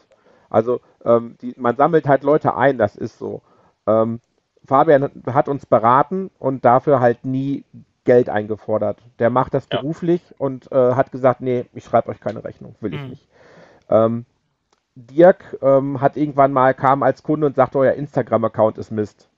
also 0.50 0.80
ähm, 1.04 1.36
die, 1.42 1.54
man 1.58 1.76
sammelt 1.76 2.08
halt 2.08 2.24
Leute 2.24 2.56
ein, 2.56 2.78
das 2.78 2.96
ist 2.96 3.20
so. 3.20 3.42
Ähm, 3.86 4.22
Fabian 4.66 5.12
hat 5.28 5.50
uns 5.50 5.66
beraten 5.66 6.30
und 6.40 6.64
dafür 6.64 7.00
halt 7.00 7.26
nie 7.26 7.64
Geld 8.06 8.30
eingefordert. 8.30 9.00
Der 9.20 9.30
macht 9.30 9.54
das 9.54 9.68
ja. 9.72 9.82
beruflich 9.82 10.22
und 10.38 10.72
äh, 10.72 10.94
hat 10.94 11.12
gesagt, 11.12 11.42
nee, 11.42 11.66
ich 11.74 11.84
schreibe 11.84 12.10
euch 12.10 12.20
keine 12.20 12.44
Rechnung, 12.44 12.76
will 12.80 12.94
ich 12.94 13.02
mhm. 13.02 13.10
nicht. 13.10 13.28
Ähm, 13.90 14.26
Dirk 14.98 15.58
ähm, 15.62 16.02
hat 16.02 16.18
irgendwann 16.18 16.52
mal 16.52 16.74
kam 16.74 17.04
als 17.04 17.22
Kunde 17.22 17.46
und 17.46 17.56
sagte, 17.56 17.78
euer 17.78 17.94
Instagram-Account 17.94 18.78
ist 18.78 18.92
Mist. 18.92 19.30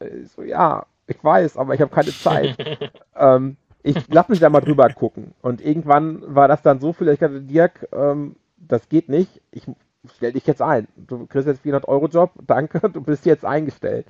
Ich 0.00 0.30
so, 0.30 0.42
ja, 0.42 0.86
ich 1.06 1.22
weiß, 1.22 1.56
aber 1.56 1.74
ich 1.74 1.80
habe 1.80 1.94
keine 1.94 2.12
Zeit. 2.12 2.56
ähm, 3.16 3.56
ich 3.82 3.96
lass 4.08 4.28
mich 4.28 4.38
da 4.38 4.48
mal 4.48 4.60
drüber 4.60 4.88
gucken. 4.90 5.34
Und 5.42 5.60
irgendwann 5.60 6.22
war 6.34 6.46
das 6.46 6.62
dann 6.62 6.78
so 6.78 6.92
viel, 6.92 7.08
ich 7.08 7.18
dachte, 7.18 7.40
Dirk, 7.40 7.88
ähm, 7.92 8.36
das 8.56 8.88
geht 8.88 9.08
nicht. 9.08 9.40
Ich 9.50 9.66
stell 10.14 10.32
dich 10.32 10.46
jetzt 10.46 10.62
ein. 10.62 10.86
Du 10.96 11.26
kriegst 11.26 11.48
jetzt 11.48 11.62
400 11.62 11.88
Euro 11.88 12.06
Job, 12.06 12.30
danke, 12.46 12.88
du 12.88 13.00
bist 13.00 13.26
jetzt 13.26 13.44
eingestellt. 13.44 14.06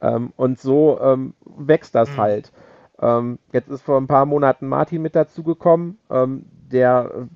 Ähm, 0.00 0.32
und 0.36 0.58
so 0.58 0.98
ähm, 1.00 1.34
wächst 1.44 1.94
das 1.94 2.10
mhm. 2.12 2.16
halt. 2.16 2.52
Ähm, 3.00 3.38
jetzt 3.52 3.68
ist 3.68 3.82
vor 3.82 4.00
ein 4.00 4.06
paar 4.06 4.24
Monaten 4.24 4.66
Martin 4.66 5.02
mit 5.02 5.14
dazugekommen. 5.14 5.98
Ähm, 6.10 6.46
der 6.70 7.28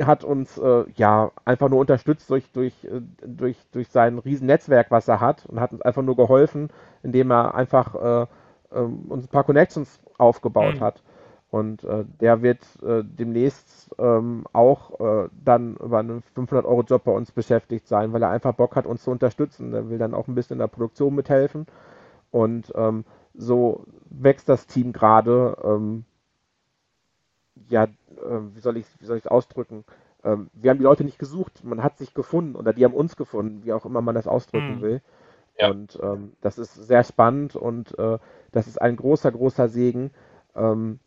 hat 0.00 0.24
uns 0.24 0.58
äh, 0.58 0.84
ja 0.96 1.30
einfach 1.44 1.68
nur 1.68 1.80
unterstützt 1.80 2.30
durch, 2.30 2.50
durch, 2.52 2.84
äh, 2.84 3.00
durch, 3.24 3.56
durch 3.72 3.88
sein 3.88 4.18
Riesennetzwerk, 4.18 4.90
was 4.90 5.08
er 5.08 5.20
hat 5.20 5.46
und 5.46 5.60
hat 5.60 5.72
uns 5.72 5.82
einfach 5.82 6.02
nur 6.02 6.16
geholfen, 6.16 6.68
indem 7.02 7.30
er 7.30 7.54
einfach 7.54 7.94
äh, 7.94 8.26
ähm, 8.74 9.06
uns 9.08 9.24
ein 9.24 9.28
paar 9.28 9.44
Connections 9.44 10.00
aufgebaut 10.18 10.76
mhm. 10.76 10.80
hat. 10.80 11.02
Und 11.50 11.84
äh, 11.84 12.04
der 12.20 12.42
wird 12.42 12.64
äh, 12.82 13.04
demnächst 13.04 13.94
ähm, 13.98 14.44
auch 14.52 14.98
äh, 14.98 15.28
dann 15.44 15.76
über 15.76 16.00
einen 16.00 16.24
500-Euro-Job 16.36 17.04
bei 17.04 17.12
uns 17.12 17.30
beschäftigt 17.30 17.86
sein, 17.86 18.12
weil 18.12 18.22
er 18.22 18.30
einfach 18.30 18.54
Bock 18.54 18.74
hat, 18.74 18.86
uns 18.86 19.04
zu 19.04 19.12
unterstützen. 19.12 19.72
Er 19.72 19.88
will 19.88 19.98
dann 19.98 20.14
auch 20.14 20.26
ein 20.26 20.34
bisschen 20.34 20.54
in 20.54 20.58
der 20.58 20.66
Produktion 20.66 21.14
mithelfen. 21.14 21.66
Und 22.32 22.72
ähm, 22.74 23.04
so 23.34 23.84
wächst 24.10 24.48
das 24.48 24.66
Team 24.66 24.92
gerade. 24.92 25.56
Ähm, 25.62 26.04
ja, 27.74 27.88
wie 28.54 28.60
soll 28.60 28.76
ich 28.76 28.86
es 29.00 29.26
ausdrücken? 29.26 29.84
Ähm, 30.22 30.48
wir 30.52 30.70
haben 30.70 30.78
die 30.78 30.84
Leute 30.84 31.02
nicht 31.02 31.18
gesucht, 31.18 31.64
man 31.64 31.82
hat 31.82 31.98
sich 31.98 32.14
gefunden 32.14 32.54
oder 32.54 32.72
die 32.72 32.84
haben 32.84 32.94
uns 32.94 33.16
gefunden, 33.16 33.64
wie 33.64 33.72
auch 33.72 33.84
immer 33.84 34.00
man 34.00 34.14
das 34.14 34.28
ausdrücken 34.28 34.76
mhm. 34.76 34.80
will. 34.80 35.02
Ja. 35.58 35.70
Und 35.70 35.98
ähm, 36.00 36.36
das 36.40 36.58
ist 36.58 36.74
sehr 36.74 37.02
spannend 37.02 37.56
und 37.56 37.98
äh, 37.98 38.18
das 38.52 38.68
ist 38.68 38.80
ein 38.80 38.96
großer, 38.96 39.32
großer 39.32 39.68
Segen, 39.68 40.12
ähm, 40.54 41.00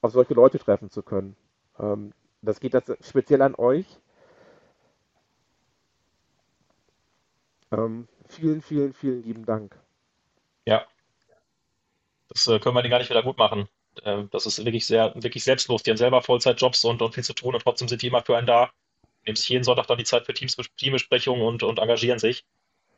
auf 0.00 0.12
solche 0.12 0.34
Leute 0.34 0.58
treffen 0.58 0.90
zu 0.90 1.02
können. 1.02 1.36
Ähm, 1.78 2.12
das 2.42 2.58
geht 2.58 2.74
das 2.74 2.84
speziell 3.00 3.42
an 3.42 3.54
euch. 3.54 3.86
Ähm, 7.70 8.08
vielen, 8.26 8.62
vielen, 8.62 8.92
vielen 8.94 9.22
lieben 9.22 9.44
Dank. 9.44 9.78
Ja, 10.66 10.84
das 12.30 12.46
äh, 12.48 12.58
können 12.58 12.74
wir 12.74 12.82
dir 12.82 12.90
gar 12.90 12.98
nicht 12.98 13.10
wieder 13.10 13.22
gut 13.22 13.38
machen. 13.38 13.68
Äh, 14.04 14.24
das 14.30 14.46
ist 14.46 14.64
wirklich 14.64 14.86
sehr, 14.86 15.14
wirklich 15.14 15.44
selbstlos. 15.44 15.82
Die 15.82 15.90
haben 15.90 15.96
selber 15.96 16.22
Vollzeitjobs 16.22 16.84
und, 16.84 17.02
und 17.02 17.14
viel 17.14 17.24
zu 17.24 17.34
tun 17.34 17.54
und 17.54 17.62
trotzdem 17.62 17.88
sind 17.88 18.02
die 18.02 18.08
immer 18.08 18.22
für 18.22 18.36
einen 18.36 18.46
da. 18.46 18.70
Nehmen 19.24 19.36
sich 19.36 19.48
jeden 19.48 19.64
Sonntag 19.64 19.86
dann 19.86 19.98
die 19.98 20.04
Zeit 20.04 20.26
für 20.26 20.34
Teams, 20.34 20.56
Teambesprechungen 20.76 21.42
und, 21.42 21.62
und 21.62 21.78
engagieren 21.78 22.18
sich. 22.18 22.44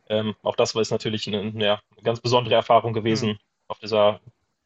Ähm, 0.08 0.34
auch 0.42 0.56
das 0.56 0.74
war 0.74 0.82
ist 0.82 0.90
natürlich 0.90 1.26
eine, 1.28 1.40
eine 1.40 1.80
ganz 2.02 2.20
besondere 2.20 2.56
Erfahrung 2.56 2.92
gewesen 2.92 3.30
mhm. 3.30 3.38
auf 3.68 3.78
dieser 3.78 4.20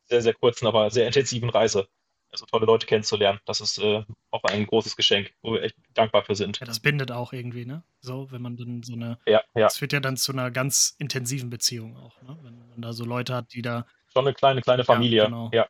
sehr, 0.06 0.22
sehr 0.22 0.34
kurzen, 0.34 0.66
aber 0.66 0.90
sehr 0.90 1.06
intensiven 1.06 1.50
Reise. 1.50 1.86
Also 2.30 2.46
tolle 2.46 2.66
Leute 2.66 2.86
kennenzulernen, 2.86 3.38
das 3.44 3.60
ist 3.60 3.78
äh, 3.78 4.02
auch 4.32 4.42
ein 4.42 4.66
großes 4.66 4.96
Geschenk, 4.96 5.32
wo 5.40 5.52
wir 5.52 5.62
echt 5.62 5.76
dankbar 5.94 6.24
für 6.24 6.34
sind. 6.34 6.58
Ja, 6.58 6.66
das 6.66 6.80
bindet 6.80 7.12
auch 7.12 7.32
irgendwie, 7.32 7.64
ne? 7.64 7.84
So, 8.00 8.28
wenn 8.32 8.42
man 8.42 8.56
dann 8.56 8.82
so 8.82 8.94
eine. 8.94 9.18
Ja, 9.24 9.40
ja. 9.54 9.66
Das 9.66 9.78
führt 9.78 9.92
ja 9.92 10.00
dann 10.00 10.16
zu 10.16 10.32
einer 10.32 10.50
ganz 10.50 10.96
intensiven 10.98 11.48
Beziehung 11.48 11.96
auch, 11.96 12.20
ne? 12.22 12.36
Wenn 12.42 12.58
man 12.58 12.82
da 12.82 12.92
so 12.92 13.04
Leute 13.04 13.34
hat, 13.34 13.52
die 13.52 13.62
da. 13.62 13.86
Schon 14.12 14.26
eine 14.26 14.34
kleine, 14.34 14.62
kleine 14.62 14.82
Familie. 14.82 15.18
Ja, 15.18 15.24
genau. 15.26 15.50
ja. 15.52 15.68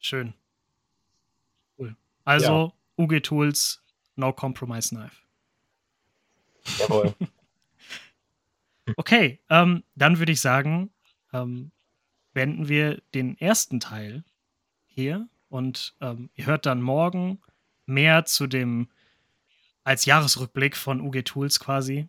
Schön. 0.00 0.34
Cool. 1.78 1.96
Also, 2.24 2.72
ja. 2.98 3.04
UG 3.04 3.20
Tools, 3.22 3.82
No 4.16 4.32
Compromise 4.32 4.90
Knife. 4.90 5.16
Jawohl. 6.78 7.14
okay, 8.96 9.40
ähm, 9.48 9.84
dann 9.94 10.18
würde 10.18 10.32
ich 10.32 10.40
sagen, 10.40 10.90
ähm, 11.32 11.70
beenden 12.32 12.68
wir 12.68 13.00
den 13.14 13.38
ersten 13.38 13.80
Teil 13.80 14.24
hier 14.86 15.28
und 15.48 15.94
ähm, 16.00 16.30
ihr 16.34 16.46
hört 16.46 16.66
dann 16.66 16.82
morgen 16.82 17.40
mehr 17.86 18.24
zu 18.24 18.46
dem 18.46 18.88
als 19.84 20.04
Jahresrückblick 20.04 20.76
von 20.76 21.00
UG 21.00 21.22
Tools 21.24 21.58
quasi. 21.60 22.08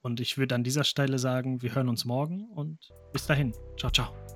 Und 0.00 0.20
ich 0.20 0.38
würde 0.38 0.54
an 0.54 0.62
dieser 0.62 0.84
Stelle 0.84 1.18
sagen, 1.18 1.62
wir 1.62 1.74
hören 1.74 1.88
uns 1.88 2.04
morgen 2.04 2.44
und 2.54 2.92
bis 3.12 3.26
dahin. 3.26 3.52
Ciao, 3.76 3.90
ciao. 3.90 4.35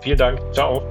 Vielen 0.00 0.18
Dank. 0.18 0.40
Ciao. 0.52 0.82